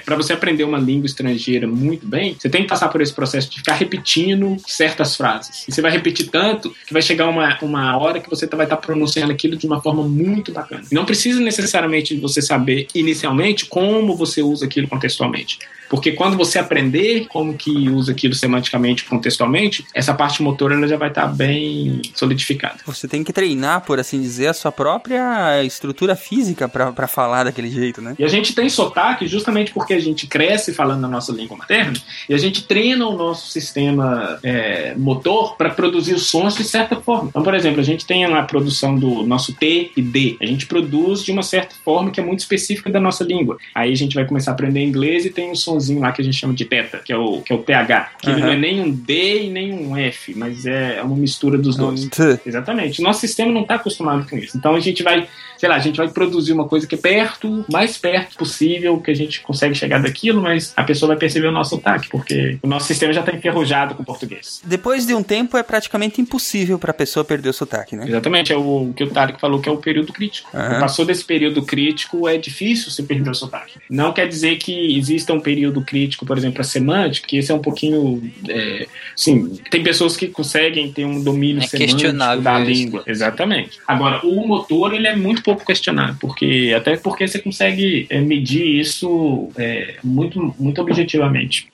para 0.04 0.14
você 0.14 0.34
aprender 0.34 0.62
uma 0.64 0.76
língua 0.76 1.06
estrangeira 1.06 1.66
muito 1.66 2.06
bem, 2.06 2.36
você 2.38 2.50
tem 2.50 2.64
que 2.64 2.68
passar 2.68 2.90
por 2.90 3.00
esse 3.00 3.14
processo 3.14 3.48
de 3.50 3.56
ficar 3.56 3.76
repetindo 3.76 4.58
certas 4.66 5.16
frases. 5.16 5.64
E 5.66 5.72
você 5.72 5.80
vai 5.80 5.90
repetir 5.90 6.28
tanto 6.28 6.76
que 6.86 6.92
vai 6.92 7.00
chegar 7.00 7.28
uma, 7.30 7.56
uma 7.62 7.96
hora 7.96 8.20
que 8.20 8.28
você 8.28 8.46
vai 8.46 8.66
estar 8.66 8.76
pronunciando 8.76 9.32
aquilo 9.32 9.56
de 9.56 9.66
uma 9.66 9.80
forma 9.80 10.02
muito 10.02 10.52
bacana. 10.52 10.82
Não 10.92 11.06
precisa 11.06 11.40
necessariamente 11.40 12.14
você 12.16 12.42
saber 12.42 12.88
inicialmente 12.94 13.64
como 13.64 14.14
você 14.14 14.42
usa 14.42 14.66
aquilo 14.66 14.86
contextualmente. 14.86 15.58
Porque 15.88 16.12
quando 16.12 16.36
você 16.36 16.58
aprender 16.58 17.26
como 17.28 17.54
que 17.54 17.88
usa 17.88 18.12
aquilo 18.12 18.34
semanticamente, 18.34 19.04
contextualmente, 19.04 19.84
essa 19.94 20.14
parte 20.14 20.42
motora 20.42 20.74
ela 20.74 20.86
já 20.86 20.96
vai 20.96 21.08
estar 21.08 21.26
bem 21.26 22.02
solidificada. 22.14 22.78
Você 22.86 23.08
tem 23.08 23.24
que 23.24 23.32
treinar, 23.32 23.84
por 23.84 23.98
assim 23.98 24.20
dizer, 24.20 24.48
a 24.48 24.54
sua 24.54 24.72
própria 24.72 25.64
estrutura 25.64 26.14
física 26.16 26.68
para 26.68 27.08
falar 27.08 27.44
daquele 27.44 27.70
jeito, 27.70 28.00
né? 28.00 28.14
E 28.18 28.24
a 28.24 28.28
gente 28.28 28.54
tem 28.54 28.68
sotaque 28.68 29.26
justamente 29.26 29.72
porque 29.72 29.94
a 29.94 30.00
gente 30.00 30.26
cresce 30.26 30.72
falando 30.72 31.04
a 31.04 31.08
nossa 31.08 31.32
língua 31.32 31.56
materna 31.56 31.94
e 32.28 32.34
a 32.34 32.38
gente 32.38 32.64
treina 32.64 33.06
o 33.06 33.16
nosso 33.16 33.48
sistema 33.48 34.38
é, 34.42 34.94
motor 34.96 35.56
para 35.56 35.70
produzir 35.70 36.14
os 36.14 36.26
sons 36.26 36.54
de 36.54 36.64
certa 36.64 36.96
forma. 36.96 37.28
Então, 37.28 37.42
por 37.42 37.54
exemplo, 37.54 37.80
a 37.80 37.84
gente 37.84 38.06
tem 38.06 38.24
a 38.24 38.42
produção 38.42 38.96
do 38.96 39.22
nosso 39.22 39.54
T 39.54 39.92
e 39.96 40.02
D. 40.02 40.36
A 40.40 40.46
gente 40.46 40.66
produz 40.66 41.22
de 41.22 41.32
uma 41.32 41.42
certa 41.42 41.74
forma 41.84 42.10
que 42.10 42.20
é 42.20 42.22
muito 42.22 42.40
específica 42.40 42.90
da 42.90 43.00
nossa 43.00 43.24
língua. 43.24 43.58
Aí 43.74 43.92
a 43.92 43.96
gente 43.96 44.14
vai 44.14 44.26
começar 44.26 44.50
a 44.50 44.54
aprender 44.54 44.82
inglês 44.82 45.24
e 45.24 45.30
tem 45.30 45.50
um 45.50 45.56
sonzinho 45.78 46.00
lá 46.00 46.12
que 46.12 46.20
a 46.20 46.24
gente 46.24 46.36
chama 46.36 46.54
de 46.54 46.64
teta, 46.64 46.98
que 47.04 47.12
é 47.12 47.16
o, 47.16 47.40
que 47.40 47.52
é 47.52 47.56
o 47.56 47.58
TH. 47.62 48.10
Que 48.20 48.30
ele 48.30 48.40
Uhum. 48.40 48.46
não 48.46 48.52
é 48.52 48.56
nem 48.56 48.80
um 48.80 48.90
D 48.90 49.44
e 49.44 49.50
nem 49.50 49.72
um 49.72 49.96
F, 49.96 50.34
mas 50.34 50.66
é 50.66 51.00
uma 51.02 51.16
mistura 51.16 51.56
dos 51.58 51.76
dois. 51.76 52.06
T. 52.08 52.40
Exatamente. 52.46 53.00
Nosso 53.02 53.20
sistema 53.20 53.52
não 53.52 53.62
está 53.62 53.74
acostumado 53.76 54.28
com 54.28 54.36
isso. 54.36 54.56
Então 54.56 54.74
a 54.74 54.80
gente 54.80 55.02
vai, 55.02 55.26
sei 55.58 55.68
lá, 55.68 55.76
a 55.76 55.80
gente 55.80 55.96
vai 55.96 56.08
produzir 56.08 56.52
uma 56.52 56.66
coisa 56.68 56.86
que 56.86 56.94
é 56.94 56.98
perto, 56.98 57.64
mais 57.70 57.96
perto 57.98 58.36
possível 58.36 58.98
que 59.00 59.10
a 59.10 59.14
gente 59.14 59.40
consegue 59.40 59.74
chegar 59.74 60.00
daquilo, 60.00 60.40
mas 60.42 60.72
a 60.76 60.82
pessoa 60.84 61.08
vai 61.08 61.16
perceber 61.16 61.48
o 61.48 61.52
nosso 61.52 61.70
sotaque, 61.70 62.08
porque 62.08 62.58
o 62.62 62.66
nosso 62.68 62.86
sistema 62.86 63.12
já 63.12 63.20
está 63.20 63.32
enferrujado 63.34 63.94
com 63.94 64.02
o 64.02 64.06
português. 64.06 64.60
Depois 64.64 65.06
de 65.06 65.14
um 65.14 65.22
tempo 65.22 65.56
é 65.56 65.62
praticamente 65.62 66.20
impossível 66.20 66.78
para 66.78 66.90
a 66.90 66.94
pessoa 66.94 67.24
perder 67.24 67.50
o 67.50 67.52
sotaque, 67.52 67.96
né? 67.96 68.06
Exatamente, 68.08 68.52
é 68.52 68.56
o 68.56 68.92
que 68.96 69.04
o 69.04 69.10
Tarek 69.10 69.40
falou 69.40 69.60
que 69.60 69.68
é 69.68 69.72
o 69.72 69.76
período 69.76 70.12
crítico. 70.12 70.48
Aham. 70.54 70.80
Passou 70.80 71.04
desse 71.04 71.24
período 71.24 71.62
crítico, 71.62 72.26
é 72.28 72.38
difícil 72.38 72.90
você 72.90 73.02
perder 73.02 73.30
o 73.30 73.34
sotaque. 73.34 73.74
Não 73.90 74.12
quer 74.12 74.26
dizer 74.28 74.56
que 74.56 74.96
exista 74.96 75.32
um 75.32 75.40
período 75.40 75.67
crítico, 75.82 76.26
por 76.26 76.36
exemplo, 76.36 76.60
a 76.60 76.64
semântica, 76.64 77.26
que 77.26 77.36
esse 77.36 77.50
é 77.50 77.54
um 77.54 77.60
pouquinho. 77.60 78.22
É, 78.48 78.86
sim, 79.14 79.58
tem 79.70 79.82
pessoas 79.82 80.16
que 80.16 80.28
conseguem 80.28 80.92
ter 80.92 81.04
um 81.04 81.22
domínio 81.22 81.62
É 81.62 81.66
semântico 81.66 81.98
questionável 81.98 82.42
da 82.42 82.60
isso. 82.60 82.70
língua. 82.70 83.02
Exatamente. 83.06 83.78
Agora, 83.86 84.24
o 84.26 84.46
motor, 84.46 84.94
ele 84.94 85.06
é 85.06 85.16
muito 85.16 85.42
pouco 85.42 85.64
questionado, 85.64 86.16
porque 86.20 86.74
até 86.76 86.96
porque 86.96 87.26
você 87.26 87.38
consegue 87.38 88.06
é, 88.10 88.20
medir 88.20 88.80
isso 88.80 89.50
é, 89.56 89.96
muito, 90.02 90.54
muito 90.58 90.80
objetivamente. 90.80 91.68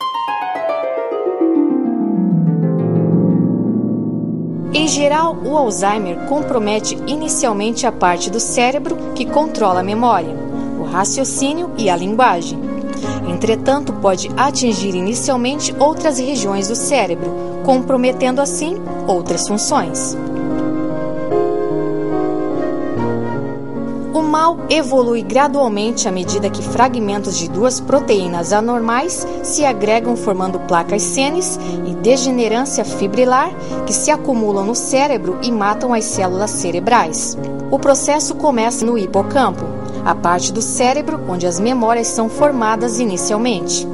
Em 4.77 4.89
geral, 4.89 5.39
o 5.45 5.57
Alzheimer 5.57 6.17
compromete 6.27 6.97
inicialmente 7.07 7.87
a 7.87 7.93
parte 7.93 8.29
do 8.29 8.41
cérebro 8.41 9.15
que 9.15 9.25
controla 9.25 9.81
a 9.81 9.85
memória, 9.85 10.35
o 10.81 10.83
raciocínio 10.83 11.71
e 11.79 11.89
a 11.89 11.97
linguagem. 11.97 12.59
Entretanto, 13.27 13.93
pode 13.95 14.31
atingir 14.37 14.95
inicialmente 14.95 15.75
outras 15.79 16.19
regiões 16.19 16.69
do 16.69 16.75
cérebro, 16.75 17.31
comprometendo 17.65 18.41
assim 18.41 18.77
outras 19.07 19.47
funções. 19.49 20.17
O 24.13 24.23
mal 24.23 24.59
evolui 24.69 25.23
gradualmente 25.23 26.07
à 26.07 26.13
medida 26.13 26.51
que 26.51 26.63
fragmentos 26.63 27.37
de 27.37 27.49
duas 27.49 27.81
proteínas 27.81 28.53
anormais 28.53 29.27
se 29.43 29.65
agregam 29.65 30.17
formando 30.17 30.61
placas 30.61 31.03
senes 31.03 31.59
e 31.87 31.95
degenerância 31.97 32.85
fibrilar 32.85 33.51
que 33.87 33.93
se 33.93 34.11
acumulam 34.11 34.65
no 34.65 34.75
cérebro 34.75 35.39
e 35.43 35.51
matam 35.51 35.93
as 35.93 36.05
células 36.05 36.51
cerebrais. 36.51 37.37
O 37.71 37.79
processo 37.79 38.37
começa 38.37 38.87
no 38.87 38.97
hipocampo, 38.97 39.74
a 40.05 40.15
parte 40.15 40.53
do 40.53 40.61
cérebro 40.61 41.21
onde 41.29 41.47
as 41.47 41.59
memórias 41.59 42.09
são 42.09 42.29
formadas 42.29 42.99
inicialmente. 42.99 43.87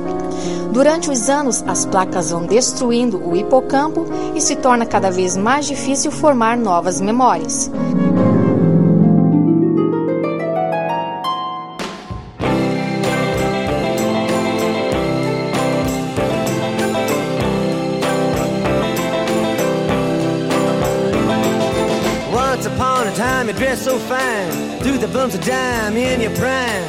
Durante 0.73 1.11
os 1.11 1.29
anos, 1.29 1.65
as 1.67 1.85
placas 1.85 2.31
vão 2.31 2.47
destruindo 2.47 3.19
o 3.19 3.37
hipocampo 3.37 4.07
e 4.35 4.41
se 4.41 4.57
torna 4.57 4.87
cada 4.87 5.11
vez 5.11 5.37
mais 5.37 5.67
difícil 5.67 6.11
formar 6.11 6.57
novas 6.57 7.01
memórias. 7.01 7.71
Once 22.33 22.67
upon 22.67 23.09
a 23.09 23.13
time, 23.13 23.49
you 23.49 23.55
dressed 23.55 23.85
so 23.85 23.99
fine, 23.99 24.60
threw 24.83 24.99
the 24.99 25.09
bumps 25.09 25.35
of 25.35 25.45
dime 25.45 25.97
in 25.97 26.21
your 26.21 26.35
prime. 26.37 26.85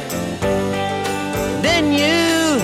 Then 1.62 1.92
you, 1.92 2.58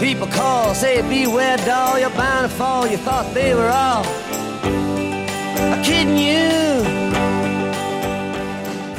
people 0.00 0.26
call, 0.28 0.74
say 0.74 1.02
beware, 1.02 1.56
doll, 1.58 1.98
you're 1.98 2.10
bound 2.10 2.50
to 2.50 2.56
fall. 2.56 2.86
You 2.86 2.96
thought 2.96 3.34
they 3.34 3.54
were 3.54 3.68
all 3.68 4.04
kidding 5.82 6.16
you. 6.16 6.99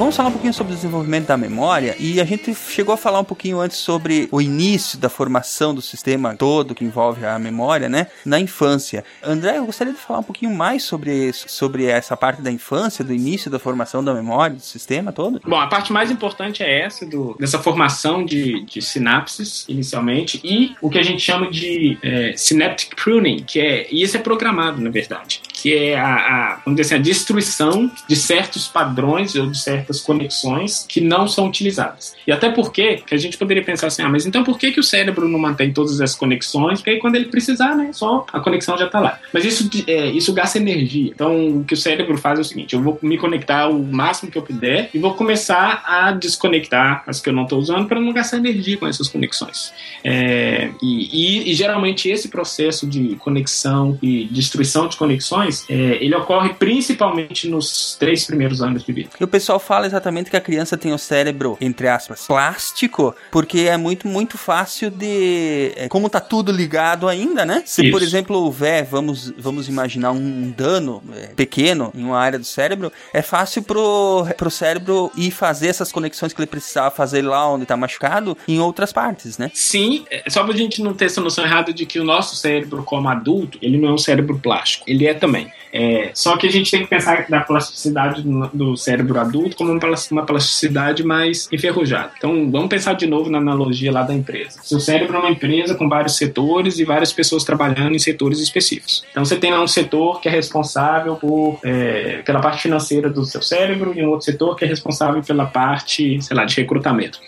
Vamos 0.02 0.16
falar 0.16 0.30
um 0.30 0.32
pouquinho 0.32 0.52
sobre 0.52 0.74
o 0.74 0.76
desenvolvimento 0.76 1.28
da 1.28 1.38
memória 1.38 1.96
e 2.00 2.20
a 2.20 2.24
gente 2.24 2.56
chegou 2.56 2.92
a 2.92 2.98
falar 2.98 3.20
um 3.20 3.24
pouquinho 3.24 3.60
antes 3.60 3.78
sobre 3.78 4.28
o 4.32 4.42
início 4.42 4.98
da 4.98 5.10
formação 5.10 5.76
do 5.76 5.82
sistema 5.82 6.36
todo 6.36 6.74
que 6.74 6.84
envolve 6.84 7.24
a 7.24 7.38
memória, 7.38 7.88
né, 7.88 8.08
na 8.26 8.40
infância. 8.40 9.06
André, 9.22 9.60
eu 9.60 9.66
gostaria 9.68 9.94
de 9.94 10.00
falar 10.00 10.22
um 10.22 10.24
pouquinho 10.24 10.52
mais 10.56 10.82
sobre 10.82 11.14
isso, 11.30 11.48
sobre 11.48 11.86
essa 11.86 12.18
parte 12.18 12.42
da 12.42 12.52
infância, 12.52 13.06
do 13.06 13.14
início 13.14 13.52
da 13.52 13.60
formação 13.60 14.04
da 14.04 14.12
memória, 14.12 14.56
do 14.56 14.64
sistema 14.64 15.12
todo. 15.12 15.40
Bom, 15.46 15.60
a 15.60 15.68
parte 15.68 15.94
mais 15.94 16.10
importante 16.10 16.64
é 16.64 16.82
essa, 16.82 17.06
do, 17.06 17.38
dessa 17.40 17.60
formação 17.60 18.26
de, 18.26 18.66
de 18.66 18.82
sinapses, 18.82 19.66
inicialmente, 19.70 20.42
e 20.44 20.76
o 20.82 20.90
que 20.90 20.98
a 20.98 21.04
gente 21.04 21.22
chama 21.22 21.52
de 21.52 22.00
é, 22.02 22.34
synaptic 22.36 22.96
pruning, 22.96 23.44
que 23.44 23.60
é, 23.60 23.88
e 23.92 24.02
isso 24.02 24.18
é 24.18 24.20
programado, 24.20 24.82
na 24.82 24.90
verdade, 24.90 25.44
que 25.62 25.74
é 25.76 26.00
a, 26.00 26.16
a, 26.16 26.62
vamos 26.66 26.80
dizer 26.80 26.96
assim, 26.96 27.02
a 27.02 27.04
destruição 27.04 27.92
de 28.08 28.16
certos 28.16 28.68
padrões 28.68 29.36
ou 29.36 29.48
de 29.48 29.58
certas 29.58 30.02
conexões 30.02 30.86
que 30.88 31.00
não 31.02 31.28
são 31.28 31.48
utilizadas. 31.48 32.16
E 32.26 32.32
até 32.32 32.50
porque, 32.50 32.98
que 32.98 33.14
a 33.14 33.18
gente 33.18 33.38
poderia 33.38 33.64
pensar 33.64 33.88
assim, 33.88 34.02
ah, 34.02 34.10
mas 34.10 34.26
então 34.26 34.44
por 34.44 34.58
que, 34.58 34.72
que 34.72 34.80
o 34.80 34.84
cérebro 34.84 35.28
não 35.28 35.40
mantém 35.40 35.72
todas 35.72 36.00
essas 36.02 36.16
conexões? 36.16 36.80
Porque 36.80 36.92
aí 36.92 37.00
quando 37.00 37.16
ele 37.16 37.26
precisar, 37.26 37.76
né, 37.76 37.92
só 37.94 38.26
a 38.32 38.40
conexão 38.40 38.78
já 38.78 38.86
está 38.86 39.00
lá. 39.00 39.20
Mas 39.34 39.46
isso, 39.46 39.70
é, 39.88 40.08
isso 40.08 40.34
gasta 40.34 40.58
energia. 40.58 41.12
Então, 41.14 41.60
o 41.60 41.64
que 41.64 41.74
o 41.74 41.78
cérebro 41.78 42.18
faz 42.18 42.40
é 42.40 42.42
o 42.42 42.46
seguinte, 42.46 42.74
eu 42.74 42.82
vou 42.82 42.98
me 43.02 43.18
conectar 43.18 43.68
o 43.68 43.84
máximo 43.84 44.32
que 44.32 44.38
eu 44.38 44.42
puder 44.42 44.90
e 44.94 45.00
vou 45.00 45.14
começar 45.14 45.84
a 45.86 46.12
desconectar 46.12 47.04
as 47.06 47.20
que 47.20 47.30
eu 47.30 47.34
não 47.34 47.44
estou 47.44 47.60
usando 47.60 47.88
para 47.88 48.00
não 48.00 48.12
gastar 48.12 48.38
energia 48.38 48.78
com 48.78 48.88
essas 48.88 49.08
conexões. 49.08 49.74
É, 50.04 50.70
e, 50.82 51.46
e, 51.48 51.52
e, 51.52 51.54
geralmente 51.54 52.10
esse 52.10 52.30
processo 52.30 52.88
de 52.88 53.16
conexão 53.18 53.98
e 54.02 54.26
destruição 54.26 54.88
de 54.88 54.98
conexões, 54.98 55.51
é, 55.70 56.04
ele 56.04 56.16
ocorre 56.16 56.54
principalmente 56.54 57.48
nos 57.48 57.96
três 58.00 58.26
primeiros 58.26 58.62
anos 58.62 58.84
de 58.84 58.92
vida. 58.92 59.10
E 59.20 59.24
o 59.24 59.28
pessoal 59.28 59.60
fala 59.60 59.86
exatamente 59.86 60.30
que 60.30 60.38
a 60.38 60.42
criança 60.42 60.78
tem 60.78 60.94
o 60.94 60.98
cérebro, 60.98 61.58
entre 61.60 61.88
aspas, 61.88 62.26
plástico, 62.28 63.16
porque 63.32 63.62
é 63.62 63.78
muito, 63.78 64.08
muito 64.08 64.38
fácil 64.38 64.90
de. 64.90 65.74
é, 65.76 65.88
Como 65.88 66.10
tá 66.10 66.20
tudo 66.20 66.52
ligado 66.52 67.08
ainda, 67.08 67.46
né? 67.46 67.64
Se, 67.66 67.84
Isso. 67.84 67.92
por 67.92 68.02
exemplo, 68.02 68.38
houver, 68.38 68.86
vamos, 68.86 69.34
vamos 69.38 69.68
imaginar 69.68 70.12
um 70.12 70.52
dano 70.52 71.02
é, 71.16 71.28
pequeno 71.28 71.92
em 71.96 72.04
uma 72.04 72.20
área 72.20 72.40
do 72.40 72.46
cérebro, 72.46 72.92
é 73.14 73.22
fácil 73.22 73.64
pro, 73.64 74.26
pro 74.38 74.50
cérebro 74.50 75.12
ir 75.16 75.32
fazer 75.32 75.68
essas 75.68 75.92
conexões 75.92 76.34
que 76.34 76.40
ele 76.40 76.48
precisava 76.48 76.92
fazer 76.92 77.22
lá 77.22 77.48
onde 77.52 77.66
tá 77.66 77.78
machucado 77.78 78.38
em 78.48 78.60
outras 78.60 78.92
partes, 78.92 79.38
né? 79.38 79.52
Sim, 79.54 80.06
é, 80.10 80.24
só 80.30 80.44
pra 80.44 80.56
gente 80.56 80.82
não 80.82 80.94
ter 80.94 81.06
essa 81.06 81.22
noção 81.22 81.44
errada 81.44 81.74
de 81.74 81.86
que 81.86 82.00
o 82.00 82.04
nosso 82.04 82.36
cérebro, 82.36 82.84
como 82.84 83.08
adulto, 83.10 83.58
ele 83.62 83.78
não 83.78 83.90
é 83.90 83.94
um 83.94 83.98
cérebro 83.98 84.38
plástico. 84.40 84.86
Ele 84.88 85.06
é 85.06 85.14
também. 85.14 85.41
É, 85.74 86.12
só 86.14 86.36
que 86.36 86.46
a 86.46 86.52
gente 86.52 86.70
tem 86.70 86.82
que 86.82 86.88
pensar 86.88 87.26
da 87.30 87.40
plasticidade 87.40 88.24
do, 88.54 88.76
cérebro 88.76 89.20
adulto 89.20 89.56
como 89.56 89.72
uma 89.72 90.26
plasticidade 90.26 91.04
mais 91.04 91.48
enferrujada. 91.52 92.12
Então, 92.18 92.52
vamos 92.52 92.68
pensar 92.68 92.94
de 92.94 93.08
novo 93.08 93.30
na 93.30 93.38
analogia 93.38 93.92
lá 93.92 94.04
da 94.04 94.14
empresa. 94.14 94.60
Seu 94.64 94.80
cérebro 94.80 95.16
é 95.16 95.20
uma 95.20 95.30
empresa 95.30 95.76
com 95.76 95.88
vários 95.88 96.18
setores 96.18 96.78
e 96.78 96.84
várias 96.84 97.14
pessoas 97.14 97.44
trabalhando 97.44 97.96
em 97.96 98.00
setores 98.00 98.40
específicos. 98.40 99.04
Então, 99.12 99.24
você 99.24 99.38
tem 99.38 99.52
lá 99.52 99.62
um 99.62 99.68
setor 99.68 100.20
que 100.20 100.28
é 100.28 100.32
responsável 100.32 101.16
por, 101.16 101.60
é, 101.64 102.22
pela 102.26 102.42
parte 102.42 102.62
financeira 102.64 103.10
do 103.10 103.26
seu 103.26 103.42
cérebro 103.42 103.94
e 103.96 104.04
um 104.04 104.10
outro 104.10 104.26
setor 104.26 104.56
que 104.56 104.66
é 104.66 104.68
responsável 104.68 105.22
pela 105.22 105.46
parte, 105.46 106.22
sei 106.22 106.36
lá, 106.36 106.44
de 106.44 106.56
recrutamento. 106.56 107.20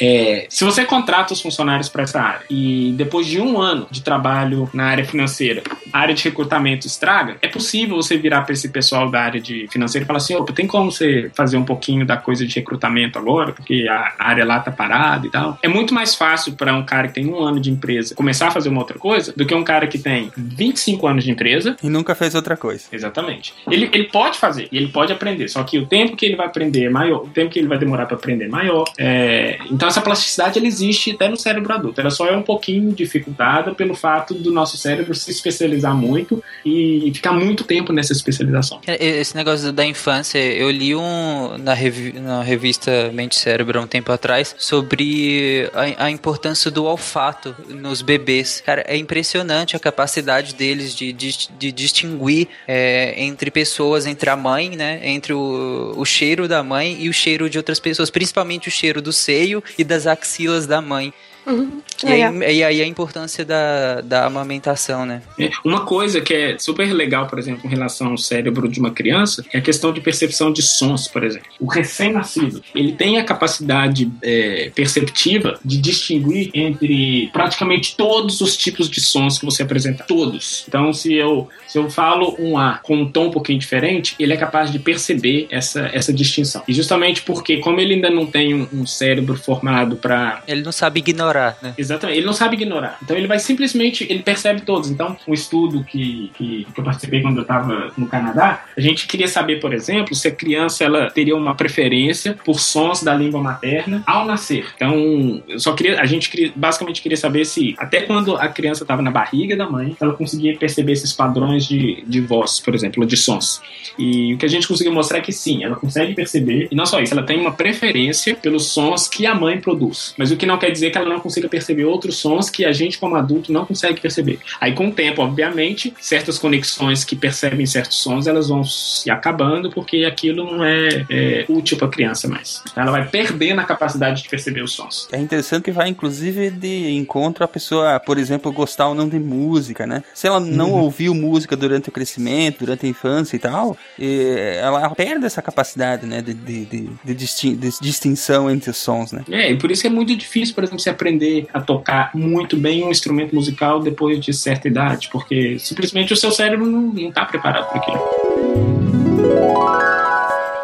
É, 0.00 0.46
se 0.48 0.64
você 0.64 0.84
contrata 0.84 1.32
os 1.32 1.40
funcionários 1.40 1.88
para 1.88 2.02
essa 2.02 2.20
área 2.20 2.42
e 2.50 2.92
depois 2.96 3.26
de 3.26 3.40
um 3.40 3.60
ano 3.60 3.86
de 3.90 4.02
trabalho 4.02 4.68
na 4.72 4.84
área 4.84 5.04
financeira, 5.04 5.62
a 5.92 5.98
área 5.98 6.14
de 6.14 6.24
recrutamento 6.24 6.86
estraga, 6.86 7.36
é 7.42 7.48
possível 7.48 7.96
você 7.96 8.16
virar 8.16 8.42
para 8.42 8.52
esse 8.52 8.68
pessoal 8.68 9.10
da 9.10 9.20
área 9.20 9.40
de 9.40 9.66
financeira 9.70 10.04
e 10.04 10.06
falar 10.06 10.18
assim: 10.18 10.34
opa, 10.34 10.52
tem 10.52 10.66
como 10.66 10.90
você 10.90 11.30
fazer 11.34 11.56
um 11.56 11.64
pouquinho 11.64 12.06
da 12.06 12.16
coisa 12.16 12.46
de 12.46 12.54
recrutamento 12.54 13.18
agora, 13.18 13.52
porque 13.52 13.86
a 13.88 14.14
área 14.18 14.44
lá 14.44 14.60
tá 14.60 14.70
parada 14.70 15.26
e 15.26 15.30
tal. 15.30 15.58
É 15.62 15.68
muito 15.68 15.94
mais 15.94 16.14
fácil 16.14 16.54
para 16.54 16.74
um 16.74 16.84
cara 16.84 17.08
que 17.08 17.14
tem 17.14 17.26
um 17.26 17.42
ano 17.42 17.60
de 17.60 17.70
empresa 17.70 18.14
começar 18.14 18.48
a 18.48 18.50
fazer 18.50 18.68
uma 18.68 18.80
outra 18.80 18.98
coisa 18.98 19.32
do 19.36 19.44
que 19.44 19.54
um 19.54 19.64
cara 19.64 19.86
que 19.86 19.98
tem 19.98 20.32
25 20.36 21.06
anos 21.06 21.24
de 21.24 21.30
empresa. 21.30 21.76
E 21.82 21.88
nunca 21.88 22.14
fez 22.14 22.34
outra 22.34 22.56
coisa. 22.56 22.84
Exatamente. 22.92 23.54
Ele, 23.70 23.88
ele 23.92 24.04
pode 24.04 24.38
fazer 24.38 24.68
e 24.70 24.76
ele 24.76 24.88
pode 24.88 25.12
aprender, 25.12 25.48
só 25.48 25.62
que 25.62 25.78
o 25.78 25.86
tempo 25.86 26.16
que 26.16 26.26
ele 26.26 26.36
vai 26.36 26.46
aprender 26.46 26.84
é 26.84 26.90
maior, 26.90 27.24
o 27.24 27.28
tempo 27.28 27.50
que 27.50 27.58
ele 27.58 27.68
vai 27.68 27.78
demorar 27.78 28.06
para 28.06 28.16
aprender 28.16 28.44
é 28.44 28.48
maior. 28.48 28.84
É, 28.98 29.58
então 29.70 29.81
essa 29.88 30.00
plasticidade 30.00 30.58
ela 30.58 30.66
existe 30.66 31.12
até 31.12 31.28
no 31.28 31.36
cérebro 31.36 31.72
adulto. 31.72 32.00
Ela 32.00 32.10
só 32.10 32.26
é 32.26 32.36
um 32.36 32.42
pouquinho 32.42 32.92
dificultada 32.92 33.74
pelo 33.74 33.94
fato 33.94 34.34
do 34.34 34.52
nosso 34.52 34.76
cérebro 34.76 35.14
se 35.14 35.30
especializar 35.30 35.94
muito 35.94 36.42
e 36.64 37.10
ficar 37.14 37.32
muito 37.32 37.64
tempo 37.64 37.92
nessa 37.92 38.12
especialização. 38.12 38.80
Esse 38.86 39.36
negócio 39.36 39.72
da 39.72 39.84
infância, 39.84 40.38
eu 40.38 40.70
li 40.70 40.94
um 40.94 41.56
na, 41.58 41.74
revi 41.74 42.12
na 42.18 42.42
revista 42.42 43.10
Mente 43.12 43.36
Cérebro 43.36 43.78
há 43.78 43.82
um 43.82 43.86
tempo 43.86 44.12
atrás 44.12 44.54
sobre 44.58 45.70
a, 45.74 46.06
a, 46.06 46.10
importância 46.10 46.70
do 46.70 46.84
olfato 46.84 47.54
nos 47.68 48.02
bebês. 48.02 48.62
Cara, 48.64 48.84
é 48.86 48.96
impressionante 48.96 49.76
a 49.76 49.78
capacidade 49.78 50.54
deles 50.54 50.94
de, 50.94 51.12
de, 51.12 51.48
de 51.58 51.72
distinguir 51.72 52.48
é, 52.66 53.14
entre 53.16 53.50
pessoas, 53.50 54.06
entre 54.06 54.30
a 54.30 54.36
mãe, 54.36 54.70
né? 54.70 55.00
Entre 55.02 55.32
o, 55.32 55.94
o 55.96 56.04
cheiro 56.04 56.46
da 56.46 56.62
mãe 56.62 56.96
e 57.00 57.08
o 57.08 57.12
cheiro 57.12 57.48
de 57.48 57.58
outras 57.58 57.80
pessoas, 57.80 58.10
principalmente 58.10 58.68
o 58.68 58.70
cheiro 58.70 59.00
do 59.00 59.12
seio 59.12 59.62
e 59.78 59.84
das 59.84 60.06
axilas 60.06 60.66
da 60.66 60.80
mãe. 60.80 61.12
Uhum. 61.46 61.82
E, 62.04 62.06
aí, 62.06 62.56
e, 62.56 62.64
aí, 62.64 62.82
a 62.82 62.86
importância 62.86 63.44
da, 63.44 64.00
da 64.00 64.26
amamentação, 64.26 65.04
né? 65.04 65.22
É, 65.38 65.50
uma 65.64 65.84
coisa 65.84 66.20
que 66.20 66.32
é 66.32 66.58
super 66.58 66.92
legal, 66.92 67.26
por 67.26 67.38
exemplo, 67.38 67.66
em 67.66 67.68
relação 67.68 68.08
ao 68.08 68.18
cérebro 68.18 68.68
de 68.68 68.78
uma 68.80 68.90
criança, 68.90 69.44
é 69.52 69.58
a 69.58 69.60
questão 69.60 69.92
de 69.92 70.00
percepção 70.00 70.52
de 70.52 70.62
sons, 70.62 71.08
por 71.08 71.24
exemplo. 71.24 71.48
O 71.60 71.66
recém-nascido, 71.66 72.62
ele 72.74 72.92
tem 72.92 73.18
a 73.18 73.24
capacidade 73.24 74.10
é, 74.22 74.70
perceptiva 74.74 75.58
de 75.64 75.78
distinguir 75.78 76.50
entre 76.54 77.30
praticamente 77.32 77.96
todos 77.96 78.40
os 78.40 78.56
tipos 78.56 78.88
de 78.88 79.00
sons 79.00 79.38
que 79.38 79.44
você 79.44 79.62
apresenta. 79.62 80.04
Todos. 80.04 80.64
Então, 80.68 80.92
se 80.92 81.14
eu, 81.14 81.48
se 81.66 81.78
eu 81.78 81.88
falo 81.90 82.36
um 82.38 82.58
A 82.58 82.78
com 82.82 82.96
um 82.96 83.08
tom 83.10 83.26
um 83.26 83.30
pouquinho 83.30 83.58
diferente, 83.58 84.14
ele 84.18 84.32
é 84.32 84.36
capaz 84.36 84.70
de 84.70 84.78
perceber 84.78 85.46
essa, 85.50 85.90
essa 85.92 86.12
distinção. 86.12 86.62
E 86.66 86.72
justamente 86.72 87.22
porque, 87.22 87.58
como 87.58 87.80
ele 87.80 87.94
ainda 87.94 88.10
não 88.10 88.26
tem 88.26 88.54
um, 88.54 88.68
um 88.72 88.86
cérebro 88.86 89.36
formado 89.36 89.96
para... 89.96 90.42
Ele 90.46 90.62
não 90.62 90.72
sabe 90.72 91.00
ignorar 91.00 91.31
ignorar, 91.32 91.56
né? 91.62 91.74
Exatamente, 91.76 92.18
ele 92.18 92.26
não 92.26 92.32
sabe 92.32 92.56
ignorar. 92.56 92.98
Então 93.02 93.16
ele 93.16 93.26
vai 93.26 93.38
simplesmente, 93.38 94.06
ele 94.08 94.22
percebe 94.22 94.62
todos. 94.62 94.90
Então, 94.90 95.16
um 95.26 95.34
estudo 95.34 95.82
que, 95.84 96.30
que, 96.34 96.66
que 96.72 96.80
eu 96.80 96.84
participei 96.84 97.22
quando 97.22 97.38
eu 97.38 97.42
estava 97.42 97.92
no 97.96 98.06
Canadá, 98.06 98.64
a 98.76 98.80
gente 98.80 99.06
queria 99.06 99.28
saber, 99.28 99.60
por 99.60 99.72
exemplo, 99.72 100.14
se 100.14 100.28
a 100.28 100.30
criança 100.30 100.84
ela 100.84 101.10
teria 101.10 101.36
uma 101.36 101.54
preferência 101.54 102.36
por 102.44 102.60
sons 102.60 103.02
da 103.02 103.14
língua 103.14 103.40
materna 103.40 104.02
ao 104.06 104.24
nascer. 104.24 104.66
Então, 104.76 105.42
só 105.56 105.72
queria, 105.72 106.00
a 106.00 106.06
gente 106.06 106.28
queria, 106.28 106.52
basicamente 106.54 107.00
queria 107.00 107.16
saber 107.16 107.44
se 107.44 107.74
até 107.78 108.02
quando 108.02 108.36
a 108.36 108.48
criança 108.48 108.84
estava 108.84 109.02
na 109.02 109.10
barriga 109.10 109.56
da 109.56 109.68
mãe, 109.68 109.96
ela 110.00 110.14
conseguia 110.14 110.56
perceber 110.56 110.92
esses 110.92 111.12
padrões 111.12 111.66
de, 111.66 112.02
de 112.06 112.20
voz, 112.20 112.60
por 112.60 112.74
exemplo, 112.74 113.04
de 113.06 113.16
sons. 113.16 113.60
E 113.98 114.34
o 114.34 114.38
que 114.38 114.46
a 114.46 114.48
gente 114.48 114.68
conseguiu 114.68 114.92
mostrar 114.92 115.18
é 115.18 115.20
que 115.20 115.32
sim, 115.32 115.64
ela 115.64 115.76
consegue 115.76 116.14
perceber, 116.14 116.68
e 116.70 116.74
não 116.74 116.86
só 116.86 117.00
isso, 117.00 117.14
ela 117.14 117.22
tem 117.22 117.38
uma 117.38 117.52
preferência 117.52 118.34
pelos 118.34 118.68
sons 118.68 119.08
que 119.08 119.26
a 119.26 119.34
mãe 119.34 119.60
produz. 119.60 120.14
Mas 120.16 120.30
o 120.30 120.36
que 120.36 120.46
não 120.46 120.58
quer 120.58 120.70
dizer 120.70 120.90
que 120.90 120.98
ela 120.98 121.08
não 121.08 121.20
consiga 121.22 121.48
perceber 121.48 121.84
outros 121.84 122.16
sons 122.16 122.50
que 122.50 122.64
a 122.64 122.72
gente, 122.72 122.98
como 122.98 123.16
adulto, 123.16 123.52
não 123.52 123.64
consegue 123.64 124.00
perceber. 124.00 124.38
Aí, 124.60 124.74
com 124.74 124.88
o 124.88 124.92
tempo, 124.92 125.22
obviamente, 125.22 125.94
certas 126.00 126.38
conexões 126.38 127.04
que 127.04 127.16
percebem 127.16 127.64
certos 127.66 127.98
sons, 127.98 128.26
elas 128.26 128.48
vão 128.48 128.64
se 128.64 129.10
acabando 129.10 129.70
porque 129.70 130.04
aquilo 130.04 130.44
não 130.44 130.64
é, 130.64 131.06
é 131.08 131.44
útil 131.48 131.76
para 131.76 131.86
a 131.86 131.90
criança 131.90 132.28
mais. 132.28 132.62
Ela 132.76 132.90
vai 132.90 133.08
perdendo 133.08 133.60
a 133.60 133.64
capacidade 133.64 134.22
de 134.22 134.28
perceber 134.28 134.62
os 134.62 134.72
sons. 134.72 135.08
É 135.12 135.18
interessante 135.18 135.64
que 135.64 135.72
vai, 135.72 135.88
inclusive, 135.88 136.50
de 136.50 136.90
encontro 136.90 137.44
a 137.44 137.48
pessoa, 137.48 138.00
por 138.00 138.18
exemplo, 138.18 138.52
gostar 138.52 138.88
ou 138.88 138.94
não 138.94 139.08
de 139.08 139.18
música, 139.18 139.86
né? 139.86 140.02
Se 140.14 140.26
ela 140.26 140.40
não 140.40 140.72
uhum. 140.72 140.82
ouviu 140.82 141.14
música 141.14 141.56
durante 141.56 141.88
o 141.88 141.92
crescimento, 141.92 142.60
durante 142.60 142.86
a 142.86 142.88
infância 142.88 143.36
e 143.36 143.38
tal, 143.38 143.76
ela 143.98 144.90
perde 144.90 145.26
essa 145.26 145.42
capacidade, 145.42 146.06
né, 146.06 146.20
de, 146.20 146.34
de, 146.34 146.64
de, 146.64 147.14
de, 147.14 147.70
distinção 147.80 148.50
entre 148.50 148.70
os 148.70 148.76
sons, 148.76 149.12
né? 149.12 149.24
É, 149.30 149.50
e 149.50 149.56
por 149.56 149.70
isso 149.70 149.86
é 149.86 149.90
muito 149.90 150.14
difícil, 150.16 150.54
por 150.54 150.64
exemplo, 150.64 150.80
se 150.80 150.90
aprender 150.90 151.11
a 151.52 151.60
tocar 151.60 152.10
muito 152.14 152.56
bem 152.56 152.84
um 152.84 152.90
instrumento 152.90 153.34
musical 153.34 153.80
depois 153.80 154.20
de 154.20 154.32
certa 154.32 154.68
idade, 154.68 155.08
porque 155.10 155.58
simplesmente 155.58 156.12
o 156.12 156.16
seu 156.16 156.30
cérebro 156.30 156.66
não 156.66 156.94
está 156.96 157.24
preparado 157.24 157.68
para 157.68 157.78
aquilo. 157.78 158.00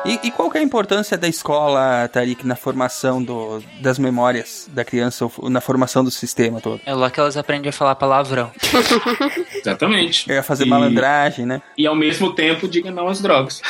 E, 0.08 0.28
e, 0.28 0.30
qual 0.30 0.50
é 0.54 0.58
a 0.58 0.62
importância 0.62 1.18
da 1.18 1.28
escola, 1.28 2.08
Tarik, 2.08 2.46
na 2.46 2.56
formação 2.56 3.22
do, 3.22 3.62
das 3.78 3.98
memórias 3.98 4.66
da 4.72 4.82
criança, 4.82 5.30
ou 5.36 5.50
na 5.50 5.60
formação 5.60 6.02
do 6.02 6.10
sistema 6.10 6.62
todo? 6.62 6.80
É 6.86 6.94
lá 6.94 7.10
que 7.10 7.20
elas 7.20 7.36
aprendem 7.36 7.68
a 7.68 7.72
falar 7.72 7.94
palavrão. 7.94 8.50
Exatamente. 9.54 10.32
É 10.32 10.40
fazer 10.40 10.64
e, 10.64 10.68
malandragem, 10.68 11.44
né? 11.44 11.60
E 11.76 11.86
ao 11.86 11.94
mesmo 11.94 12.32
tempo 12.32 12.66
diga 12.66 12.90
não 12.90 13.06
às 13.06 13.20
drogas. 13.20 13.60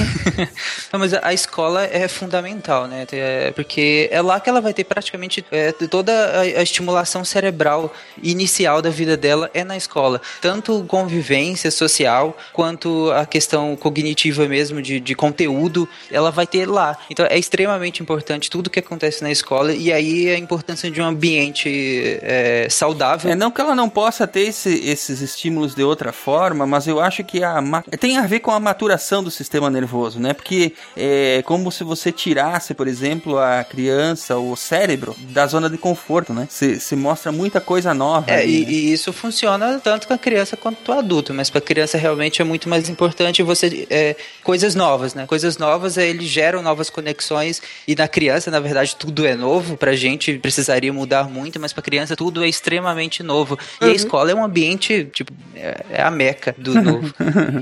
não, 0.90 1.00
mas 1.00 1.12
a 1.12 1.34
escola 1.34 1.84
é 1.84 2.08
fundamental, 2.08 2.86
né? 2.86 3.06
É, 3.12 3.50
porque 3.50 4.08
é 4.10 4.22
lá 4.22 4.40
que 4.40 4.48
ela 4.48 4.62
vai 4.62 4.72
ter 4.72 4.84
praticamente 4.84 5.44
é, 5.52 5.72
toda 5.72 6.12
a, 6.12 6.40
a 6.40 6.62
estimulação 6.62 7.26
cerebral 7.26 7.92
inicial 8.22 8.80
da 8.80 8.88
vida 8.88 9.18
dela 9.18 9.50
é 9.52 9.62
na 9.62 9.76
escola. 9.76 10.18
Tanto 10.40 10.82
convivência 10.88 11.70
social, 11.70 12.34
quanto 12.54 13.10
a 13.10 13.26
questão 13.26 13.76
cognitiva 13.76 14.48
mesmo 14.48 14.80
de, 14.80 14.98
de 14.98 15.14
conteúdo 15.14 15.57
conteúdo, 15.58 15.88
ela 16.10 16.30
vai 16.30 16.46
ter 16.46 16.66
lá. 16.66 16.96
Então 17.10 17.26
é 17.28 17.38
extremamente 17.38 18.02
importante 18.02 18.50
tudo 18.50 18.70
que 18.70 18.78
acontece 18.78 19.22
na 19.22 19.30
escola 19.30 19.72
e 19.72 19.92
aí 19.92 20.30
a 20.30 20.38
importância 20.38 20.90
de 20.90 21.00
um 21.00 21.04
ambiente 21.04 22.18
é, 22.22 22.68
saudável. 22.70 23.30
É, 23.30 23.34
não 23.34 23.50
que 23.50 23.60
ela 23.60 23.74
não 23.74 23.88
possa 23.88 24.26
ter 24.26 24.42
esse, 24.42 24.88
esses 24.88 25.20
estímulos 25.20 25.74
de 25.74 25.82
outra 25.82 26.12
forma, 26.12 26.66
mas 26.66 26.86
eu 26.86 27.00
acho 27.00 27.24
que 27.24 27.42
a, 27.42 27.60
tem 27.98 28.16
a 28.16 28.26
ver 28.26 28.40
com 28.40 28.50
a 28.50 28.60
maturação 28.60 29.22
do 29.22 29.30
sistema 29.30 29.68
nervoso, 29.68 30.20
né? 30.20 30.32
Porque 30.32 30.72
é 30.96 31.42
como 31.44 31.70
se 31.70 31.84
você 31.84 32.12
tirasse, 32.12 32.74
por 32.74 32.86
exemplo, 32.86 33.38
a 33.38 33.64
criança, 33.64 34.36
o 34.38 34.56
cérebro, 34.56 35.14
da 35.18 35.46
zona 35.46 35.68
de 35.68 35.78
conforto, 35.78 36.32
né? 36.32 36.46
Se, 36.50 36.80
se 36.80 36.96
mostra 36.96 37.32
muita 37.32 37.60
coisa 37.60 37.92
nova. 37.92 38.30
É, 38.30 38.42
ali, 38.42 38.62
e, 38.62 38.64
né? 38.64 38.72
e, 38.72 38.92
isso 38.92 39.12
funciona 39.12 39.80
tanto 39.82 40.06
com 40.06 40.14
a 40.14 40.18
criança 40.18 40.56
quanto 40.56 40.84
com 40.84 40.92
o 40.92 40.98
adulto, 40.98 41.34
mas 41.34 41.50
para 41.50 41.58
a 41.58 41.62
criança 41.62 41.98
realmente 41.98 42.40
é 42.40 42.44
muito 42.44 42.68
mais 42.68 42.88
importante 42.88 43.42
você 43.42 43.86
é, 43.90 44.16
coisas 44.42 44.74
novas, 44.74 45.14
né? 45.14 45.26
Coisas 45.26 45.47
novas, 45.56 45.96
eles 45.96 46.28
geram 46.28 46.62
novas 46.62 46.90
conexões 46.90 47.62
e 47.86 47.94
na 47.94 48.06
criança, 48.06 48.50
na 48.50 48.60
verdade, 48.60 48.96
tudo 48.96 49.26
é 49.26 49.34
novo. 49.34 49.76
Pra 49.76 49.94
gente 49.94 50.38
precisaria 50.38 50.92
mudar 50.92 51.24
muito, 51.24 51.58
mas 51.58 51.72
pra 51.72 51.82
criança 51.82 52.16
tudo 52.16 52.42
é 52.44 52.48
extremamente 52.48 53.22
novo. 53.22 53.58
E 53.80 53.84
uhum. 53.84 53.90
a 53.90 53.94
escola 53.94 54.30
é 54.30 54.34
um 54.34 54.44
ambiente, 54.44 55.08
tipo, 55.12 55.32
é, 55.54 55.84
é 55.90 56.02
a 56.02 56.10
meca 56.10 56.54
do 56.58 56.74
novo. 56.80 57.14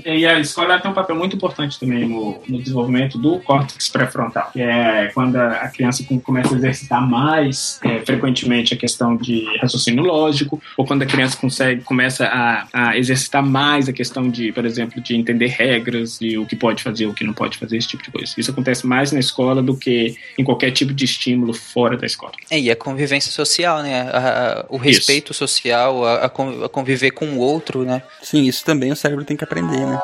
e 0.05 0.27
a 0.27 0.41
escola 0.41 0.79
tem 0.79 0.91
um 0.91 0.95
papel 0.95 1.17
muito 1.17 1.37
importante 1.37 1.79
também 1.79 2.09
no, 2.09 2.43
no 2.49 2.59
desenvolvimento 2.59 3.19
do 3.19 3.39
córtex 3.41 3.89
pré-frontal, 3.89 4.51
que 4.53 4.61
é 4.61 5.11
quando 5.15 5.37
a 5.37 5.69
criança 5.69 6.05
começa 6.23 6.55
a 6.55 6.59
exercitar 6.59 7.07
mais 7.07 7.79
é, 7.83 8.01
frequentemente 8.01 8.75
a 8.75 8.77
questão 8.77 9.17
de 9.17 9.45
raciocínio 9.61 10.03
lógico, 10.03 10.61
ou 10.77 10.85
quando 10.85 11.03
a 11.03 11.07
criança 11.07 11.37
consegue, 11.37 11.83
começa 11.83 12.27
a, 12.27 12.67
a 12.73 12.97
exercitar 12.97 13.43
mais 13.43 13.89
a 13.89 13.93
questão 13.93 14.29
de, 14.29 14.53
por 14.53 14.65
exemplo, 14.65 15.01
de 15.01 15.15
entender 15.17 15.49
regras 15.49 16.19
e 16.21 16.39
o 16.39 16.47
que 16.47 16.57
pode 16.57 16.83
fazer, 16.83 17.07
o 17.07 17.15
que 17.15 17.25
não 17.25 17.33
pode 17.33 17.59
fazer, 17.59 17.66
esse 17.73 17.89
tipo 17.89 18.03
de 18.03 18.11
coisa. 18.11 18.35
Isso 18.37 18.51
acontece 18.51 18.87
mais 18.87 19.13
na 19.13 19.21
escola 19.21 19.63
do 19.63 19.77
que 19.77 20.17
em 20.39 20.45
qualquer 20.45 20.71
tipo 20.71 20.93
de 20.93 21.05
estímulo 21.05 21.53
fora 21.53 21.97
da 21.97 22.07
escola. 22.07 22.33
É, 22.51 22.59
e 22.59 22.71
a 22.71 22.77
convivência 22.77 23.31
social, 23.31 23.83
né? 23.83 24.09
A, 24.13 24.61
a, 24.61 24.67
o 24.69 24.77
respeito 24.77 25.33
isso. 25.33 25.39
social, 25.39 26.05
a, 26.05 26.27
a 26.27 26.69
conviver 26.69 27.11
com 27.13 27.27
o 27.27 27.39
outro, 27.39 27.85
né? 27.85 28.03
Sim, 28.23 28.45
isso 28.45 28.65
também 28.65 28.93
o 28.93 28.97
cérebro 28.97 29.25
tem 29.25 29.37
que 29.37 29.45
aprender, 29.45 29.87
né? 29.87 29.99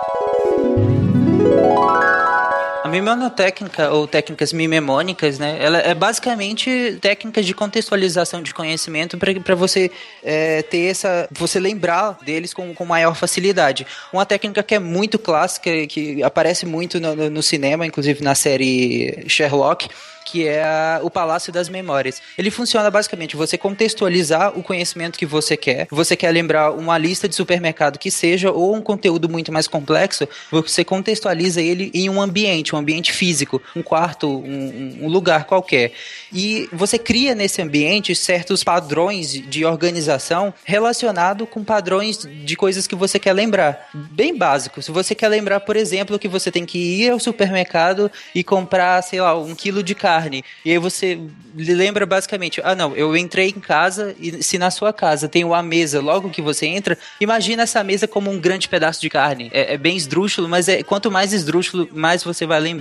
Mimenotécnica 2.93 3.91
ou 3.91 4.07
técnicas 4.07 4.53
mimemônicas, 4.53 5.39
né? 5.39 5.57
Ela 5.59 5.79
é 5.79 5.95
basicamente 5.95 6.99
técnicas 7.01 7.47
de 7.47 7.55
contextualização 7.55 8.43
de 8.43 8.53
conhecimento 8.53 9.17
para 9.17 9.55
você 9.55 9.91
é, 10.23 10.63
ter 10.63 10.91
essa, 10.91 11.27
você 11.31 11.59
lembrar 11.59 12.19
deles 12.23 12.53
com, 12.53 12.75
com 12.75 12.85
maior 12.85 13.15
facilidade. 13.15 13.87
Uma 14.13 14.27
técnica 14.27 14.63
que 14.63 14.75
é 14.75 14.79
muito 14.79 15.19
clássica, 15.19 15.87
que 15.87 16.23
aparece 16.23 16.67
muito 16.67 17.01
no, 17.01 17.31
no 17.31 17.43
cinema, 17.43 17.87
inclusive 17.87 18.23
na 18.23 18.35
série 18.35 19.25
Sherlock, 19.27 19.89
que 20.25 20.47
é 20.47 20.63
a, 20.63 21.01
o 21.03 21.11
Palácio 21.11 21.53
das 21.53 21.69
Memórias. 21.69 22.23
Ele 22.39 22.51
funciona 22.51 22.91
basicamente 22.91 23.37
você 23.37 23.59
contextualizar 23.59 24.59
o 24.59 24.63
conhecimento 24.63 25.19
que 25.19 25.27
você 25.27 25.57
quer. 25.57 25.87
Você 25.91 26.17
quer 26.17 26.31
lembrar 26.31 26.71
uma 26.73 26.97
lista 26.99 27.29
de 27.29 27.35
supermercado 27.35 27.99
que 27.99 28.11
seja 28.11 28.51
ou 28.51 28.75
um 28.75 28.81
conteúdo 28.81 29.29
muito 29.29 29.53
mais 29.53 29.67
complexo, 29.69 30.29
você 30.51 30.85
contextualiza 30.85 31.61
ele 31.61 31.91
em 31.95 32.09
um 32.09 32.21
ambiente, 32.21 32.75
um 32.75 32.79
ambiente 32.83 33.13
físico, 33.13 33.63
um 33.75 33.83
quarto, 33.83 34.29
um, 34.29 34.99
um 35.03 35.09
lugar 35.09 35.45
qualquer. 35.45 35.93
E 36.33 36.69
você 36.73 36.99
cria 36.99 37.35
nesse 37.35 37.63
ambiente 37.63 38.15
certos 38.15 38.63
padrões 38.63 39.33
de 39.33 39.65
organização 39.65 40.53
relacionado 40.65 41.47
com 41.47 41.65
padrões 41.65 42.19
de 42.19 42.57
coisas 42.57 42.87
que 42.87 42.95
você 42.95 43.19
quer 43.19 43.33
lembrar. 43.33 43.89
Bem 43.95 44.37
básico. 44.37 44.83
Se 44.83 44.91
você 44.91 45.15
quer 45.15 45.29
lembrar, 45.29 45.61
por 45.61 45.77
exemplo, 45.77 46.19
que 46.19 46.29
você 46.29 46.51
tem 46.51 46.65
que 46.65 46.79
ir 46.79 47.11
ao 47.11 47.19
supermercado 47.19 48.11
e 48.35 48.43
comprar, 48.43 49.03
sei 49.03 49.21
lá, 49.21 49.39
um 49.39 49.55
quilo 49.55 49.83
de 49.83 49.95
carne. 49.95 50.45
E 50.65 50.71
aí 50.71 50.79
você 50.79 51.19
lembra 51.55 52.07
basicamente, 52.07 52.61
ah 52.65 52.75
não, 52.75 52.97
eu 52.97 53.17
entrei 53.17 53.49
em 53.49 53.61
casa 53.61 54.15
e 54.19 54.43
se 54.43 54.59
na 54.59 54.71
sua 54.71 54.93
casa 54.93 55.29
tem 55.29 55.45
uma 55.45 55.63
mesa 55.63 56.01
logo 56.01 56.31
que 56.31 56.41
você 56.41 56.67
entra, 56.67 56.99
imagina 57.21 57.63
essa 57.63 57.85
mesa 57.85 58.09
como 58.09 58.31
um 58.31 58.41
grande 58.41 58.69
pedaço 58.69 59.01
de 59.01 59.11
carne. 59.11 59.51
É, 59.53 59.75
é 59.75 59.79
bem 59.79 59.97
esdrúxulo, 59.97 60.49
mas 60.49 60.69
é, 60.69 60.83
quanto 60.83 61.11
mais 61.11 61.33
esdrúxulo, 61.33 61.89
mais 61.93 62.25
você 62.25 62.47
vai 62.47 62.61
lembrar. 62.61 62.72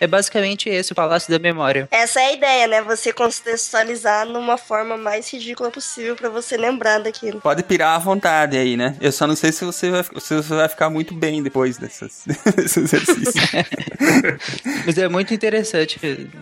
É 0.00 0.06
basicamente 0.06 0.68
esse 0.68 0.92
o 0.92 0.94
palácio 0.94 1.30
da 1.30 1.38
memória. 1.38 1.88
Essa 1.90 2.20
é 2.20 2.26
a 2.26 2.32
ideia, 2.32 2.66
né? 2.66 2.82
Você 2.82 3.12
contextualizar 3.12 4.26
numa 4.26 4.56
forma 4.56 4.96
mais 4.96 5.30
ridícula 5.32 5.70
possível 5.70 6.16
pra 6.16 6.28
você 6.28 6.56
lembrar 6.56 6.98
daquilo. 6.98 7.40
Pode 7.40 7.62
pirar 7.62 7.94
à 7.94 7.98
vontade 7.98 8.56
aí, 8.56 8.76
né? 8.76 8.96
Eu 9.00 9.12
só 9.12 9.26
não 9.26 9.36
sei 9.36 9.52
se 9.52 9.64
você 9.64 9.90
vai, 9.90 10.02
se 10.02 10.34
você 10.34 10.54
vai 10.54 10.68
ficar 10.68 10.90
muito 10.90 11.14
bem 11.14 11.42
depois 11.42 11.76
dessas, 11.78 12.24
desse 12.56 12.80
exercício. 12.80 13.42
Mas 14.86 14.98
é 14.98 15.08
muito 15.08 15.32
interessante 15.32 15.98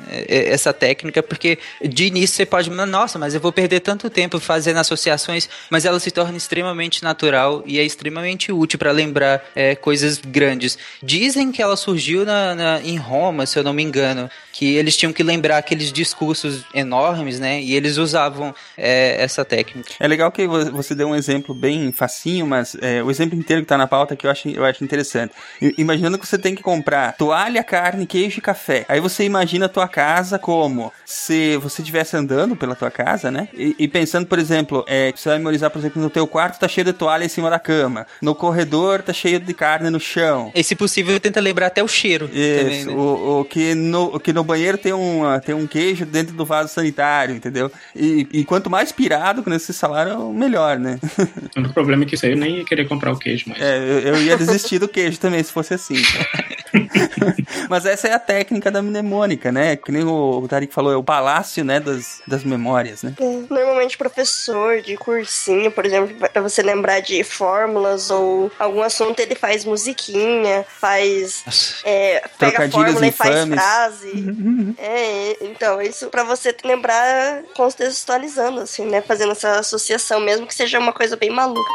é, 0.08 0.24
é, 0.28 0.52
essa 0.52 0.72
técnica, 0.72 1.22
porque 1.22 1.58
de 1.82 2.06
início 2.06 2.36
você 2.36 2.46
pode, 2.46 2.70
nossa, 2.70 3.18
mas 3.18 3.34
eu 3.34 3.40
vou 3.40 3.52
perder 3.52 3.80
tanto 3.80 4.08
tempo 4.10 4.38
fazendo 4.38 4.78
associações, 4.78 5.48
mas 5.70 5.84
ela 5.84 5.98
se 5.98 6.10
torna 6.10 6.36
extremamente 6.36 7.02
natural 7.02 7.62
e 7.66 7.78
é 7.78 7.84
extremamente 7.84 8.52
útil 8.52 8.78
para 8.78 8.90
lembrar 8.92 9.44
é, 9.54 9.74
coisas 9.74 10.18
grandes. 10.18 10.78
Dizem 11.02 11.52
que 11.52 11.62
ela 11.62 11.76
surgiu 11.76 12.24
na, 12.24 12.54
na, 12.54 12.80
em 12.82 12.95
Roma, 12.96 13.46
se 13.46 13.58
eu 13.58 13.64
não 13.64 13.72
me 13.72 13.82
engano, 13.82 14.30
que 14.52 14.74
eles 14.76 14.96
tinham 14.96 15.12
que 15.12 15.22
lembrar 15.22 15.58
aqueles 15.58 15.92
discursos 15.92 16.64
enormes, 16.72 17.38
né? 17.38 17.60
E 17.60 17.74
eles 17.74 17.96
usavam 17.96 18.54
é, 18.76 19.22
essa 19.22 19.44
técnica. 19.44 19.92
É 20.00 20.08
legal 20.08 20.30
que 20.32 20.46
você 20.46 20.94
deu 20.94 21.08
um 21.08 21.14
exemplo 21.14 21.54
bem 21.54 21.92
facinho, 21.92 22.46
mas 22.46 22.76
é, 22.80 23.02
o 23.02 23.10
exemplo 23.10 23.38
inteiro 23.38 23.62
que 23.62 23.68
tá 23.68 23.76
na 23.76 23.86
pauta 23.86 24.16
que 24.16 24.26
eu 24.26 24.30
acho, 24.30 24.48
eu 24.48 24.64
acho 24.64 24.82
interessante. 24.82 25.32
Imaginando 25.76 26.18
que 26.18 26.26
você 26.26 26.38
tem 26.38 26.54
que 26.54 26.62
comprar 26.62 27.16
toalha, 27.16 27.62
carne, 27.62 28.06
queijo 28.06 28.38
e 28.38 28.42
café. 28.42 28.84
Aí 28.88 29.00
você 29.00 29.24
imagina 29.24 29.66
a 29.66 29.68
tua 29.68 29.88
casa 29.88 30.38
como 30.38 30.92
se 31.04 31.56
você 31.58 31.82
estivesse 31.82 32.16
andando 32.16 32.56
pela 32.56 32.74
tua 32.74 32.90
casa, 32.90 33.30
né? 33.30 33.48
E, 33.54 33.74
e 33.78 33.88
pensando, 33.88 34.26
por 34.26 34.38
exemplo, 34.38 34.84
é, 34.88 35.12
você 35.14 35.28
vai 35.28 35.38
memorizar, 35.38 35.70
por 35.70 35.78
exemplo, 35.78 36.00
no 36.00 36.10
teu 36.10 36.26
quarto 36.26 36.58
tá 36.58 36.68
cheio 36.68 36.84
de 36.84 36.92
toalha 36.92 37.24
em 37.24 37.28
cima 37.28 37.50
da 37.50 37.58
cama. 37.58 38.06
No 38.20 38.34
corredor 38.34 39.02
tá 39.02 39.12
cheio 39.12 39.38
de 39.38 39.54
carne 39.54 39.90
no 39.90 40.00
chão. 40.00 40.50
E 40.54 40.62
se 40.62 40.74
possível, 40.74 41.18
tenta 41.20 41.40
lembrar 41.40 41.66
até 41.66 41.82
o 41.82 41.88
cheiro. 41.88 42.30
Isso, 42.32 42.62
também, 42.62 42.85
né? 42.86 42.94
o, 42.94 43.40
o, 43.40 43.44
que 43.44 43.74
no, 43.74 44.16
o 44.16 44.20
que 44.20 44.32
no 44.32 44.44
banheiro 44.44 44.78
tem 44.78 44.92
um, 44.92 45.22
tem 45.44 45.54
um 45.54 45.66
queijo 45.66 46.04
dentro 46.06 46.34
do 46.34 46.44
vaso 46.44 46.72
sanitário, 46.72 47.34
entendeu? 47.34 47.70
E, 47.94 48.26
e 48.32 48.44
quanto 48.44 48.70
mais 48.70 48.92
pirado 48.92 49.42
com 49.42 49.52
esse 49.52 49.72
salário, 49.72 50.32
melhor, 50.32 50.78
né? 50.78 50.98
O 51.56 51.72
problema 51.72 52.04
é 52.04 52.06
que 52.06 52.14
isso 52.14 52.24
aí 52.24 52.32
eu 52.32 52.36
nem 52.36 52.58
ia 52.58 52.64
querer 52.64 52.86
comprar 52.86 53.12
o 53.12 53.18
queijo 53.18 53.48
mais. 53.48 53.60
É, 53.60 53.76
eu, 53.78 54.14
eu 54.14 54.22
ia 54.22 54.36
desistir 54.36 54.78
do 54.78 54.88
queijo 54.88 55.18
também, 55.18 55.42
se 55.42 55.52
fosse 55.52 55.74
assim. 55.74 55.96
Mas 57.68 57.86
essa 57.86 58.08
é 58.08 58.12
a 58.12 58.18
técnica 58.18 58.70
da 58.70 58.82
mnemônica, 58.82 59.50
né? 59.50 59.76
Que 59.76 59.90
nem 59.90 60.04
o 60.04 60.46
Tarik 60.48 60.72
falou, 60.72 60.92
é 60.92 60.96
o 60.96 61.02
palácio, 61.02 61.64
né, 61.64 61.80
das, 61.80 62.22
das 62.26 62.44
memórias, 62.44 63.02
né? 63.02 63.14
É, 63.18 63.24
normalmente 63.52 63.96
professor 63.98 64.80
de 64.80 64.96
cursinho, 64.96 65.70
por 65.70 65.84
exemplo, 65.84 66.14
para 66.28 66.42
você 66.42 66.62
lembrar 66.62 67.00
de 67.00 67.22
fórmulas 67.24 68.10
ou 68.10 68.50
algum 68.58 68.82
assunto, 68.82 69.20
ele 69.20 69.34
faz 69.34 69.64
musiquinha, 69.64 70.64
faz 70.68 71.82
é, 71.84 72.22
pega 72.38 72.68
fórmula 72.84 73.06
infames. 73.06 73.54
e 73.54 73.56
faz 73.56 73.92
frase. 73.94 74.74
é, 74.78 75.44
então, 75.44 75.80
isso 75.80 76.08
para 76.08 76.24
você 76.24 76.54
lembrar 76.64 77.42
contextualizando, 77.54 78.60
assim, 78.60 78.86
né? 78.86 79.00
Fazendo 79.02 79.32
essa 79.32 79.58
associação, 79.58 80.20
mesmo 80.20 80.46
que 80.46 80.54
seja 80.54 80.78
uma 80.78 80.92
coisa 80.92 81.16
bem 81.16 81.30
maluca. 81.30 81.70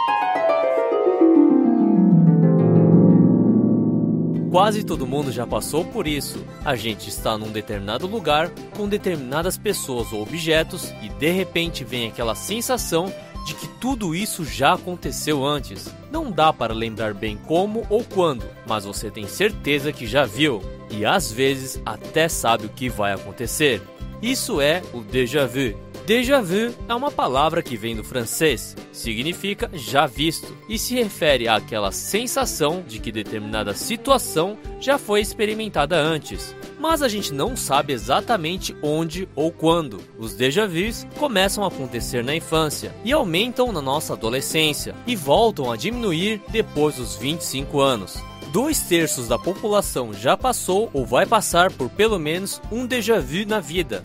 Quase 4.52 4.84
todo 4.84 5.08
mundo 5.08 5.32
já 5.32 5.48
passou 5.48 5.86
por 5.86 6.06
isso. 6.06 6.46
A 6.66 6.76
gente 6.76 7.08
está 7.08 7.38
num 7.38 7.50
determinado 7.50 8.06
lugar 8.06 8.50
com 8.76 8.86
determinadas 8.86 9.58
pessoas 9.58 10.12
ou 10.12 10.22
objetos 10.22 10.94
e 11.02 11.08
de 11.08 11.32
repente 11.32 11.86
vem 11.86 12.10
aquela 12.10 12.36
sensação 12.36 13.14
de 13.46 13.54
que 13.54 13.68
tudo 13.68 14.16
isso 14.16 14.46
já 14.46 14.74
aconteceu 14.74 15.46
antes. 15.46 15.94
Não 16.12 16.32
dá 16.32 16.52
para 16.54 16.74
lembrar 16.74 17.14
bem 17.14 17.38
como 17.38 17.86
ou 17.90 18.04
quando, 18.04 18.46
mas 18.68 18.86
você 18.86 19.10
tem 19.10 19.28
certeza 19.28 19.92
que 19.92 20.06
já 20.06 20.26
viu 20.26 20.62
e 20.90 21.06
às 21.06 21.32
vezes 21.32 21.82
até 21.86 22.28
sabe 22.28 22.66
o 22.66 22.70
que 22.70 22.90
vai 22.90 23.14
acontecer. 23.14 23.82
Isso 24.22 24.62
é 24.62 24.82
o 24.94 25.02
déjà 25.02 25.48
vu. 25.48 25.76
Déjà 26.06 26.42
vu 26.42 26.74
é 26.90 26.96
uma 26.96 27.12
palavra 27.12 27.62
que 27.62 27.78
vem 27.78 27.96
do 27.96 28.04
francês, 28.04 28.76
significa 28.92 29.70
já 29.74 30.08
visto 30.08 30.58
e 30.68 30.78
se 30.78 30.96
refere 30.96 31.48
àquela 31.48 31.92
sensação 31.92 32.84
de 32.88 33.00
que 33.00 33.12
determinada 33.12 33.76
situação 33.76 34.58
já 34.80 34.98
foi 34.98 35.22
experimentada 35.22 35.96
antes. 35.96 36.56
Mas 36.80 37.04
a 37.04 37.08
gente 37.08 37.32
não 37.32 37.56
sabe 37.56 37.94
exatamente 37.94 38.76
onde 38.82 39.30
ou 39.36 39.52
quando. 39.52 40.00
Os 40.18 40.34
déjà 40.34 40.66
vus 40.66 41.06
começam 41.20 41.64
a 41.64 41.68
acontecer 41.68 42.24
na 42.24 42.36
infância 42.36 42.92
e 43.06 43.12
aumentam 43.12 43.72
na 43.72 43.82
nossa 43.82 44.14
adolescência 44.14 44.96
e 45.06 45.16
voltam 45.16 45.72
a 45.72 45.78
diminuir 45.78 46.42
depois 46.50 46.96
dos 46.96 47.16
25 47.16 47.80
anos. 47.80 48.18
Dois 48.52 48.80
terços 48.82 49.28
da 49.28 49.38
população 49.38 50.12
já 50.12 50.36
passou 50.36 50.90
ou 50.92 51.06
vai 51.06 51.28
passar 51.28 51.72
por 51.72 51.90
pelo 51.92 52.18
menos 52.18 52.60
um 52.72 52.88
déjà 52.88 53.20
vu 53.20 53.46
na 53.46 53.60
vida. 53.60 54.02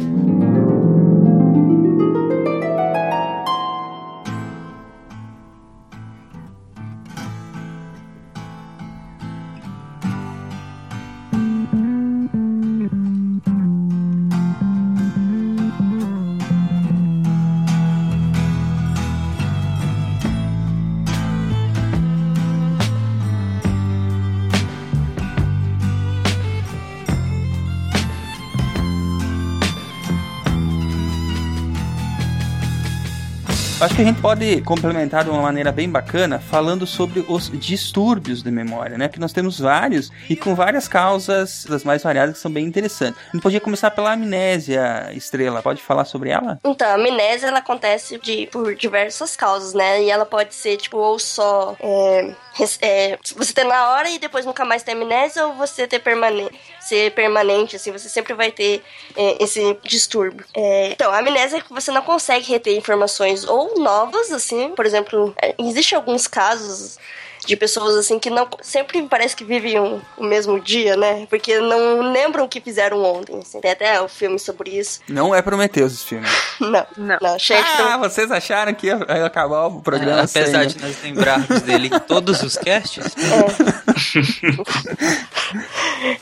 Que 33.97 34.03
a 34.03 34.05
gente 34.05 34.21
pode 34.21 34.61
complementar 34.61 35.25
de 35.25 35.31
uma 35.31 35.41
maneira 35.41 35.73
bem 35.73 35.89
bacana 35.89 36.39
falando 36.39 36.87
sobre 36.87 37.25
os 37.27 37.51
distúrbios 37.51 38.43
de 38.43 38.51
memória, 38.51 38.99
né? 38.99 39.09
Que 39.09 39.19
nós 39.19 39.33
temos 39.33 39.59
vários 39.59 40.13
e 40.29 40.37
com 40.37 40.55
várias 40.55 40.87
causas 40.87 41.65
das 41.67 41.83
mais 41.83 42.03
variadas 42.03 42.35
que 42.35 42.41
são 42.43 42.51
bem 42.51 42.67
interessantes. 42.67 43.19
A 43.19 43.33
gente 43.33 43.43
podia 43.43 43.59
começar 43.59 43.91
pela 43.91 44.13
amnésia, 44.13 45.11
Estrela. 45.15 45.63
Pode 45.63 45.83
falar 45.83 46.05
sobre 46.05 46.29
ela? 46.29 46.59
Então, 46.63 46.87
a 46.87 46.93
amnésia 46.93 47.47
ela 47.47 47.61
acontece 47.61 48.21
de, 48.23 48.47
por 48.49 48.75
diversas 48.75 49.35
causas, 49.35 49.73
né? 49.73 50.03
E 50.03 50.11
ela 50.11 50.27
pode 50.27 50.55
ser, 50.55 50.77
tipo, 50.77 50.99
ou 50.99 51.19
só 51.19 51.75
é, 51.81 52.35
é, 52.81 53.19
você 53.37 53.53
ter 53.53 53.65
na 53.65 53.91
hora 53.91 54.09
e 54.09 54.19
depois 54.19 54.47
nunca 54.47 54.65
mais 54.65 54.83
ter 54.83 54.93
amnésia, 54.93 55.47
ou 55.47 55.55
você 55.55 55.87
ter 55.87 55.99
permanente, 55.99 56.59
ser 56.81 57.13
permanente, 57.13 57.77
assim, 57.77 57.93
você 57.93 58.09
sempre 58.09 58.35
vai 58.35 58.51
ter 58.51 58.83
é, 59.17 59.43
esse 59.43 59.77
distúrbio. 59.83 60.45
É, 60.55 60.93
então, 60.93 61.11
a 61.11 61.19
amnésia 61.19 61.59
é 61.59 61.61
que 61.61 61.73
você 61.73 61.91
não 61.91 62.03
consegue 62.03 62.51
reter 62.51 62.77
informações 62.77 63.45
ou 63.45 63.79
novas, 63.79 64.33
assim, 64.33 64.71
por 64.75 64.87
exemplo, 64.87 65.35
é, 65.41 65.55
existe 65.59 65.95
alguns 65.95 66.27
casos 66.27 66.99
de 67.47 67.57
pessoas 67.57 67.95
assim 67.97 68.19
que 68.19 68.29
não 68.29 68.49
sempre 68.61 69.03
parece 69.03 69.35
que 69.37 69.45
vivem 69.45 69.79
um, 69.79 70.01
o 70.17 70.25
mesmo 70.25 70.61
dia, 70.61 70.97
né? 70.97 71.27
Porque 71.31 71.59
não 71.59 72.13
lembram 72.13 72.45
o 72.45 72.49
que 72.49 72.61
fizeram 72.61 73.03
ontem. 73.03 73.39
Assim. 73.39 73.61
Tem 73.61 73.71
até 73.71 74.01
o 74.01 74.09
filme 74.09 74.39
sobre 74.39 74.71
isso. 74.71 75.01
Não 75.09 75.35
é 75.35 75.41
Prometheus 75.41 75.95
esse 75.95 76.05
filme. 76.05 76.27
não, 76.61 76.87
não. 76.97 77.19
não 77.21 77.37
ah, 77.79 77.97
vocês 77.99 78.31
acharam 78.31 78.75
que 78.75 78.89
ia 78.89 78.97
acabar 79.25 79.67
o 79.67 79.81
programa 79.81 80.23
é, 80.23 80.25
Apesar 80.25 80.61
sem, 80.61 80.69
de 80.69 80.83
nós 80.83 81.03
lembrarmos 81.03 81.63
dele 81.63 81.87
em 81.93 81.99
todos 82.01 82.43
os 82.43 82.57
casts. 82.57 83.15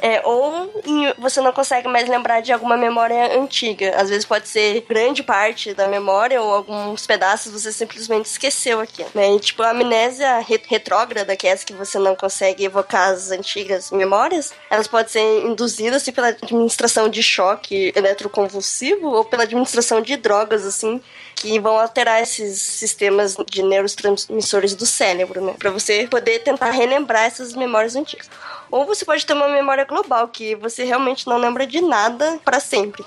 É. 0.00 0.08
é 0.16 0.22
ou 0.24 0.72
você 1.18 1.40
não 1.40 1.52
consegue 1.52 1.88
mais 1.88 2.08
lembrar 2.08 2.40
de 2.40 2.52
alguma 2.52 2.76
memória 2.76 3.38
antiga. 3.38 3.94
Às 3.96 4.10
vezes 4.10 4.24
pode 4.24 4.48
ser 4.48 4.84
grande 4.88 5.22
parte 5.22 5.72
da 5.74 5.88
memória 5.88 6.40
ou 6.40 6.52
alguns 6.52 7.06
pedaços 7.06 7.52
você 7.52 7.72
simplesmente 7.72 8.26
esqueceu 8.26 8.80
aqui, 8.80 9.04
né? 9.14 9.34
E, 9.34 9.40
tipo, 9.40 9.62
a 9.62 9.70
amnésia 9.70 10.44
retrógrada, 10.68 11.13
é 11.20 11.46
essa 11.48 11.64
que 11.64 11.72
você 11.72 11.98
não 11.98 12.14
consegue 12.14 12.64
evocar 12.64 13.10
as 13.10 13.30
antigas 13.30 13.90
memórias, 13.90 14.52
elas 14.70 14.86
podem 14.86 15.08
ser 15.08 15.44
induzidas 15.44 16.02
assim, 16.02 16.12
pela 16.12 16.28
administração 16.28 17.08
de 17.08 17.22
choque 17.22 17.92
eletroconvulsivo 17.94 19.08
ou 19.08 19.24
pela 19.24 19.44
administração 19.44 20.00
de 20.00 20.16
drogas, 20.16 20.64
assim, 20.64 21.00
que 21.36 21.58
vão 21.58 21.78
alterar 21.78 22.22
esses 22.22 22.60
sistemas 22.60 23.36
de 23.50 23.62
neurotransmissores 23.62 24.74
do 24.74 24.86
cérebro, 24.86 25.40
né? 25.40 25.54
Pra 25.58 25.70
você 25.70 26.06
poder 26.06 26.40
tentar 26.40 26.70
relembrar 26.70 27.24
essas 27.24 27.54
memórias 27.54 27.96
antigas. 27.96 28.28
Ou 28.74 28.84
você 28.84 29.04
pode 29.04 29.24
ter 29.24 29.34
uma 29.34 29.46
memória 29.48 29.84
global, 29.84 30.26
que 30.26 30.56
você 30.56 30.82
realmente 30.82 31.28
não 31.28 31.36
lembra 31.38 31.64
de 31.64 31.80
nada 31.80 32.40
pra 32.44 32.58
sempre. 32.58 33.04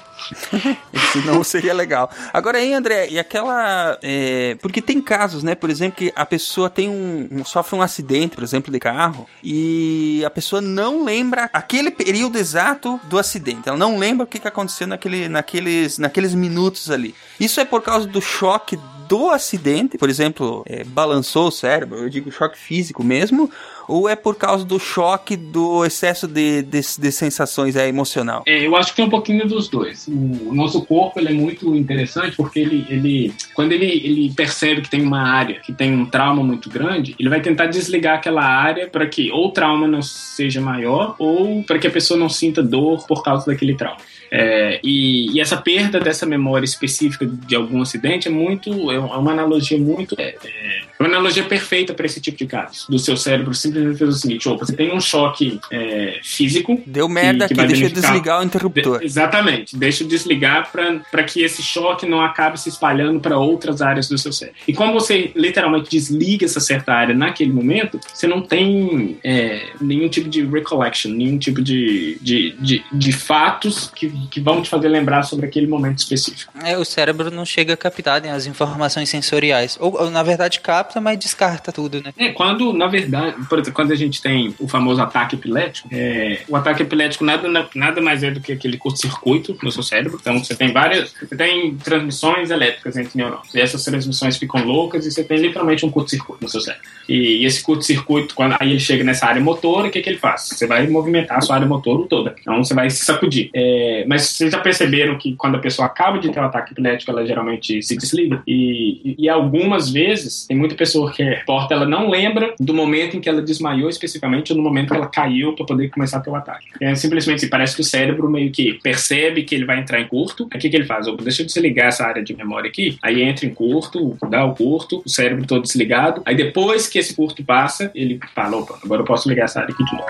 Senão 1.11 1.44
seria 1.44 1.73
legal. 1.73 2.10
Agora 2.31 2.57
aí, 2.57 2.73
André, 2.73 3.10
e 3.10 3.19
aquela. 3.19 3.98
é, 4.02 4.56
porque 4.61 4.81
tem 4.81 5.02
casos, 5.02 5.44
né? 5.44 5.56
Por 5.56 5.69
exemplo, 5.69 5.98
que 5.98 6.14
a 6.15 6.26
pessoa 6.26 6.69
tem 6.69 6.88
um, 6.88 7.27
um- 7.30 7.44
sofre 7.44 7.76
um 7.76 7.81
acidente, 7.81 8.34
por 8.35 8.45
exemplo, 8.45 8.72
de 8.72 8.80
carro, 8.80 9.27
e 9.44 10.23
a 10.26 10.30
pessoa 10.30 10.61
não 10.61 11.03
lembra 11.03 11.49
aquele 11.52 11.91
período 11.91 12.38
exato 12.38 12.98
do 13.03 13.19
acidente. 13.19 13.68
Ela 13.68 13.77
não 13.77 13.98
lembra 13.98 14.23
o 14.23 14.27
que, 14.27 14.39
que 14.39 14.48
aconteceu 14.48 14.88
naquele, 14.88 15.27
naqueles, 15.27 15.98
naqueles 15.98 16.34
minutos 16.34 16.89
ali. 16.89 17.14
Isso 17.38 17.60
é 17.60 17.65
por 17.65 17.81
causa 17.81 18.07
do 18.07 18.22
choque 18.22 18.80
do 19.07 19.30
acidente, 19.31 19.98
por 19.98 20.10
exemplo, 20.10 20.64
é, 20.65 20.84
balançou 20.84 21.48
o 21.48 21.52
cérebro, 21.52 21.98
eu 21.99 22.10
digo 22.10 22.30
choque 22.30 22.57
físico 22.57 23.02
mesmo, 23.06 23.49
ou 23.88 24.10
é 24.10 24.16
por 24.16 24.36
causa 24.36 24.66
do 24.66 24.80
choque 24.80 25.36
do 25.36 25.86
excesso 25.86 26.28
de, 26.28 26.62
de, 26.62 26.82
de 27.00 27.12
sensações 27.12 27.76
é, 27.76 27.88
emocional? 27.88 28.44
É, 28.46 28.66
eu 28.66 28.76
acho 28.76 28.94
que 28.94 29.02
é 29.02 29.06
um 29.06 29.10
pouquinho 29.10 29.48
dos 29.48 29.70
dois. 29.70 30.08
O 30.08 30.54
nosso 30.54 30.84
corpo 30.86 31.20
ele 31.20 31.30
é 31.30 31.34
muito 31.34 31.76
interessante 31.76 32.36
porque 32.36 32.60
ele, 32.60 32.86
ele 32.90 33.34
quando 33.54 33.72
ele, 33.72 33.86
ele 33.86 34.34
percebe 34.36 34.82
que 34.82 34.90
tem 34.90 35.02
uma 35.02 35.22
área 35.22 35.60
que 35.60 35.72
tem 35.72 35.94
um 35.94 36.06
trauma 36.06 36.44
muito 36.44 36.70
grande, 36.70 37.16
ele 37.20 37.30
vai 37.30 37.42
tentar 37.42 37.68
desligar 37.68 38.18
aquela 38.18 38.44
área 38.44 38.88
para 38.88 39.06
que 39.08 39.32
ou 39.32 39.48
o 39.48 39.52
trauma 39.52 39.88
não 39.88 40.02
seja 40.02 40.60
maior 40.60 41.16
ou 41.20 41.64
para 41.64 41.80
que 41.80 41.88
a 41.88 41.92
pessoa 41.92 42.20
não 42.20 42.30
sinta 42.30 42.62
dor 42.62 43.06
por 43.08 43.24
causa 43.24 43.46
daquele 43.46 43.76
trauma. 43.76 43.98
É, 44.30 44.80
e, 44.84 45.32
e 45.32 45.40
essa 45.40 45.56
perda 45.56 46.00
dessa 46.00 46.26
memória 46.26 46.66
específica 46.66 47.26
de 47.26 47.56
algum 47.56 47.82
acidente 47.82 48.28
é 48.28 48.32
muito 48.32 48.92
é 48.92 49.00
uma 49.00 49.32
analogia 49.32 49.78
muito 49.78 50.16
é, 50.20 50.36
é 50.44 50.82
uma 51.00 51.08
analogia 51.08 51.46
perfeita 51.46 51.94
para 51.94 52.06
esse 52.06 52.20
tipo 52.20 52.38
de 52.38 52.46
casos 52.46 52.86
do 52.90 53.00
seu 53.00 53.16
cérebro 53.16 53.54
simplesmente 53.54 53.77
fez 53.95 54.02
o 54.02 54.14
seguinte 54.14 54.48
ou 54.49 54.58
você 54.58 54.76
tem 54.76 54.94
um 54.94 54.99
choque 55.02 55.60
é, 55.72 56.20
físico 56.24 56.82
Deu 56.86 57.08
merda 57.08 57.45
aqui, 57.45 57.54
vai 57.54 57.68
deixa 57.68 57.86
eu 57.86 57.90
desligar 57.90 58.41
o 58.41 58.44
interruptor. 58.44 58.99
de- 58.99 59.06
exatamente. 59.06 59.76
Deixa 59.76 60.04
eu 60.04 60.08
desligar 60.08 60.72
para 60.72 61.24
que 61.24 61.41
esse 61.41 61.62
choque 61.62 62.06
não 62.06 62.22
acabe 62.22 62.60
se 62.60 62.70
espalhando 62.70 63.20
para 63.20 63.38
outras 63.38 63.82
áreas 63.82 64.08
do 64.08 64.18
seu 64.18 64.32
cérebro. 64.32 64.60
E 64.68 64.74
quando 64.74 64.94
você 64.94 65.32
literalmente 65.36 65.90
desliga 65.90 66.45
essa 66.45 66.60
certa 66.60 66.94
área 66.94 67.16
naquele 67.16 67.52
momento, 67.52 67.99
você 68.14 68.28
não 68.28 68.41
tem 68.41 69.18
é, 69.24 69.70
nenhum 69.82 70.10
tipo 70.10 70.30
de 70.30 70.45
recollection, 70.45 71.12
nenhum 71.12 71.38
tipo 71.38 71.62
de, 71.62 72.18
de, 72.22 72.56
de, 72.60 72.84
de 72.91 73.12
fatos 73.12 73.91
que, 73.95 74.10
que 74.30 74.40
vão 74.40 74.62
te 74.62 74.70
fazer 74.70 74.88
lembrar 74.88 75.24
sobre 75.24 75.45
aquele 75.45 75.68
momento 75.68 75.99
específico. 75.99 76.52
É, 76.64 76.78
o 76.78 76.86
cérebro 76.86 77.32
não 77.32 77.45
chega 77.45 77.74
a 77.74 77.78
captar 77.78 78.22
né, 78.22 78.32
as 78.32 78.45
informações 78.45 79.10
sensoriais. 79.10 79.78
Ou, 79.80 80.02
ou, 80.02 80.10
na 80.10 80.24
verdade, 80.24 80.60
capta, 80.60 80.99
mas 81.02 81.18
descarta 81.20 81.72
tudo, 81.72 82.02
né? 82.02 82.14
É, 82.18 82.30
quando, 82.30 82.74
na 82.74 82.88
verdade, 82.88 83.36
por 83.49 83.60
exemplo, 83.60 83.66
quando 83.72 83.91
a 83.91 83.95
gente 83.95 84.22
tem 84.22 84.53
o 84.60 84.68
famoso 84.68 85.02
ataque 85.02 85.35
epilético, 85.35 85.89
é, 85.91 86.41
o 86.48 86.56
ataque 86.56 86.84
epilético 86.84 87.23
nada, 87.23 87.68
nada 87.76 88.02
mais 88.02 88.23
é 88.23 88.31
do 88.31 88.39
que 88.39 88.52
aquele 88.52 88.77
curto-circuito 88.77 89.57
no 89.61 89.72
seu 89.72 89.84
cérebro. 89.84 90.18
Então, 90.19 90.44
você 90.44 90.56
tem 90.56 90.72
várias. 90.72 91.14
Você 91.14 91.35
tem 91.35 91.76
transmissões 91.76 92.49
elétricas 92.49 92.98
entre 92.98 93.18
neurônios. 93.18 93.53
E 93.53 93.60
essas 93.60 93.84
transmissões 93.84 94.38
ficam 94.38 94.64
loucas 94.64 95.06
e 95.06 95.11
você 95.11 95.23
tem 95.23 95.38
literalmente 95.38 95.85
um 95.85 95.91
curto-circuito 95.91 96.44
no 96.44 96.49
seu 96.49 96.61
cérebro. 96.61 96.85
E, 97.07 97.41
e 97.41 97.45
esse 97.45 97.61
curto-circuito, 97.64 98.35
quando 98.35 98.56
aí 98.60 98.72
ele 98.72 98.80
chega 98.80 99.03
nessa 99.03 99.26
área 99.26 99.41
motora, 99.41 99.88
o 99.88 99.91
que, 99.91 100.02
que 100.02 100.10
ele 100.10 100.18
faz? 100.18 100.49
Você 100.53 100.68
vai 100.68 100.88
movimentar 100.88 101.38
a 101.38 101.41
sua 101.41 101.56
área 101.56 101.68
motora 101.68 102.07
toda. 102.07 102.35
Então, 102.39 102.64
você 102.64 102.73
vai 102.73 102.89
se 102.89 103.03
sacudir. 103.06 103.49
É, 103.53 104.06
mas 104.07 104.23
vocês 104.23 104.52
já 104.52 104.60
perceberam 104.60 105.18
que 105.18 105.35
quando 105.35 105.56
a 105.56 105.60
pessoa 105.60 105.85
acaba 105.85 106.19
de 106.19 106.31
ter 106.31 106.39
um 106.39 106.45
ataque 106.45 106.73
epilético, 106.73 107.11
ela 107.11 107.26
geralmente 107.26 107.81
se 107.81 107.95
desliga? 107.95 108.41
E, 108.48 109.15
e, 109.18 109.30
algumas 109.30 109.89
vezes, 109.89 110.45
tem 110.48 110.57
muita 110.57 110.76
pessoa 110.76 111.11
que 111.11 111.23
reporta, 111.23 111.73
ela 111.73 111.85
não 111.85 112.10
lembra 112.10 112.53
do 112.60 112.73
momento 112.73 113.18
em 113.18 113.22
que 113.22 113.30
ela 113.30 113.41
desmaiou 113.58 113.90
especificamente 113.90 114.54
no 114.54 114.62
momento 114.62 114.90
que 114.90 114.96
ela 114.96 115.08
caiu 115.08 115.54
para 115.54 115.66
poder 115.66 115.90
começar 115.90 116.24
o 116.28 116.36
ataque. 116.36 116.68
É 116.82 116.94
simplesmente 116.96 117.38
assim, 117.38 117.50
parece 117.50 117.76
que 117.76 117.82
o 117.82 117.84
cérebro 117.84 118.30
meio 118.30 118.52
que 118.52 118.74
percebe 118.82 119.44
que 119.44 119.56
ele 119.56 119.66
vai 119.66 119.80
entrar 119.80 120.00
em 120.00 120.08
curto. 120.08 120.44
O 120.44 120.50
que, 120.50 120.70
que 120.70 120.76
ele 120.76 120.86
faz? 120.86 121.08
Opa, 121.08 121.24
deixa 121.24 121.42
eu 121.42 121.46
desligar 121.46 121.88
essa 121.88 122.06
área 122.06 122.24
de 122.24 122.36
memória 122.36 122.70
aqui. 122.70 122.98
Aí 123.02 123.22
entra 123.22 123.46
em 123.46 123.54
curto, 123.54 124.18
dá 124.30 124.46
o 124.46 124.56
curto, 124.56 125.02
o 125.06 125.10
cérebro 125.10 125.46
todo 125.46 125.64
desligado. 125.64 126.22
Aí 126.26 126.36
depois 126.36 126.88
que 126.88 127.00
esse 127.00 127.16
curto 127.16 127.44
passa, 127.44 127.92
ele 127.96 128.20
fala: 128.34 128.58
opa, 128.58 128.80
agora 128.84 129.02
eu 129.02 129.06
posso 129.06 129.30
ligar 129.30 129.46
essa 129.46 129.62
área 129.62 129.74
aqui 129.74 129.84
de 129.84 129.94
novo. 129.94 130.06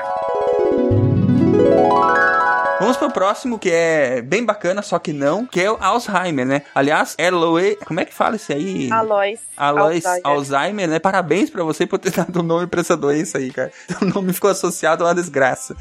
Vamos 2.87 2.99
pro 2.99 3.11
próximo, 3.11 3.59
que 3.59 3.69
é 3.69 4.21
bem 4.21 4.45
bacana, 4.45 4.81
só 4.81 4.97
que 4.97 5.11
não, 5.11 5.45
que 5.45 5.59
é 5.59 5.69
o 5.69 5.75
Alzheimer, 5.77 6.45
né? 6.45 6.61
Aliás, 6.73 7.15
Eloy, 7.17 7.75
como 7.85 7.99
é 7.99 8.05
que 8.05 8.13
fala 8.13 8.37
isso 8.37 8.53
aí? 8.53 8.89
Alois. 8.89 9.41
Alois 9.57 10.05
Alzheimer. 10.05 10.21
Alzheimer, 10.23 10.87
né? 10.87 10.97
Parabéns 10.97 11.49
pra 11.49 11.65
você 11.65 11.85
por 11.85 11.99
ter 11.99 12.11
dado 12.15 12.39
um 12.39 12.43
nome 12.43 12.65
pra 12.65 12.79
essa 12.79 12.95
doença 12.95 13.39
aí, 13.39 13.51
cara. 13.51 13.73
O 14.01 14.05
nome 14.05 14.31
ficou 14.31 14.49
associado 14.49 15.03
a 15.03 15.07
uma 15.07 15.15
desgraça. 15.15 15.75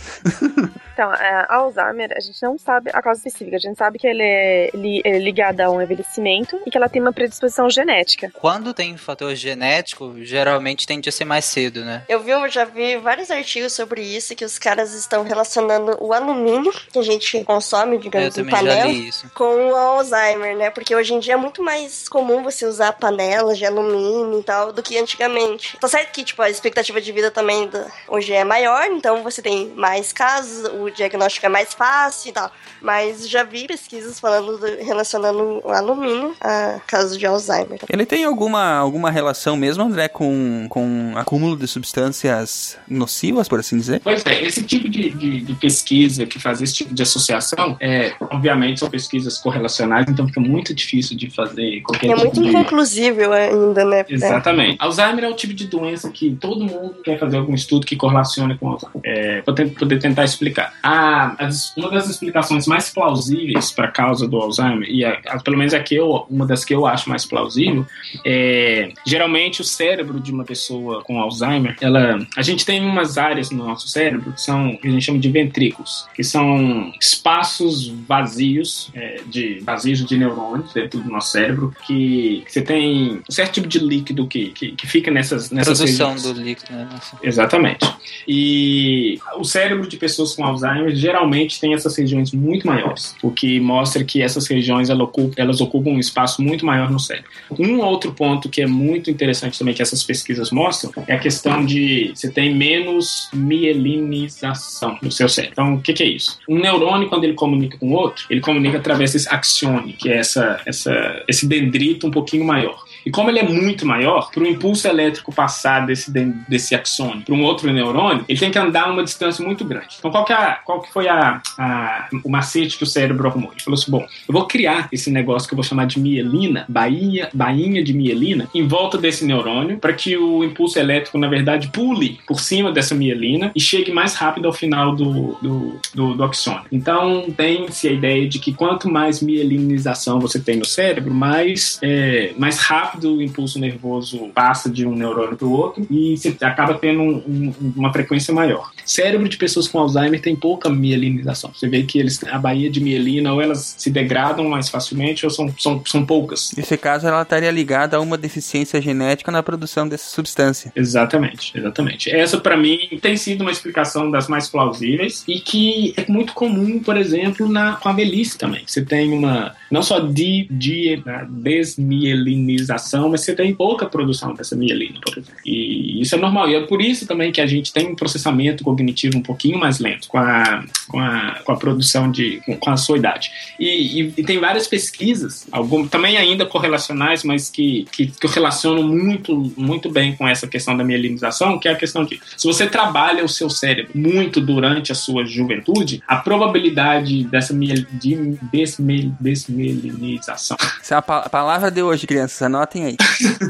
Então, 0.96 1.12
é, 1.12 1.44
Alzheimer, 1.50 2.10
a 2.16 2.20
gente 2.20 2.42
não 2.42 2.56
sabe 2.58 2.88
a 2.90 3.02
causa 3.02 3.18
específica. 3.18 3.56
A 3.56 3.60
gente 3.60 3.76
sabe 3.76 3.98
que 3.98 4.06
ele 4.06 4.22
é, 4.22 4.70
li- 4.72 5.02
é 5.04 5.18
ligado 5.18 5.60
a 5.60 5.70
um 5.70 5.82
envelhecimento 5.82 6.58
e 6.64 6.70
que 6.70 6.76
ela 6.78 6.88
tem 6.88 7.02
uma 7.02 7.12
predisposição 7.12 7.68
genética. 7.68 8.30
Quando 8.32 8.72
tem 8.72 8.96
fator 8.96 9.34
genético, 9.34 10.14
geralmente 10.24 10.86
tende 10.86 11.06
a 11.10 11.12
ser 11.12 11.26
mais 11.26 11.44
cedo, 11.44 11.84
né? 11.84 12.02
Eu 12.08 12.20
vi, 12.20 12.30
eu 12.30 12.48
já 12.48 12.64
vi 12.64 12.96
vários 12.96 13.30
artigos 13.30 13.74
sobre 13.74 14.00
isso, 14.00 14.34
que 14.34 14.42
os 14.44 14.58
caras 14.58 14.94
estão 14.94 15.22
relacionando 15.22 15.98
o 16.00 16.14
alumínio, 16.14 16.72
que 16.90 16.98
a 16.98 17.02
gente 17.02 17.44
consome, 17.44 17.98
digamos, 17.98 18.28
em 18.40 18.44
panela, 18.50 18.90
com 19.34 19.68
o 19.70 19.74
Alzheimer, 19.76 20.56
né? 20.56 20.70
Porque 20.70 20.96
hoje 20.96 21.12
em 21.12 21.18
dia 21.18 21.34
é 21.34 21.36
muito 21.36 21.62
mais 21.62 22.08
comum 22.08 22.42
você 22.42 22.64
usar 22.64 22.92
panelas 22.94 23.58
de 23.58 23.66
alumínio 23.66 24.40
e 24.40 24.42
tal 24.42 24.72
do 24.72 24.82
que 24.82 24.96
antigamente. 24.96 25.76
Tá 25.78 25.88
certo 25.88 26.10
que, 26.12 26.24
tipo, 26.24 26.40
a 26.40 26.48
expectativa 26.48 27.02
de 27.02 27.12
vida 27.12 27.30
também 27.30 27.66
do- 27.68 27.84
hoje 28.08 28.32
é 28.32 28.44
maior, 28.44 28.86
então 28.86 29.22
você 29.22 29.42
tem 29.42 29.68
mais 29.76 30.10
casos, 30.10 30.64
o 30.72 30.85
diagnóstico 30.90 31.46
é 31.46 31.48
mais 31.48 31.74
fácil 31.74 32.30
e 32.30 32.32
tal. 32.32 32.50
Mas 32.80 33.28
já 33.28 33.42
vi 33.42 33.66
pesquisas 33.66 34.18
falando, 34.20 34.58
do- 34.58 34.84
relacionando 34.84 35.60
o 35.64 35.70
alumínio 35.70 36.34
a 36.40 36.80
casos 36.86 37.16
de 37.18 37.26
Alzheimer. 37.26 37.78
Ele 37.88 38.06
tem 38.06 38.24
alguma, 38.24 38.74
alguma 38.76 39.10
relação 39.10 39.56
mesmo, 39.56 39.82
André, 39.82 40.08
com, 40.08 40.66
com 40.68 41.12
acúmulo 41.16 41.56
de 41.56 41.66
substâncias 41.66 42.78
nocivas, 42.88 43.48
por 43.48 43.58
assim 43.60 43.78
dizer? 43.78 44.00
Pois 44.02 44.24
é, 44.26 44.42
esse 44.44 44.62
tipo 44.62 44.88
de, 44.88 45.10
de, 45.10 45.40
de 45.40 45.54
pesquisa 45.54 46.26
que 46.26 46.38
faz 46.38 46.60
esse 46.62 46.74
tipo 46.74 46.94
de 46.94 47.02
associação, 47.02 47.76
é, 47.80 48.12
obviamente 48.20 48.80
são 48.80 48.88
pesquisas 48.90 49.38
correlacionais, 49.38 50.06
então 50.08 50.26
fica 50.26 50.40
muito 50.40 50.74
difícil 50.74 51.16
de 51.16 51.30
fazer 51.30 51.80
qualquer 51.82 52.06
É 52.06 52.14
tipo 52.14 52.20
muito 52.24 52.42
de... 52.42 52.48
inconclusível 52.48 53.32
ainda, 53.32 53.84
né? 53.84 54.04
Exatamente. 54.08 54.76
Alzheimer 54.80 55.24
é 55.24 55.28
o 55.28 55.34
tipo 55.34 55.52
de 55.54 55.66
doença 55.66 56.10
que 56.10 56.36
todo 56.40 56.64
mundo 56.64 56.96
quer 57.04 57.18
fazer 57.18 57.36
algum 57.38 57.54
estudo 57.54 57.86
que 57.86 57.96
correlacione 57.96 58.56
com 58.58 58.70
Alzheimer. 58.70 59.00
É, 59.04 59.42
pra 59.42 59.54
poder 59.54 59.98
tentar 59.98 60.24
explicar. 60.24 60.72
A, 60.82 61.44
as- 61.46 61.72
uma 61.76 61.90
das 61.90 62.08
explicações 62.08 62.66
mais 62.66 62.90
plausíveis 62.90 63.70
para 63.72 63.86
a 63.86 63.90
causa 63.90 64.28
do 64.28 64.36
Alzheimer, 64.36 64.88
e 64.88 65.04
a- 65.04 65.20
a- 65.26 65.38
pelo 65.42 65.56
menos 65.56 65.74
a 65.74 65.80
que 65.80 65.94
eu, 65.94 66.26
uma 66.30 66.46
das 66.46 66.64
que 66.64 66.74
eu 66.74 66.86
acho 66.86 67.08
mais 67.08 67.24
plausível, 67.24 67.84
é 68.24 68.90
geralmente 69.06 69.60
o 69.60 69.64
cérebro 69.64 70.20
de 70.20 70.30
uma 70.32 70.44
pessoa 70.44 71.02
com 71.02 71.20
Alzheimer, 71.20 71.76
ela, 71.80 72.18
a 72.36 72.42
gente 72.42 72.64
tem 72.64 72.80
umas 72.84 73.18
áreas 73.18 73.50
no 73.50 73.64
nosso 73.66 73.88
cérebro 73.88 74.32
que 74.32 74.40
são 74.40 74.76
que 74.76 74.86
a 74.88 74.90
gente 74.90 75.04
chama 75.04 75.18
de 75.18 75.28
ventrículos, 75.30 76.06
que 76.14 76.22
são 76.22 76.92
espaços 77.00 77.88
vazios, 77.88 78.90
é, 78.94 79.20
de 79.26 79.60
vazios 79.60 80.04
de 80.04 80.16
neurônios 80.16 80.72
dentro 80.72 81.00
do 81.00 81.10
nosso 81.10 81.32
cérebro, 81.32 81.74
que, 81.86 82.42
que 82.46 82.52
você 82.52 82.62
tem 82.62 83.22
um 83.28 83.32
certo 83.32 83.54
tipo 83.54 83.66
de 83.68 83.78
líquido 83.78 84.26
que, 84.26 84.50
que, 84.50 84.72
que 84.72 84.86
fica 84.86 85.10
nessas, 85.10 85.50
nessas 85.50 85.78
Produção 85.78 86.14
do 86.34 86.40
líquido, 86.40 86.72
né? 86.72 86.88
Exatamente. 87.22 87.86
E 88.26 89.18
o 89.38 89.44
cérebro 89.44 89.86
de 89.88 89.96
pessoas 89.96 90.34
com 90.34 90.44
Alzheimer 90.44 90.65
geralmente 90.94 91.60
tem 91.60 91.74
essas 91.74 91.96
regiões 91.96 92.32
muito 92.32 92.66
maiores, 92.66 93.14
o 93.22 93.30
que 93.30 93.60
mostra 93.60 94.04
que 94.04 94.22
essas 94.22 94.46
regiões 94.46 94.88
elas 94.90 95.60
ocupam, 95.60 95.90
um 95.90 95.98
espaço 95.98 96.42
muito 96.42 96.64
maior 96.64 96.90
no 96.90 96.98
cérebro. 96.98 97.30
Um 97.58 97.80
outro 97.80 98.12
ponto 98.12 98.48
que 98.48 98.62
é 98.62 98.66
muito 98.66 99.10
interessante 99.10 99.58
também 99.58 99.74
que 99.74 99.82
essas 99.82 100.02
pesquisas 100.02 100.50
mostram 100.50 100.92
é 101.06 101.14
a 101.14 101.18
questão 101.18 101.64
de 101.64 102.12
você 102.14 102.30
tem 102.30 102.54
menos 102.54 103.28
mielinização 103.32 104.98
no 105.02 105.10
seu 105.10 105.28
cérebro. 105.28 105.52
Então, 105.52 105.74
o 105.74 105.80
que, 105.80 105.92
que 105.92 106.02
é 106.02 106.06
isso? 106.06 106.38
Um 106.48 106.58
neurônio, 106.58 107.08
quando 107.08 107.24
ele 107.24 107.34
comunica 107.34 107.78
com 107.78 107.92
outro, 107.92 108.24
ele 108.30 108.40
comunica 108.40 108.78
através 108.78 109.12
desse 109.12 109.28
axione, 109.28 109.92
que 109.92 110.08
é 110.08 110.18
essa, 110.18 110.60
essa, 110.66 111.24
esse 111.28 111.46
dendrito 111.46 112.06
um 112.06 112.10
pouquinho 112.10 112.44
maior. 112.44 112.84
E 113.04 113.10
como 113.10 113.30
ele 113.30 113.38
é 113.38 113.48
muito 113.48 113.86
maior, 113.86 114.30
para 114.30 114.42
o 114.42 114.46
impulso 114.46 114.88
elétrico 114.88 115.32
passar 115.32 115.86
desse, 115.86 116.10
desse 116.48 116.74
axônio 116.74 117.22
para 117.22 117.34
um 117.34 117.42
outro 117.44 117.72
neurônio, 117.72 118.24
ele 118.28 118.38
tem 118.38 118.50
que 118.50 118.58
andar 118.58 118.90
uma 118.90 119.04
distância 119.04 119.44
muito 119.44 119.64
grande. 119.64 119.96
Então, 119.98 120.10
qual 120.10 120.24
que 120.24 120.32
é 120.32 120.36
a, 120.36 120.55
qual 120.64 120.80
que 120.80 120.92
foi 120.92 121.08
a, 121.08 121.40
a- 121.58 122.08
o 122.24 122.30
macete 122.30 122.76
que 122.78 122.84
o 122.84 122.86
cérebro 122.86 123.28
arrumou? 123.28 123.50
Ele 123.52 123.60
falou 123.62 123.78
assim: 123.78 123.90
bom, 123.90 124.02
eu 124.28 124.32
vou 124.32 124.46
criar 124.46 124.88
esse 124.92 125.10
negócio 125.10 125.48
que 125.48 125.54
eu 125.54 125.56
vou 125.56 125.64
chamar 125.64 125.86
de 125.86 125.98
mielina, 126.00 126.64
bainha, 126.68 127.28
bainha 127.32 127.82
de 127.82 127.92
mielina, 127.92 128.48
em 128.54 128.66
volta 128.66 128.98
desse 128.98 129.24
neurônio, 129.24 129.78
para 129.78 129.92
que 129.92 130.16
o 130.16 130.44
impulso 130.44 130.78
elétrico, 130.78 131.18
na 131.18 131.28
verdade, 131.28 131.68
pule 131.68 132.18
por 132.26 132.40
cima 132.40 132.72
dessa 132.72 132.94
mielina 132.94 133.50
e 133.54 133.60
chegue 133.60 133.92
mais 133.92 134.14
rápido 134.14 134.46
ao 134.46 134.52
final 134.52 134.94
do, 134.94 135.36
do, 135.42 135.80
do, 135.94 136.14
do 136.14 136.24
axônio. 136.24 136.62
Então, 136.70 137.26
tem-se 137.36 137.88
a 137.88 137.92
ideia 137.92 138.28
de 138.28 138.38
que 138.38 138.52
quanto 138.52 138.88
mais 138.88 139.20
mielinização 139.22 140.18
você 140.20 140.38
tem 140.40 140.56
no 140.56 140.64
cérebro, 140.64 141.12
mais, 141.12 141.78
é, 141.82 142.32
mais 142.38 142.58
rápido 142.60 143.16
o 143.16 143.22
impulso 143.22 143.58
nervoso 143.58 144.30
passa 144.34 144.70
de 144.70 144.86
um 144.86 144.94
neurônio 144.94 145.36
para 145.36 145.46
o 145.46 145.52
outro 145.52 145.86
e 145.90 146.16
você 146.16 146.36
acaba 146.42 146.74
tendo 146.74 147.00
um- 147.00 147.16
um- 147.26 147.72
uma 147.76 147.92
frequência 147.92 148.32
maior. 148.34 148.70
Cérebro 148.86 149.28
de 149.28 149.36
pessoas 149.36 149.66
com 149.66 149.78
Alzheimer 149.78 150.20
tem 150.20 150.36
pouca 150.36 150.70
mielinização. 150.70 151.50
Você 151.52 151.68
vê 151.68 151.82
que 151.82 151.98
eles 151.98 152.22
a 152.24 152.38
baía 152.38 152.70
de 152.70 152.80
mielina 152.80 153.32
ou 153.32 153.42
elas 153.42 153.74
se 153.76 153.90
degradam 153.90 154.48
mais 154.48 154.68
facilmente 154.68 155.26
ou 155.26 155.30
são, 155.30 155.52
são, 155.58 155.82
são 155.84 156.06
poucas. 156.06 156.52
Nesse 156.56 156.76
caso, 156.76 157.06
ela 157.06 157.22
estaria 157.22 157.50
ligada 157.50 157.96
a 157.96 158.00
uma 158.00 158.16
deficiência 158.16 158.80
genética 158.80 159.32
na 159.32 159.42
produção 159.42 159.88
dessa 159.88 160.08
substância. 160.08 160.72
Exatamente, 160.74 161.52
exatamente. 161.56 162.10
Essa, 162.10 162.38
para 162.38 162.56
mim, 162.56 162.78
tem 163.02 163.16
sido 163.16 163.40
uma 163.40 163.50
explicação 163.50 164.10
das 164.10 164.28
mais 164.28 164.48
plausíveis 164.48 165.24
e 165.26 165.40
que 165.40 165.92
é 165.96 166.10
muito 166.10 166.32
comum, 166.32 166.78
por 166.78 166.96
exemplo, 166.96 167.48
na, 167.48 167.76
com 167.76 167.88
a 167.88 167.92
velhice 167.92 168.38
também. 168.38 168.62
Você 168.66 168.84
tem 168.84 169.12
uma, 169.12 169.54
não 169.70 169.82
só 169.82 169.98
de, 169.98 170.46
de 170.50 171.02
desmielinização, 171.28 173.08
mas 173.08 173.22
você 173.22 173.34
tem 173.34 173.54
pouca 173.54 173.86
produção 173.86 174.34
dessa 174.34 174.54
mielina, 174.54 175.00
por 175.02 175.18
exemplo. 175.18 175.40
E 175.44 176.00
isso 176.00 176.14
é 176.14 176.18
normal. 176.18 176.48
E 176.48 176.54
é 176.54 176.60
por 176.66 176.80
isso 176.80 177.06
também 177.06 177.32
que 177.32 177.40
a 177.40 177.46
gente 177.46 177.72
tem 177.72 177.86
um 177.88 177.96
processamento 177.96 178.62
cognitivo 178.76 179.16
um 179.16 179.22
pouquinho 179.22 179.58
mais 179.58 179.78
lento 179.78 180.08
com 180.08 180.18
a, 180.18 180.64
com 180.96 181.00
a, 181.00 181.40
com 181.44 181.52
a 181.52 181.56
produção 181.58 182.10
de. 182.10 182.40
com, 182.46 182.56
com 182.56 182.70
a 182.70 182.76
sua 182.78 182.96
idade. 182.96 183.30
E, 183.60 184.00
e- 184.00 184.14
e 184.16 184.24
tem 184.24 184.38
várias 184.38 184.66
pesquisas, 184.66 185.46
algum, 185.52 185.86
também 185.86 186.16
ainda 186.16 186.46
correlacionais, 186.46 187.22
mas 187.22 187.50
que, 187.50 187.84
que, 187.92 188.06
que 188.06 188.24
eu 188.26 188.30
relaciono 188.30 188.82
muito, 188.82 189.52
muito 189.58 189.90
bem 189.90 190.16
com 190.16 190.26
essa 190.26 190.46
questão 190.46 190.74
da 190.74 190.82
mielinização, 190.82 191.58
que 191.58 191.68
é 191.68 191.72
a 191.72 191.76
questão 191.76 192.02
de 192.02 192.18
se 192.34 192.46
você 192.46 192.66
trabalha 192.66 193.22
o 193.22 193.28
seu 193.28 193.50
cérebro 193.50 193.92
muito 193.94 194.40
durante 194.40 194.90
a 194.90 194.94
sua 194.94 195.26
juventude, 195.26 196.02
a 196.08 196.16
probabilidade 196.16 197.24
dessa 197.24 197.52
miel, 197.52 197.84
de 197.92 198.38
desmel, 198.50 199.12
desmielinização 199.20 200.56
Essa 200.80 200.94
é 200.94 200.98
a 200.98 201.02
pa- 201.02 201.28
palavra 201.28 201.70
de 201.70 201.82
hoje, 201.82 202.06
crianças. 202.06 202.40
Anotem 202.40 202.84
aí. 202.86 202.96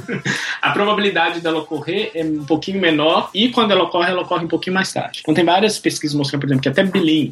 a 0.61 0.71
probabilidade 0.71 1.41
dela 1.41 1.59
ocorrer 1.61 2.11
é 2.15 2.25
um 2.25 2.45
pouquinho 2.45 2.81
menor 2.81 3.31
e 3.33 3.51
quando 3.51 3.71
ela 3.71 3.85
ocorre, 3.85 4.11
ela 4.11 4.23
ocorre 4.23 4.45
um 4.45 4.49
pouquinho 4.49 4.75
mais 4.75 4.93
tarde. 4.93 5.21
Então 5.21 5.33
tem 5.35 5.45
várias 5.45 5.79
pesquisas 5.79 6.17
mostrando, 6.17 6.41
por 6.41 6.47
exemplo, 6.49 6.63
que 6.63 6.69
até 6.69 6.83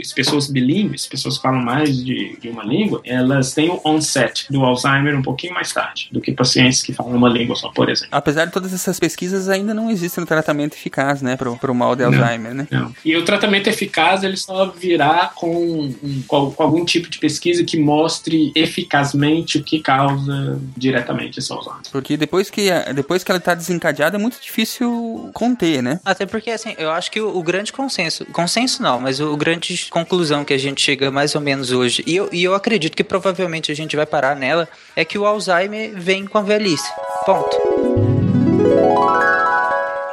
bilíngues, 0.05 0.12
pessoas 0.12 0.51
bilíngues, 0.51 1.06
pessoas 1.06 1.36
que 1.36 1.43
falam 1.43 1.60
mais 1.60 2.05
de, 2.05 2.36
de 2.40 2.48
uma 2.48 2.64
língua, 2.64 3.01
elas 3.05 3.55
têm 3.55 3.70
o 3.70 3.81
onset 3.85 4.47
do 4.51 4.62
Alzheimer 4.64 5.16
um 5.16 5.22
pouquinho 5.22 5.55
mais 5.55 5.72
tarde 5.72 6.09
do 6.10 6.20
que 6.20 6.32
pacientes 6.32 6.82
que 6.82 6.93
falam 6.93 7.14
uma 7.14 7.28
língua 7.28 7.56
só, 7.56 7.70
por 7.70 7.89
exemplo. 7.89 8.10
Apesar 8.12 8.47
de 8.47 8.52
todas 8.52 8.72
essas 8.74 8.98
pesquisas, 8.98 9.48
ainda 9.48 9.72
não 9.72 9.90
existe 9.90 10.20
um 10.20 10.26
tratamento 10.26 10.74
eficaz, 10.74 11.22
né, 11.22 11.36
pro, 11.36 11.56
pro 11.56 11.74
mal 11.74 11.97
de 11.97 12.02
Não. 12.02 12.12
Alzheimer, 12.12 12.55
né? 12.55 12.68
Não. 12.70 12.94
E 13.05 13.16
o 13.16 13.24
tratamento 13.24 13.68
eficaz 13.68 14.22
ele 14.22 14.36
só 14.36 14.66
virá 14.70 15.31
com, 15.35 15.94
com, 16.26 16.51
com 16.51 16.62
algum 16.62 16.85
tipo 16.85 17.09
de 17.09 17.18
pesquisa 17.18 17.64
que 17.64 17.78
mostre 17.78 18.52
eficazmente 18.55 19.59
o 19.59 19.62
que 19.62 19.81
causa 19.81 20.60
diretamente 20.76 21.39
esse 21.39 21.52
Alzheimer. 21.52 21.82
Porque 21.90 22.16
depois 22.16 22.51
que, 22.51 22.68
depois 22.94 23.22
que 23.22 23.31
ela 23.31 23.40
tá 23.40 23.55
desencadeada, 23.55 24.16
é 24.16 24.20
muito 24.20 24.40
difícil 24.40 25.31
conter, 25.32 25.82
né? 25.82 26.01
Até 26.05 26.26
porque, 26.26 26.51
assim, 26.51 26.74
eu 26.78 26.90
acho 26.90 27.10
que 27.10 27.20
o, 27.20 27.36
o 27.36 27.43
grande 27.43 27.72
consenso, 27.72 28.24
consenso 28.26 28.82
não, 28.82 29.01
mas 29.01 29.20
o, 29.20 29.32
o 29.32 29.36
conclusão 29.90 30.44
que 30.44 30.55
a 30.55 30.59
gente 30.59 30.81
chega 30.81 31.11
mais 31.11 31.35
ou 31.35 31.40
menos 31.40 31.73
hoje, 31.73 32.02
e 32.06 32.16
eu, 32.16 32.28
e 32.32 32.43
eu 32.43 32.55
acredito 32.55 32.97
que 32.97 33.05
provavelmente 33.05 33.70
a 33.70 33.74
gente 33.74 33.97
vai 33.97 34.06
parar 34.06 34.35
nela, 34.35 34.69
é 34.97 35.05
que 35.05 35.19
o 35.19 35.24
Alzheimer 35.24 35.93
vem 35.94 36.27
com 36.27 36.39
a 36.39 36.43
velhice. 36.43 36.90
Ponto. 37.24 37.56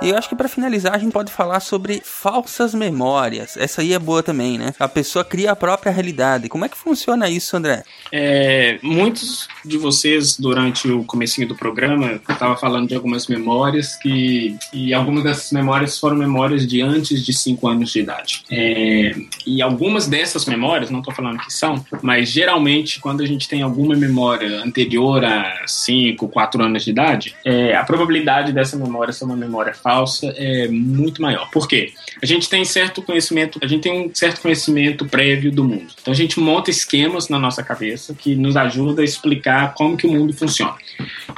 E 0.02 0.10
eu 0.10 0.18
acho 0.18 0.28
que 0.28 0.36
pra 0.36 0.50
finalizar 0.50 0.96
a 0.96 0.98
gente 0.98 1.12
pode 1.12 1.32
falar 1.32 1.60
sobre 1.60 2.02
falsas 2.04 2.74
memórias. 2.74 3.56
Essa 3.56 3.82
aí 3.82 3.94
é 3.94 4.00
boa 4.00 4.24
também, 4.24 4.58
né? 4.58 4.74
A 4.80 4.88
pessoa 4.88 5.24
cria 5.24 5.52
a 5.52 5.56
própria 5.56 5.92
realidade. 5.92 6.50
Como 6.50 6.66
é 6.66 6.70
que 6.70 6.76
funciona 6.76 7.30
isso, 7.30 7.56
André? 7.56 7.84
É, 8.12 8.80
muitos 8.82 9.48
de 9.64 9.78
vocês, 9.78 10.40
durante 10.40 10.90
o 10.90 11.04
comecinho 11.04 11.48
do 11.48 11.56
programa, 11.56 12.20
estavam 12.28 12.58
falando 12.58 12.88
de 12.88 12.96
algumas 12.96 13.28
memórias 13.28 13.96
que... 13.98 14.58
E 14.74 14.92
algumas 14.92 15.24
dessas 15.24 15.52
memórias 15.52 16.00
foram 16.00 16.16
memórias 16.16 16.66
de 16.66 16.82
antes 16.82 17.24
de 17.24 17.32
5 17.32 17.68
anos 17.68 17.92
de 17.92 18.00
idade. 18.00 18.44
É, 18.50 19.14
e 19.46 19.62
algumas 19.62 20.08
dessas 20.08 20.46
memórias, 20.46 20.90
não 20.90 21.00
estou 21.00 21.14
falando 21.14 21.38
que 21.38 21.54
são, 21.54 21.86
mas 22.02 22.28
geralmente 22.28 23.00
quando 23.00 23.22
a 23.22 23.28
gente 23.28 23.48
tem 23.48 23.62
alguma 23.62 23.96
memória 23.96 24.64
anterior 24.64 25.24
a 25.24 25.62
5, 25.68 26.28
4 26.28 26.64
anos 26.64 26.84
de 26.84 26.90
idade, 26.90 27.36
é, 27.46 27.76
a 27.76 27.84
probabilidade 27.84 28.52
dessa 28.52 28.76
memória 28.76 29.14
ser 29.14 29.26
uma 29.26 29.36
memória 29.36 29.76
falsa 29.76 29.91
é 30.36 30.68
muito 30.68 31.22
maior. 31.22 31.50
Por 31.52 31.68
quê? 31.68 31.94
A 32.22 32.26
gente 32.26 32.48
tem 32.48 32.64
certo 32.64 33.02
conhecimento, 33.02 33.60
a 33.62 33.68
gente 33.68 33.82
tem 33.82 34.06
um 34.06 34.14
certo 34.14 34.42
conhecimento 34.42 35.06
prévio 35.06 35.52
do 35.52 35.64
mundo. 35.64 35.94
Então 36.02 36.14
a 36.14 36.16
gente 36.16 36.40
monta 36.40 36.70
esquemas 36.70 37.30
na 37.30 37.40
nossa 37.40 37.64
cabeça 37.64 38.14
que 38.14 38.36
nos 38.36 38.56
ajuda 38.56 39.02
a 39.02 39.06
explicar 39.06 39.74
como 39.74 39.98
que 39.98 40.06
o 40.06 40.12
mundo 40.12 40.34
funciona. 40.34 40.76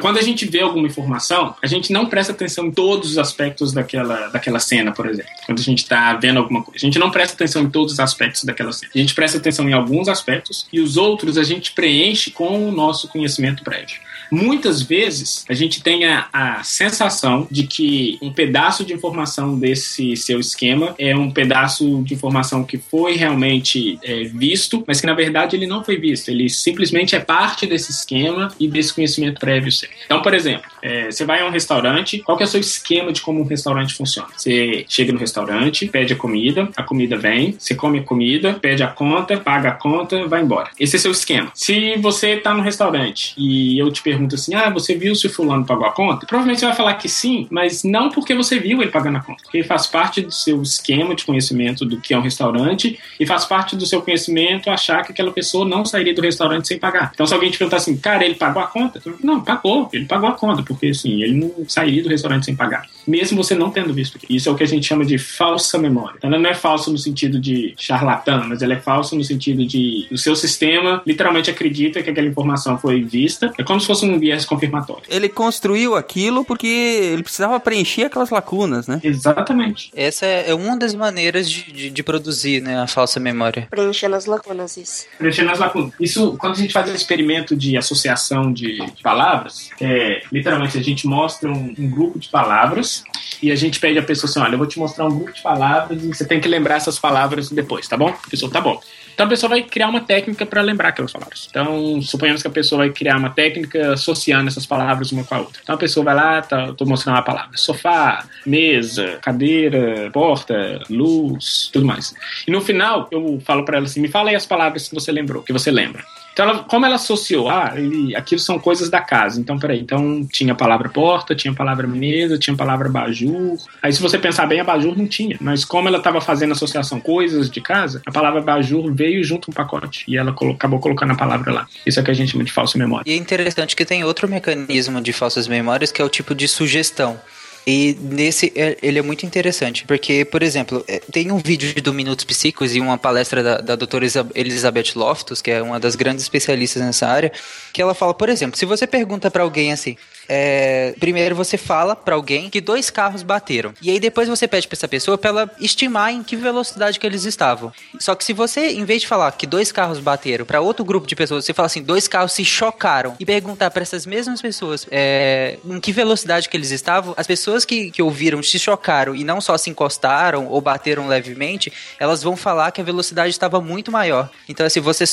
Quando 0.01 0.17
a 0.17 0.21
gente 0.21 0.45
vê 0.45 0.61
alguma 0.61 0.87
informação, 0.87 1.55
a 1.61 1.67
gente 1.67 1.93
não 1.93 2.07
presta 2.07 2.33
atenção 2.33 2.67
em 2.67 2.71
todos 2.71 3.11
os 3.11 3.17
aspectos 3.17 3.71
daquela, 3.71 4.27
daquela 4.27 4.59
cena, 4.59 4.91
por 4.91 5.05
exemplo. 5.05 5.31
Quando 5.45 5.59
a 5.59 5.63
gente 5.63 5.83
está 5.83 6.13
vendo 6.15 6.39
alguma 6.39 6.63
coisa, 6.63 6.77
a 6.77 6.85
gente 6.85 6.99
não 6.99 7.09
presta 7.09 7.35
atenção 7.35 7.63
em 7.63 7.69
todos 7.69 7.93
os 7.93 7.99
aspectos 7.99 8.43
daquela 8.43 8.71
cena. 8.71 8.91
A 8.93 8.97
gente 8.97 9.15
presta 9.15 9.37
atenção 9.37 9.69
em 9.69 9.73
alguns 9.73 10.07
aspectos 10.07 10.67
e 10.71 10.79
os 10.79 10.97
outros 10.97 11.37
a 11.37 11.43
gente 11.43 11.71
preenche 11.71 12.31
com 12.31 12.67
o 12.67 12.71
nosso 12.71 13.07
conhecimento 13.07 13.63
prévio. 13.63 13.99
Muitas 14.31 14.81
vezes 14.81 15.45
a 15.49 15.53
gente 15.53 15.81
tem 15.81 16.05
a, 16.05 16.27
a 16.31 16.63
sensação 16.63 17.47
de 17.49 17.67
que 17.67 18.17
um 18.21 18.31
pedaço 18.31 18.85
de 18.85 18.93
informação 18.93 19.57
desse 19.57 20.15
seu 20.15 20.39
esquema 20.39 20.95
é 20.97 21.15
um 21.15 21.31
pedaço 21.31 22.01
de 22.03 22.13
informação 22.13 22.63
que 22.63 22.77
foi 22.77 23.15
realmente 23.15 23.99
é, 24.03 24.23
visto, 24.23 24.83
mas 24.87 24.99
que 24.99 25.07
na 25.07 25.13
verdade 25.13 25.55
ele 25.55 25.67
não 25.67 25.83
foi 25.83 25.97
visto. 25.97 26.29
Ele 26.29 26.49
simplesmente 26.49 27.15
é 27.15 27.19
parte 27.19 27.65
desse 27.65 27.91
esquema 27.91 28.53
e 28.59 28.67
desse 28.67 28.93
conhecimento 28.93 29.39
prévio 29.39 29.71
seu. 29.71 29.89
Então, 30.05 30.21
por 30.21 30.33
exemplo, 30.33 30.69
é, 30.81 31.11
você 31.11 31.25
vai 31.25 31.41
a 31.41 31.45
um 31.45 31.49
restaurante, 31.49 32.19
qual 32.19 32.37
que 32.37 32.43
é 32.43 32.45
o 32.45 32.49
seu 32.49 32.59
esquema 32.59 33.11
de 33.11 33.21
como 33.21 33.41
um 33.41 33.45
restaurante 33.45 33.93
funciona? 33.93 34.29
Você 34.35 34.85
chega 34.87 35.11
no 35.11 35.19
restaurante, 35.19 35.87
pede 35.87 36.13
a 36.13 36.15
comida, 36.15 36.69
a 36.75 36.83
comida 36.83 37.17
vem, 37.17 37.55
você 37.57 37.75
come 37.75 37.99
a 37.99 38.03
comida, 38.03 38.53
pede 38.53 38.83
a 38.83 38.87
conta, 38.87 39.37
paga 39.37 39.69
a 39.69 39.73
conta, 39.73 40.27
vai 40.27 40.41
embora. 40.41 40.69
Esse 40.79 40.95
é 40.95 40.99
seu 40.99 41.11
esquema. 41.11 41.51
Se 41.53 41.95
você 41.97 42.31
está 42.31 42.53
no 42.53 42.61
restaurante 42.61 43.33
e 43.37 43.77
eu 43.77 43.91
te 43.91 44.01
pergunto 44.01 44.22
assim, 44.31 44.53
ah, 44.53 44.69
você 44.69 44.95
viu 44.95 45.15
se 45.15 45.27
o 45.27 45.29
fulano 45.29 45.65
pagou 45.65 45.85
a 45.85 45.91
conta? 45.91 46.25
Provavelmente 46.25 46.59
você 46.59 46.65
vai 46.65 46.75
falar 46.75 46.93
que 46.95 47.09
sim, 47.09 47.47
mas 47.49 47.83
não 47.83 48.09
porque 48.09 48.33
você 48.35 48.59
viu 48.59 48.81
ele 48.81 48.91
pagando 48.91 49.17
a 49.17 49.21
conta, 49.21 49.43
porque 49.43 49.63
faz 49.63 49.87
parte 49.87 50.21
do 50.21 50.31
seu 50.31 50.61
esquema 50.61 51.15
de 51.15 51.25
conhecimento 51.25 51.85
do 51.85 51.99
que 51.99 52.13
é 52.13 52.17
um 52.17 52.21
restaurante 52.21 52.99
e 53.19 53.25
faz 53.25 53.45
parte 53.45 53.75
do 53.75 53.85
seu 53.85 54.01
conhecimento 54.01 54.69
achar 54.69 55.03
que 55.03 55.11
aquela 55.11 55.31
pessoa 55.31 55.65
não 55.65 55.85
sairia 55.85 56.13
do 56.13 56.21
restaurante 56.21 56.67
sem 56.67 56.77
pagar. 56.77 57.11
Então, 57.13 57.25
se 57.25 57.33
alguém 57.33 57.51
te 57.51 57.57
perguntar 57.57 57.77
assim, 57.77 57.97
cara, 57.97 58.25
ele 58.25 58.35
pagou 58.35 58.61
a 58.61 58.67
conta? 58.67 59.01
Não, 59.23 59.41
pagou, 59.41 59.89
ele 59.93 60.05
pagou 60.05 60.29
a 60.29 60.33
conta, 60.33 60.63
porque 60.63 60.87
assim, 60.87 61.21
ele 61.21 61.33
não 61.33 61.51
sairia 61.67 62.03
do 62.03 62.09
restaurante 62.09 62.45
sem 62.45 62.55
pagar, 62.55 62.85
mesmo 63.05 63.43
você 63.43 63.55
não 63.55 63.69
tendo 63.69 63.93
visto 63.93 64.17
aquilo. 64.17 64.37
Isso 64.37 64.49
é 64.49 64.51
o 64.51 64.55
que 64.55 64.63
a 64.63 64.67
gente 64.67 64.85
chama 64.85 65.05
de 65.05 65.17
falsa 65.17 65.77
memória. 65.77 66.15
Então, 66.17 66.29
ela 66.29 66.39
não 66.39 66.49
é 66.49 66.53
falsa 66.53 66.91
no 66.91 66.97
sentido 66.97 67.39
de 67.39 67.73
charlatã, 67.77 68.43
mas 68.47 68.61
ela 68.61 68.73
é 68.73 68.79
falsa 68.79 69.15
no 69.15 69.23
sentido 69.23 69.65
de 69.65 70.07
o 70.11 70.17
seu 70.17 70.35
sistema 70.35 71.01
literalmente 71.05 71.49
acredita 71.49 72.01
que 72.01 72.09
aquela 72.09 72.27
informação 72.27 72.77
foi 72.77 73.01
vista. 73.03 73.53
É 73.57 73.63
como 73.63 73.79
se 73.79 73.87
fosse 73.87 74.05
um 74.05 74.19
viés 74.19 74.45
confirmatório. 74.45 75.03
Ele 75.09 75.29
construiu 75.29 75.95
aquilo 75.95 76.45
porque 76.45 76.67
ele 76.67 77.23
precisava 77.23 77.59
preencher 77.59 78.03
aquelas 78.03 78.29
lacunas, 78.29 78.87
né? 78.87 78.99
Exatamente. 79.03 79.91
Essa 79.95 80.25
é 80.25 80.43
é 80.47 80.53
uma 80.53 80.77
das 80.77 80.93
maneiras 80.93 81.49
de, 81.49 81.71
de, 81.71 81.89
de 81.89 82.03
produzir 82.03 82.61
né, 82.61 82.79
a 82.79 82.87
falsa 82.87 83.19
memória. 83.19 83.67
Preenchendo 83.69 84.15
as 84.15 84.25
lacunas, 84.25 84.77
isso. 84.77 85.05
preenchendo 85.17 85.51
as 85.51 85.59
lacunas. 85.59 85.93
Isso, 85.99 86.37
quando 86.37 86.53
a 86.53 86.57
gente 86.57 86.71
faz 86.71 86.89
um 86.89 86.93
experimento 86.93 87.55
de 87.55 87.77
associação 87.77 88.51
de, 88.51 88.85
de 88.85 89.01
palavras, 89.01 89.69
é, 89.81 90.21
literalmente 90.31 90.77
a 90.77 90.81
gente 90.81 91.07
mostra 91.07 91.49
um, 91.49 91.73
um 91.77 91.89
grupo 91.89 92.19
de 92.19 92.29
palavras 92.29 92.92
e 93.41 93.51
a 93.51 93.55
gente 93.55 93.79
pede 93.79 93.99
a 93.99 94.03
pessoa 94.03 94.29
assim: 94.29 94.39
olha, 94.39 94.53
eu 94.53 94.57
vou 94.57 94.67
te 94.67 94.79
mostrar 94.79 95.05
um 95.05 95.15
grupo 95.15 95.33
de 95.33 95.41
palavras 95.41 96.03
e 96.03 96.07
você 96.07 96.25
tem 96.25 96.39
que 96.39 96.47
lembrar 96.47 96.75
essas 96.75 96.99
palavras 96.99 97.49
depois, 97.49 97.87
tá 97.87 97.97
bom? 97.97 98.09
A 98.09 98.29
pessoa, 98.29 98.51
tá 98.51 98.61
bom. 98.61 98.81
Então 99.13 99.25
a 99.25 99.29
pessoa 99.29 99.49
vai 99.49 99.61
criar 99.61 99.89
uma 99.89 100.01
técnica 100.01 100.45
para 100.45 100.61
lembrar 100.61 100.89
aquelas 100.89 101.11
palavras. 101.11 101.47
Então, 101.49 102.01
suponhamos 102.01 102.41
que 102.41 102.47
a 102.47 102.51
pessoa 102.51 102.79
vai 102.79 102.89
criar 102.89 103.17
uma 103.17 103.29
técnica 103.29 103.93
associando 103.93 104.47
essas 104.47 104.65
palavras 104.65 105.11
uma 105.11 105.23
com 105.23 105.35
a 105.35 105.39
outra. 105.39 105.61
Então 105.61 105.75
a 105.75 105.77
pessoa 105.77 106.03
vai 106.03 106.15
lá, 106.15 106.41
tá, 106.41 106.73
tô 106.73 106.85
mostrando 106.85 107.17
uma 107.17 107.21
palavra: 107.21 107.55
sofá, 107.55 108.25
mesa, 108.45 109.19
cadeira, 109.21 110.09
porta, 110.11 110.81
luz, 110.89 111.69
tudo 111.71 111.85
mais. 111.85 112.13
E 112.47 112.51
no 112.51 112.61
final, 112.61 113.07
eu 113.11 113.41
falo 113.45 113.63
para 113.65 113.77
ela 113.77 113.85
assim: 113.85 113.99
me 113.99 114.07
fala 114.07 114.29
aí 114.29 114.35
as 114.35 114.45
palavras 114.45 114.87
que 114.87 114.95
você 114.95 115.11
lembrou, 115.11 115.43
que 115.43 115.53
você 115.53 115.69
lembra. 115.69 116.03
Então, 116.33 116.49
ela, 116.49 116.59
como 116.63 116.85
ela 116.85 116.95
associou, 116.95 117.47
ah, 117.47 117.73
ele, 117.75 118.15
aquilo 118.15 118.41
são 118.41 118.57
coisas 118.57 118.89
da 118.89 118.99
casa. 118.99 119.39
Então, 119.39 119.57
peraí, 119.59 119.79
então 119.79 120.27
tinha 120.31 120.53
a 120.53 120.55
palavra 120.55 120.89
porta, 120.89 121.35
tinha 121.35 121.51
a 121.51 121.55
palavra 121.55 121.87
mesa, 121.87 122.37
tinha 122.39 122.55
a 122.55 122.57
palavra 122.57 122.89
abajur. 122.89 123.55
Aí, 123.81 123.93
se 123.93 124.01
você 124.01 124.17
pensar 124.17 124.47
bem, 124.47 124.59
abajur 124.59 124.97
não 124.97 125.07
tinha. 125.07 125.37
Mas 125.39 125.63
como 125.63 125.87
ela 125.87 125.99
estava 125.99 126.19
fazendo 126.19 126.51
associação 126.53 126.99
coisas 126.99 127.49
de 127.51 127.61
casa, 127.61 128.01
a 128.05 128.11
palavra 128.11 128.39
abajur 128.39 128.91
veio 128.93 129.23
junto 129.23 129.51
o 129.51 129.53
pacote. 129.53 130.03
E 130.07 130.17
ela 130.17 130.33
colo- 130.33 130.53
acabou 130.53 130.79
colocando 130.79 131.11
a 131.11 131.15
palavra 131.15 131.51
lá. 131.53 131.67
Isso 131.85 131.99
é 131.99 132.03
que 132.03 132.09
a 132.11 132.13
gente 132.15 132.31
chama 132.31 132.43
de 132.43 132.51
falsa 132.51 132.77
memória. 132.77 133.03
E 133.07 133.13
é 133.13 133.17
interessante 133.17 133.75
que 133.75 133.85
tem 133.85 134.03
outro 134.03 134.27
mecanismo 134.27 134.99
de 135.01 135.13
falsas 135.13 135.47
memórias 135.47 135.91
que 135.91 136.01
é 136.01 136.05
o 136.05 136.09
tipo 136.09 136.33
de 136.33 136.47
sugestão. 136.47 137.19
E 137.65 137.97
nesse 138.01 138.51
é- 138.55 138.77
ele 138.81 138.99
é 138.99 139.01
muito 139.01 139.25
interessante, 139.25 139.85
porque, 139.85 140.25
por 140.25 140.43
exemplo, 140.43 140.83
é, 140.87 140.99
tem 141.11 141.31
um 141.31 141.37
vídeo 141.37 141.81
do 141.81 141.93
Minutos 141.93 142.25
Psíquicos 142.25 142.75
e 142.75 142.79
uma 142.81 142.97
palestra 142.97 143.41
da, 143.41 143.57
da 143.59 143.75
doutora 143.75 144.05
Elizabeth 144.35 144.91
Loftus, 144.95 145.41
que 145.41 145.49
é 145.49 145.61
uma 145.61 145.79
das 145.79 145.95
grandes 145.95 146.23
especialistas 146.23 146.81
nessa 146.83 147.07
área, 147.07 147.31
que 147.71 147.81
ela 147.81 147.93
fala, 147.93 148.13
por 148.13 148.27
exemplo, 148.27 148.57
se 148.57 148.65
você 148.65 148.85
pergunta 148.85 149.31
pra 149.31 149.43
alguém 149.43 149.71
assim, 149.71 149.95
é, 150.27 150.93
primeiro 150.99 151.35
você 151.35 151.57
fala 151.57 151.95
pra 151.95 152.15
alguém 152.15 152.49
que 152.49 152.61
dois 152.61 152.89
carros 152.89 153.23
bateram, 153.23 153.73
e 153.81 153.89
aí 153.89 153.99
depois 153.99 154.27
você 154.27 154.47
pede 154.47 154.67
pra 154.67 154.75
essa 154.75 154.87
pessoa 154.87 155.17
pra 155.17 155.29
ela 155.29 155.51
estimar 155.59 156.11
em 156.13 156.23
que 156.23 156.35
velocidade 156.35 156.99
que 156.99 157.05
eles 157.05 157.25
estavam. 157.25 157.71
Só 157.99 158.15
que 158.15 158.23
se 158.23 158.33
você, 158.33 158.71
em 158.71 158.85
vez 158.85 159.01
de 159.01 159.07
falar 159.07 159.31
que 159.33 159.45
dois 159.47 159.71
carros 159.71 159.99
bateram 159.99 160.45
pra 160.45 160.61
outro 160.61 160.83
grupo 160.85 161.07
de 161.07 161.15
pessoas, 161.15 161.45
você 161.45 161.53
fala 161.53 161.65
assim, 161.67 161.81
dois 161.83 162.07
carros 162.07 162.33
se 162.33 162.43
chocaram, 162.45 163.15
e 163.19 163.25
perguntar 163.25 163.69
pra 163.71 163.81
essas 163.81 164.05
mesmas 164.05 164.41
pessoas 164.41 164.87
é, 164.91 165.57
em 165.65 165.79
que 165.79 165.91
velocidade 165.91 166.49
que 166.49 166.55
eles 166.57 166.71
estavam, 166.71 167.13
as 167.17 167.27
pessoas 167.27 167.65
que, 167.65 167.91
que 167.91 168.01
ouviram 168.01 168.41
se 168.43 168.57
chocaram 168.59 169.15
e 169.15 169.23
não 169.23 169.39
só 169.41 169.57
se 169.57 169.69
encostaram 169.69 170.47
ou 170.47 170.61
bateram 170.61 171.07
levemente, 171.07 171.71
elas 171.99 172.23
vão 172.23 172.35
falar 172.35 172.71
que 172.71 172.81
a 172.81 172.83
velocidade 172.83 173.29
estava 173.31 173.59
muito 173.61 173.91
maior. 173.91 174.29
Então, 174.47 174.65
assim, 174.65 174.79
você 174.79 175.03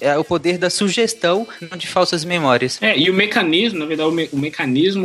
é 0.00 0.16
o 0.18 0.24
poder 0.24 0.58
da 0.58 0.70
sugestão 0.70 1.46
de 1.76 1.86
falsas 1.86 2.24
memórias. 2.24 2.78
É, 2.82 2.96
e 2.98 3.10
o 3.10 3.14
mecanismo, 3.14 3.78
na 3.78 3.86
verdade, 3.86 4.08
o, 4.08 4.12
me- 4.12 4.28
o 4.32 4.36
mecanismo 4.36 4.49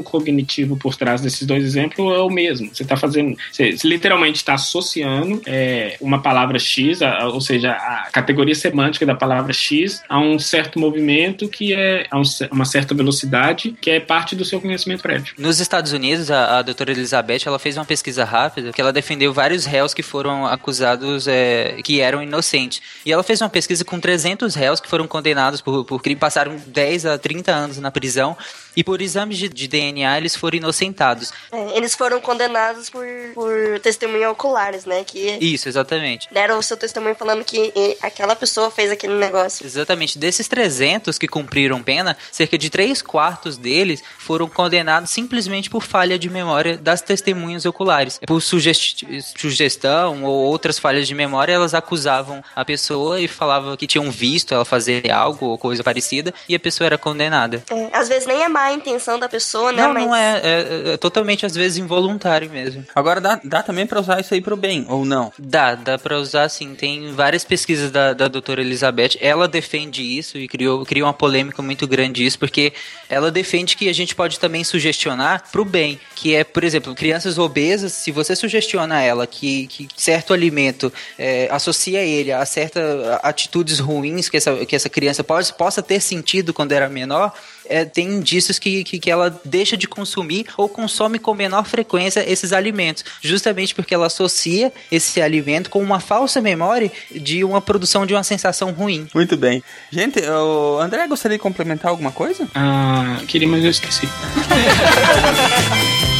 cognitivo 0.04 0.78
por 0.78 0.96
trás 0.96 1.22
desses 1.22 1.46
dois 1.46 1.64
exemplos 1.64 2.14
é 2.14 2.20
o 2.20 2.30
mesmo. 2.30 2.74
Você 2.74 2.84
está 2.84 2.96
fazendo, 2.98 3.38
você, 3.52 3.76
literalmente 3.84 4.38
está 4.38 4.54
associando 4.54 5.42
é, 5.46 5.98
uma 6.02 6.22
palavra 6.22 6.60
X, 6.60 7.02
a- 7.02 7.28
ou 7.28 7.42
seja, 7.42 7.72
a 7.72 8.10
categoria 8.12 8.56
semântica 8.56 9.06
da 9.06 9.16
palavra 9.16 9.54
X 9.54 10.02
a 10.10 10.20
um 10.20 10.38
certo 10.40 10.80
movimento 10.80 11.48
que 11.48 11.74
é 11.74 12.06
a 12.12 12.20
um 12.20 12.24
uma 12.52 12.66
certa 12.66 12.94
velocidade 12.94 13.76
que 13.80 13.90
é 13.90 14.00
parte 14.00 14.36
do 14.36 14.44
seu 14.44 14.60
conhecimento 14.60 15.02
prévio. 15.02 15.34
Nos 15.38 15.60
Estados 15.60 15.92
Unidos, 15.94 16.30
a, 16.32 16.60
a 16.60 16.62
doutora 16.62 16.92
Elizabeth 16.92 17.42
ela 17.46 17.60
fez 17.60 17.78
uma 17.78 17.86
pesquisa 17.86 18.24
rápida 18.26 18.72
que 18.74 18.82
ela 18.82 18.92
defendeu 18.92 19.32
vários 19.34 19.66
réus 19.66 19.94
que 19.94 20.02
foram 20.04 20.46
acusados 20.46 21.28
é, 21.28 21.78
que 21.84 22.02
eram 22.02 22.22
inocentes. 22.22 22.82
E 23.06 23.12
ela 23.12 23.24
fez 23.24 23.42
uma 23.42 23.50
pesquisa 23.50 23.86
com 23.86 24.00
300 24.00 24.56
réus 24.56 24.80
que 24.80 24.88
foram 24.90 25.08
condenados 25.08 25.62
por, 25.62 25.86
por 25.86 26.02
crime, 26.02 26.20
passaram 26.20 26.56
10 26.68 27.06
a 27.06 27.18
30 27.18 27.52
anos 27.52 27.78
na 27.78 27.92
prisão 27.92 28.36
e 28.76 28.84
por 28.84 29.02
exames 29.02 29.38
de, 29.38 29.50
de 29.50 29.68
DNA 29.68 30.18
eles 30.18 30.36
foram 30.36 30.58
inocentados. 30.58 31.32
É, 31.52 31.78
eles 31.78 31.96
foram 31.96 32.20
condenados 32.22 32.90
por, 32.90 33.06
por 33.34 33.80
testemunho 33.82 34.32
oculares, 34.32 34.86
né? 34.86 35.04
Que 35.04 35.38
Isso, 35.42 35.68
exatamente. 35.70 36.28
deram 36.32 36.58
o 36.60 36.64
seu 36.64 36.78
testemunho 36.78 37.16
falando 37.16 37.44
que 37.44 37.74
aquela 38.02 38.36
pessoa 38.36 38.70
fez 38.72 38.92
aquele 38.92 39.14
negócio. 39.16 39.66
Exatamente. 39.66 40.18
Desses 40.18 40.48
300 40.48 41.18
que 41.18 41.28
cumpriram 41.28 41.82
pena, 41.84 42.18
cerca 42.32 42.58
de 42.58 42.70
3 42.70 43.02
quartos 43.02 43.58
deles 43.58 44.04
foram 44.18 44.48
condenados 44.48 45.10
simplesmente 45.10 45.70
por 45.70 45.84
falha 45.84 46.18
de 46.18 46.30
memória 46.30 46.78
das 46.78 47.02
testemunhas 47.02 47.66
oculares. 47.66 48.20
Por 48.26 48.42
sugesti- 48.42 49.06
sugestão 49.38 50.24
ou 50.24 50.34
outras 50.46 50.78
falhas 50.80 51.08
de 51.08 51.16
memória, 51.16 51.54
elas 51.54 51.74
acusavam 51.74 52.44
a 52.56 52.66
pessoa 52.66 53.20
e 53.22 53.28
falavam 53.28 53.76
que 53.78 53.88
tinham 53.88 54.10
visto 54.12 54.54
ela 54.54 54.66
fazer 54.66 55.10
algo 55.12 55.46
ou 55.48 55.58
coisa 55.58 55.84
parecida 55.84 56.34
e 56.50 56.56
a 56.56 56.60
pessoa 56.60 56.86
era 56.86 56.98
condenada. 56.98 57.64
É, 57.70 57.90
às 57.98 58.08
vezes 58.10 58.28
nem 58.28 58.44
é 58.44 58.50
má 58.50 58.65
a 58.66 58.74
intenção 58.74 59.18
da 59.20 59.30
pessoa, 59.30 59.72
né? 59.72 59.84
Não, 59.84 59.94
Mas 59.94 60.06
não 60.06 60.16
é, 60.16 60.42
é, 60.44 60.94
é 60.94 60.98
totalmente 60.98 61.46
às 61.46 61.56
vezes 61.56 61.78
involuntário 61.78 62.50
mesmo. 62.50 62.86
Agora 62.94 63.22
dá, 63.22 63.40
dá 63.44 63.64
também 63.64 63.86
pra 63.86 64.00
usar 64.00 64.20
isso 64.20 64.34
aí 64.34 64.42
pro 64.42 64.56
bem, 64.56 64.86
ou 64.90 65.06
não? 65.06 65.32
Dá, 65.38 65.76
dá 65.76 65.98
pra 65.98 66.18
usar 66.18 66.50
sim. 66.50 66.76
Tem 66.76 67.12
várias 67.14 67.44
pesquisas 67.44 67.92
da, 67.92 68.14
da 68.14 68.28
doutora 68.28 68.62
Elizabeth. 68.62 69.18
Ela 69.20 69.48
defende 69.48 70.02
isso 70.02 70.38
e 70.38 70.48
criou, 70.48 70.86
criou 70.86 71.08
uma 71.08 71.14
polêmica 71.14 71.62
muito 71.62 71.88
grande 71.88 72.26
isso, 72.26 72.40
porque 72.40 72.74
ela 73.10 73.32
defende 73.32 73.76
que 73.76 73.90
a 73.90 73.94
gente 73.94 74.16
pode 74.16 74.40
também 74.40 74.64
sugestionar 74.64 75.44
pro 75.52 75.66
bem. 75.66 76.00
Que 76.16 76.36
é, 76.36 76.44
por 76.44 76.64
exemplo, 76.64 76.96
crianças 76.96 77.38
obesas, 77.38 77.94
se 77.94 78.12
você 78.12 78.36
sugestiona 78.36 78.98
a 78.98 79.02
ela 79.02 79.28
que, 79.28 79.68
que 79.68 79.88
certo 79.96 80.34
alimento 80.34 80.92
é, 81.18 81.48
associa 81.52 82.02
ele 82.02 82.32
a 82.32 82.46
certas 82.46 82.84
atitudes 83.24 83.80
ruins 83.80 84.30
que 84.30 84.38
essa, 84.38 84.66
que 84.66 84.76
essa 84.76 84.90
criança 84.90 85.24
pode, 85.24 85.54
possa 85.54 85.82
ter 85.82 86.00
sentido 86.00 86.54
quando 86.54 86.72
era 86.72 86.90
menor, 86.90 87.34
é, 87.70 87.86
tem 87.86 88.08
indícios 88.08 88.60
que, 88.60 88.84
que, 88.84 89.00
que 89.00 89.12
ela 89.12 89.40
deixa 89.44 89.78
de 89.78 89.88
consumir 89.88 90.46
ou 90.58 90.70
consome 90.70 91.20
com 91.20 91.34
menor 91.34 91.66
frequência 91.66 92.24
esses 92.30 92.54
alimentos, 92.54 93.04
justamente 93.22 93.74
porque 93.74 93.94
ela 93.94 94.08
associa 94.08 94.72
esse 94.92 95.22
alimento 95.22 95.70
com 95.70 95.82
uma 95.82 96.00
falsa 96.00 96.42
memória 96.42 96.92
de 97.12 97.44
uma 97.44 97.62
produção 97.62 98.06
de 98.06 98.14
uma 98.14 98.24
sensação 98.24 98.72
ruim. 98.72 99.08
Muito 99.14 99.38
bem. 99.38 99.64
Gente, 99.92 100.20
o 100.22 100.80
André 100.80 101.08
gostaria 101.08 101.38
de 101.38 101.42
complementar 101.42 101.92
alguma 101.92 102.12
coisa? 102.12 102.48
Ah, 102.54 103.20
queria, 103.28 103.48
mas 103.48 103.64
eu 103.64 103.70
esqueci. 103.70 104.08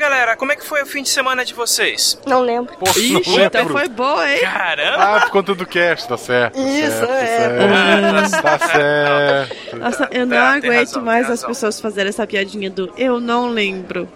galera, 0.00 0.34
como 0.36 0.50
é 0.50 0.56
que 0.56 0.64
foi 0.64 0.82
o 0.82 0.86
fim 0.86 1.02
de 1.02 1.08
semana 1.10 1.44
de 1.44 1.52
vocês? 1.54 2.18
Não 2.26 2.40
lembro. 2.40 2.74
Pô, 2.76 2.90
Ixi, 2.90 3.12
não 3.12 3.20
lembro. 3.20 3.44
então 3.44 3.68
foi 3.68 3.88
boa, 3.88 4.28
hein? 4.32 4.40
Caramba! 4.40 4.96
Ah, 5.16 5.20
por 5.20 5.30
conta 5.30 5.54
do 5.54 5.66
cast, 5.66 6.08
tá 6.08 6.16
certo. 6.16 6.54
tá 6.54 6.60
Isso, 6.60 6.90
certo, 7.06 7.62
é. 7.62 8.28
Tá 8.28 8.28
certo, 8.28 8.42
tá 8.42 8.58
certo. 8.58 9.76
Nossa, 9.76 10.08
eu 10.10 10.26
não 10.26 10.36
Tá, 10.36 10.52
aguento 10.54 10.74
razão, 10.86 11.02
mais 11.02 11.30
as 11.30 11.44
pessoas 11.44 11.78
fazerem 11.80 12.08
essa 12.08 12.26
piadinha 12.26 12.70
do 12.70 12.92
eu 12.96 13.20
não 13.20 13.48
lembro. 13.50 14.08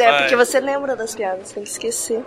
É 0.00 0.18
porque 0.18 0.36
você 0.36 0.60
lembra 0.60 0.94
das 0.96 1.14
piadas, 1.14 1.52
tem 1.52 1.62
que 1.62 1.68
esquecer. 1.70 2.22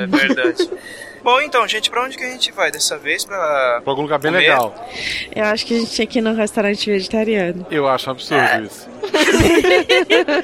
É 0.00 0.06
verdade. 0.06 0.68
Bom, 1.20 1.40
então, 1.40 1.66
gente, 1.66 1.90
pra 1.90 2.04
onde 2.04 2.16
que 2.16 2.22
a 2.22 2.30
gente 2.30 2.52
vai 2.52 2.70
dessa 2.70 2.96
vez? 2.96 3.24
Pra. 3.24 3.80
Pra 3.82 3.90
algum 3.92 4.02
lugar 4.02 4.20
bem 4.20 4.30
Comer? 4.30 4.42
legal. 4.44 4.88
Eu 5.34 5.44
acho 5.46 5.66
que 5.66 5.74
a 5.74 5.78
gente 5.80 5.90
tinha 5.90 6.06
que 6.06 6.20
ir 6.20 6.22
num 6.22 6.32
restaurante 6.34 6.88
vegetariano. 6.88 7.66
Eu 7.72 7.88
acho 7.88 8.08
um 8.08 8.12
absurdo 8.12 8.64
isso. 8.64 8.88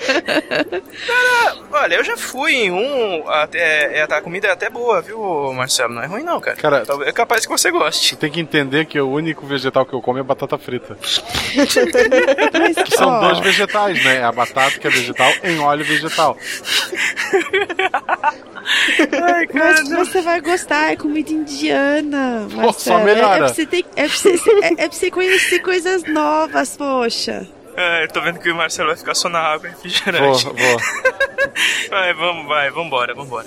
Cara, 1.07 1.57
olha, 1.73 1.95
eu 1.95 2.05
já 2.05 2.17
fui 2.17 2.53
em 2.55 2.71
um. 2.73 3.29
Até, 3.29 3.99
é, 3.99 4.03
a 4.03 4.21
comida 4.21 4.49
é 4.49 4.51
até 4.51 4.69
boa, 4.69 5.01
viu, 5.01 5.53
Marcelo? 5.53 5.95
Não 5.95 6.03
é 6.03 6.07
ruim, 6.07 6.23
não, 6.23 6.41
cara. 6.41 6.57
Cara- 6.57 6.85
Talvez- 6.87 7.09
é 7.09 7.13
capaz 7.13 7.47
que 7.47 7.53
você 7.53 7.71
goste. 7.71 8.09
Você 8.11 8.17
tem 8.17 8.31
que 8.31 8.41
entender 8.41 8.85
que 8.87 9.01
o 9.01 9.09
único 9.11 9.47
vegetal 9.47 9.87
que 9.87 9.93
eu 9.95 10.01
como 10.03 10.19
é 10.19 10.23
batata 10.23 10.59
frita. 10.59 10.97
Que 12.85 12.97
são 12.97 13.21
dois 13.21 13.39
vegetais, 13.39 14.03
né? 14.05 14.23
A 14.25 14.33
batata 14.33 14.79
que 14.79 14.87
é 14.87 14.91
vegetal 14.91 15.04
em 15.43 15.59
óleo 15.61 15.85
vegetal. 15.85 16.37
Ai, 19.23 19.47
Mas 19.53 19.89
você 19.91 20.23
vai 20.23 20.41
gostar, 20.41 20.93
é 20.93 20.97
comida 20.97 21.31
indiana. 21.31 22.47
Pô, 22.51 22.57
Marcelo. 22.57 22.73
só 22.81 22.99
É, 23.01 23.05
melhora. 23.05 23.35
é, 23.35 23.39
pra 23.39 23.49
você 23.49 23.67
ter- 23.67 23.85
é, 23.97 24.07
pra 24.07 24.17
você, 24.17 24.31
é, 24.63 24.67
é 24.73 24.89
pra 24.89 24.93
você 24.93 25.11
conhecer 25.11 25.59
coisas 25.61 26.03
novas, 26.05 26.77
poxa. 26.77 27.47
É, 27.77 28.05
eu 28.05 28.09
tô 28.09 28.21
vendo 28.21 28.39
que 28.39 28.51
o 28.51 28.55
Marcelo 28.55 28.89
vai 28.89 28.97
ficar 28.97 29.15
só 29.15 29.29
na 29.29 29.41
água 29.41 29.69
Vou, 29.69 29.71
refrigerante. 29.71 30.45
vou. 30.45 30.55
Vai, 31.91 32.15
vamos, 32.15 32.47
vai, 32.49 32.71
vambora, 32.71 33.15
vambora. 33.15 33.47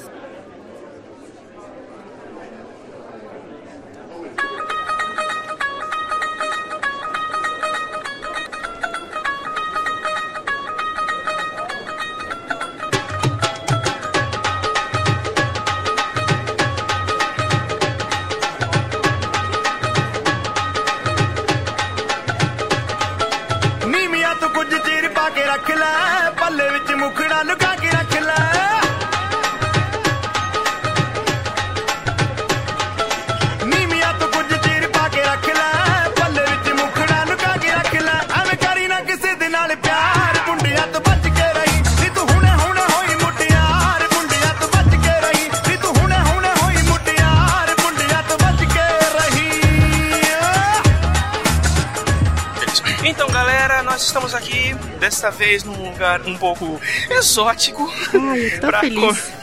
Vez 55.47 55.63
num 55.63 55.89
lugar 55.91 56.21
um 56.25 56.37
pouco 56.37 56.79
exótico. 57.09 57.89
Ai, 58.13 58.47
eu 58.47 58.59
tô 58.59 58.67
pra 58.67 58.79
feliz. 58.81 58.99
co- 59.21 59.37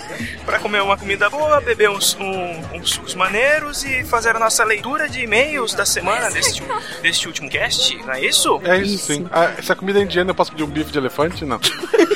Pra 0.45 0.59
comer 0.61 0.81
uma 0.83 0.97
comida 0.97 1.29
boa, 1.31 1.61
beber 1.61 1.89
uns, 1.91 2.15
um- 2.21 2.77
uns 2.77 2.91
sucos 2.91 3.15
maneiros 3.15 3.83
e 3.85 4.05
fazer 4.05 4.37
a 4.37 4.39
nossa 4.39 4.63
leitura 4.63 5.09
de 5.09 5.23
e-mails 5.23 5.73
da 5.75 5.85
semana 5.87 6.31
deste, 6.31 6.63
deste 7.03 7.27
último 7.27 7.49
cast, 7.51 7.97
não 7.97 8.13
é 8.13 8.21
isso? 8.25 8.61
É 8.65 8.79
isso, 8.79 9.07
sim. 9.13 9.27
Ah, 9.33 9.51
se 9.61 9.73
a 9.73 9.75
comida 9.75 9.99
é 9.99 10.03
indiana, 10.03 10.31
eu 10.31 10.35
posso 10.35 10.51
pedir 10.53 10.63
um 10.63 10.69
bife 10.69 10.93
de 10.93 10.99
elefante? 10.99 11.45
Não. 11.45 11.59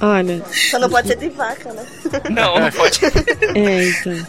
Olha. 0.00 0.42
Só 0.70 0.78
não 0.78 0.88
pode 0.88 1.08
ser 1.08 1.16
de 1.16 1.28
vaca, 1.30 1.72
né? 1.72 1.84
Não, 2.30 2.58
não 2.58 2.70
pode. 2.70 3.00
É, 3.54 3.84
então. 3.88 4.26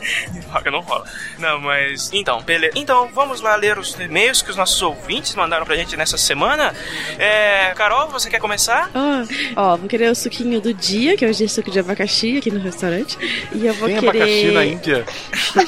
Vaca 0.51 0.71
não 0.71 0.79
rola. 0.79 1.05
Não, 1.37 1.59
mas. 1.59 2.09
Então, 2.13 2.41
beleza. 2.41 2.73
Então, 2.75 3.09
vamos 3.13 3.41
lá 3.41 3.55
ler 3.55 3.77
os 3.77 3.93
e-mails 3.99 4.41
que 4.41 4.49
os 4.49 4.55
nossos 4.55 4.81
ouvintes 4.81 5.35
mandaram 5.35 5.65
pra 5.65 5.75
gente 5.75 5.95
nessa 5.97 6.17
semana. 6.17 6.73
É, 7.17 7.73
Carol, 7.75 8.09
você 8.09 8.29
quer 8.29 8.39
começar? 8.39 8.89
Ó, 8.93 9.25
ó, 9.55 9.77
vou 9.77 9.87
querer 9.87 10.09
o 10.09 10.15
suquinho 10.15 10.59
do 10.61 10.73
dia, 10.73 11.15
que 11.17 11.25
hoje 11.25 11.45
é 11.45 11.47
suco 11.47 11.69
de 11.69 11.79
abacaxi 11.79 12.37
aqui 12.37 12.49
no 12.49 12.59
restaurante. 12.59 13.17
E 13.53 13.65
eu 13.67 13.73
vou 13.75 13.87
Tem 13.87 13.99
querer. 13.99 14.09
abacaxi 14.21 14.51
na 14.51 14.65
Índia? 14.65 15.05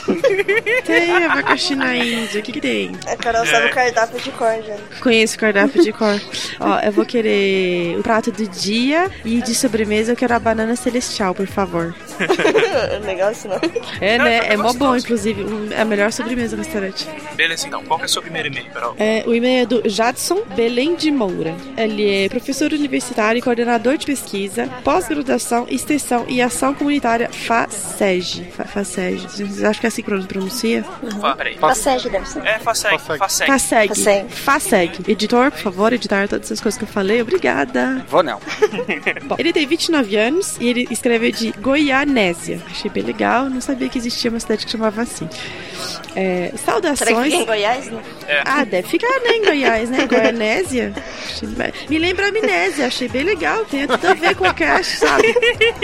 Tem 0.85 1.25
abacaxi 1.25 1.75
na 1.75 1.95
Índia. 1.95 2.39
O 2.39 2.43
que, 2.43 2.51
que 2.51 2.61
tem? 2.61 2.91
A 3.07 3.15
Carol 3.15 3.45
sabe 3.45 3.67
o 3.67 3.73
cardápio 3.73 4.19
de 4.19 4.31
cor, 4.31 4.63
já. 4.65 4.75
Conheço 5.01 5.35
o 5.35 5.39
cardápio 5.39 5.83
de 5.83 5.91
cor. 5.91 6.19
Ó, 6.59 6.79
eu 6.79 6.91
vou 6.91 7.05
querer 7.05 7.97
o 7.99 8.03
prato 8.03 8.31
do 8.31 8.47
dia 8.47 9.09
e 9.25 9.41
de 9.41 9.53
sobremesa 9.53 9.90
eu 10.09 10.15
quero 10.15 10.33
a 10.33 10.39
banana 10.39 10.75
celestial, 10.75 11.35
por 11.35 11.47
favor. 11.47 11.93
Legal 13.05 13.31
isso 13.31 13.47
não. 13.47 13.59
É, 13.99 14.17
Não, 14.17 14.25
né? 14.25 14.37
é 14.39 14.53
É 14.53 14.57
mó 14.57 14.73
bom, 14.73 14.95
inclusive. 14.95 15.45
É 15.75 15.81
a 15.81 15.85
melhor 15.85 16.11
sobremesa 16.11 16.55
do 16.55 16.63
restaurante. 16.63 17.07
Beleza, 17.35 17.67
então. 17.67 17.83
Qual 17.83 17.97
que 17.99 18.05
é 18.05 18.07
o 18.07 18.09
seu 18.09 18.21
primeiro 18.21 18.47
e-mail, 18.47 18.65
Carol? 18.71 18.95
É, 18.97 19.23
o 19.25 19.33
e-mail 19.33 19.63
é 19.63 19.65
do 19.65 19.87
Jadson 19.89 20.41
Belém 20.55 20.95
de 20.95 21.11
Moura. 21.11 21.55
Ele 21.77 22.25
é 22.25 22.29
professor 22.29 22.71
universitário 22.73 23.39
e 23.39 23.41
coordenador 23.41 23.97
de 23.97 24.05
pesquisa, 24.05 24.67
pós-graduação, 24.83 25.65
extensão 25.69 26.25
e 26.27 26.41
ação 26.41 26.73
comunitária 26.73 27.29
FASEG. 27.29 28.45
Fa- 28.51 28.65
FASEG. 28.65 29.21
Vocês 29.21 29.63
acham 29.63 29.79
que 29.81 29.85
é 29.85 29.89
assim 29.89 30.01
que 30.01 30.11
pronuncia? 30.27 30.83
Fá, 31.19 31.35
peraí. 31.35 31.57
Facege 31.57 32.09
deve 32.09 32.27
ser. 32.27 32.45
É, 32.45 32.59
Faseg. 32.59 32.97
Faseg. 32.99 33.47
FASEG. 33.47 33.87
Faseg. 33.89 34.29
FASEG. 34.29 34.99
Editor, 35.11 35.51
por 35.51 35.59
favor, 35.59 35.93
editar 35.93 36.27
todas 36.27 36.47
essas 36.47 36.59
coisas 36.61 36.77
que 36.77 36.83
eu 36.83 36.87
falei. 36.87 37.21
Obrigada. 37.21 38.05
Vou 38.09 38.23
não. 38.23 38.39
Bom, 39.25 39.35
ele 39.37 39.53
tem 39.53 39.65
29 39.65 40.15
anos 40.15 40.57
e 40.59 40.67
ele 40.67 40.87
escreveu 40.91 41.31
de 41.31 41.51
Goianésia. 42.11 42.59
Achei 42.69 42.91
bem 42.91 43.03
legal, 43.03 43.49
não 43.49 43.61
sabia 43.61 43.87
que 43.89 43.97
existia 43.97 44.29
uma 44.29 44.39
cidade 44.39 44.65
que 44.65 44.71
chamava 44.71 45.01
assim. 45.01 45.27
É, 46.13 46.51
saudações. 46.65 46.99
Será 46.99 47.15
que 47.15 47.23
fica 47.23 47.37
em 47.37 47.45
Goiás, 47.45 47.85
né? 47.89 48.01
Ah, 48.45 48.65
deve 48.65 48.87
ficar, 48.87 49.07
né, 49.21 49.37
em 49.37 49.45
Goiás, 49.45 49.89
né? 49.89 50.05
Goianésia. 50.05 50.93
Me 51.89 51.97
lembra 51.97 52.25
a 52.25 52.29
amnésia, 52.29 52.87
achei 52.87 53.07
bem 53.07 53.23
legal. 53.23 53.63
Tem 53.65 53.87
tudo 53.87 54.05
a 54.07 54.13
ver 54.13 54.35
com 54.35 54.45
o 54.47 54.53
cast, 54.53 54.97
sabe? 54.97 55.33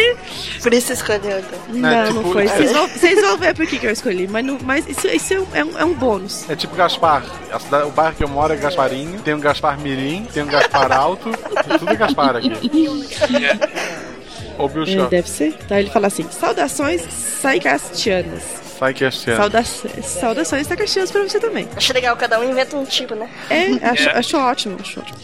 Por 0.62 0.74
isso 0.74 0.92
escolheu, 0.94 1.40
então. 1.40 1.60
Não, 1.70 2.08
tipo, 2.08 2.22
não 2.22 2.32
foi. 2.34 2.44
é- 2.46 2.48
Vocês 2.50 2.72
vão, 2.74 2.88
vocês 2.88 3.22
vão 3.22 3.38
ver 3.38 3.56
por 3.56 3.66
que, 3.66 3.80
que 3.80 3.88
eu 3.88 3.92
escolhi, 3.92 4.28
mas, 4.28 4.46
não, 4.46 4.58
mas 4.64 4.88
isso, 4.88 5.08
isso 5.08 5.34
é, 5.34 5.40
um, 5.40 5.48
é 5.54 5.64
um- 5.64 5.80
é 5.80 5.86
um 5.86 5.94
bônus. 5.94 6.50
É 6.50 6.56
tipo 6.56 6.76
Gaspar. 6.76 7.24
A 7.52 7.60
cidade- 7.60 7.88
o 7.88 7.92
bairro 7.92 8.16
que 8.16 8.24
eu 8.24 8.28
moro 8.28 8.54
é 8.54 8.58
Gasparinho. 8.58 9.20
Tem 9.22 9.34
um 9.34 9.40
Gaspar 9.40 9.80
Mirim, 9.80 10.28
tem 10.34 10.44
um 10.44 10.48
Gaspar 10.48 10.92
Alto. 10.92 11.32
Tudo 11.80 11.90
é 11.92 11.96
Gaspar 11.96 12.36
aqui. 12.36 12.52
Ou 14.58 14.68
Bill 14.70 14.84
É, 14.84 14.86
Shaw. 14.86 15.10
deve 15.10 15.30
ser. 15.30 15.56
Então 15.66 15.78
ele 15.78 15.90
fala 15.90 16.08
assim: 16.08 16.26
saudações 16.32 17.02
saicastianas. 17.02 18.44
Sai 18.78 18.94
que 18.94 19.04
é 19.04 19.08
ano. 19.08 19.14
Sauda 19.38 19.64
saudações 19.64 20.68
saicastianas 20.68 21.12
pra 21.12 21.24
você 21.24 21.40
também. 21.40 21.68
Acho 21.76 21.94
legal, 21.94 22.16
cada 22.16 22.40
um 22.40 22.44
inventa 22.44 22.76
um 22.78 22.86
tipo, 22.86 23.16
né? 23.16 23.28
É, 23.50 23.72
acho, 23.90 24.10
acho 24.10 24.38
ótimo, 24.38 24.78
acho 24.80 25.00
ótimo. 25.00 25.18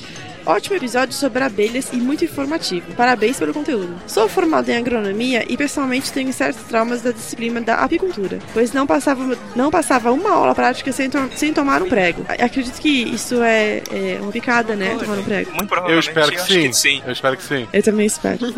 Ótimo 0.45 0.75
episódio 0.75 1.13
sobre 1.15 1.41
abelhas 1.41 1.87
e 1.93 1.95
muito 1.95 2.25
informativo. 2.25 2.93
Parabéns 2.95 3.37
pelo 3.39 3.53
conteúdo. 3.53 3.95
Sou 4.05 4.27
formado 4.27 4.67
em 4.69 4.75
agronomia 4.75 5.45
e 5.47 5.55
pessoalmente 5.55 6.11
tenho 6.11 6.33
certos 6.33 6.63
traumas 6.63 7.01
da 7.01 7.11
disciplina 7.11 7.61
da 7.61 7.75
apicultura, 7.75 8.39
pois 8.53 8.73
não 8.73 8.85
passava, 8.85 9.37
não 9.55 9.71
passava 9.71 10.11
uma 10.11 10.31
aula 10.31 10.53
prática 10.53 10.91
sem, 10.91 11.09
to- 11.09 11.29
sem 11.35 11.53
tomar 11.53 11.81
um 11.81 11.87
prego. 11.87 12.25
Acredito 12.27 12.79
que 12.81 12.89
isso 12.89 13.41
é, 13.41 13.81
é 13.89 14.17
uma 14.21 14.33
picada, 14.33 14.75
né? 14.75 14.97
Tomar 14.99 15.17
um 15.17 15.23
prego. 15.23 15.49
Muito 15.51 15.63
Eu 15.63 15.67
provavelmente. 15.67 16.07
espero 16.09 16.31
que 16.31 16.37
acho 16.37 16.51
sim. 16.53 16.73
sim. 16.73 17.01
Eu 17.05 17.13
espero 17.13 17.37
que 17.37 17.43
sim. 17.43 17.67
Eu 17.71 17.83
também 17.83 18.05
espero. 18.05 18.39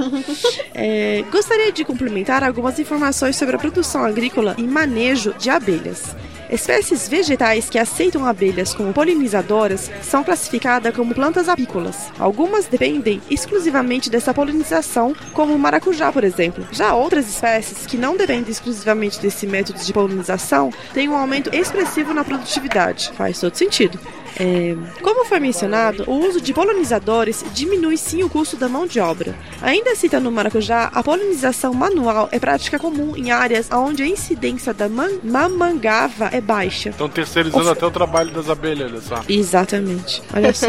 É, 0.78 1.24
gostaria 1.32 1.72
de 1.72 1.86
complementar 1.86 2.44
algumas 2.44 2.78
informações 2.80 3.38
sobre 3.38 3.56
a 3.56 3.60
produção 3.60 4.04
agrícola 4.04 4.56
e 4.58 4.64
manejo 4.64 5.34
de 5.38 5.50
abelhas. 5.50 6.14
Espécies 6.50 7.08
vegetais 7.08 7.70
que 7.70 7.80
aceitam 7.80 8.26
abelhas 8.26 8.74
como 8.74 8.94
polinizadoras 8.94 9.92
são 10.02 10.24
classificadas 10.24 10.96
como 10.96 11.14
plantas 11.14 11.50
apícolas. 11.50 12.12
Algumas 12.20 12.66
dependem 12.66 13.22
exclusivamente 13.30 14.10
dessa 14.10 14.34
polinização, 14.34 15.16
como 15.34 15.54
o 15.54 15.60
maracujá, 15.60 16.12
por 16.12 16.24
exemplo. 16.24 16.66
Já 16.72 16.94
outras 16.94 17.28
espécies 17.28 17.86
que 17.86 17.98
não 17.98 18.16
dependem 18.16 18.52
exclusivamente 18.52 19.20
desse 19.20 19.48
método 19.48 19.80
de 19.80 19.94
polinização 19.94 20.72
têm 20.94 21.10
um 21.10 21.16
aumento 21.16 21.54
expressivo 21.54 22.14
na 22.14 22.24
produtividade. 22.24 23.12
Faz 23.16 23.40
todo 23.40 23.56
sentido. 23.56 24.00
É, 24.40 24.76
como 25.02 25.26
foi 25.26 25.40
mencionado, 25.40 26.04
o 26.08 26.14
uso 26.28 26.42
de 26.42 26.54
polinizadores 26.54 27.44
diminui 27.54 27.98
sim 27.98 28.24
o 28.24 28.30
custo 28.30 28.58
da 28.58 28.68
mão 28.68 28.86
de 28.86 29.00
obra. 29.00 29.36
Ainda 29.62 29.96
citando 29.96 30.30
o 30.30 30.32
maracujá, 30.32 30.90
a 30.94 31.02
polinização 31.04 31.74
manual 31.74 32.28
é 32.32 32.40
prática 32.40 32.78
comum 32.78 33.14
em 33.16 33.32
áreas 33.32 33.70
onde 33.72 34.04
a 34.04 34.08
incidência 34.08 34.74
da 34.74 34.90
man- 34.90 35.20
mamangava 35.24 36.30
é 36.32 36.42
baixa. 36.42 36.90
Estão 36.90 37.08
terceirizando 37.10 37.70
até 37.70 37.86
o 37.86 37.92
trabalho 37.92 38.32
das 38.32 38.50
abelhas, 38.50 38.92
olha 38.92 39.02
só. 39.02 39.22
Exatamente. 39.30 40.22
Olha 40.36 40.54
só. 40.54 40.68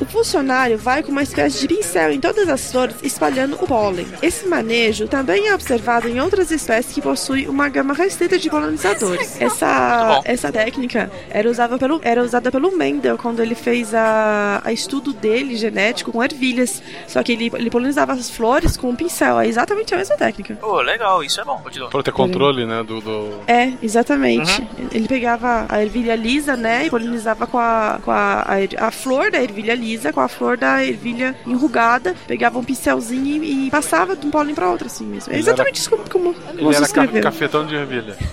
o 0.00 0.04
funcionário 0.06 0.76
vai 0.78 1.02
com 1.02 1.12
uma 1.12 1.22
espécie 1.22 1.60
de 1.60 1.68
pincel 1.68 2.12
em 2.12 2.20
todas 2.20 2.48
as 2.48 2.70
flores, 2.70 2.96
espalhando 3.02 3.56
o 3.60 3.66
pólen. 3.66 4.06
Esse 4.20 4.46
manejo 4.46 5.06
também 5.08 5.48
é 5.48 5.54
observado 5.54 6.08
em 6.08 6.20
outras 6.20 6.50
espécies 6.50 6.92
que 6.94 7.00
possuem 7.00 7.48
uma 7.48 7.68
gama 7.68 7.94
restrita 7.94 8.38
de 8.38 8.50
polinizadores. 8.50 9.40
Essa, 9.40 10.20
essa 10.24 10.50
técnica 10.52 11.10
era 11.30 11.48
usada 11.48 11.78
pelo, 11.78 12.00
era 12.02 12.22
usada 12.22 12.50
pelo 12.50 12.71
Mendel 12.76 13.18
quando 13.18 13.40
ele 13.40 13.54
fez 13.54 13.94
a, 13.94 14.60
a 14.64 14.72
estudo 14.72 15.12
dele 15.12 15.56
genético 15.56 16.12
com 16.12 16.22
ervilhas. 16.22 16.82
Só 17.06 17.22
que 17.22 17.32
ele, 17.32 17.50
ele 17.54 17.70
polinizava 17.70 18.12
as 18.12 18.30
flores 18.30 18.76
com 18.76 18.90
um 18.90 18.96
pincel. 18.96 19.40
É 19.40 19.46
exatamente 19.46 19.94
a 19.94 19.96
mesma 19.96 20.16
técnica. 20.16 20.54
Pô, 20.60 20.80
legal, 20.80 21.22
isso 21.22 21.40
é 21.40 21.44
bom. 21.44 21.58
Continua. 21.58 21.88
Pra 21.90 22.02
ter 22.02 22.12
controle, 22.12 22.66
né, 22.66 22.82
do... 22.82 23.00
do... 23.00 23.30
É, 23.46 23.72
exatamente. 23.82 24.66
Ele 24.92 25.08
pegava 25.08 25.66
a 25.68 25.82
ervilha 25.82 26.14
lisa, 26.14 26.56
né, 26.56 26.86
e 26.86 26.90
polinizava 26.90 27.46
com 27.46 27.58
a, 27.58 27.98
com 28.04 28.10
a, 28.10 28.44
a, 28.46 28.60
er- 28.60 28.82
a 28.82 28.90
flor 28.90 29.30
da 29.30 29.42
ervilha 29.42 29.74
lisa, 29.74 30.12
com 30.12 30.20
a 30.20 30.28
flor 30.28 30.56
da 30.56 30.84
ervilha 30.84 31.34
enrugada, 31.46 32.14
pegava 32.26 32.58
um 32.58 32.64
pincelzinho 32.64 33.42
e, 33.44 33.66
e 33.66 33.70
passava 33.70 34.14
de 34.16 34.26
um 34.26 34.30
pólen 34.30 34.54
pra 34.54 34.70
outro, 34.70 34.86
assim 34.86 35.04
mesmo. 35.06 35.32
É 35.32 35.38
exatamente 35.38 35.76
isso 35.76 35.90
como, 35.90 36.08
como 36.08 36.34
Ele 36.52 36.62
você 36.62 36.76
era 36.76 36.86
escreveu. 36.86 37.22
cafetão 37.22 37.66
de 37.66 37.74
ervilha. 37.74 38.16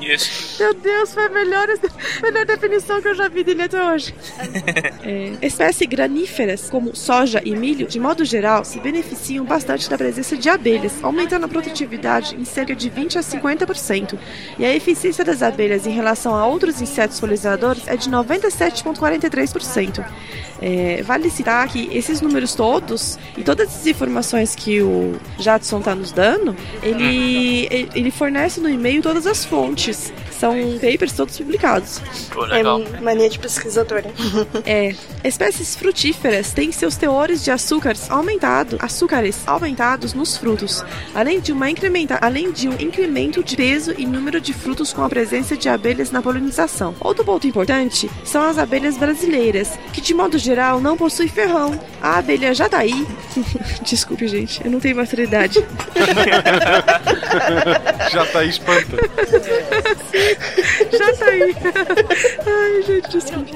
Isso. 0.00 0.62
Meu 0.62 0.74
Deus, 0.74 1.14
foi 1.14 1.26
a 1.26 1.28
melhor, 1.28 1.68
melhor 2.20 2.44
definição 2.44 3.00
que 3.00 3.08
eu 3.08 3.14
já 3.14 3.28
vi 3.28 3.44
dele 3.44 3.62
até 3.62 3.82
hoje. 3.82 4.14
É, 5.04 5.32
espécies 5.42 5.88
graníferas, 5.88 6.70
como 6.70 6.94
soja 6.94 7.42
e 7.44 7.56
milho, 7.56 7.88
de 7.88 7.98
modo 7.98 8.24
geral, 8.24 8.64
se 8.64 8.78
beneficiam 8.78 9.44
bastante 9.44 9.90
da 9.90 9.98
presença 9.98 10.36
de 10.36 10.48
abelhas, 10.48 10.92
aumentando 11.02 11.44
a 11.44 11.48
produtividade 11.48 12.36
em 12.36 12.44
cerca 12.44 12.72
de 12.74 12.88
20 12.88 13.18
a 13.18 13.20
50%. 13.20 14.16
E 14.60 14.64
a 14.64 14.72
eficiência 14.72 15.24
das 15.24 15.42
abelhas 15.42 15.84
em 15.88 15.90
relação 15.90 16.34
a 16.36 16.46
outros 16.46 16.80
insetos 16.80 17.18
polinizadores 17.18 17.82
é 17.88 17.96
de 17.96 18.08
97,43%. 18.10 20.04
É, 20.60 21.02
vale 21.02 21.28
citar 21.28 21.66
que 21.68 21.88
esses 21.92 22.20
números 22.20 22.54
todos 22.54 23.18
e 23.36 23.42
todas 23.42 23.68
as 23.74 23.86
informações 23.86 24.54
que 24.54 24.80
o 24.80 25.16
Jadson 25.38 25.80
está 25.80 25.94
nos 25.94 26.12
dando, 26.12 26.54
ele, 26.82 27.66
ele- 27.70 27.90
ele 27.94 28.10
fornece 28.12 28.60
no 28.60 28.68
e-mail 28.68 29.02
todas 29.02 29.26
as 29.26 29.44
fontes. 29.44 30.12
São 30.42 30.56
papers 30.80 31.12
todos 31.12 31.38
publicados. 31.38 32.00
Pô, 32.32 32.44
É 32.46 32.64
mania 33.00 33.30
de 33.30 33.38
pesquisador. 33.38 33.98
hein? 34.04 34.12
É, 34.66 34.92
espécies 35.22 35.76
frutíferas 35.76 36.50
têm 36.50 36.72
seus 36.72 36.96
teores 36.96 37.44
de 37.44 37.52
açúcares 37.52 38.10
aumentados, 38.10 38.76
açúcares 38.82 39.38
aumentados 39.46 40.14
nos 40.14 40.36
frutos, 40.36 40.84
além 41.14 41.38
de, 41.38 41.52
uma 41.52 41.70
incrementa, 41.70 42.18
além 42.20 42.50
de 42.50 42.68
um 42.68 42.72
incremento 42.72 43.44
de 43.44 43.56
peso 43.56 43.94
e 43.96 44.04
número 44.04 44.40
de 44.40 44.52
frutos 44.52 44.92
com 44.92 45.04
a 45.04 45.08
presença 45.08 45.56
de 45.56 45.68
abelhas 45.68 46.10
na 46.10 46.20
polinização. 46.20 46.92
Outro 46.98 47.24
ponto 47.24 47.46
importante 47.46 48.10
são 48.24 48.42
as 48.42 48.58
abelhas 48.58 48.96
brasileiras, 48.96 49.78
que 49.92 50.00
de 50.00 50.12
modo 50.12 50.38
geral 50.38 50.80
não 50.80 50.96
possuem 50.96 51.28
ferrão. 51.28 51.78
A 52.02 52.18
abelha 52.18 52.52
jataí, 52.52 53.06
desculpe 53.88 54.26
gente, 54.26 54.60
eu 54.64 54.72
não 54.72 54.80
tenho 54.80 54.96
maturidade. 54.96 55.64
Já 58.10 58.26
tá 58.26 58.40
aí 58.40 58.48
espanta. 58.48 58.96
Já 60.92 61.16
tá 61.16 61.24
aí. 61.26 61.56
Ai, 62.46 62.82
gente, 62.82 63.08
desculpa. 63.10 63.52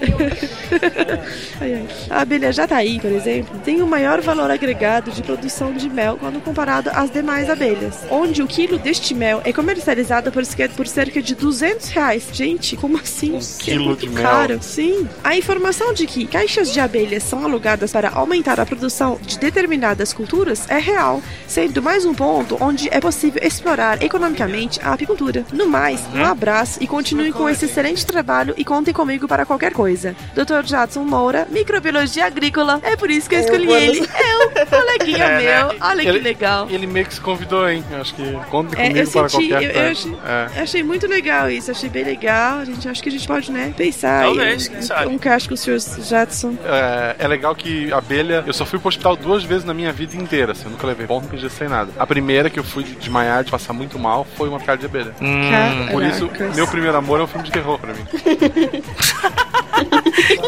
Ai, 1.60 1.74
ai. 1.74 1.86
A 2.10 2.20
abelha 2.22 2.52
jataí, 2.52 3.00
por 3.00 3.10
exemplo, 3.10 3.58
tem 3.64 3.82
o 3.82 3.86
maior 3.86 4.20
valor 4.20 4.50
agregado 4.50 5.10
de 5.10 5.22
produção 5.22 5.72
de 5.72 5.88
mel 5.88 6.16
quando 6.18 6.40
comparado 6.42 6.90
às 6.92 7.10
demais 7.10 7.48
abelhas, 7.50 7.94
onde 8.10 8.42
o 8.42 8.46
quilo 8.46 8.78
deste 8.78 9.14
mel 9.14 9.40
é 9.44 9.52
comercializado 9.52 10.30
por, 10.32 10.44
cerca- 10.44 10.74
por 10.74 10.86
cerca 10.86 11.20
de 11.22 11.34
200 11.34 11.88
reais. 11.90 12.24
Gente, 12.32 12.76
como 12.76 12.96
assim? 12.98 13.38
Que 13.58 13.70
é 13.70 13.74
quilo 13.74 13.84
muito 13.86 14.00
de 14.00 14.08
mel. 14.10 14.22
caro. 14.22 14.58
Sim. 14.62 15.08
A 15.22 15.36
informação 15.36 15.92
de 15.92 16.06
que 16.06 16.26
caixas 16.26 16.72
de 16.72 16.80
abelhas 16.80 17.22
são 17.22 17.44
alugadas 17.44 17.92
para 17.92 18.10
aumentar 18.10 18.58
a 18.60 18.66
produção 18.66 19.18
de 19.22 19.38
determinadas 19.38 20.12
culturas 20.12 20.68
é 20.68 20.78
real, 20.78 21.22
sendo 21.46 21.82
mais 21.82 22.04
um 22.04 22.14
ponto 22.14 22.56
onde 22.60 22.88
é 22.90 23.00
possível 23.00 23.40
explorar 23.44 24.02
economicamente 24.02 24.80
a 24.82 24.92
apicultura. 24.92 25.44
No 25.52 25.66
mais, 25.68 26.00
um 26.14 26.24
abraço 26.24 26.65
e 26.80 26.86
continue 26.86 27.32
com 27.32 27.48
esse 27.48 27.64
excelente 27.66 28.04
trabalho 28.06 28.54
e 28.56 28.64
contem 28.64 28.92
comigo 28.92 29.26
para 29.28 29.44
qualquer 29.46 29.72
coisa. 29.72 30.14
Dr. 30.34 30.64
Jadson 30.64 31.04
Moura, 31.04 31.46
microbiologia 31.50 32.26
agrícola. 32.26 32.80
É 32.82 32.96
por 32.96 33.10
isso 33.10 33.28
que 33.28 33.34
eu 33.36 33.40
escolhi 33.40 33.66
vou 33.66 33.76
ele. 33.76 33.98
É 34.00 34.62
um 34.62 34.66
coleguinha 34.66 35.24
É, 35.26 35.38
né? 35.38 35.42
meu. 35.68 35.76
Olha 35.80 36.02
que 36.02 36.08
Ele- 36.08 36.18
legal. 36.20 36.66
Ele 36.70 36.86
meio 36.86 37.06
que 37.06 37.14
se 37.14 37.20
convidou, 37.20 37.68
hein? 37.68 37.82
Acho 38.00 38.14
que 38.14 38.32
conta 38.50 38.74
É, 38.80 38.88
comigo 38.88 38.98
eu 39.08 39.12
para 39.12 39.28
senti, 39.28 39.44
eu, 39.44 39.48
qualquer 39.50 39.68
eu 39.68 39.74
coisa. 39.74 39.90
achei, 39.90 40.12
É. 40.26 40.58
eu 40.58 40.62
achei 40.62 40.82
muito 40.82 41.06
legal 41.06 41.50
isso, 41.50 41.70
achei 41.70 41.88
bem 41.88 42.04
legal. 42.04 42.58
A 42.58 42.64
gente 42.64 42.88
acho 42.88 43.02
que 43.02 43.08
a 43.08 43.12
gente 43.12 43.26
pode, 43.26 43.50
né, 43.52 43.72
pensar 43.76 44.24
Talvez, 44.24 44.66
em 44.66 44.70
quem 44.70 44.78
um, 44.78 44.82
sabe. 44.82 45.06
um 45.08 45.18
cast 45.18 45.48
com 45.48 45.54
o 45.54 45.58
Sr. 45.58 45.78
Jadson. 46.02 46.54
É, 46.64 47.16
é 47.20 47.28
legal 47.28 47.54
que 47.54 47.92
abelha. 47.92 48.44
Eu 48.46 48.52
só 48.52 48.64
fui 48.64 48.78
pro 48.78 48.88
hospital 48.88 49.16
duas 49.16 49.44
vezes 49.44 49.64
na 49.64 49.74
minha 49.74 49.92
vida 49.92 50.16
inteira. 50.16 50.52
Assim, 50.52 50.64
eu 50.64 50.70
nunca 50.70 50.86
levei 50.86 51.06
ponto, 51.06 51.24
nunca 51.32 51.48
sem 51.48 51.68
nada. 51.68 51.90
A 51.98 52.06
primeira 52.06 52.50
que 52.50 52.58
eu 52.58 52.64
fui 52.64 52.84
desmaiar, 52.84 53.44
de 53.44 53.50
passar 53.50 53.72
muito 53.72 53.98
mal, 53.98 54.26
foi 54.36 54.48
uma 54.48 54.58
picada 54.58 54.78
de 54.78 54.86
abelha. 54.86 55.14
Hum. 55.20 55.88
Por 55.90 56.02
isso, 56.02 56.28
Meu 56.54 56.66
primeiro 56.66 56.96
amor 56.96 57.20
é 57.20 57.22
um 57.24 57.26
filme 57.26 57.44
de 57.44 57.52
terror 57.52 57.78
pra 57.78 57.92
mim. 57.92 58.04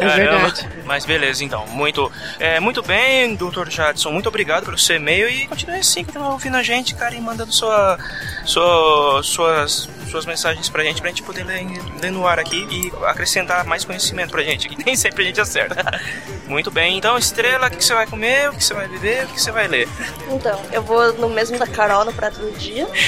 Caramba. 0.00 0.16
verdade. 0.16 0.68
Mas 0.84 1.04
beleza, 1.04 1.44
então. 1.44 1.66
Muito, 1.68 2.10
é, 2.38 2.58
muito 2.60 2.82
bem, 2.82 3.34
Dr. 3.34 3.68
Jadson. 3.68 4.10
Muito 4.10 4.28
obrigado 4.28 4.64
pelo 4.64 4.78
seu 4.78 4.96
e-mail 4.96 5.28
e 5.28 5.46
continue 5.46 5.78
assim, 5.78 6.04
continue 6.04 6.28
ouvindo 6.28 6.56
a 6.56 6.62
gente, 6.62 6.94
cara, 6.94 7.14
e 7.14 7.20
mandando 7.20 7.52
sua, 7.52 7.98
sua, 8.44 9.22
suas, 9.22 9.88
suas 10.10 10.26
mensagens 10.26 10.68
pra 10.68 10.82
gente, 10.82 11.00
pra 11.00 11.10
gente 11.10 11.22
poder 11.22 11.44
ler, 11.44 11.66
ler 12.00 12.10
no 12.10 12.26
ar 12.26 12.38
aqui 12.38 12.66
e 12.70 12.92
acrescentar 13.06 13.64
mais 13.64 13.84
conhecimento 13.84 14.30
pra 14.30 14.42
gente, 14.42 14.68
que 14.68 14.84
nem 14.84 14.94
sempre 14.96 15.24
a 15.24 15.26
gente 15.26 15.40
acerta. 15.40 16.00
Muito 16.46 16.70
bem, 16.70 16.96
então, 16.96 17.18
Estrela, 17.18 17.66
o 17.66 17.70
que 17.70 17.76
que 17.76 17.84
você 17.84 17.94
vai 17.94 18.06
comer, 18.06 18.48
o 18.48 18.54
que 18.54 18.64
você 18.64 18.72
vai 18.72 18.88
beber, 18.88 19.24
o 19.24 19.28
que 19.28 19.40
você 19.40 19.50
vai 19.50 19.68
ler? 19.68 19.88
Então, 20.30 20.58
eu 20.72 20.82
vou 20.82 21.12
no 21.14 21.28
mesmo 21.28 21.58
da 21.58 21.66
Carol 21.66 22.04
no 22.04 22.12
prato 22.12 22.38
do 22.38 22.50
dia. 22.58 22.88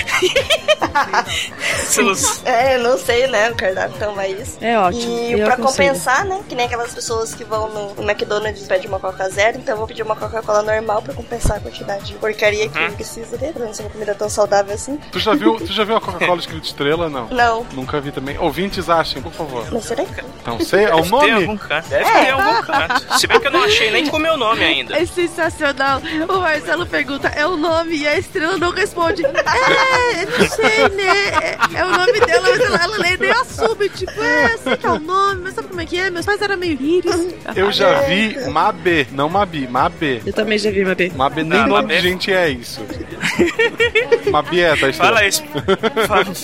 É, 2.44 2.76
eu 2.76 2.80
não 2.80 2.96
sei, 2.96 3.26
né? 3.26 3.50
O 3.50 3.56
cardápio 3.56 3.96
então 3.96 4.14
vai 4.14 4.32
isso. 4.32 4.58
É 4.60 4.78
ótimo, 4.78 5.12
E 5.12 5.32
eu 5.32 5.44
pra 5.44 5.56
compensar, 5.56 6.24
né? 6.24 6.40
Que 6.48 6.54
nem 6.54 6.66
aquelas 6.66 6.94
pessoas 6.94 7.34
que 7.34 7.44
vão 7.44 7.68
no, 7.68 8.02
McDonald's 8.08 8.64
e 8.64 8.68
pedem 8.68 8.88
uma 8.88 9.00
Coca 9.00 9.28
Zero, 9.28 9.58
então 9.58 9.74
eu 9.74 9.78
vou 9.78 9.86
pedir 9.86 10.02
uma 10.02 10.16
Coca-Cola 10.16 10.62
normal 10.62 11.02
pra 11.02 11.12
compensar 11.12 11.56
a 11.56 11.60
quantidade 11.60 12.04
de 12.06 12.14
porcaria 12.14 12.68
que 12.68 12.78
eu 12.78 12.92
preciso 12.92 13.36
ter, 13.36 13.52
pra 13.52 13.66
não 13.66 13.74
ser 13.74 13.82
uma 13.82 13.90
comida 13.90 14.14
tão 14.14 14.28
saudável 14.28 14.74
assim. 14.74 14.98
Tu 15.10 15.18
já 15.18 15.34
viu, 15.34 15.56
tu 15.56 15.72
já 15.72 15.84
viu 15.84 15.96
a 15.96 16.00
Coca-Cola 16.00 16.38
escrito 16.38 16.64
estrela? 16.64 16.89
Não. 16.96 17.28
Não. 17.28 17.66
Nunca 17.72 18.00
vi 18.00 18.10
também. 18.12 18.38
Ouvintes 18.38 18.88
achem, 18.88 19.20
por 19.22 19.32
favor. 19.32 19.70
Não 19.70 19.80
será 19.80 20.04
que 20.04 20.22
Não 20.46 20.60
sei, 20.60 20.84
é 20.84 20.94
o 20.94 20.96
Deve 20.96 21.08
ter 21.08 21.10
nome? 21.10 21.32
algum 21.32 21.56
canto. 21.56 21.88
Deve 21.88 22.04
ter 22.04 22.18
em 22.26 22.30
algum 22.30 22.62
canto. 22.62 23.18
Se 23.18 23.26
bem 23.26 23.40
que 23.40 23.46
eu 23.46 23.50
não 23.50 23.62
achei 23.64 23.90
nem 23.90 24.06
com 24.06 24.16
o 24.16 24.20
meu 24.20 24.36
nome 24.36 24.64
ainda. 24.64 24.96
É 24.96 25.06
sensacional. 25.06 26.00
O 26.28 26.40
Marcelo 26.40 26.86
pergunta, 26.86 27.28
é 27.28 27.46
o 27.46 27.56
nome? 27.56 27.96
E 27.96 28.08
a 28.08 28.18
estrela 28.18 28.56
não 28.58 28.70
responde. 28.70 29.24
É, 29.24 29.28
eu 29.28 30.38
não 30.38 30.48
sei, 30.48 30.88
né? 30.96 31.28
É, 31.74 31.78
é 31.78 31.84
o 31.84 31.90
nome 31.90 32.20
dela, 32.20 32.48
mas 32.50 32.60
ela, 32.60 32.82
ela 32.82 32.98
nem 32.98 33.16
nem 33.16 33.30
assume. 33.30 33.88
Tipo, 33.88 34.22
é, 34.22 34.56
sei 34.58 34.76
que 34.76 34.86
é 34.86 34.90
o 34.90 34.98
nome, 34.98 35.40
mas 35.44 35.54
sabe 35.54 35.68
como 35.68 35.80
é 35.80 35.86
que 35.86 35.98
é? 35.98 36.10
Meus 36.10 36.26
pais 36.26 36.40
eram 36.42 36.56
meio 36.56 36.80
íris. 36.80 37.34
Eu 37.54 37.70
já 37.72 38.00
vi 38.02 38.36
Mabê, 38.50 39.06
não 39.12 39.28
Mabi, 39.28 39.66
Mabê. 39.68 40.20
Eu 40.24 40.32
também 40.32 40.58
já 40.58 40.70
vi 40.70 40.84
Mabê. 40.84 41.10
Mabê 41.14 41.42
nem 41.42 41.58
Não, 41.60 41.68
nome 41.68 41.82
Mabê. 41.82 41.96
de 41.96 42.02
gente 42.02 42.32
é 42.32 42.48
isso. 42.48 42.80
Mabê 44.30 44.60
é, 44.60 44.76
tá 44.76 44.88
estrela. 44.88 45.16
Fala 45.16 45.26
isso. 45.26 45.42
Fala, 46.06 46.24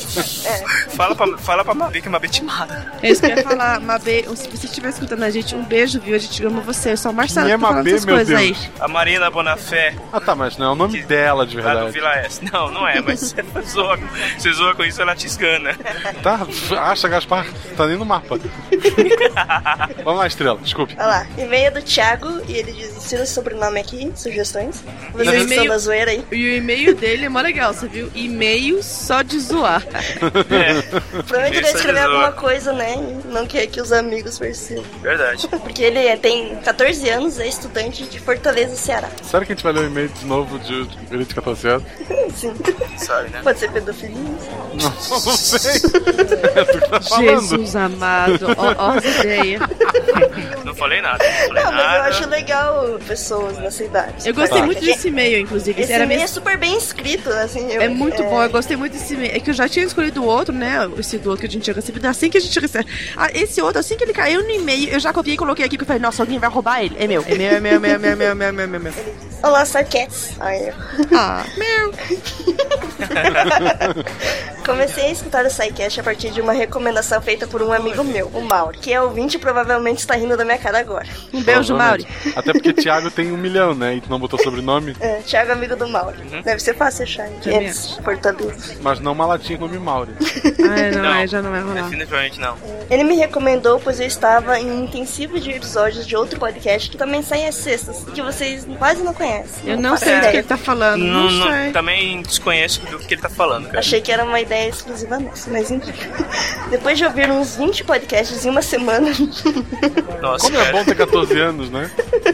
fala, 0.97 1.15
pra, 1.15 1.39
fala 1.39 1.65
pra 1.65 1.75
Mabi 1.75 2.01
que 2.03 2.09
Mabi 2.09 2.29
te 2.29 2.43
mata. 2.45 2.93
É 3.03 3.11
isso 3.11 3.21
que 3.21 3.27
eu 3.31 3.37
ia 3.37 3.43
falar, 3.43 3.81
Mabê. 3.81 4.25
Se 4.37 4.49
você 4.49 4.67
estiver 4.67 4.89
escutando 4.91 5.23
a 5.23 5.31
gente, 5.31 5.55
um 5.55 5.65
beijo, 5.65 6.01
viu? 6.01 6.15
A 6.15 6.19
gente 6.19 6.45
ama 6.45 6.61
você. 6.61 6.93
Eu 6.93 6.97
sou 6.97 7.11
o 7.11 7.15
Marcelo 7.15 7.47
Quem 7.47 7.55
é 7.55 7.59
que 7.59 7.65
tá 7.65 7.73
Mabê, 7.73 7.91
essas 7.91 8.05
meu 8.05 8.15
coisas 8.17 8.37
aí. 8.37 8.53
Deus? 8.53 8.71
A 8.81 8.89
Marina 8.89 9.31
Bonafé, 9.31 9.95
Ah 10.13 10.21
tá, 10.21 10.35
mas 10.35 10.57
não 10.57 10.67
é 10.67 10.71
o 10.71 10.75
nome 10.75 11.03
dela 11.03 11.47
de 11.47 11.57
lá 11.57 11.63
do 11.63 11.91
verdade. 11.91 11.93
Vila 11.93 12.13
S. 12.17 12.41
Não, 12.53 12.71
não 12.71 12.87
é, 12.87 13.01
mas 13.01 13.21
você 13.21 13.43
zoa, 13.69 13.99
você 14.39 14.53
zoa 14.53 14.75
com 14.75 14.85
isso, 14.85 15.01
ela 15.03 15.15
te 15.15 15.27
esgana. 15.27 15.77
Tá, 16.23 16.47
acha 16.91 17.09
Gaspar, 17.09 17.47
tá 17.77 17.87
nem 17.87 17.97
no 17.97 18.05
mapa. 18.05 18.39
Vamos 20.05 20.21
lá, 20.21 20.27
estrela, 20.27 20.59
desculpe. 20.63 20.95
Olha 20.99 21.07
lá, 21.07 21.27
e-mail 21.39 21.73
do 21.73 21.83
Thiago 21.83 22.41
e 22.49 22.53
ele 22.53 22.73
diz: 22.73 22.97
ensina 22.97 23.23
o 23.23 23.27
sobrenome 23.27 23.81
aqui, 23.81 24.11
sugestões. 24.15 24.83
Vocês 25.13 25.29
estão 25.43 25.55
e-mail- 25.57 25.69
da 25.71 25.79
zoeira 25.79 26.11
aí. 26.11 26.25
E 26.31 26.35
o 26.45 26.57
e-mail 26.57 26.95
dele 26.95 27.25
é 27.27 27.29
mó 27.29 27.41
legal, 27.41 27.73
você 27.73 27.87
viu? 27.89 28.11
E-mail 28.15 28.83
só 28.83 29.23
de 29.23 29.39
zoar. 29.41 29.83
Provavelmente 30.31 31.57
ele 31.59 31.66
escrever 31.69 31.98
é 31.98 32.03
de 32.03 32.07
alguma 32.07 32.32
coisa, 32.32 32.73
né? 32.73 32.94
E 32.97 33.28
não 33.32 33.47
quer 33.47 33.66
que 33.66 33.81
os 33.81 33.93
amigos 33.93 34.39
percebam. 34.39 34.85
Verdade. 35.03 35.47
Porque 35.62 35.82
ele 35.82 35.98
é- 36.07 36.16
tem 36.16 36.57
14 36.57 37.09
anos, 37.09 37.39
é 37.39 37.47
estudante 37.47 38.05
de 38.05 38.19
Fortaleza, 38.20 38.74
Ceará. 38.77 39.09
Sério 39.23 39.47
que 39.47 39.53
a 39.53 39.57
gente 39.57 39.62
vai 39.65 39.73
ler 39.73 39.81
o 39.81 39.86
e-mail 39.86 40.09
de 40.09 40.24
novo 40.24 40.59
de 40.59 40.86
de 40.86 41.15
Elite 41.15 41.35
14 41.35 41.69
anos? 41.69 41.85
Sim. 42.36 42.53
Sabe, 42.98 43.31
né? 43.31 43.40
Pode 43.43 43.59
ser 43.59 43.70
pedofilia. 43.70 44.16
Não, 44.16 44.78
não 44.78 44.90
sei. 45.36 45.77
É 45.77 46.65
que 46.65 46.89
tá 46.89 47.01
falando. 47.01 47.40
Jesus 47.40 47.77
amado, 47.77 48.47
ó, 48.57 48.74
ó 48.86 48.90
as 48.90 49.05
ideias. 49.05 49.61
Não 50.65 50.74
falei 50.74 51.01
nada. 51.01 51.24
Não 51.24 51.32
falei 51.48 51.62
Não, 51.65 51.73
mas 51.73 51.81
eu 51.81 51.86
nada. 51.86 52.09
acho 52.09 52.28
legal 52.28 52.98
pessoas 53.07 53.59
nessa 53.59 53.85
idade. 53.85 54.28
Eu 54.28 54.35
gostei 54.35 54.61
Tá. 54.61 54.66
muito 54.66 54.81
desse 54.85 55.09
e-mail, 55.09 55.40
inclusive. 55.40 55.81
Esse 55.82 55.93
Era 55.93 56.05
e-mail 56.05 56.23
é 56.23 56.27
super 56.27 56.57
bem 56.57 56.77
escrito, 56.77 57.28
assim. 57.31 57.70
eu- 57.73 57.82
É 57.82 57.89
muito 57.89 58.23
bom, 58.24 58.43
eu 58.43 58.51
gostei 58.51 58.77
muito 58.77 58.93
desse 58.93 59.15
e-mail. 59.15 59.36
É 59.36 59.40
que 59.40 59.51
eu 59.51 59.55
já 59.55 59.69
tinha 59.69 59.85
escolhido 59.85 60.16
do 60.17 60.25
outro, 60.25 60.55
né? 60.55 60.91
Esse 60.99 61.19
do 61.19 61.31
outro 61.31 61.43
que 61.43 61.47
a 61.47 61.51
gente 61.51 61.63
tinha 61.63 61.75
recebido, 61.75 62.03
né? 62.03 62.09
assim 62.09 62.31
que 62.31 62.39
a 62.39 62.41
gente 62.41 62.59
recebe. 62.59 62.87
Ah, 63.17 63.29
esse 63.33 63.61
outro, 63.61 63.79
assim 63.79 63.97
que 63.97 64.05
ele 64.05 64.15
caiu 64.15 64.43
no 64.43 64.51
e-mail, 64.51 64.89
eu 64.89 64.99
já 64.99 65.13
copiei 65.13 65.35
e 65.35 65.39
coloquei 65.39 65.65
aqui, 65.65 65.77
que 65.77 65.83
eu 65.83 65.87
falei, 65.87 66.01
nossa, 66.01 66.23
alguém 66.23 66.39
vai 66.39 66.49
roubar 66.49 66.83
ele. 66.83 66.97
É 66.99 67.07
meu. 67.07 67.23
É 67.27 67.35
meu, 67.35 67.51
é 67.51 67.61
meu, 67.61 67.75
é 67.75 67.79
meu, 67.79 67.95
é 67.95 67.99
meu, 67.99 68.11
é 68.11 68.17
meu, 68.17 68.31
é 68.31 68.35
meu, 68.35 68.49
é 68.49 68.53
meu. 68.53 68.65
É 68.65 68.67
meu, 68.67 68.77
é 68.77 68.79
meu. 68.79 68.93
Olá, 69.43 69.65
Sarkets. 69.65 70.35
Ah, 71.13 71.45
meu. 71.57 71.93
Comecei 74.65 75.05
a 75.05 75.11
escutar 75.11 75.45
o 75.45 75.51
SciCast 75.51 76.01
a 76.01 76.03
partir 76.03 76.31
de 76.31 76.41
uma 76.41 76.53
recomendação 76.53 77.21
feita 77.23 77.47
por 77.47 77.63
um 77.63 77.73
amigo 77.73 78.03
meu, 78.03 78.27
o 78.29 78.41
Mauri, 78.41 78.79
que 78.79 78.93
é 78.93 79.01
ouvinte 79.01 79.37
e 79.37 79.39
provavelmente 79.39 79.99
está 79.99 80.17
rindo 80.17 80.37
da 80.37 80.45
minha 80.45 80.59
cara 80.59 80.81
agora. 80.81 81.07
Um 81.33 81.41
beijo, 81.43 81.77
Mauri. 81.77 82.07
Até 82.35 82.53
porque 82.53 82.73
Thiago 82.73 83.09
tem 83.11 83.31
um 83.31 83.37
milhão, 83.37 83.75
né? 83.75 83.95
E 83.95 84.01
tu 84.01 84.11
não 84.11 84.19
botou 84.19 84.43
sobrenome. 84.43 84.97
É, 84.99 85.21
Thiago 85.21 85.51
é 85.51 85.53
amigo 85.53 85.77
do 85.77 85.87
Mauri. 85.87 86.19
Uhum. 86.23 86.43
Deve 86.43 86.61
ser 86.61 86.75
fácil 86.75 87.05
achar, 87.05 87.29
é 87.29 87.33
Yes, 87.47 87.99
português. 88.03 88.79
Mas 88.81 88.99
não 88.99 89.13
uma 89.13 89.27
latinha 89.27 89.59
com 89.59 89.67
o 89.67 89.69
nome 89.69 89.79
Mauri. 89.79 90.06
Ah, 90.69 90.78
é, 90.81 90.91
não, 90.93 91.03
Não. 91.03 91.15
é, 91.15 91.27
já 91.27 91.43
não 91.43 91.51
vai 91.51 91.61
rolar. 91.61 91.83
Definitivamente 91.85 92.41
não. 92.41 92.57
Ele 92.91 93.05
me 93.05 93.16
recomendou, 93.16 93.81
pois 93.81 93.99
eu 94.01 94.07
estava 94.07 94.59
em 94.59 94.70
um 94.70 94.85
intensivo 94.85 95.39
de 95.41 95.51
episódios 95.51 96.07
de 96.07 96.16
outro 96.16 96.39
podcast 96.39 96.89
que 96.91 96.97
também 96.97 97.23
sai 97.23 97.47
às 97.47 97.55
sextas, 97.57 98.05
que 98.15 98.23
vocês 98.23 98.66
quase 98.78 99.03
não 99.03 99.12
conhecem. 99.15 99.70
Eu 99.70 99.78
não 99.81 99.91
faço 99.91 100.05
sei 100.05 100.15
do 100.20 100.20
que 100.31 100.37
ele 100.37 100.43
tá 100.43 100.57
falando. 100.57 101.03
Não, 101.03 101.24
Não, 101.24 101.31
não- 101.31 101.53
sei. 101.53 101.73
também 101.73 102.23
desconheço 102.23 102.81
do 102.87 102.99
que 102.99 103.15
ele 103.15 103.20
tá 103.23 103.28
falando, 103.31 103.66
cara. 103.66 103.78
Achei 103.81 104.01
que 104.01 104.11
era 104.12 104.24
uma 104.24 104.41
ideia 104.41 104.69
exclusiva 104.69 105.19
nossa, 105.19 105.51
mas 105.51 105.70
enfim. 105.70 105.93
Depois 106.70 106.99
de 106.99 107.05
ouvir 107.05 107.31
uns 107.31 107.57
20 107.57 107.85
podcasts 107.85 108.45
em 108.45 108.51
uma 108.51 108.62
semana, 108.62 109.11
Nossa, 110.20 110.47
Como 110.47 110.59
é 110.59 110.65
cara. 110.65 110.73
bom 110.78 110.85
ter 110.85 110.95
14 110.97 111.39
anos, 111.41 111.70
né? 111.70 111.91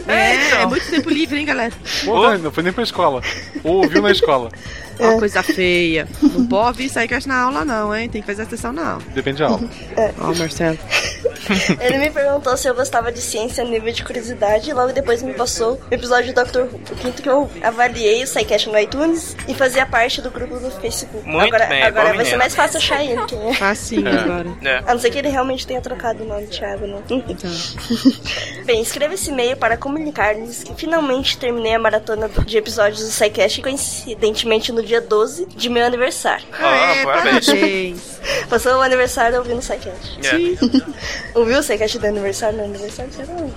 É, 0.07 0.61
é 0.61 0.65
muito 0.65 0.89
tempo 0.89 1.09
livre, 1.09 1.37
hein, 1.39 1.45
galera? 1.45 1.73
Porra, 2.05 2.37
não 2.37 2.51
foi 2.51 2.63
nem 2.63 2.73
pra 2.73 2.83
escola. 2.83 3.21
Ou 3.63 3.83
ouviu 3.83 4.01
na 4.01 4.11
escola. 4.11 4.49
Ó, 4.99 5.19
coisa 5.19 5.41
feia. 5.43 6.07
Não 6.21 6.45
pode 6.45 6.67
ouvir 6.67 6.89
SciCast 6.89 7.27
na 7.27 7.41
aula, 7.41 7.65
não, 7.65 7.95
hein? 7.95 8.09
Tem 8.09 8.21
que 8.21 8.27
fazer 8.27 8.43
atenção 8.43 8.71
na 8.73 8.91
aula. 8.93 9.03
Depende 9.13 9.39
da 9.39 9.47
aula. 9.47 9.61
Ó, 10.19 10.33
Marcelo. 10.33 10.77
ele 11.81 11.97
me 11.97 12.09
perguntou 12.09 12.55
se 12.55 12.67
eu 12.69 12.75
gostava 12.75 13.11
de 13.11 13.19
ciência 13.19 13.63
a 13.63 13.67
nível 13.67 13.91
de 13.91 14.03
curiosidade 14.03 14.69
e 14.69 14.73
logo 14.73 14.93
depois 14.93 15.21
me 15.21 15.33
passou 15.33 15.73
o 15.89 15.93
episódio 15.93 16.33
do 16.33 16.43
Dr. 16.43 16.59
Who, 16.59 16.79
o 16.91 16.95
quinto 16.95 17.21
que 17.21 17.29
eu. 17.29 17.49
Avaliei 17.61 18.23
o 18.23 18.27
SciCast 18.27 18.69
no 18.69 18.79
iTunes 18.79 19.35
e 19.47 19.53
fazia 19.53 19.85
parte 19.85 20.21
do 20.21 20.31
grupo 20.31 20.57
do 20.59 20.71
Facebook. 20.71 21.27
Muito 21.27 21.47
agora 21.47 21.65
bem, 21.65 21.83
agora 21.83 22.13
vai 22.13 22.25
ser 22.25 22.37
mais 22.37 22.55
fácil 22.55 22.77
achar 22.77 23.03
ele. 23.03 23.21
Quem 23.25 23.49
é. 23.49 23.53
Facinho 23.53 24.07
É. 24.07 24.19
agora. 24.19 24.49
É. 24.63 24.77
A 24.85 24.93
não 24.93 24.99
ser 24.99 25.09
que 25.09 25.17
ele 25.17 25.29
realmente 25.29 25.65
tenha 25.67 25.81
trocado 25.81 26.23
o 26.23 26.27
nome, 26.27 26.47
Thiago, 26.47 26.87
não. 26.87 26.99
Enfim. 27.09 27.23
Então. 27.27 27.51
Bem, 28.65 28.81
escreva 28.81 29.13
esse 29.13 29.29
e-mail 29.29 29.57
para 29.57 29.75
comunicar-lhes 29.77 30.63
que 30.63 30.73
finalmente 30.75 31.37
terminei 31.37 31.73
a 31.75 31.79
maratona 31.79 32.29
de 32.29 32.57
episódios 32.57 33.01
do 33.01 33.11
SciCast, 33.11 33.61
coincidentemente 33.61 34.71
no 34.71 34.82
dia 34.83 35.01
12 35.01 35.47
de 35.47 35.69
meu 35.69 35.85
aniversário. 35.85 36.45
Ó, 36.51 37.05
parabéns. 37.05 37.45
Parabéns. 37.45 38.12
Passou 38.49 38.73
o 38.77 38.81
aniversário 38.81 39.37
ouvindo 39.39 39.59
o 39.59 39.61
SciCast. 39.61 40.19
Sim. 40.21 40.57
Ouviu 41.35 41.59
o 41.59 41.63
SciCast 41.63 41.99
do 41.99 42.07
aniversário? 42.07 42.57
No 42.57 42.63
aniversário 42.65 43.11
você 43.11 43.23
não. 43.25 43.53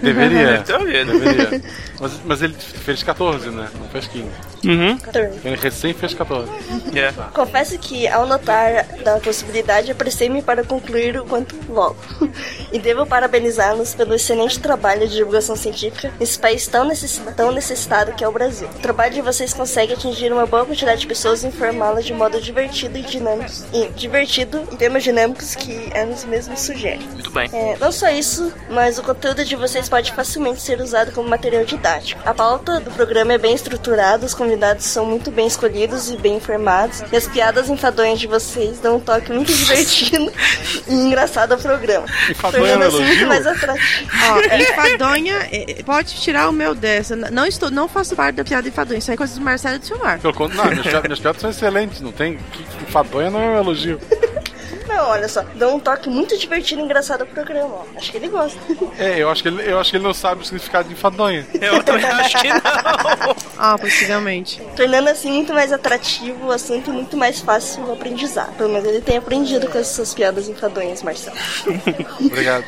Deveria. 0.00 0.64
Deveria. 0.66 1.62
Mas, 2.00 2.12
mas 2.24 2.42
ele 2.42 2.54
fez 2.54 3.02
14, 3.02 3.50
né? 3.50 3.68
Não 3.78 3.88
fez 3.88 4.06
15. 4.06 4.26
Uhum. 4.64 4.98
Ele 5.44 5.56
recém 5.56 5.92
fez 5.92 6.14
14. 6.14 6.50
É. 6.96 7.12
Confesso 7.32 7.78
que, 7.78 8.08
ao 8.08 8.26
notar 8.26 8.84
da 9.04 9.18
possibilidade, 9.20 9.90
apressei-me 9.92 10.42
para 10.42 10.64
concluir 10.64 11.16
o 11.18 11.24
quanto 11.24 11.54
logo. 11.68 11.96
E 12.72 12.78
devo 12.78 13.06
parabenizá-los 13.06 13.94
pelo 13.94 14.14
excelente 14.14 14.58
trabalho 14.58 15.06
de 15.06 15.14
divulgação 15.14 15.54
científica 15.56 16.12
nesse 16.18 16.38
país 16.38 16.66
tão, 16.66 16.84
necessi- 16.84 17.20
tão 17.36 17.52
necessitado 17.52 18.12
que 18.12 18.24
é 18.24 18.28
o 18.28 18.32
Brasil. 18.32 18.68
O 18.76 18.80
trabalho 18.80 19.14
de 19.14 19.20
vocês 19.20 19.52
consegue 19.54 19.92
atingir 19.92 20.32
uma 20.32 20.46
boa 20.46 20.64
quantidade 20.64 21.00
de 21.00 21.06
pessoas 21.06 21.42
e 21.44 21.46
informá-las 21.48 22.04
de 22.04 22.12
modo 22.12 22.40
divertido 22.40 22.98
e 22.98 23.02
dinâmico, 23.02 23.50
e 23.72 23.88
divertido 23.98 24.66
em 24.72 24.76
temas 24.76 25.02
dinâmicos 25.02 25.54
que 25.54 25.88
elas 25.92 26.24
mesmos 26.24 26.60
sugerem. 26.60 27.06
Muito 27.12 27.30
bem. 27.30 27.48
É, 27.52 27.76
não 27.78 27.92
só 27.92 28.08
isso, 28.08 28.52
mas 28.70 28.98
o 28.98 29.02
conteúdo 29.02 29.44
de 29.44 29.56
vocês 29.56 29.88
pode 29.88 30.12
facilmente 30.12 30.60
ser 30.60 30.80
usado 30.80 31.12
como 31.12 31.28
material 31.28 31.64
didático. 31.64 32.20
A 32.24 32.32
pauta 32.32 32.80
do 32.80 32.90
programa 32.90 33.32
é 33.32 33.38
bem 33.38 33.54
estruturada, 33.54 34.24
os 34.24 34.34
convidados 34.34 34.84
são 34.84 35.04
muito 35.04 35.30
bem 35.30 35.46
escolhidos 35.46 36.10
e 36.10 36.16
bem 36.16 36.36
informados, 36.36 37.02
e 37.12 37.16
as 37.16 37.26
piadas 37.26 37.68
enfadonhas 37.68 38.20
de 38.20 38.26
vocês 38.26 38.78
dão 38.78 38.96
um 38.96 39.00
toque 39.00 39.32
muito 39.32 39.52
divertido 39.52 40.32
e 40.86 40.94
engraçado 40.94 41.52
ao 41.52 41.58
programa. 41.58 42.06
Enfadonha 42.30 42.78
Tornando 42.78 42.84
é 42.84 42.86
assim 42.88 43.04
muito 43.04 43.26
mais 43.26 43.46
atrativo. 43.46 44.08
Ó, 44.30 44.56
enfadonha, 44.56 45.48
é, 45.50 45.82
pode 45.82 46.14
tirar 46.14 46.48
o 46.48 46.52
meu 46.52 46.74
dessa. 46.74 47.16
Não 47.16 47.46
estou, 47.46 47.70
não 47.70 47.88
faço 47.88 48.14
parte 48.14 48.36
da 48.36 48.44
piada 48.44 48.68
enfadonha. 48.68 48.98
Isso 48.98 49.10
aí 49.10 49.14
é 49.14 49.16
coisa 49.16 49.34
do 49.34 49.40
Marcelo 49.40 49.76
e 49.76 49.78
do 49.78 49.86
Silmar. 49.86 50.18
Pelo 50.20 50.34
contrário, 50.34 50.70
não, 50.70 50.70
minhas 50.70 50.86
piadas, 50.86 51.02
minhas 51.04 51.20
piadas 51.20 51.40
são 51.40 51.50
excelentes, 51.50 52.00
não 52.00 52.12
tem. 52.12 52.38
Enfadonha 52.82 53.30
não 53.30 53.40
é 53.40 53.46
um 53.46 53.58
elogio. 53.58 53.87
Não, 54.88 55.10
olha 55.10 55.28
só, 55.28 55.42
dão 55.54 55.76
um 55.76 55.80
toque 55.80 56.08
muito 56.08 56.36
divertido 56.36 56.80
e 56.80 56.84
engraçado 56.84 57.20
ao 57.20 57.26
programa. 57.26 57.68
Ó. 57.74 57.84
Acho 57.96 58.10
que 58.10 58.16
ele 58.16 58.28
gosta. 58.28 58.58
É, 58.98 59.18
eu 59.18 59.30
acho 59.30 59.42
que 59.42 59.48
ele, 59.48 59.70
eu 59.70 59.78
acho 59.78 59.90
que 59.90 59.96
ele 59.96 60.04
não 60.04 60.14
sabe 60.14 60.42
o 60.42 60.44
significado 60.44 60.88
de 60.88 60.94
enfadonha. 60.94 61.46
Eu 61.60 61.82
também 61.84 62.04
acho 62.04 62.40
que 62.40 62.48
não. 62.48 62.58
Ah, 63.56 63.78
possivelmente. 63.78 64.60
Tornando 64.74 65.08
assim 65.08 65.30
muito 65.30 65.52
mais 65.52 65.72
atrativo 65.72 66.46
o 66.46 66.52
assunto 66.52 66.90
e 66.90 66.92
muito 66.92 67.16
mais 67.16 67.38
fácil 67.40 67.84
o 67.84 67.92
aprendizado. 67.92 68.56
Pelo 68.56 68.70
menos 68.70 68.88
ele 68.88 69.00
tem 69.00 69.16
aprendido 69.16 69.68
com 69.68 69.78
essas 69.78 70.14
piadas 70.14 70.48
enfadonhas, 70.48 71.02
Marcelo. 71.02 71.36
Obrigado. 72.20 72.64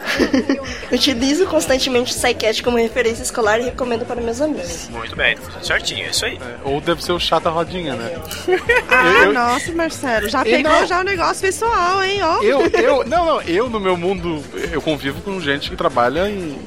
Utilizo 0.92 1.46
constantemente 1.46 2.12
o 2.12 2.14
SciCast 2.14 2.62
como 2.62 2.76
referência 2.76 3.22
escolar 3.22 3.60
e 3.60 3.64
recomendo 3.64 4.04
para 4.04 4.20
meus 4.20 4.40
amigos. 4.40 4.88
Muito 4.90 5.14
bem, 5.16 5.36
tá 5.36 5.62
certinho, 5.62 6.06
é 6.06 6.10
isso 6.10 6.24
aí. 6.24 6.38
Ou 6.64 6.80
deve 6.80 7.02
ser 7.04 7.12
o 7.12 7.20
chato 7.20 7.44
da 7.44 7.50
rodinha, 7.50 7.94
né? 7.94 8.10
Ah, 8.88 9.24
eu- 9.24 9.32
nossa, 9.32 9.72
Marcelo. 9.72 10.28
Já 10.28 10.40
Eu 10.40 10.44
pegou 10.44 10.72
não. 10.72 10.86
já 10.86 11.00
o 11.00 11.04
negócio 11.04 11.40
pessoal, 11.42 12.02
hein? 12.02 12.20
Ó. 12.22 12.42
Eu, 12.42 12.60
eu, 12.80 13.04
não, 13.04 13.24
não, 13.24 13.42
eu 13.42 13.68
no 13.70 13.78
meu 13.80 13.96
mundo, 13.96 14.42
eu 14.72 14.80
convivo 14.82 15.20
com 15.22 15.40
gente 15.40 15.70
que 15.70 15.76
trabalha 15.76 16.28
em 16.28 16.58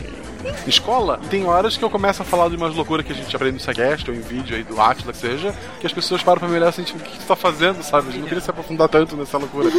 escola. 0.67 1.19
Tem 1.29 1.45
horas 1.45 1.77
que 1.77 1.83
eu 1.83 1.89
começo 1.89 2.21
a 2.21 2.25
falar 2.25 2.49
de 2.49 2.55
umas 2.55 2.75
loucuras 2.75 3.05
que 3.05 3.11
a 3.11 3.15
gente 3.15 3.33
aprende 3.35 3.53
no 3.55 3.59
Sagast 3.59 4.09
ou 4.09 4.15
em 4.15 4.19
vídeo 4.21 4.55
aí 4.55 4.63
do 4.63 4.79
Atlas, 4.79 5.15
que 5.15 5.21
seja, 5.27 5.53
que 5.79 5.87
as 5.87 5.93
pessoas 5.93 6.21
param 6.23 6.39
pra 6.39 6.47
me 6.49 6.55
olhar 6.55 6.67
assim, 6.69 6.83
tipo, 6.83 6.99
o 6.99 7.01
que 7.03 7.17
você 7.17 7.27
tá 7.27 7.35
fazendo, 7.35 7.81
sabe? 7.83 8.09
A 8.09 8.11
gente 8.11 8.21
não 8.21 8.27
queria 8.27 8.43
se 8.43 8.49
aprofundar 8.49 8.89
tanto 8.89 9.15
nessa 9.15 9.37
loucura. 9.37 9.69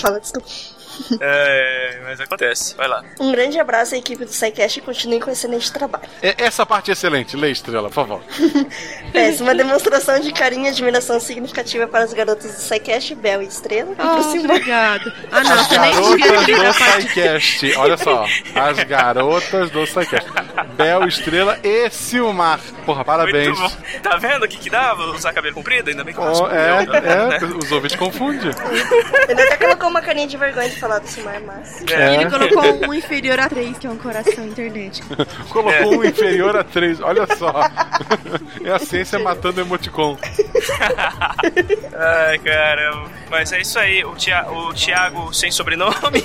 Fala, 0.00 0.20
desculpa. 0.20 0.46
É, 1.20 2.00
mas 2.04 2.20
acontece. 2.20 2.74
Vai 2.76 2.88
lá. 2.88 3.04
Um 3.20 3.30
grande 3.32 3.58
abraço 3.58 3.94
à 3.94 3.98
equipe 3.98 4.24
do 4.24 4.32
SciCast 4.32 4.78
e 4.78 4.82
continue 4.82 5.20
com 5.20 5.30
excelente 5.30 5.72
trabalho. 5.72 6.04
É- 6.22 6.34
Essa 6.38 6.64
parte 6.66 6.90
é 6.90 6.92
excelente, 6.92 7.36
lê 7.36 7.50
estrela, 7.50 7.88
por 7.88 7.94
favor. 7.94 8.22
Peço 9.12 9.42
uma 9.42 9.54
demonstração 9.54 10.18
de 10.20 10.32
carinho 10.32 10.66
e 10.66 10.68
admiração 10.68 11.20
significativa 11.20 11.86
para 11.86 12.04
as 12.04 12.12
garotas 12.12 12.50
do 12.54 12.60
SciCast, 12.60 13.14
Bel 13.14 13.42
e 13.42 13.46
Estrela. 13.46 13.94
Oh, 13.98 14.38
obrigado. 14.38 15.12
Ah, 15.32 15.42
não, 15.42 15.52
As 15.54 15.68
garotas 15.68 16.46
do. 16.46 16.72
SciCast, 16.72 17.76
olha 17.76 17.96
só. 17.96 18.26
As 18.54 18.78
garotas 18.84 19.70
do 19.70 19.86
SciCast. 19.86 20.28
Bel, 20.74 21.06
Estrela 21.08 21.58
e 21.62 21.88
Silmar. 21.90 22.60
Porra, 22.84 23.04
parabéns. 23.04 23.56
Tá 24.02 24.16
vendo 24.18 24.44
o 24.44 24.48
que 24.48 24.58
que 24.58 24.68
dava 24.70 25.04
usar 25.06 25.32
cabelo 25.32 25.54
comprido? 25.54 25.90
Ainda 25.90 26.04
bem 26.04 26.12
que 26.14 26.20
eu 26.20 26.24
Oh, 26.24 26.46
é, 26.48 26.84
né? 26.86 27.38
é, 27.40 27.44
os 27.44 27.70
ouvintes 27.72 27.96
confundem. 27.96 28.50
Ele 29.28 29.42
até 29.42 29.56
colocou 29.56 29.88
uma 29.88 30.00
carinha 30.02 30.26
de 30.26 30.36
vergonha 30.36 30.68
falar 30.82 30.98
do 30.98 31.06
Silmar, 31.06 31.40
mas. 31.46 31.84
É. 31.88 32.16
Ele 32.16 32.28
colocou 32.28 32.62
um 32.90 32.94
inferior 32.94 33.38
a 33.38 33.48
3, 33.48 33.78
que 33.78 33.86
é 33.86 33.90
um 33.90 33.96
coração 33.96 34.44
internet. 34.44 35.00
Colocou 35.48 35.98
um 35.98 36.04
inferior 36.04 36.56
a 36.56 36.64
3, 36.64 37.00
olha 37.00 37.26
só. 37.36 37.52
É 38.64 38.70
a 38.70 38.78
ciência 38.78 39.18
matando 39.18 39.60
emoticon. 39.60 40.16
Ai, 41.94 42.38
caramba. 42.38 43.10
Mas 43.28 43.50
é 43.52 43.60
isso 43.60 43.78
aí. 43.78 44.04
O, 44.04 44.14
Tia, 44.14 44.46
o 44.48 44.72
Thiago 44.72 45.32
sem 45.32 45.50
sobrenome. 45.50 46.22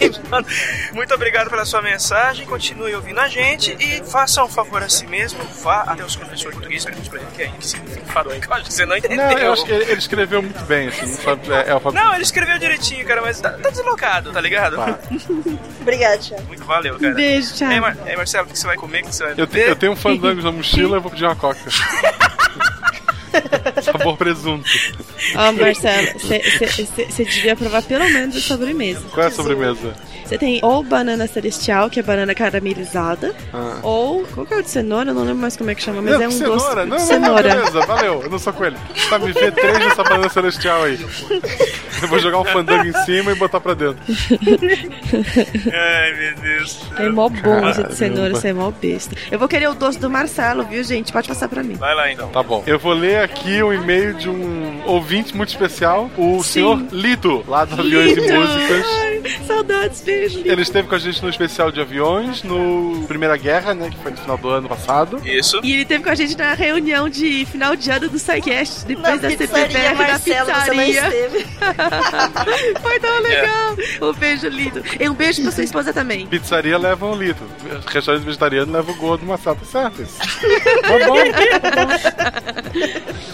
Muito 0.94 1.14
obrigado 1.14 1.50
pela 1.50 1.66
sua 1.66 1.82
mensagem. 1.82 2.46
Continue 2.46 2.94
ouvindo 2.94 3.20
a 3.20 3.28
gente 3.28 3.76
e 3.80 4.04
faça 4.04 4.44
um 4.44 4.48
favor 4.48 4.84
a 4.84 4.90
si 4.90 5.08
mesmo. 5.08 5.40
Vá 5.64 5.84
até 5.84 6.04
os 6.04 6.16
professores 6.16 6.54
português 6.54 6.86
que 6.86 6.92
é 7.42 7.48
que 7.48 8.12
fadonha. 8.12 8.40
que 8.40 8.48
eu 8.48 8.54
acho 8.54 8.66
que 8.66 8.74
você 8.74 8.86
não 8.86 8.98
entendeu. 8.98 9.18
Não, 9.18 9.38
eu 9.38 9.54
acho 9.54 9.66
que 9.66 9.72
ele, 9.72 9.94
escreveu 9.94 10.42
muito 10.42 10.64
bem, 10.66 10.90
assim? 10.90 11.18
É, 11.52 11.72
é. 11.72 11.92
Não, 11.92 12.14
ele 12.14 12.24
escreveu 12.24 12.60
direitinho, 12.60 13.06
cara, 13.06 13.22
mas 13.22 13.40
tá, 13.40 13.52
tá 13.52 13.70
deslocado, 13.70 14.32
tá 14.32 14.42
ligado? 14.42 14.47
Tá. 14.50 15.00
Obrigado, 15.82 16.20
Thiago. 16.20 16.46
Muito 16.48 16.64
valeu, 16.66 17.00
cara. 17.00 17.14
Beijo, 17.14 17.54
Thiago. 17.54 17.74
Ei, 17.74 17.80
Mar- 17.80 17.98
ei, 18.06 18.16
Marcelo, 18.16 18.48
o 18.48 18.50
que 18.52 18.58
você 18.60 18.68
vai 18.68 18.76
comer? 18.76 19.02
O 19.04 19.06
que 19.08 19.16
você 19.16 19.24
vai 19.24 19.34
Eu, 19.34 19.48
eu 19.68 19.76
tenho 19.76 19.92
um 19.92 19.96
fandangos 19.96 20.44
na 20.44 20.52
mochila, 20.52 20.98
eu 20.98 21.02
vou 21.02 21.12
pedir 21.12 21.26
uma 21.26 21.36
coca. 21.36 21.60
Sabor 23.82 24.18
presunto. 24.18 24.68
Ó, 25.36 25.52
Marcelo, 25.52 26.08
você 26.20 27.24
devia 27.24 27.56
provar 27.56 27.84
pelo 27.84 28.06
menos 28.06 28.36
a 28.36 28.40
sobremesa. 28.42 29.02
Qual 29.14 29.24
é 29.26 29.30
a 29.30 29.32
sobremesa? 29.32 29.94
Você 30.28 30.38
tem 30.38 30.60
ou 30.62 30.84
banana 30.84 31.26
celestial, 31.28 31.90
que 31.90 32.00
é 32.00 32.04
banana 32.04 32.36
caramelizada, 32.36 33.34
Ah. 33.54 33.80
ou. 33.82 34.24
Qual 34.34 34.46
que 34.46 34.54
é 34.54 34.58
o 34.58 34.64
de 34.64 34.70
cenoura? 34.70 35.12
Eu 35.12 35.14
não 35.16 35.22
lembro 35.24 35.38
mais 35.42 35.56
como 35.56 35.70
é 35.70 35.76
que 35.76 35.82
chama, 35.82 36.02
mas 36.02 36.14
não, 36.14 36.22
é 36.22 36.28
um 36.28 36.32
cenoura. 36.32 36.58
doce. 36.60 36.76
Não, 36.76 36.84
de 36.84 36.90
não, 36.90 37.00
cenoura. 37.00 37.50
não, 37.56 37.66
beleza, 37.66 37.86
valeu. 37.86 38.22
Eu 38.24 38.30
não 38.30 38.40
sou 38.40 38.54
coelho. 38.54 38.78
Tá, 39.10 39.18
me 39.20 39.32
vê 39.32 39.52
três 39.52 39.80
dessa 39.80 40.04
banana 40.04 40.30
celestial 40.30 40.84
aí. 40.84 41.00
Eu 42.02 42.08
vou 42.08 42.20
jogar 42.20 42.40
um 42.40 42.46
fandango 42.46 42.86
em 42.86 42.94
cima 43.06 43.32
e 43.32 43.36
botar 43.36 43.60
pra 43.60 43.74
dentro. 43.74 43.98
Ai, 45.74 46.14
meu 46.14 46.36
Deus. 46.42 46.80
É 46.98 47.10
mó 47.10 47.30
bom 47.30 47.70
esse 47.70 47.84
de 47.84 47.96
cenoura, 47.96 48.34
você 48.36 48.50
é 48.50 48.54
mó 48.54 48.72
besta. 48.72 49.16
Eu 49.32 49.40
vou 49.40 49.48
querer 49.48 49.68
o 49.70 49.74
doce 49.74 50.00
do 50.00 50.10
Marcelo, 50.10 50.64
viu, 50.66 50.84
gente? 50.84 51.12
Pode 51.12 51.28
passar 51.28 51.48
pra 51.48 51.64
mim. 51.64 51.76
Vai 51.76 51.96
lá 51.96 52.12
então. 52.12 52.30
Tá 52.30 52.44
bom. 52.44 52.64
Eu 52.68 52.78
vou 52.80 52.94
ler 52.94 53.20
aqui 53.22 53.62
um 53.64 53.74
e-mail 53.74 54.14
de 54.14 54.30
um 54.30 54.82
ouvinte 54.86 55.36
muito 55.36 55.50
especial, 55.50 56.10
o 56.18 56.44
senhor 56.44 56.80
Lito, 56.92 57.44
lá 57.48 57.66
do 57.66 57.80
Aviões 57.80 58.18
e 58.18 58.22
Músicas. 58.22 58.86
Ai, 59.00 59.17
saudades, 59.46 60.02
beijo. 60.02 60.42
Ele 60.46 60.62
esteve 60.62 60.88
com 60.88 60.96
a 60.96 61.00
gente 61.00 61.22
no 61.24 61.30
especial 61.30 61.72
de 61.72 61.80
aviões, 61.82 62.44
no 62.44 63.06
Primeira 63.08 63.36
Guerra, 63.38 63.74
né? 63.74 63.90
Que 63.90 63.98
foi 63.98 64.12
no 64.12 64.18
final 64.18 64.38
do 64.38 64.50
ano 64.50 64.70
passado. 64.70 65.22
Isso. 65.26 65.60
E 65.64 65.74
ele 65.74 65.86
teve 65.86 66.04
com 66.04 66.10
a 66.10 66.16
gente 66.16 66.38
na 66.38 66.54
reunião 66.54 67.10
de 67.10 67.46
final 67.46 67.76
de 67.76 67.90
ano 67.90 68.10
do 68.10 68.18
SciCast, 68.20 68.86
depois 68.86 69.22
Na 69.22 69.30
da 69.30 69.30
CPBR 69.30 69.74
da 69.74 69.94
Marcelo, 69.96 70.50
não 70.50 70.56
pizzaria. 70.56 71.08
esteve. 71.08 71.48
Foi 72.82 73.00
tão 73.00 73.20
legal. 73.22 73.78
Um 74.02 74.14
beijo 74.14 74.48
lindo. 74.48 74.84
E 75.00 75.10
um 75.10 75.14
beijo 75.14 75.42
pra 75.42 75.52
sua 75.52 75.64
esposa 75.64 75.94
também. 75.94 76.26
Pizzaria 76.28 76.78
leva 76.78 77.06
um 77.06 77.16
litro. 77.16 77.46
Restaurante 77.88 78.24
vegetariano 78.24 78.72
leva 78.74 78.92
o 78.92 78.96
gordo 78.96 79.22
do 79.22 79.28
Massata, 79.28 79.64
certo? 79.66 80.02
Isso. 80.02 80.18
Tá. 80.20 80.28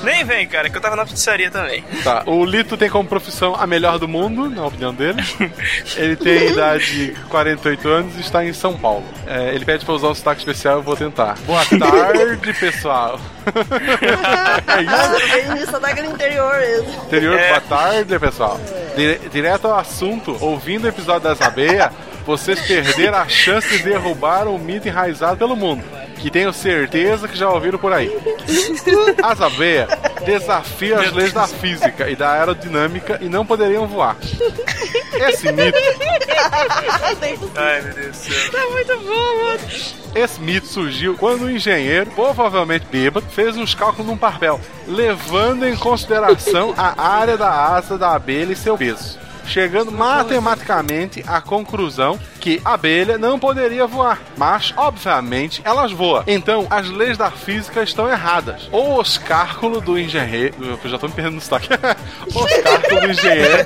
Nem 0.04 0.24
vem, 0.26 0.48
cara, 0.48 0.70
que 0.70 0.78
eu 0.78 0.82
tava 0.82 0.96
na 0.96 1.06
pizzaria 1.06 1.50
também. 1.50 1.84
Tá, 2.04 2.24
o 2.26 2.44
Lito 2.46 2.76
tem 2.78 2.90
como 2.90 3.08
profissão 3.08 3.56
a 3.56 3.66
melhor 3.66 3.98
do 4.00 4.08
mundo, 4.08 4.50
na 4.50 4.66
opinião 4.66 4.94
dele. 4.94 5.22
Ele 5.96 6.16
tem 6.16 6.52
idade 6.52 6.86
de 6.86 7.12
48 7.30 7.88
anos 7.90 8.16
e 8.18 8.22
está 8.22 8.44
em 8.44 8.54
São 8.54 8.78
Paulo. 8.78 9.04
É, 9.28 9.54
ele 9.54 9.66
pede 9.66 9.86
pra 9.86 9.94
usar 9.94 10.08
o 10.08 10.16
sotaque 10.16 10.40
especial, 10.40 10.76
eu 10.78 10.82
vou 10.82 10.96
tentar. 10.96 11.38
Boa 11.46 11.64
tarde, 11.66 12.54
pessoal. 12.54 13.20
é 14.68 14.82
isso? 14.82 15.64
Isso, 15.64 15.80
da 15.80 15.94
no 15.94 16.12
interior 16.12 16.56
mesmo. 16.60 17.04
Interior, 17.06 17.40
boa 17.48 17.62
tarde, 17.62 18.20
pessoal. 18.20 18.60
Dire- 18.96 19.20
direto 19.32 19.68
ao 19.68 19.78
assunto, 19.78 20.38
ouvindo 20.40 20.86
o 20.86 20.88
episódio 20.88 21.22
das 21.22 21.42
abelhas, 21.42 21.92
vocês 22.26 22.60
perderam 22.62 23.18
a 23.18 23.28
chance 23.28 23.70
de 23.78 23.84
derrubar 23.84 24.48
um 24.48 24.58
mito 24.58 24.88
enraizado 24.88 25.38
pelo 25.38 25.56
mundo, 25.56 25.84
que 26.24 26.32
tenho 26.32 26.54
certeza 26.54 27.28
que 27.28 27.38
já 27.38 27.50
ouviram 27.50 27.78
por 27.78 27.92
aí. 27.92 28.10
As 29.22 29.42
abelhas 29.42 29.90
desafiam 30.26 31.02
as 31.02 31.12
leis 31.12 31.34
da 31.34 31.46
física 31.46 32.10
e 32.10 32.16
da 32.16 32.32
aerodinâmica 32.32 33.20
e 33.22 33.28
não 33.28 33.46
poderiam 33.46 33.86
voar. 33.86 34.16
Esse 35.28 35.52
mito, 35.52 35.78
Ai, 37.58 37.82
meu 37.82 37.94
Deus 37.94 38.08
do 38.08 38.16
céu. 38.16 38.52
Tá 38.54 38.70
muito 38.70 38.98
bom, 39.00 39.44
mano. 39.44 39.60
esse 40.16 40.40
mito 40.40 40.68
surgiu 40.68 41.18
quando 41.18 41.44
um 41.44 41.50
engenheiro, 41.50 42.10
provavelmente 42.12 42.86
bêbado, 42.90 43.26
fez 43.30 43.58
uns 43.58 43.76
cálculos 43.76 44.08
num 44.08 44.18
papel, 44.18 44.62
levando 44.88 45.68
em 45.68 45.76
consideração 45.76 46.74
a 46.78 47.06
área 47.06 47.36
da 47.36 47.52
asa 47.52 47.98
da 47.98 48.16
abelha 48.16 48.54
e 48.54 48.56
seu 48.56 48.78
peso. 48.78 49.20
Chegando 49.46 49.92
matematicamente 49.92 51.24
à 51.28 51.42
conclusão 51.42 52.20
que 52.40 52.62
a 52.66 52.74
abelha 52.74 53.18
não 53.18 53.40
poderia 53.40 53.86
voar, 53.88 54.20
mas 54.38 54.74
obviamente 54.76 55.62
elas 55.64 55.92
voam. 55.92 56.24
Então 56.28 56.68
as 56.70 56.90
leis 56.90 57.18
da 57.18 57.32
física 57.32 57.84
estão 57.84 58.10
erradas. 58.10 58.70
O 58.72 59.02
cálculos 59.26 59.84
do 59.84 59.98
engenheiro, 59.98 60.56
eu 60.84 60.90
já 60.90 60.98
tô 60.98 61.08
me 61.08 61.14
perdendo 61.14 61.36
no 61.36 61.42
sotaque. 61.42 61.70
Os 62.28 62.58
cálculos 62.64 63.02
do 63.02 63.12
engenheiro. 63.12 63.66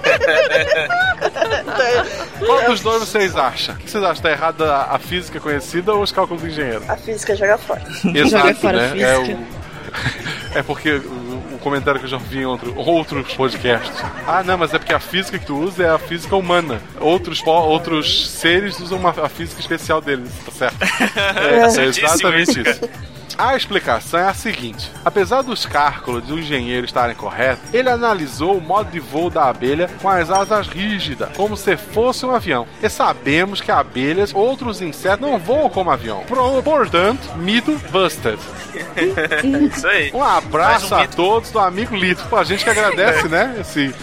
Qual 2.46 2.64
dos 2.66 2.82
dois 2.82 3.00
vocês 3.02 3.36
acham? 3.36 3.76
O 3.76 3.78
que 3.78 3.90
vocês 3.90 4.04
acham? 4.04 4.22
Tá 4.24 4.32
errada 4.32 4.76
a 4.84 5.00
física 5.00 5.40
conhecida 5.40 5.94
ou 5.94 6.02
os 6.02 6.12
cálculos 6.12 6.42
do 6.42 6.48
engenheiro? 6.50 6.84
A 6.88 6.96
física 6.98 7.36
joga 7.36 7.58
fora. 7.58 7.82
Exato, 8.14 8.68
né? 8.68 8.94
É, 9.00 9.18
o- 9.18 9.38
é 10.60 10.64
porque 10.64 11.02
o 11.58 11.60
comentário 11.64 12.00
que 12.00 12.06
eu 12.06 12.10
já 12.10 12.18
vi 12.18 12.40
em 12.40 12.46
outro- 12.46 12.74
outros 12.78 13.34
podcasts. 13.34 14.02
Ah, 14.26 14.44
não, 14.44 14.58
mas 14.58 14.74
é 14.74 14.80
porque 14.80 14.94
a 14.94 15.00
física 15.00 15.38
que 15.38 15.46
tu 15.46 15.58
usa 15.58 15.84
é 15.84 15.90
a 15.90 15.98
física 16.00 16.36
humana. 16.36 16.80
Outros, 17.00 17.42
outros 17.46 18.30
seres 18.30 18.80
usam 18.80 18.98
uma, 19.00 19.10
a 19.10 19.28
física 19.30 19.60
especial 19.60 20.00
deles, 20.02 20.32
tá 20.46 20.52
certo? 20.52 20.78
É, 21.38 21.60
é 21.60 21.70
Certíssimo 21.70 22.08
exatamente 22.08 22.62
isso. 22.62 22.90
A 23.38 23.56
explicação 23.56 24.20
é 24.20 24.28
a 24.28 24.34
seguinte: 24.34 24.92
apesar 25.04 25.42
dos 25.42 25.66
cálculos 25.66 26.24
do 26.24 26.38
engenheiro 26.40 26.86
estarem 26.86 27.16
corretos, 27.16 27.74
ele 27.74 27.90
analisou 27.90 28.58
o 28.58 28.62
modo 28.62 28.92
de 28.92 29.00
voo 29.00 29.30
da 29.30 29.46
abelha 29.50 29.90
com 30.02 30.10
as 30.10 30.30
asas 30.30 30.68
rígidas, 30.68 31.30
como 31.36 31.56
se 31.58 31.76
fosse 31.78 32.26
um 32.26 32.32
avião. 32.36 32.68
E 32.82 32.90
sabemos 32.90 33.62
que 33.62 33.72
abelhas, 33.72 34.34
outros 34.34 34.82
insetos, 34.82 35.20
não 35.20 35.38
voam 35.40 35.70
como 35.70 35.90
avião. 35.92 36.24
Pro- 36.26 36.62
Portanto, 36.64 37.36
mito 37.38 37.80
busted. 37.92 38.38
Isso 39.74 39.88
aí. 39.88 40.12
Um 40.14 40.24
abraço 40.24 40.94
um 40.94 40.98
a 40.98 41.02
mito. 41.02 41.16
todos 41.16 41.52
do 41.52 41.60
amigo 41.60 41.96
Lito. 41.96 42.24
Pô, 42.30 42.38
a 42.38 42.44
gente 42.44 42.64
que 42.64 42.70
agradece, 42.70 43.28
né? 43.28 43.56
Esse, 43.60 43.94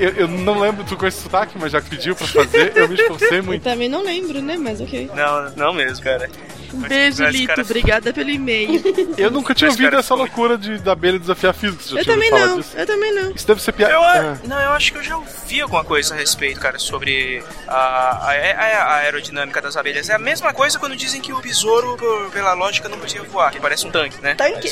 eu, 0.00 0.10
eu 0.10 0.28
não 0.28 0.58
lembro 0.58 0.84
tu 0.84 0.96
com 0.96 1.06
esse 1.06 1.20
sotaque, 1.22 1.56
mas 1.58 1.72
já 1.72 1.80
que 1.80 1.90
pediu 1.90 2.14
pra 2.14 2.26
fazer, 2.26 2.72
eu 2.76 2.88
me 2.88 2.94
esforcei 2.94 3.38
Eu 3.38 3.44
muito. 3.44 3.62
também 3.62 3.88
não 3.88 4.02
lembro, 4.02 4.40
né? 4.40 4.56
Mas 4.58 4.80
ok. 4.80 5.10
Não, 5.14 5.50
não 5.56 5.72
mesmo, 5.72 6.02
cara. 6.04 6.28
Um 6.74 6.80
beijo, 6.88 7.24
Lito. 7.24 7.46
cara- 7.48 7.62
Obrigada 7.62 8.12
pelo 8.12 8.30
e-mail. 8.30 8.82
Eu 9.16 9.30
nunca 9.30 9.54
tinha 9.54 9.70
ouvido 9.70 9.96
essa 9.96 10.14
loucura 10.14 10.58
de, 10.58 10.78
da 10.78 10.92
abelha 10.92 11.18
desafiar 11.18 11.54
física. 11.54 11.82
Já 11.90 11.98
Eu 12.00 12.04
também 12.04 12.30
não. 12.30 12.56
disso? 12.58 12.76
Eu 12.76 12.86
também 12.86 13.14
não. 13.14 13.30
Isso 13.32 13.46
deve 13.46 13.62
ser 13.62 13.72
piada. 13.72 13.94
Ah. 13.96 14.36
Não, 14.46 14.60
eu 14.60 14.70
acho 14.72 14.92
que 14.92 14.98
eu 14.98 15.02
já 15.02 15.16
ouvi 15.16 15.60
alguma 15.60 15.84
coisa 15.84 16.14
a 16.14 16.16
respeito, 16.16 16.60
cara, 16.60 16.78
sobre 16.78 17.42
a, 17.66 17.74
a- 17.74 18.32
a- 18.32 18.84
a 18.84 18.94
aerodinâmica 18.96 19.60
das 19.60 19.76
abelhas. 19.76 20.08
É 20.08 20.14
a 20.14 20.18
mesma 20.18 20.52
coisa 20.52 20.78
quando 20.78 20.94
dizem 20.96 21.20
que 21.20 21.32
o 21.32 21.40
besouro, 21.40 21.96
por- 21.96 22.30
pela 22.30 22.52
lógica, 22.54 22.88
não 22.88 22.98
podia 22.98 23.22
voar, 23.22 23.50
que 23.52 23.60
parece 23.60 23.86
um 23.86 23.90
tanque, 23.90 24.20
né? 24.20 24.34
Tanque? 24.34 24.70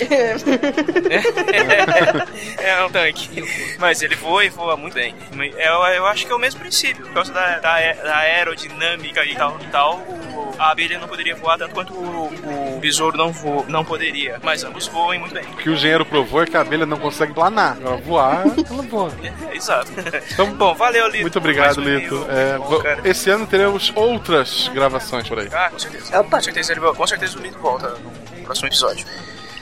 é 2.59 2.85
um 2.85 2.91
tanque. 2.91 3.43
Mas 3.79 4.03
ele 4.03 4.15
voa 4.17 4.45
e 4.45 4.49
voa 4.49 4.77
muito 4.77 4.95
bem. 4.95 5.15
Eu, 5.57 5.83
eu 5.95 6.07
acho 6.07 6.27
que 6.27 6.33
é 6.33 6.35
o 6.35 6.39
mesmo 6.39 6.61
princípio. 6.61 7.05
Por 7.07 7.15
causa 7.15 7.33
da, 7.33 7.59
da, 7.59 7.93
da 7.93 8.17
aerodinâmica 8.17 9.25
e 9.25 9.35
tal, 9.35 9.59
e 9.61 9.67
tal 9.67 9.97
o- 9.99 10.52
a 10.63 10.71
abelha 10.71 10.99
não 10.99 11.09
poderia 11.09 11.35
voar 11.35 11.59
tanto 11.59 11.75
quanto 11.75 11.93
o, 11.93 12.77
o 12.77 12.81
besouro 12.81 13.17
não, 13.17 13.33
vo, 13.33 13.65
não 13.69 13.85
poderia. 13.85 14.39
Mas 14.43 14.63
ambos 14.65 14.87
voam 14.87 15.19
muito 15.19 15.35
bem. 15.35 15.45
O 15.45 15.57
que 15.57 15.69
o 15.69 15.75
engenheiro 15.75 16.05
provou 16.05 16.43
é 16.43 16.47
que 16.47 16.57
a 16.57 16.61
abelha 16.61 16.87
não 16.87 16.99
consegue 16.99 17.33
planar. 17.33 17.77
Ela 17.81 17.97
voar, 17.97 18.45
ela 18.47 18.83
voa. 18.83 19.13
É, 19.23 19.57
exato. 19.57 19.91
Então, 20.33 20.53
bom, 20.55 20.75
valeu, 20.75 21.07
Lito. 21.07 21.23
Muito 21.23 21.39
obrigado, 21.39 21.81
um 21.81 21.85
Lito. 21.85 22.27
É, 22.29 22.59
Bom, 22.59 22.81
esse 23.05 23.31
ano 23.31 23.47
teremos 23.47 23.93
outras 23.95 24.69
gravações 24.69 25.29
por 25.29 25.39
aí. 25.39 25.49
Ah, 25.53 25.71
com 25.71 25.79
certeza. 25.79 26.23
Com 26.23 26.41
certeza, 26.41 26.73
ele, 26.73 26.81
com 26.81 27.07
certeza 27.07 27.39
o 27.39 27.43
Lito 27.43 27.59
volta 27.59 27.89
no 27.91 28.45
próximo 28.45 28.69
episódio. 28.69 29.07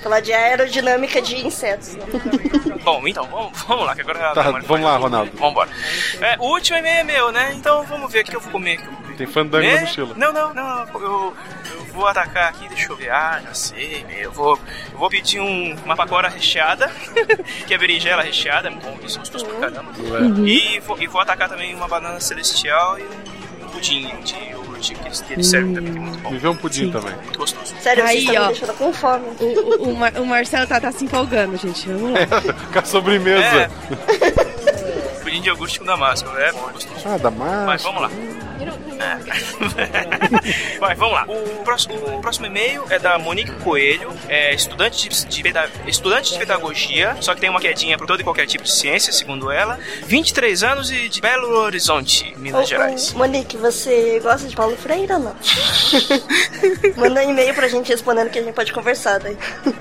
Falar 0.03 0.21
de 0.21 0.33
aerodinâmica 0.33 1.21
de 1.21 1.47
insetos. 1.47 1.95
né? 1.97 2.05
Bom, 2.83 3.07
então, 3.07 3.27
vamos, 3.27 3.63
vamos 3.65 3.85
lá, 3.87 3.95
que 3.95 4.01
agora... 4.01 4.33
Tá, 4.33 4.43
vamos 4.43 4.81
lá, 4.81 4.97
Ronaldo. 4.97 5.31
Vambora. 5.37 5.69
É, 6.21 6.37
o 6.39 6.45
último 6.53 6.79
e-mail 6.79 7.01
é 7.01 7.05
meu, 7.05 7.31
né? 7.33 7.53
Então 7.55 7.85
vamos 7.85 8.11
ver 8.11 8.23
o 8.23 8.25
que 8.25 8.35
eu 8.37 8.41
vou 8.41 8.51
comer 8.53 8.79
aqui. 8.79 9.17
Tem 9.17 9.27
fandango 9.27 9.67
Né? 9.67 9.75
na 9.75 9.81
mochila. 9.83 10.15
Não, 10.17 10.33
não, 10.33 10.55
não. 10.55 10.87
Eu, 10.95 11.37
eu 11.77 11.85
vou 11.93 12.07
atacar 12.07 12.49
aqui, 12.49 12.67
deixa 12.69 12.91
eu 12.91 12.97
ver. 12.97 13.11
Ah, 13.11 13.41
já 13.45 13.53
sei. 13.53 14.07
Eu 14.19 14.33
vou, 14.33 14.59
eu 14.93 14.99
vou 14.99 15.11
pedir 15.11 15.41
um, 15.41 15.77
uma 15.85 15.95
pacora 15.95 16.29
recheada, 16.31 16.89
que 17.67 17.75
é 17.75 17.77
berinjela 17.77 18.23
recheada, 18.23 18.69
é 18.69 18.71
bom, 18.71 18.97
isso 19.05 19.19
gostoso 19.19 19.45
pra 19.45 19.71
caramba. 19.71 19.93
Uhum. 19.99 20.47
E, 20.47 20.81
vou, 20.81 20.99
e 20.99 21.07
vou 21.07 21.21
atacar 21.21 21.51
também 21.51 21.75
uma 21.75 21.87
banana 21.87 22.19
celestial 22.21 22.99
e 22.99 23.03
um 23.63 23.69
pudim 23.69 24.09
de 24.25 24.35
iogurte 24.81 24.95
que 24.95 25.07
eles, 25.07 25.21
que 25.21 25.33
eles 25.35 25.47
servem 25.47 25.75
também, 25.75 25.93
que 25.93 25.99
é 25.99 26.03
muito 26.03 26.19
bom. 26.21 26.31
Me 26.31 26.39
vê 26.39 26.49
um 26.49 26.57
pudim 26.57 26.91
também. 26.91 27.15
Muito 27.15 27.39
gostoso. 27.39 27.75
Sério, 27.81 28.05
Aí, 28.05 28.27
ó. 28.37 28.41
me 28.43 28.47
deixando 28.49 28.75
com 28.75 28.93
fome. 28.93 29.25
O, 29.41 29.45
o, 29.45 29.89
o 29.91 29.97
Mar- 29.97 30.13
o 30.21 30.27
Marcelo 30.27 30.67
tá, 30.67 30.81
tá 30.81 30.91
se 30.93 31.05
empolgando, 31.05 31.57
gente. 31.57 31.89
Vamos 31.89 32.13
lá. 32.13 32.21
Com 32.73 32.79
a 32.79 32.85
sobremesa. 32.85 33.71
Pudim 35.23 35.41
de 35.43 35.49
iogurte 35.49 35.79
com 35.79 35.85
damasco, 35.85 36.29
é 36.37 36.53
bom, 36.53 36.69
é 36.69 36.73
gostoso. 36.73 37.01
Ah, 37.09 37.19
Damasco. 37.19 37.67
Mas 37.67 37.83
vamos 37.83 38.03
lá. 38.03 38.11
Vai, 40.79 40.95
vamos 40.95 41.15
lá. 41.15 41.25
O 41.29 41.63
próximo, 41.65 41.95
o 42.17 42.21
próximo 42.21 42.47
e-mail 42.47 42.85
é 42.91 42.99
da 42.99 43.19
Monique 43.19 43.53
Coelho, 43.63 44.13
é 44.29 44.55
estudante 44.55 45.09
de, 45.09 45.27
de 45.27 45.43
estudante 45.87 46.33
de 46.33 46.39
pedagogia, 46.39 47.17
só 47.21 47.35
que 47.35 47.41
tem 47.41 47.51
uma 47.51 47.61
quedinha 47.61 47.97
por 47.99 48.07
todo 48.07 48.21
e 48.21 48.25
qualquer 48.25 48.47
tipo 48.47 48.65
de 48.65 48.71
ciência, 48.73 49.13
segundo 49.13 49.51
ela. 49.51 49.79
23 50.07 50.63
anos 50.63 50.91
e 50.91 51.09
de 51.09 51.21
Belo 51.21 51.57
Horizonte, 51.59 52.35
Minas 52.39 52.63
Ô, 52.67 52.69
Gerais. 52.69 53.15
ô, 53.15 53.19
Monique, 53.19 53.57
você 53.57 54.21
gosta 54.21 54.47
de 54.49 54.55
Paulo 54.57 54.77
Freire 54.77 55.13
ou 55.13 55.19
não? 55.19 55.37
Manda 56.97 57.21
um 57.27 57.31
e-mail 57.31 57.55
pra 57.55 57.69
gente 57.69 57.89
respondendo 57.91 58.31
que 58.31 58.39
a 58.39 58.43
gente 58.43 58.55
pode 58.55 58.73
conversar 58.73 59.19
daí. 59.19 59.37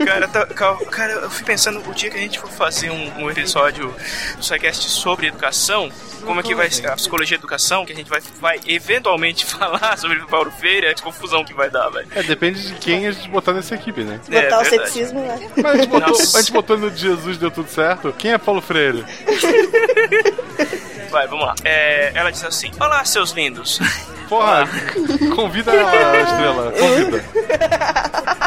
Cara, 0.05 0.27
tá- 0.27 0.45
cal- 0.47 0.77
cara, 0.85 1.13
eu 1.13 1.29
fui 1.29 1.45
pensando, 1.45 1.79
o 1.89 1.93
dia 1.93 2.09
que 2.09 2.17
a 2.17 2.21
gente 2.21 2.39
for 2.39 2.49
fazer 2.49 2.89
um, 2.89 3.23
um 3.23 3.29
episódio 3.29 3.93
do 4.37 4.43
SciCast 4.43 4.89
sobre 4.89 5.27
educação, 5.27 5.91
como 6.25 6.39
é 6.39 6.43
que 6.43 6.53
vai 6.53 6.69
ser 6.69 6.87
a 6.89 6.95
psicologia 6.95 7.37
da 7.37 7.41
educação, 7.41 7.85
que 7.85 7.93
a 7.93 7.95
gente 7.95 8.09
vai, 8.09 8.21
vai 8.39 8.59
eventualmente 8.67 9.08
falar 9.45 9.97
sobre 9.97 10.17
o 10.19 10.27
Paulo 10.27 10.51
Freire, 10.51 10.87
a 10.87 10.95
confusão 10.95 11.43
que 11.43 11.53
vai 11.53 11.69
dar, 11.69 11.89
velho. 11.89 12.07
É, 12.15 12.23
depende 12.23 12.61
de 12.67 12.73
quem 12.75 13.07
a 13.07 13.11
gente 13.11 13.29
botar 13.29 13.53
nessa 13.53 13.75
equipe, 13.75 14.03
né? 14.03 14.19
É, 14.29 14.43
Botar 14.43 14.59
o 14.59 14.63
verdade. 14.63 14.89
ceticismo 14.89 15.25
lá. 15.25 15.37
Mas 15.57 15.65
a 15.65 15.77
gente, 15.77 15.87
botou, 15.87 16.15
a 16.15 16.41
gente 16.41 16.51
botou 16.51 16.77
no 16.77 16.95
Jesus 16.95 17.37
deu 17.37 17.51
tudo 17.51 17.69
certo. 17.69 18.13
Quem 18.17 18.33
é 18.33 18.37
Paulo 18.37 18.61
Freire? 18.61 19.05
Vai, 21.09 21.27
vamos 21.27 21.45
lá. 21.45 21.55
É, 21.63 22.11
ela 22.13 22.31
diz 22.31 22.43
assim: 22.43 22.71
Olá, 22.79 23.03
seus 23.03 23.31
lindos. 23.31 23.79
Porra, 24.27 24.67
convida 25.35 25.71
a 25.71 26.21
estrela. 26.21 26.71
Convida. 26.71 27.25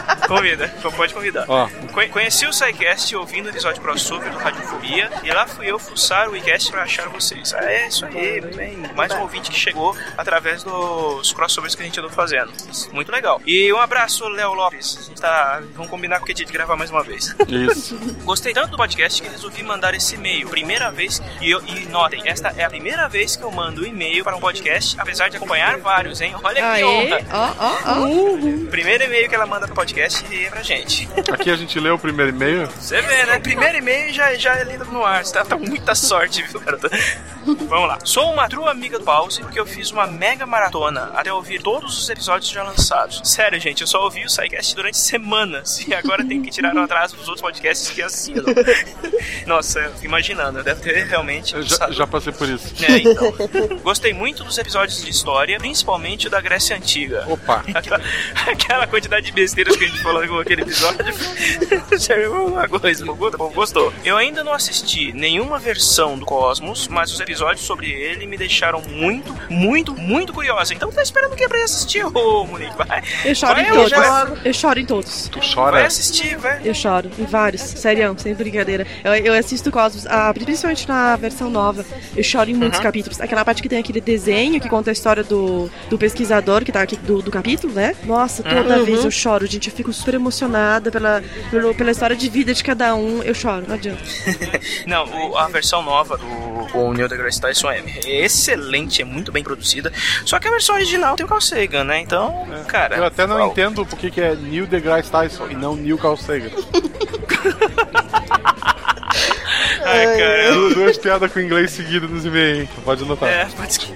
Convida, 0.27 0.69
pode 0.97 1.13
convidar. 1.15 1.45
Ó. 1.49 1.69
Conhe- 1.93 2.09
Conheci 2.09 2.47
o 2.47 2.53
SciCast 2.53 3.15
ouvindo 3.17 3.47
o 3.47 3.49
episódio 3.51 3.83
crossover 3.83 4.31
do 4.31 4.39
Radiofobia 4.39 5.11
e 5.23 5.31
lá 5.31 5.47
fui 5.47 5.67
eu 5.71 5.79
fuçar 5.79 6.29
o 6.29 6.37
iCast 6.37 6.71
pra 6.71 6.83
achar 6.83 7.09
vocês. 7.09 7.53
Ah, 7.55 7.65
é 7.65 7.89
isso 7.89 8.05
aí, 8.07 8.41
bem. 8.41 8.79
Mais 8.95 9.13
um 9.13 9.21
ouvinte 9.21 9.51
que 9.51 9.59
chegou 9.59 9.97
através 10.17 10.63
dos 10.63 11.33
crossovers 11.33 11.75
que 11.75 11.83
a 11.83 11.85
gente 11.85 11.99
andou 11.99 12.11
fazendo. 12.11 12.53
Muito 12.93 13.11
legal. 13.11 13.41
E 13.47 13.73
um 13.73 13.79
abraço, 13.79 14.27
Léo 14.29 14.55
Lopes. 14.55 14.97
A 14.99 15.03
gente 15.09 15.21
tá. 15.21 15.63
Vamos 15.75 15.91
combinar 15.91 16.21
com 16.21 16.31
o 16.31 16.35
dia 16.35 16.47
de 16.47 16.53
gravar 16.53 16.77
mais 16.77 16.91
uma 16.91 17.03
vez. 17.03 17.35
Isso. 17.49 17.97
Gostei 18.25 18.53
tanto 18.53 18.71
do 18.71 18.77
podcast 18.77 19.21
que 19.21 19.29
resolvi 19.29 19.63
mandar 19.63 19.95
esse 19.95 20.15
e-mail. 20.15 20.49
Primeira 20.49 20.91
vez, 20.91 21.21
e, 21.41 21.51
eu- 21.51 21.63
e 21.67 21.87
notem, 21.87 22.23
esta 22.27 22.53
é 22.57 22.65
a 22.65 22.71
primeira 22.71 23.09
vez 23.09 23.37
que 23.37 23.43
eu 23.43 23.51
mando 23.51 23.83
um 23.83 23.87
e-mail 23.87 24.23
para 24.25 24.37
um 24.37 24.41
podcast, 24.41 24.99
apesar 25.01 25.29
de 25.29 25.37
acompanhar 25.37 25.77
vários, 25.79 26.21
hein? 26.21 26.35
Olha 26.43 26.55
que 26.57 26.61
Aê, 26.61 26.85
honra. 26.85 27.21
ó, 27.33 27.55
ó, 27.59 27.93
ó. 28.05 28.71
Primeiro 28.71 29.05
e-mail 29.05 29.29
que 29.29 29.35
ela 29.35 29.47
manda 29.47 29.67
pro 29.67 29.75
podcast 29.75 30.12
e 30.31 30.47
é 30.47 30.51
pra 30.51 30.63
gente. 30.63 31.09
Aqui 31.33 31.51
a 31.51 31.57
gente 31.57 31.79
leu 31.79 31.95
o 31.95 31.99
primeiro 31.99 32.31
e-mail. 32.31 32.67
Você 32.67 33.01
vê, 33.01 33.25
né? 33.27 33.39
Primeiro 33.39 33.79
e-mail 33.79 34.13
já, 34.13 34.35
já 34.35 34.57
é 34.57 34.65
lido 34.65 34.85
no 34.87 35.05
ar. 35.05 35.25
Você 35.25 35.33
tá, 35.33 35.45
tá 35.45 35.57
com 35.57 35.67
muita 35.67 35.95
sorte, 35.95 36.43
viu, 36.43 36.61
garota? 36.61 36.91
Vamos 37.45 37.89
lá. 37.89 37.99
Sou 38.05 38.33
uma 38.33 38.49
true 38.49 38.69
amiga 38.69 38.99
do 38.99 39.05
Pause 39.05 39.41
porque 39.41 39.59
eu 39.59 39.67
fiz 39.67 39.91
uma 39.91 40.07
mega 40.07 40.47
maratona 40.47 41.11
até 41.15 41.33
ouvir 41.33 41.63
todos 41.63 41.99
os 41.99 42.09
episódios 42.09 42.51
já 42.51 42.63
lançados. 42.63 43.21
Sério, 43.25 43.59
gente, 43.59 43.81
eu 43.81 43.87
só 43.87 44.03
ouvi 44.03 44.25
o 44.25 44.31
SciCast 44.31 44.75
durante 44.75 44.97
semanas 44.97 45.85
e 45.87 45.95
agora 45.95 46.25
tenho 46.25 46.43
que 46.43 46.51
tirar 46.51 46.75
o 46.75 46.79
atraso 46.81 47.17
dos 47.17 47.29
outros 47.29 47.43
podcasts 47.43 47.91
que 47.91 48.03
assinam. 48.03 48.45
Nossa, 49.47 49.81
eu 49.81 49.93
fico 49.93 50.07
imaginando, 50.07 50.63
deve 50.63 50.81
ter 50.81 51.07
realmente. 51.07 51.55
Eu 51.55 51.63
já, 51.63 51.91
já 51.91 52.07
passei 52.07 52.33
por 52.33 52.49
isso. 52.49 52.73
É, 52.85 52.99
então. 52.99 53.33
Gostei 53.83 54.13
muito 54.13 54.45
dos 54.45 54.59
episódios 54.59 55.03
de 55.03 55.11
história, 55.11 55.59
principalmente 55.59 56.27
o 56.27 56.31
da 56.31 56.41
Grécia 56.41 56.77
Antiga. 56.77 57.25
Opa. 57.29 57.65
Aquela, 57.75 58.01
aquela 58.47 58.87
quantidade 58.87 59.27
de 59.27 59.33
besteiras 59.33 59.77
que 59.77 59.85
a 59.85 59.89
gente 59.89 60.02
falou 60.03 60.27
com 60.27 60.39
aquele 60.39 60.63
episódio. 60.63 61.05
Sério, 61.99 62.33
uma 62.47 62.69
coisa, 62.69 63.05
bom, 63.05 63.51
gostou. 63.55 63.93
Eu 64.05 64.17
ainda 64.17 64.43
não 64.45 64.53
assisti 64.53 65.13
nenhuma 65.13 65.59
versão 65.59 66.19
do 66.19 66.25
Cosmos, 66.27 66.89
mas 66.89 67.13
os 67.13 67.21
episódios 67.21 67.65
sobre 67.67 67.91
ele 67.91 68.27
me 68.27 68.37
deixaram 68.37 68.83
muito, 68.89 69.35
muito, 69.49 69.95
muito 69.95 70.33
curiosa. 70.33 70.75
Então 70.75 70.91
tá 70.91 71.03
esperando 71.03 71.35
que 71.37 71.49
pra 71.49 71.63
assistir, 71.65 72.05
ô 72.05 72.45
Monique? 72.47 72.73
Vai. 72.77 73.03
Eu 73.25 73.35
choro 73.35 73.55
vai, 73.55 73.63
em 73.69 73.73
todos. 73.73 73.91
vai. 73.91 74.33
Eu 74.45 74.55
choro 74.55 74.79
em 74.81 74.87
todos. 74.87 75.29
Tu 75.29 75.39
Vai 75.39 75.49
chora? 75.55 75.87
assistir, 75.87 76.37
vai. 76.39 76.61
Eu 76.65 76.75
choro 76.75 77.11
em 77.19 77.25
vários, 77.25 77.61
sério, 77.63 78.15
sem 78.19 78.35
brincadeira. 78.35 78.87
Eu, 79.05 79.15
eu 79.15 79.35
assisto 79.35 79.71
Cosmos, 79.71 80.07
ah, 80.07 80.33
principalmente 80.33 80.89
na 80.89 81.17
versão 81.17 81.51
nova. 81.51 81.85
Eu 82.17 82.23
choro 82.25 82.51
em 82.51 82.55
muitos 82.55 82.79
Uhum. 82.79 82.85
capítulos. 82.85 83.21
Aquela 83.21 83.45
parte 83.45 83.61
que 83.63 83.69
tem 83.69 83.79
aquele 83.79 84.01
desenho 84.01 84.61
que 84.61 84.69
conta 84.69 84.91
a 84.91 84.93
história 84.93 85.23
do, 85.23 85.71
do 85.91 85.99
pesquisador 85.99 86.65
que 86.65 86.73
tá 86.73 86.81
aqui 86.83 86.97
do, 86.97 87.21
do 87.23 87.31
capítulo, 87.31 87.73
né? 87.73 87.95
Nossa, 88.05 88.43
toda 88.43 88.79
Uhum. 88.79 88.85
vez 88.85 89.05
eu 89.05 89.11
choro, 89.11 89.47
gente. 89.47 89.69
Eu 89.69 89.75
fico 89.75 89.92
super 89.93 90.15
emocionada 90.15 90.91
pela, 90.91 91.23
pelo- 91.51 91.75
pela 91.75 91.91
história 91.91 92.17
de 92.17 92.29
vida 92.29 92.53
de 92.55 92.63
cada 92.65 92.95
um. 92.95 93.23
Eu 93.23 93.35
choro, 93.35 93.65
não 93.67 93.75
adianta. 93.75 94.03
Não, 94.87 95.05
o- 95.31 95.37
a 95.37 95.49
versão 95.49 95.83
nova 95.83 96.17
do 96.19 96.27
o 96.75 96.93
Neil 96.95 97.09
deGrasse 97.09 97.41
Tyson 97.41 97.71
é 97.71 97.83
excelente, 98.07 99.03
é 99.03 99.05
muito 99.05 99.31
bem 99.31 99.43
produzida. 99.45 99.93
Só 100.25 100.39
que 100.39 100.49
a 100.49 100.51
versão 100.51 100.75
original 100.75 101.17
tem 101.17 101.27
o 101.27 101.29
Carl 101.29 101.41
Sagan, 101.41 101.85
né? 101.85 102.01
Então, 102.01 102.47
cara. 102.67 102.97
Eu 102.97 103.05
até 103.05 103.27
não 103.27 103.47
entendo 103.47 103.85
por 103.85 103.99
que 103.99 104.11
que 104.11 104.21
é 104.21 104.35
Neil 104.35 104.67
deGrasse 104.67 105.11
Tyson 105.11 105.49
e 105.51 105.55
não 105.55 105.77
Neil 105.77 105.99
Carl 105.99 106.17
Sagan. 106.17 106.51
Ai, 109.85 110.07
cara. 110.19 110.53
Du- 110.53 110.75
Duas 110.75 110.97
piadas 110.99 111.33
com 111.33 111.41
inglês 111.41 111.71
seguidas 111.73 112.09
nos 112.11 112.25
e-mails? 112.25 112.69
Pode 112.85 113.03
anotar. 113.03 113.29
É, 113.29 113.45
pode 113.47 113.79
que. 113.79 113.93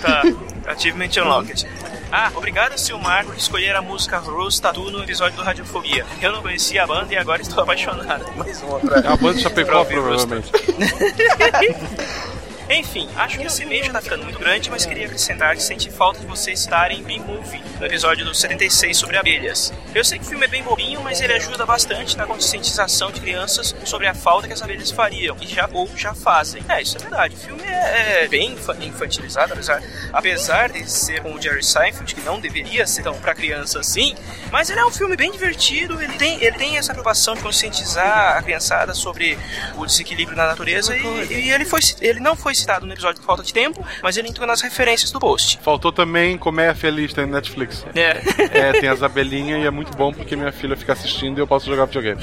Tá. 0.00 0.22
Achievement 0.66 1.10
Unlocked. 1.16 1.66
Ah, 2.14 2.30
obrigado, 2.34 2.76
Silmar, 2.76 3.24
por 3.24 3.34
escolher 3.34 3.74
a 3.74 3.80
música 3.80 4.18
Rose 4.18 4.60
Tattoo 4.60 4.90
no 4.90 5.02
episódio 5.02 5.34
do 5.34 5.42
Radiofobia. 5.42 6.04
Eu 6.20 6.30
não 6.30 6.42
conhecia 6.42 6.84
a 6.84 6.86
banda 6.86 7.14
e 7.14 7.16
agora 7.16 7.40
estou 7.40 7.62
apaixonado. 7.62 8.26
Mais 8.36 8.62
uma 8.62 8.78
pra. 8.80 9.00
É 9.00 9.08
a 9.08 9.16
banda 9.16 9.34
de 9.34 9.40
Chapecó, 9.40 9.82
provavelmente. 9.82 10.52
Enfim, 12.72 13.08
acho 13.16 13.38
que 13.38 13.44
esse 13.46 13.62
e-mail 13.62 13.84
já 13.84 13.92
tá 13.92 14.00
ficando 14.00 14.24
muito 14.24 14.38
grande, 14.38 14.70
mas 14.70 14.86
queria 14.86 15.06
acrescentar 15.06 15.54
que 15.56 15.62
senti 15.62 15.90
falta 15.90 16.20
de 16.20 16.26
vocês 16.26 16.60
estarem 16.60 17.00
em 17.00 17.02
B-Movie, 17.02 17.62
no 17.78 17.86
episódio 17.86 18.24
do 18.24 18.34
76 18.34 18.96
sobre 18.96 19.16
abelhas. 19.16 19.72
Eu 19.94 20.04
sei 20.04 20.18
que 20.18 20.24
o 20.24 20.28
filme 20.28 20.44
é 20.44 20.48
bem 20.48 20.62
bobinho, 20.62 21.00
mas 21.02 21.20
ele 21.20 21.32
ajuda 21.34 21.66
bastante 21.66 22.16
na 22.16 22.26
conscientização 22.26 23.10
de 23.10 23.20
crianças 23.20 23.74
sobre 23.84 24.06
a 24.06 24.14
falta 24.14 24.46
que 24.46 24.54
as 24.54 24.62
abelhas 24.62 24.90
fariam, 24.90 25.36
e 25.40 25.46
já 25.46 25.68
ou 25.72 25.88
já 25.96 26.14
fazem. 26.14 26.62
É, 26.68 26.80
isso 26.80 26.96
é 26.96 27.00
verdade. 27.00 27.34
O 27.34 27.38
filme 27.38 27.62
é, 27.62 28.24
é 28.24 28.28
bem 28.28 28.52
infa- 28.52 28.76
infantilizado, 28.80 29.52
apesar, 29.52 29.82
apesar 30.12 30.70
de 30.70 30.90
ser 30.90 31.20
com 31.22 31.34
o 31.34 31.40
Jerry 31.42 31.62
Seinfeld, 31.62 32.14
que 32.14 32.20
não 32.22 32.40
deveria 32.40 32.86
ser 32.86 33.02
tão 33.02 33.14
pra 33.20 33.34
criança 33.34 33.80
assim, 33.80 34.14
mas 34.50 34.70
ele 34.70 34.80
é 34.80 34.84
um 34.86 34.90
filme 34.90 35.16
bem 35.16 35.30
divertido, 35.30 36.00
ele 36.02 36.14
tem, 36.14 36.42
ele 36.42 36.56
tem 36.56 36.78
essa 36.78 36.92
preocupação 36.92 37.34
de 37.34 37.42
conscientizar 37.42 38.36
a 38.38 38.42
criançada 38.42 38.94
sobre 38.94 39.38
o 39.76 39.84
desequilíbrio 39.84 40.36
na 40.36 40.46
natureza 40.46 40.96
e, 40.96 41.02
e 41.32 41.50
ele, 41.50 41.64
foi, 41.64 41.80
ele 42.00 42.20
não 42.20 42.34
foi 42.36 42.54
citado 42.62 42.86
no 42.86 42.92
episódio 42.92 43.20
por 43.20 43.26
falta 43.26 43.42
de 43.42 43.52
tempo, 43.52 43.84
mas 44.02 44.16
ele 44.16 44.28
entrou 44.28 44.46
nas 44.46 44.60
referências 44.62 45.10
do 45.10 45.20
post. 45.20 45.58
Faltou 45.62 45.92
também 45.92 46.38
Comer 46.38 46.74
Feliz, 46.74 47.12
tem 47.12 47.26
Netflix. 47.26 47.84
É. 47.94 48.22
É, 48.52 48.72
tem 48.72 48.88
as 48.88 49.02
abelhinhas 49.02 49.62
e 49.62 49.66
é 49.66 49.70
muito 49.70 49.96
bom 49.96 50.12
porque 50.12 50.36
minha 50.36 50.52
filha 50.52 50.76
fica 50.76 50.92
assistindo 50.92 51.38
e 51.38 51.40
eu 51.40 51.46
posso 51.46 51.66
jogar 51.66 51.86
videogame. 51.86 52.20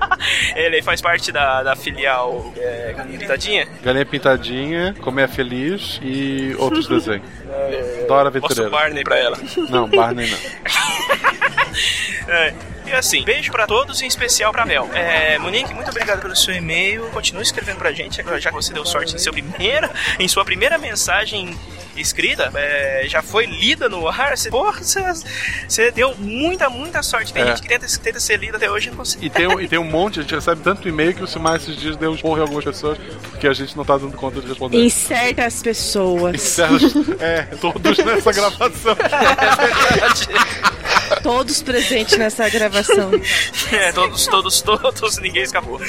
Ele 0.54 0.82
faz 0.82 1.00
parte 1.00 1.32
da, 1.32 1.62
da 1.62 1.74
filial 1.74 2.52
é, 2.56 2.92
Galinha 2.96 3.18
Pintadinha. 3.18 3.68
Galinha 3.82 4.06
Pintadinha, 4.06 4.94
Comer 5.00 5.28
Feliz 5.28 5.98
e 6.02 6.54
outros 6.58 6.86
desenhos. 6.88 7.26
Dora 8.06 8.24
Mostra 8.24 8.24
o 8.24 8.26
Aventureira. 8.26 8.70
Barney 8.70 9.04
pra 9.04 9.18
ela. 9.18 9.38
Não, 9.68 9.88
Barney 9.88 10.30
não. 10.30 10.38
É, 12.28 12.54
E 12.90 12.92
assim, 12.92 13.22
beijo 13.24 13.52
pra 13.52 13.66
todos, 13.68 14.02
em 14.02 14.06
especial 14.08 14.50
pra 14.52 14.66
Mel. 14.66 14.90
É, 14.92 15.38
Monique, 15.38 15.72
muito 15.72 15.88
obrigado 15.90 16.20
pelo 16.20 16.34
seu 16.34 16.52
e-mail. 16.54 17.08
Continue 17.12 17.42
escrevendo 17.42 17.76
pra 17.78 17.92
gente, 17.92 18.20
agora 18.20 18.40
já 18.40 18.50
que 18.50 18.56
você 18.56 18.72
deu 18.72 18.84
sorte 18.84 19.14
em, 19.14 19.18
seu 19.18 19.32
primeira, 19.32 19.88
em 20.18 20.26
sua 20.26 20.44
primeira 20.44 20.76
mensagem 20.76 21.56
escrita, 21.96 22.50
é, 22.54 23.04
já 23.06 23.22
foi 23.22 23.46
lida 23.46 23.88
no 23.88 24.08
ar. 24.08 24.36
Você, 24.36 24.50
porra, 24.50 24.82
você, 24.82 25.00
você 25.68 25.90
deu 25.92 26.14
muita, 26.16 26.68
muita 26.68 27.00
sorte. 27.02 27.32
Tem 27.32 27.42
É. 27.42 27.46
gente 27.48 27.62
que 27.62 27.68
tenta, 27.68 27.86
tenta 28.02 28.18
ser 28.18 28.38
lida 28.38 28.56
até 28.56 28.68
hoje 28.70 28.88
e 28.88 28.90
não 28.90 28.96
consegue. 28.96 29.26
E 29.26 29.30
tem, 29.30 29.46
um- 29.46 29.60
e 29.60 29.68
tem 29.68 29.78
um 29.78 29.84
monte, 29.84 30.18
a 30.18 30.22
gente 30.22 30.34
recebe 30.34 30.60
tanto 30.62 30.88
e-mail 30.88 31.14
que 31.14 31.22
o 31.22 31.26
Silmar 31.28 31.56
esses 31.56 31.76
dias 31.76 31.96
deu 31.96 32.10
um 32.12 32.16
porro 32.16 32.38
em 32.38 32.42
algumas 32.42 32.64
pessoas 32.64 32.98
porque 33.30 33.46
a 33.46 33.52
gente 33.52 33.76
não 33.76 33.84
tá 33.84 33.96
dando 33.98 34.16
conta 34.16 34.40
de 34.40 34.48
responder. 34.48 34.78
Em 34.82 34.88
certas 34.90 35.62
pessoas. 35.62 36.40
Certas- 36.40 36.92
É, 37.20 37.42
todos 37.60 37.98
nessa 37.98 38.32
gravação. 38.32 38.96
Todos 41.22 41.62
presentes 41.62 42.16
nessa 42.16 42.48
gravação. 42.48 43.10
É, 43.72 43.92
todos, 43.92 44.26
todos, 44.26 44.62
todos, 44.62 45.18
ninguém 45.18 45.42
escapou. 45.42 45.80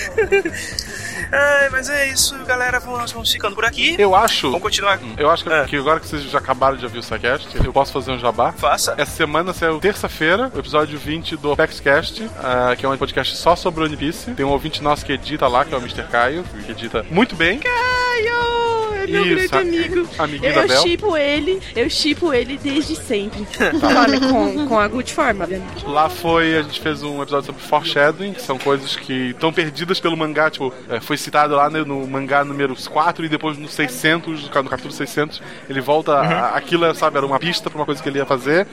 Ai, 1.31 1.69
mas 1.69 1.89
é 1.89 2.09
isso, 2.09 2.37
galera. 2.45 2.79
Vamos, 2.79 3.11
vamos 3.11 3.31
ficando 3.31 3.55
por 3.55 3.65
aqui. 3.65 3.95
Eu 3.97 4.15
acho. 4.15 4.47
Vamos 4.47 4.61
continuar. 4.61 4.99
Eu 5.17 5.29
acho 5.29 5.43
que, 5.43 5.65
que 5.67 5.77
agora 5.77 5.99
que 5.99 6.07
vocês 6.07 6.23
já 6.23 6.39
acabaram 6.39 6.77
de 6.77 6.83
ouvir 6.83 6.99
o 6.99 7.03
SciCast, 7.03 7.47
eu 7.63 7.71
posso 7.71 7.91
fazer 7.93 8.11
um 8.11 8.19
jabá. 8.19 8.51
Faça. 8.51 8.93
Essa 8.97 9.11
semana 9.11 9.53
saiu 9.53 9.79
terça-feira, 9.79 10.51
o 10.53 10.59
episódio 10.59 10.97
20 10.99 11.37
do 11.37 11.51
ApexCast, 11.51 12.29
ah, 12.37 12.75
que 12.77 12.85
é 12.85 12.89
um 12.89 12.97
podcast 12.97 13.35
só 13.37 13.55
sobre 13.55 13.83
One 13.83 13.95
Piece. 13.95 14.31
Tem 14.31 14.45
um 14.45 14.49
ouvinte 14.49 14.83
nosso 14.83 15.05
que 15.05 15.13
edita 15.13 15.47
lá, 15.47 15.63
que 15.63 15.73
é 15.73 15.77
o 15.77 15.81
Mr. 15.81 16.03
Caio, 16.03 16.43
que 16.65 16.71
edita 16.71 17.05
muito 17.09 17.35
bem. 17.35 17.59
Caio! 17.59 18.81
É 19.01 19.07
meu 19.07 19.25
Isso, 19.25 19.49
grande 19.49 19.77
amigo. 19.77 20.09
amiguinho 20.19 20.53
da 20.53 20.61
Eu 20.61 20.81
chipo 20.81 21.17
ele, 21.17 21.61
eu 21.75 21.89
chipo 21.89 22.33
ele 22.33 22.57
desde 22.57 22.95
sempre. 22.95 23.47
Olha, 23.97 24.19
com, 24.19 24.67
com 24.67 24.79
a 24.79 24.87
good 24.87 25.11
forma. 25.11 25.47
Lá 25.85 26.07
foi, 26.07 26.57
a 26.57 26.61
gente 26.61 26.79
fez 26.79 27.01
um 27.01 27.21
episódio 27.21 27.47
sobre 27.47 27.61
foreshadowing, 27.63 28.33
que 28.33 28.41
são 28.41 28.59
coisas 28.59 28.95
que 28.95 29.29
estão 29.31 29.51
perdidas 29.51 29.99
pelo 29.99 30.15
mangá, 30.15 30.51
tipo, 30.51 30.71
é, 30.87 30.99
foi 30.99 31.17
citado 31.22 31.56
lá 31.56 31.69
né, 31.69 31.84
no 31.84 32.06
mangá 32.07 32.43
número 32.43 32.76
4 32.89 33.23
e 33.26 33.30
depois 33.30 33.57
no 33.57 33.68
600, 33.69 34.43
no 34.49 34.49
capítulo 34.69 34.91
600, 34.91 35.41
ele 35.69 35.80
volta, 35.80 36.14
a- 36.15 36.56
aquilo, 36.57 36.93
sabe, 36.95 37.18
era 37.18 37.26
uma 37.26 37.39
pista 37.39 37.69
pra 37.69 37.80
uma 37.80 37.85
coisa 37.85 38.02
que 38.03 38.10
ele 38.10 38.18
ia 38.19 38.26
fazer. 38.26 38.68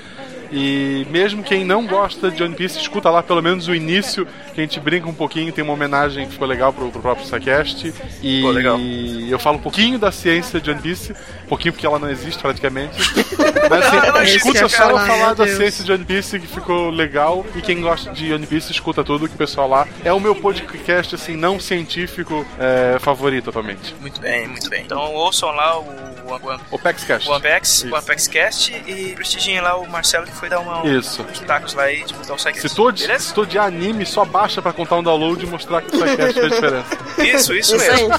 E 0.50 1.06
mesmo 1.10 1.42
quem 1.42 1.64
não 1.64 1.86
gosta 1.86 2.30
de 2.30 2.42
One 2.42 2.54
Piece, 2.54 2.78
escuta 2.78 3.10
lá 3.10 3.22
pelo 3.22 3.42
menos 3.42 3.68
o 3.68 3.74
início, 3.74 4.26
que 4.54 4.60
a 4.60 4.64
gente 4.64 4.80
brinca 4.80 5.08
um 5.08 5.14
pouquinho, 5.14 5.52
tem 5.52 5.62
uma 5.62 5.72
homenagem 5.74 6.26
que 6.26 6.32
ficou 6.32 6.46
legal 6.48 6.72
pro, 6.72 6.90
pro 6.90 7.00
próprio 7.02 7.26
Psycast. 7.26 7.92
E 8.22 8.36
Ficou 8.38 8.50
legal. 8.50 8.78
eu 8.80 9.38
falo 9.38 9.58
um 9.58 9.60
pouquinho 9.60 9.98
da 9.98 10.10
ciência 10.10 10.60
de 10.60 10.70
One 10.70 10.80
Piece, 10.80 11.12
um 11.44 11.48
pouquinho 11.48 11.72
porque 11.72 11.86
ela 11.86 11.98
não 11.98 12.08
existe 12.10 12.40
praticamente. 12.40 12.96
Mas 13.70 13.86
assim, 13.86 13.96
Não, 13.96 14.12
não 14.12 14.22
existe, 14.22 14.36
escuta 14.38 14.68
só 14.68 14.90
eu 14.90 14.98
falar 14.98 15.34
da 15.34 15.44
Deus. 15.44 15.56
ciência 15.56 15.84
de 15.84 15.92
One 15.92 16.04
Piece 16.04 16.38
que 16.40 16.46
ficou 16.46 16.90
legal. 16.90 17.44
E 17.54 17.60
quem 17.60 17.80
gosta 17.80 18.10
de 18.12 18.32
One 18.32 18.46
Piece 18.46 18.72
escuta 18.72 19.04
tudo 19.04 19.28
que 19.28 19.34
o 19.34 19.38
pessoal 19.38 19.68
lá. 19.68 19.86
É 20.04 20.12
o 20.12 20.20
meu 20.20 20.34
podcast, 20.34 21.14
assim, 21.14 21.36
não 21.36 21.60
científico 21.60 22.46
é, 22.58 22.98
favorito 22.98 23.50
atualmente. 23.50 23.94
Muito 24.00 24.20
bem, 24.20 24.48
muito 24.48 24.68
bem. 24.70 24.84
Então 24.84 25.12
ouçam 25.14 25.50
lá 25.50 25.78
o, 25.78 25.82
o, 25.82 26.60
O 26.70 26.78
PEXCast. 26.78 27.28
o 27.28 27.34
Apex, 27.34 27.68
Isso. 27.84 27.88
o 27.90 27.96
ApexCast 27.96 28.72
e 28.86 29.12
prestigiem 29.14 29.60
lá 29.60 29.76
o 29.76 29.88
Marcelo 29.88 30.26
que 30.26 30.32
foi 30.38 30.48
dar 30.48 30.60
uma, 30.60 30.86
Isso. 30.86 31.22
uns 31.22 31.40
tacos 31.40 31.74
lá 31.74 31.90
e 31.90 32.04
tipo, 32.04 32.24
dar 32.26 32.34
um 32.34 32.38
segue. 32.38 32.60
Se 32.60 32.74
tô, 32.74 32.90
de, 32.90 33.18
se 33.18 33.34
tô 33.34 33.44
de 33.44 33.58
anime, 33.58 34.06
só 34.06 34.24
baixa 34.24 34.62
pra 34.62 34.72
contar 34.72 34.96
um 34.96 35.02
download 35.02 35.44
e 35.44 35.48
mostrar 35.48 35.82
que 35.82 35.96
o 35.96 35.98
SciCast 35.98 36.40
fez 36.40 36.52
diferença. 36.52 36.86
Isso, 37.18 37.54
isso, 37.54 37.76
Isso 37.76 37.76
mesmo. 37.76 38.08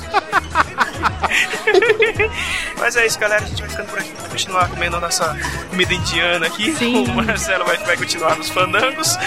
Mas 2.77 2.95
é 2.95 3.05
isso, 3.05 3.19
galera. 3.19 3.43
A 3.43 3.47
gente 3.47 3.61
vai 3.61 3.69
ficando 3.69 3.89
por 3.89 3.99
aqui. 3.99 4.11
Vamos 4.15 4.31
continuar 4.31 4.69
comendo 4.69 4.97
a 4.97 4.99
nossa 4.99 5.37
comida 5.69 5.93
indiana 5.93 6.47
aqui. 6.47 6.73
Sim. 6.75 7.05
O 7.05 7.13
Marcelo 7.13 7.65
vai, 7.65 7.77
vai 7.77 7.97
continuar 7.97 8.35
nos 8.37 8.49
fandangos. 8.49 9.17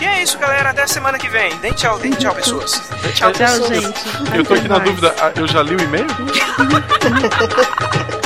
e 0.00 0.04
é 0.04 0.22
isso, 0.22 0.38
galera. 0.38 0.70
Até 0.70 0.82
a 0.82 0.88
semana 0.88 1.18
que 1.18 1.28
vem. 1.28 1.54
Deem 1.58 1.72
tchau, 1.72 1.98
deem 1.98 2.12
tchau, 2.14 2.34
pessoas. 2.34 2.72
Tchau, 3.14 3.32
Tchau, 3.32 3.32
pessoas. 3.32 3.68
gente. 3.68 4.00
Eu 4.34 4.44
tô 4.44 4.54
aqui 4.54 4.68
na 4.68 4.78
mais. 4.78 4.90
dúvida, 4.90 5.14
ah, 5.20 5.32
eu 5.36 5.46
já 5.46 5.62
li 5.62 5.76
o 5.76 5.80
e-mail? 5.80 6.06